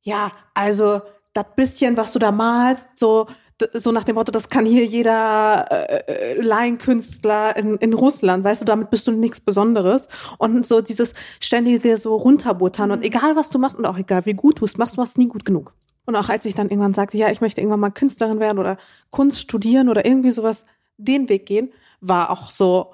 [0.01, 1.01] ja, also
[1.33, 3.27] das bisschen, was du da malst, so,
[3.73, 8.61] so nach dem Motto, das kann hier jeder äh, äh, Laienkünstler in, in Russland, weißt
[8.61, 10.07] du, damit bist du nichts Besonderes.
[10.37, 13.05] Und so dieses ständige so runterbuttern und mhm.
[13.05, 15.27] egal was du machst und auch egal wie gut du es machst, du machst nie
[15.27, 15.73] gut genug.
[16.05, 18.77] Und auch als ich dann irgendwann sagte, ja, ich möchte irgendwann mal Künstlerin werden oder
[19.11, 20.65] Kunst studieren oder irgendwie sowas,
[20.97, 21.71] den Weg gehen,
[22.01, 22.93] war auch so,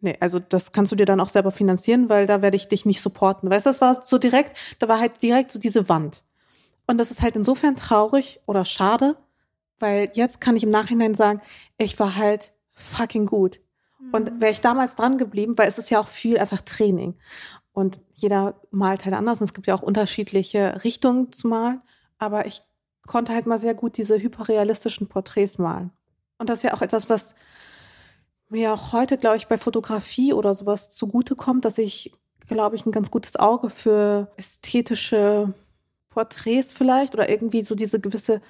[0.00, 2.84] nee, also das kannst du dir dann auch selber finanzieren, weil da werde ich dich
[2.84, 3.50] nicht supporten.
[3.50, 6.24] Weißt du, das war so direkt, da war halt direkt so diese Wand.
[6.86, 9.16] Und das ist halt insofern traurig oder schade,
[9.78, 11.40] weil jetzt kann ich im Nachhinein sagen,
[11.78, 13.60] ich war halt fucking gut.
[14.12, 14.40] Und mhm.
[14.40, 17.14] wäre ich damals dran geblieben, weil es ist ja auch viel einfach Training.
[17.72, 19.40] Und jeder malt halt anders.
[19.40, 21.82] Und es gibt ja auch unterschiedliche Richtungen zu malen.
[22.18, 22.62] Aber ich
[23.06, 25.92] konnte halt mal sehr gut diese hyperrealistischen Porträts malen.
[26.38, 27.34] Und das ist ja auch etwas, was
[28.48, 32.12] mir auch heute, glaube ich, bei Fotografie oder sowas zugutekommt, dass ich,
[32.46, 35.52] glaube ich, ein ganz gutes Auge für ästhetische
[36.10, 38.40] Porträts vielleicht oder irgendwie so diese gewisse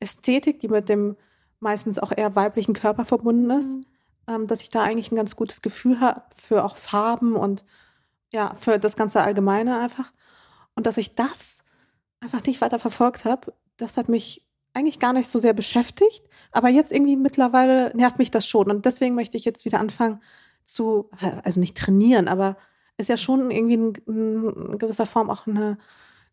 [0.00, 1.16] Ästhetik, die mit dem
[1.60, 3.84] meistens auch eher weiblichen Körper verbunden ist, mhm.
[4.26, 7.64] ähm, dass ich da eigentlich ein ganz gutes Gefühl habe für auch Farben und
[8.32, 10.12] ja, für das ganze Allgemeine einfach.
[10.74, 11.64] Und dass ich das
[12.20, 16.22] einfach nicht weiter verfolgt habe, das hat mich eigentlich gar nicht so sehr beschäftigt,
[16.52, 18.70] aber jetzt irgendwie mittlerweile nervt mich das schon.
[18.70, 20.22] Und deswegen möchte ich jetzt wieder anfangen
[20.64, 21.10] zu,
[21.42, 22.56] also nicht trainieren, aber
[22.96, 25.78] ist ja schon irgendwie in, in gewisser Form auch eine,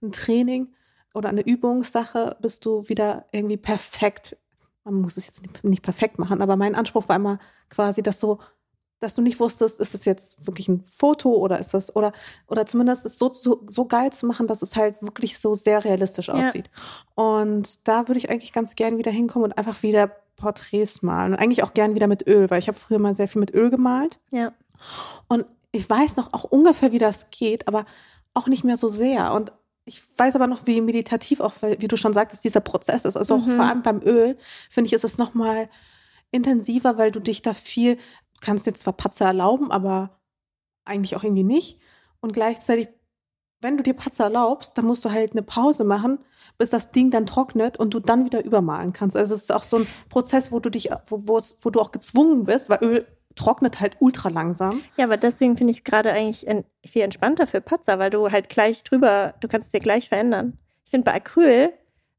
[0.02, 0.74] ein Training
[1.18, 4.38] oder eine Übungssache, bist du wieder irgendwie perfekt.
[4.84, 7.40] Man muss es jetzt nicht, perfekt machen, aber mein Anspruch war immer
[7.70, 8.40] quasi, dass so
[9.00, 12.14] dass du nicht wusstest, ist es jetzt wirklich ein Foto oder ist das, oder,
[12.48, 15.86] oder zumindest es so, so, so geil zu machen, dass es halt wirklich so sehr
[15.86, 16.72] realistisch aussieht.
[16.74, 17.24] Ja.
[17.24, 21.34] Und da würde ich eigentlich ganz gern wieder hinkommen und einfach wieder Porträts malen.
[21.34, 23.54] Und eigentlich auch gern wieder mit Öl, weil ich habe früher mal sehr viel mit
[23.54, 24.20] Öl gemalt.
[24.32, 24.54] Ja.
[25.28, 27.86] Und ich weiß noch auch ungefähr, wie das geht, aber
[28.34, 29.34] auch nicht mehr so sehr.
[29.34, 29.52] Und
[29.88, 33.18] ich weiß aber noch, wie meditativ auch, wie du schon sagtest, dieser Prozess ist.
[33.18, 33.56] Also auch mhm.
[33.56, 34.38] vor allem beim Öl,
[34.70, 35.70] finde ich, ist es nochmal
[36.32, 37.98] intensiver, weil du dich da viel
[38.42, 40.20] kannst jetzt zwar Patzer erlauben, aber
[40.86, 41.80] eigentlich auch irgendwie nicht.
[42.20, 42.90] Und gleichzeitig
[43.62, 46.20] wenn du dir Patzer erlaubst, dann musst du halt eine Pause machen,
[46.58, 49.16] bis das Ding dann trocknet und du dann wieder übermalen kannst.
[49.16, 52.46] Also es ist auch so ein Prozess, wo du dich, wo, wo du auch gezwungen
[52.46, 53.08] bist, weil Öl
[53.38, 54.82] trocknet halt ultra langsam.
[54.98, 56.46] Ja, aber deswegen finde ich es gerade eigentlich
[56.86, 60.58] viel entspannter für Patzer, weil du halt gleich drüber, du kannst es dir gleich verändern.
[60.84, 61.72] Ich finde bei Acryl,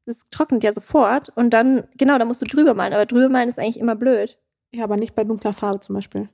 [0.05, 3.49] das trocknet ja sofort und dann, genau, da musst du drüber malen, aber drüber malen
[3.49, 4.39] ist eigentlich immer blöd.
[4.73, 6.29] Ja, aber nicht bei dunkler Farbe zum Beispiel.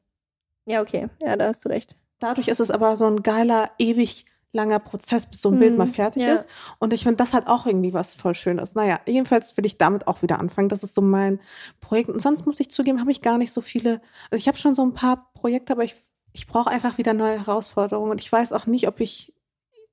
[0.65, 1.97] Ja, okay, ja, da hast du recht.
[2.19, 4.25] Dadurch ist es aber so ein geiler, ewig
[4.55, 6.35] langer Prozess, bis so ein hm, Bild mal fertig ja.
[6.35, 6.47] ist.
[6.79, 8.73] Und ich finde, das hat auch irgendwie was voll Schönes.
[8.73, 10.69] Naja, jedenfalls will ich damit auch wieder anfangen.
[10.69, 11.39] Das ist so mein
[11.81, 12.09] Projekt.
[12.09, 14.01] Und sonst muss ich zugeben, habe ich gar nicht so viele.
[14.31, 15.95] Also ich habe schon so ein paar Projekte, aber ich,
[16.33, 18.11] ich brauche einfach wieder neue Herausforderungen.
[18.11, 19.33] Und ich weiß auch nicht, ob ich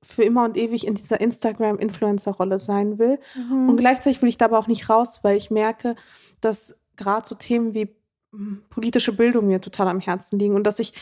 [0.03, 3.19] für immer und ewig in dieser Instagram-Influencer-Rolle sein will.
[3.35, 3.69] Mhm.
[3.69, 5.95] Und gleichzeitig will ich da aber auch nicht raus, weil ich merke,
[6.41, 7.95] dass gerade so Themen wie
[8.33, 10.95] hm, politische Bildung mir total am Herzen liegen und dass ich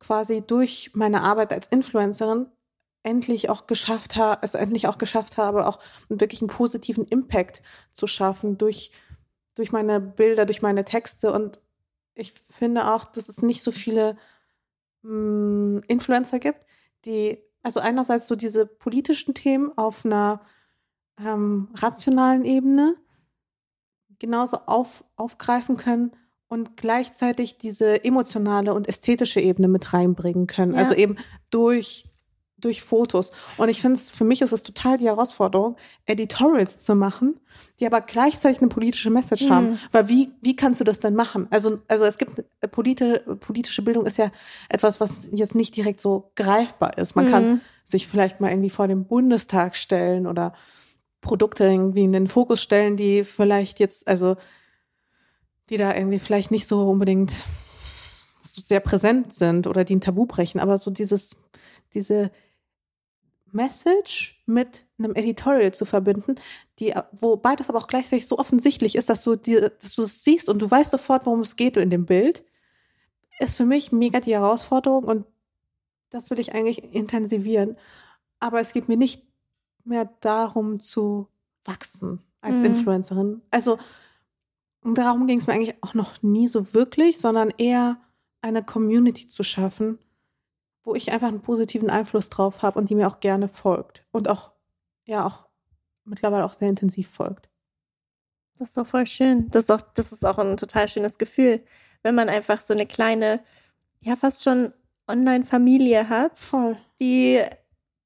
[0.00, 2.46] quasi durch meine Arbeit als Influencerin
[3.02, 7.62] endlich auch geschafft habe, es endlich auch geschafft habe, auch wirklich einen positiven Impact
[7.92, 8.92] zu schaffen durch,
[9.54, 11.32] durch meine Bilder, durch meine Texte.
[11.32, 11.58] Und
[12.14, 14.16] ich finde auch, dass es nicht so viele
[15.02, 16.60] mh, mm, Influencer gibt,
[17.04, 20.42] die, also einerseits so diese politischen Themen auf einer
[21.18, 22.96] ähm, rationalen Ebene
[24.18, 26.12] genauso auf, aufgreifen können
[26.48, 30.74] und gleichzeitig diese emotionale und ästhetische Ebene mit reinbringen können.
[30.74, 30.80] Ja.
[30.80, 31.16] Also eben
[31.48, 32.09] durch
[32.60, 33.32] durch Fotos.
[33.56, 37.40] Und ich finde es, für mich ist es total die Herausforderung, Editorials zu machen,
[37.78, 39.50] die aber gleichzeitig eine politische Message mhm.
[39.50, 39.78] haben.
[39.92, 41.46] Weil wie, wie kannst du das denn machen?
[41.50, 44.30] Also, also es gibt, äh, politi politische Bildung ist ja
[44.68, 47.16] etwas, was jetzt nicht direkt so greifbar ist.
[47.16, 47.30] Man mhm.
[47.30, 50.52] kann sich vielleicht mal irgendwie vor dem Bundestag stellen oder
[51.20, 54.36] Produkte irgendwie in den Fokus stellen, die vielleicht jetzt, also,
[55.68, 57.32] die da irgendwie vielleicht nicht so unbedingt
[58.40, 61.36] so sehr präsent sind oder die ein Tabu brechen, aber so dieses,
[61.94, 62.30] diese
[63.52, 66.36] Message mit einem Editorial zu verbinden,
[66.78, 70.24] die, wobei das aber auch gleichzeitig so offensichtlich ist, dass du die, dass du es
[70.24, 72.44] siehst und du weißt sofort, worum es geht in dem Bild,
[73.38, 75.26] ist für mich mega die Herausforderung und
[76.10, 77.76] das will ich eigentlich intensivieren.
[78.40, 79.22] Aber es geht mir nicht
[79.84, 81.28] mehr darum zu
[81.64, 82.66] wachsen als mhm.
[82.66, 83.42] Influencerin.
[83.50, 83.78] Also
[84.82, 88.00] darum ging es mir eigentlich auch noch nie so wirklich, sondern eher
[88.42, 89.98] eine Community zu schaffen,
[90.84, 94.28] wo ich einfach einen positiven Einfluss drauf habe und die mir auch gerne folgt und
[94.28, 94.52] auch,
[95.04, 95.46] ja, auch
[96.04, 97.48] mittlerweile auch sehr intensiv folgt.
[98.58, 99.50] Das ist doch voll schön.
[99.50, 101.62] Das ist auch, das ist auch ein total schönes Gefühl,
[102.02, 103.40] wenn man einfach so eine kleine,
[104.00, 104.72] ja, fast schon
[105.08, 106.38] Online-Familie hat.
[106.38, 106.76] Voll.
[107.00, 107.42] Die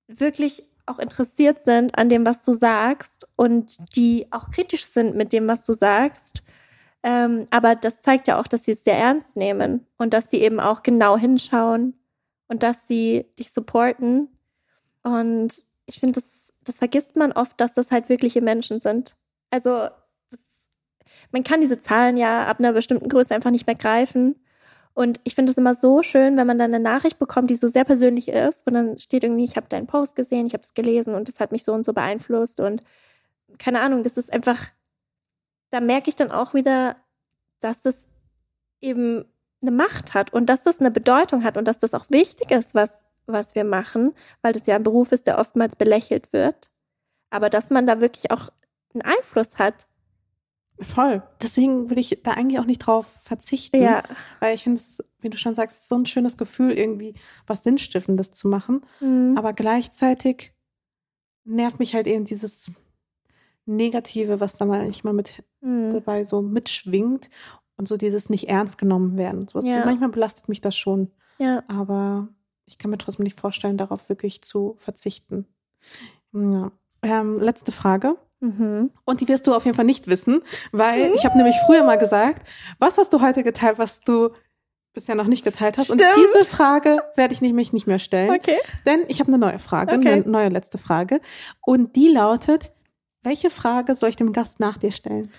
[0.07, 5.33] wirklich auch interessiert sind an dem, was du sagst und die auch kritisch sind mit
[5.33, 6.43] dem, was du sagst.
[7.03, 10.41] Ähm, aber das zeigt ja auch, dass sie es sehr ernst nehmen und dass sie
[10.41, 11.95] eben auch genau hinschauen
[12.49, 14.29] und dass sie dich supporten.
[15.03, 19.17] Und ich finde, das, das vergisst man oft, dass das halt wirkliche Menschen sind.
[19.51, 19.89] Also
[20.31, 20.41] das,
[21.33, 24.37] man kann diese Zahlen ja ab einer bestimmten Größe einfach nicht mehr greifen.
[24.95, 27.67] Und ich finde es immer so schön, wenn man dann eine Nachricht bekommt, die so
[27.67, 28.67] sehr persönlich ist.
[28.67, 31.41] Und dann steht irgendwie, ich habe deinen Post gesehen, ich habe es gelesen und das
[31.41, 32.61] hat mich so und so beeinflusst.
[32.61, 32.83] Und
[33.59, 34.69] keine Ahnung, das ist einfach,
[35.71, 36.97] da merke ich dann auch wieder,
[37.59, 38.07] dass das
[38.81, 39.25] eben
[39.67, 42.75] eine Macht hat und dass das eine Bedeutung hat und dass das auch wichtig ist,
[42.75, 46.71] was, was wir machen, weil das ja ein Beruf ist, der oftmals belächelt wird.
[47.31, 48.51] Aber dass man da wirklich auch
[48.93, 49.87] einen Einfluss hat.
[50.81, 51.23] Voll.
[51.41, 53.81] Deswegen will ich da eigentlich auch nicht drauf verzichten.
[53.81, 54.03] Ja.
[54.41, 57.15] Weil ich finde es, wie du schon sagst, so ein schönes Gefühl, irgendwie
[57.47, 58.85] was Sinnstiftendes zu machen.
[59.01, 59.37] Mhm.
[59.39, 60.53] Aber gleichzeitig
[61.45, 62.71] nervt mich halt eben dieses
[63.67, 65.93] Negative, was da manchmal mit mhm.
[65.93, 67.31] dabei so mitschwingt
[67.77, 69.49] und so dieses nicht ernst genommen werden.
[69.49, 69.85] So, ja.
[69.85, 71.11] Manchmal belastet mich das schon.
[71.39, 71.63] Ja.
[71.69, 72.29] Aber
[72.67, 75.47] ich kann mir trotzdem nicht vorstellen, darauf wirklich zu verzichten.
[76.33, 76.73] Ja.
[77.03, 78.17] Ähm, letzte Frage.
[78.41, 78.91] Mhm.
[79.05, 81.97] Und die wirst du auf jeden Fall nicht wissen, weil ich habe nämlich früher mal
[81.97, 82.47] gesagt,
[82.79, 84.31] was hast du heute geteilt, was du
[84.93, 85.87] bisher noch nicht geteilt hast?
[85.87, 86.03] Stimmt.
[86.03, 88.31] Und diese Frage werde ich nämlich nicht mehr stellen.
[88.31, 88.59] Okay.
[88.87, 90.13] Denn ich habe eine neue Frage, okay.
[90.13, 91.21] eine neue letzte Frage.
[91.63, 92.73] Und die lautet,
[93.23, 95.31] welche Frage soll ich dem Gast nach dir stellen?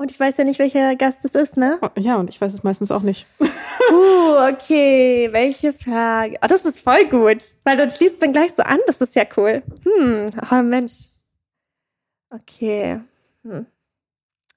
[0.00, 1.78] Und ich weiß ja nicht, welcher Gast es ist, ne?
[1.82, 3.26] Oh, ja, und ich weiß es meistens auch nicht.
[3.38, 5.28] uh, okay.
[5.30, 6.38] Welche Frage?
[6.40, 7.44] Oh, das ist voll gut.
[7.64, 8.78] Weil dann schließt man gleich so an.
[8.86, 9.62] Das ist ja cool.
[9.84, 10.94] Hm, oh Mensch.
[12.30, 12.98] Okay.
[13.42, 13.66] Hm.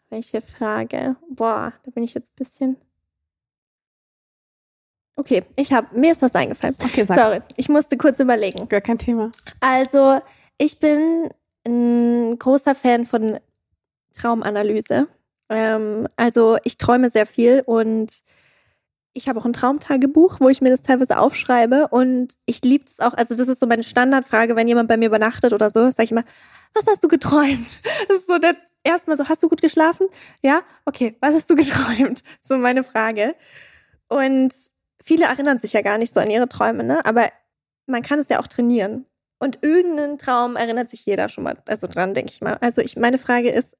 [0.09, 1.17] Welche Frage?
[1.27, 2.77] Boah, da bin ich jetzt ein bisschen.
[5.17, 6.77] Okay, ich habe mir ist was eingefallen.
[6.81, 7.17] Okay, sag.
[7.17, 8.69] Sorry, ich musste kurz überlegen.
[8.69, 9.33] Gar kein Thema.
[9.59, 10.21] Also,
[10.57, 11.29] ich bin
[11.67, 13.41] ein großer Fan von
[14.13, 15.09] Traumanalyse.
[15.49, 18.23] Ähm, also ich träume sehr viel und
[19.13, 22.99] ich habe auch ein Traumtagebuch, wo ich mir das teilweise aufschreibe und ich liebe es
[22.99, 23.13] auch.
[23.13, 26.11] Also das ist so meine Standardfrage, wenn jemand bei mir übernachtet oder so, sage ich
[26.11, 26.23] immer,
[26.73, 27.79] was hast du geträumt?
[28.07, 30.07] Das ist so der erstmal so, hast du gut geschlafen?
[30.41, 31.15] Ja, okay.
[31.21, 32.23] Was hast du geträumt?
[32.39, 33.35] So meine Frage.
[34.07, 34.53] Und
[35.03, 37.05] viele erinnern sich ja gar nicht so an ihre Träume, ne?
[37.05, 37.29] Aber
[37.85, 39.05] man kann es ja auch trainieren.
[39.39, 42.57] Und irgendeinen Traum erinnert sich jeder schon mal, also dran, denke ich mal.
[42.61, 43.75] Also ich, meine Frage ist,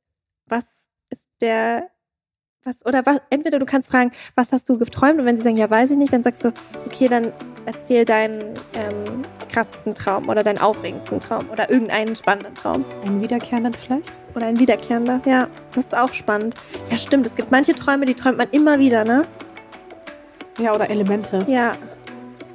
[0.45, 1.90] was ist der
[2.66, 5.19] was, oder was, entweder du kannst fragen, was hast du geträumt?
[5.19, 6.53] Und wenn sie sagen, ja, weiß ich nicht, dann sagst du,
[6.85, 7.33] okay, dann
[7.66, 8.42] erzähl deinen
[8.75, 12.85] ähm, krassesten Traum oder deinen aufregendsten Traum oder irgendeinen spannenden Traum.
[13.06, 14.11] Einen wiederkehrenden vielleicht?
[14.35, 15.48] Oder ein wiederkehrender, ja.
[15.74, 16.56] Das ist auch spannend.
[16.90, 17.25] Ja, stimmt.
[17.27, 19.25] Es gibt manche Träume, die träumt man immer wieder, ne?
[20.58, 21.45] Ja, oder Elemente.
[21.48, 21.74] Ja.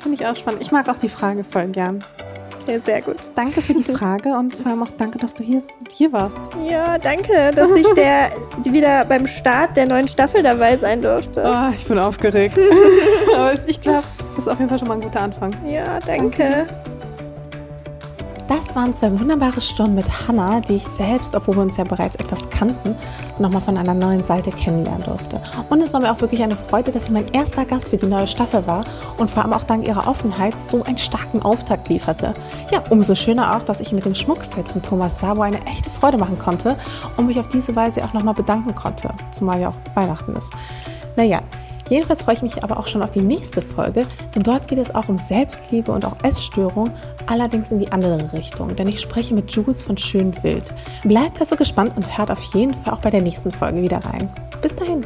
[0.01, 0.62] Finde ich auch spannend.
[0.62, 2.03] Ich mag auch die Frage voll gern.
[2.69, 3.17] Okay, sehr gut.
[3.35, 6.39] Danke für die Frage und vor allem auch danke, dass du hier, hier warst.
[6.69, 8.31] Ja, danke, dass ich der
[8.63, 11.51] wieder beim Start der neuen Staffel dabei sein durfte.
[11.51, 12.59] Oh, ich bin aufgeregt.
[13.35, 14.05] Aber ich glaube,
[14.37, 15.51] das ist auf jeden Fall schon mal ein guter Anfang.
[15.67, 16.67] Ja, danke.
[16.67, 16.98] danke.
[18.49, 22.17] Das waren zwei wunderbare Stunden mit Hannah, die ich selbst, obwohl wir uns ja bereits
[22.17, 22.97] etwas kannten,
[23.39, 25.43] nochmal von einer neuen Seite kennenlernen durfte.
[25.68, 28.07] Und es war mir auch wirklich eine Freude, dass sie mein erster Gast für die
[28.07, 28.85] neue Staffel war
[29.18, 32.33] und vor allem auch dank ihrer Offenheit so einen starken Auftakt lieferte.
[32.73, 36.17] Ja, umso schöner auch, dass ich mit dem Schmuckset von Thomas Sabo eine echte Freude
[36.17, 36.78] machen konnte
[37.18, 40.51] und mich auf diese Weise auch nochmal bedanken konnte, zumal ja auch Weihnachten ist.
[41.17, 41.43] Naja,
[41.89, 44.94] Jedenfalls freue ich mich aber auch schon auf die nächste Folge, denn dort geht es
[44.94, 46.91] auch um Selbstliebe und auch Essstörung,
[47.26, 50.65] allerdings in die andere Richtung, denn ich spreche mit Jules von Schön Wild.
[51.05, 54.28] Bleibt also gespannt und hört auf jeden Fall auch bei der nächsten Folge wieder rein.
[54.60, 55.05] Bis dahin!